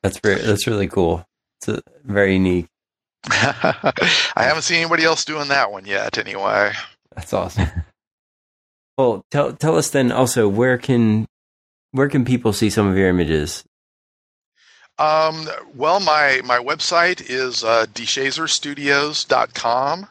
that's 0.03 0.19
very, 0.19 0.39
that's 0.41 0.67
really 0.67 0.87
cool. 0.87 1.25
It's 1.67 1.83
very 2.03 2.33
unique. 2.33 2.67
I 3.29 3.93
haven't 4.35 4.63
seen 4.63 4.79
anybody 4.79 5.03
else 5.03 5.25
doing 5.25 5.49
that 5.49 5.71
one 5.71 5.85
yet. 5.85 6.17
Anyway, 6.17 6.71
that's 7.15 7.33
awesome. 7.33 7.67
well, 8.97 9.23
tell 9.31 9.53
tell 9.53 9.77
us 9.77 9.89
then 9.89 10.11
also 10.11 10.47
where 10.47 10.77
can 10.77 11.25
where 11.91 12.09
can 12.09 12.25
people 12.25 12.53
see 12.53 12.69
some 12.69 12.87
of 12.87 12.95
your 12.97 13.09
images? 13.09 13.63
Um, 14.97 15.49
well, 15.75 15.99
my 15.99 16.39
my 16.45 16.59
website 16.59 17.29
is 17.29 17.61
uh, 17.63 17.85
deshazerstudios.com. 17.93 20.07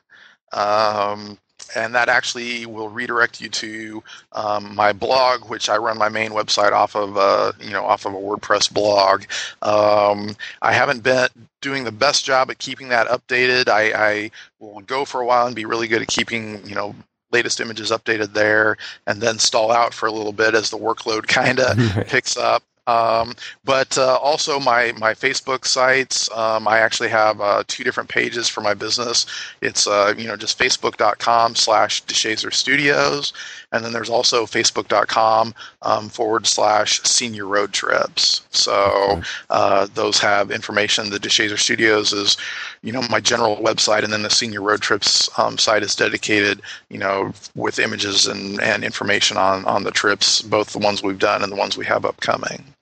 Um, 0.52 1.39
and 1.74 1.95
that 1.95 2.09
actually 2.09 2.66
will 2.66 2.89
redirect 2.89 3.41
you 3.41 3.49
to 3.49 4.03
um, 4.32 4.74
my 4.74 4.93
blog, 4.93 5.49
which 5.49 5.69
I 5.69 5.77
run 5.77 5.99
my 5.99 6.09
main 6.09 6.31
website 6.31 6.73
off 6.73 6.95
of, 6.95 7.16
uh, 7.16 7.53
you 7.61 7.70
know, 7.70 7.85
off 7.85 8.07
of 8.07 8.15
a 8.15 8.16
WordPress 8.16 8.73
blog. 8.73 9.24
Um, 9.62 10.36
I 10.62 10.73
haven't 10.73 11.03
been 11.03 11.28
doing 11.61 11.85
the 11.85 11.93
best 11.93 12.24
job 12.24 12.51
at 12.51 12.59
keeping 12.59 12.89
that 12.89 13.09
updated. 13.09 13.69
I, 13.69 13.93
I 13.93 14.31
will 14.59 14.81
go 14.81 15.05
for 15.05 15.20
a 15.20 15.27
while 15.27 15.47
and 15.47 15.57
be 15.57 15.65
really 15.65 15.89
good 15.89 16.03
at 16.03 16.09
keeping, 16.09 16.66
you 16.66 16.74
know, 16.74 16.95
latest 17.31 17.61
images 17.61 17.91
updated 17.91 18.32
there 18.32 18.77
and 19.07 19.20
then 19.20 19.39
stall 19.39 19.73
out 19.73 19.93
for 19.93 20.07
a 20.07 20.12
little 20.12 20.32
bit 20.32 20.55
as 20.55 20.70
the 20.70 20.78
workload 20.78 21.27
kind 21.27 21.61
of 21.61 21.77
picks 22.07 22.36
up 22.36 22.62
um, 22.86 23.35
but 23.65 23.97
uh, 23.97 24.16
also 24.16 24.61
my 24.61 24.93
my 24.98 25.15
Facebook 25.15 25.65
sites. 25.65 26.31
Um, 26.32 26.69
I 26.69 26.78
actually 26.78 27.09
have 27.09 27.40
uh, 27.40 27.65
two 27.66 27.82
different 27.82 28.11
pages 28.11 28.48
for 28.48 28.61
my 28.61 28.74
business. 28.74 29.27
It's 29.62 29.86
uh, 29.86 30.15
you 30.16 30.27
know 30.27 30.36
just 30.36 30.59
facebook.com 30.59 31.55
slash 31.55 32.05
DeShazer 32.05 32.52
Studios, 32.52 33.32
and 33.73 33.82
then 33.82 33.93
there's 33.93 34.11
also 34.11 34.44
facebook.com 34.44 35.55
um, 35.82 36.09
forward 36.11 36.47
slash 36.47 37.01
Senior 37.02 37.47
Road 37.47 37.73
Trips. 37.73 38.43
So 38.51 39.23
uh, 39.48 39.86
those 39.94 40.19
have 40.19 40.51
information. 40.51 41.09
The 41.09 41.19
DeShazer 41.19 41.59
Studios 41.59 42.12
is 42.12 42.36
you 42.82 42.93
know 42.93 43.02
my 43.11 43.20
general 43.20 43.56
website, 43.56 44.05
and 44.05 44.12
then 44.12 44.23
the 44.23 44.31
Senior 44.31 44.61
Road 44.61 44.82
Trips 44.82 45.31
um, 45.39 45.56
site 45.56 45.82
is 45.82 45.97
dedicated 45.97 46.61
you 46.90 46.98
know 46.98 47.32
with 47.55 47.78
images 47.78 48.27
and, 48.27 48.61
and 48.61 48.85
information 48.85 49.39
on 49.39 49.65
on 49.65 49.85
the 49.85 49.90
trips, 49.90 50.43
both 50.43 50.73
the 50.74 50.78
ones 50.78 51.02
we've 51.02 51.19
done 51.19 51.43
and 51.43 51.51
the 51.51 51.56
ones 51.56 51.78
we 51.78 51.86
have 51.86 52.05
upcoming. 52.05 52.73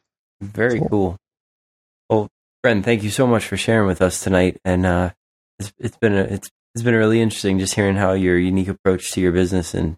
Very 0.43 0.81
cool. 0.81 0.89
cool. 0.89 1.17
Well, 2.11 2.29
Bren, 2.65 2.83
thank 2.85 3.03
you 3.03 3.11
so 3.11 3.27
much 3.27 3.47
for 3.47 3.57
sharing 3.57 3.87
with 3.87 4.03
us 4.03 4.21
tonight, 4.21 4.61
and 4.65 4.85
uh, 4.85 5.11
it's 5.59 5.73
it's 5.79 5.97
been 5.97 6.15
a, 6.15 6.23
it's 6.23 6.51
it's 6.75 6.83
been 6.83 6.95
really 6.95 7.21
interesting 7.21 7.59
just 7.59 7.75
hearing 7.75 7.97
how 7.97 8.13
your 8.13 8.39
unique 8.39 8.69
approach 8.69 9.13
to 9.13 9.21
your 9.21 9.33
business 9.33 9.75
and 9.75 9.97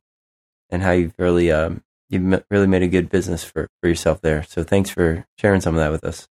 and 0.70 0.82
how 0.82 0.92
you've 0.92 1.14
really 1.18 1.50
um 1.50 1.82
you've 2.10 2.44
really 2.50 2.66
made 2.66 2.82
a 2.82 2.88
good 2.88 3.08
business 3.08 3.42
for 3.42 3.68
for 3.80 3.88
yourself 3.88 4.20
there. 4.20 4.42
So 4.42 4.62
thanks 4.62 4.90
for 4.90 5.26
sharing 5.38 5.60
some 5.60 5.74
of 5.74 5.80
that 5.80 5.90
with 5.90 6.04
us. 6.04 6.28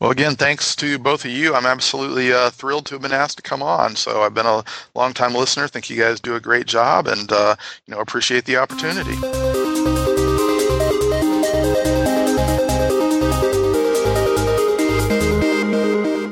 Well, 0.00 0.10
again, 0.10 0.34
thanks 0.34 0.74
to 0.76 0.98
both 0.98 1.24
of 1.24 1.30
you. 1.30 1.54
I'm 1.54 1.66
absolutely 1.66 2.32
uh, 2.32 2.50
thrilled 2.50 2.86
to 2.86 2.96
have 2.96 3.02
been 3.02 3.12
asked 3.12 3.36
to 3.36 3.42
come 3.42 3.62
on. 3.62 3.94
So 3.94 4.22
I've 4.22 4.34
been 4.34 4.46
a 4.46 4.64
long 4.96 5.12
time 5.12 5.34
listener. 5.34 5.68
Think 5.68 5.88
you 5.88 5.96
guys 5.96 6.18
do 6.18 6.34
a 6.34 6.40
great 6.40 6.66
job, 6.66 7.06
and 7.06 7.30
uh, 7.30 7.54
you 7.86 7.94
know 7.94 8.00
appreciate 8.00 8.44
the 8.44 8.56
opportunity. 8.56 9.57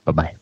Bye 0.04 0.12
bye. 0.12 0.36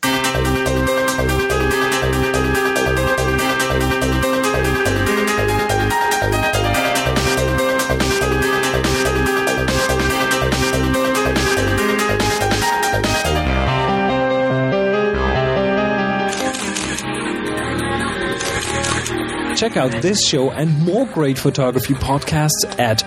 Check 19.61 19.77
out 19.77 20.01
this 20.01 20.27
show 20.27 20.49
and 20.49 20.75
more 20.79 21.05
great 21.05 21.37
photography 21.37 21.93
podcasts 21.93 22.65
at 22.79 23.03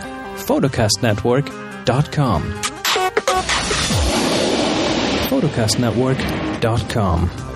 photocastnetwork.com. 0.46 2.42
photocastnetwork.com. 5.30 7.53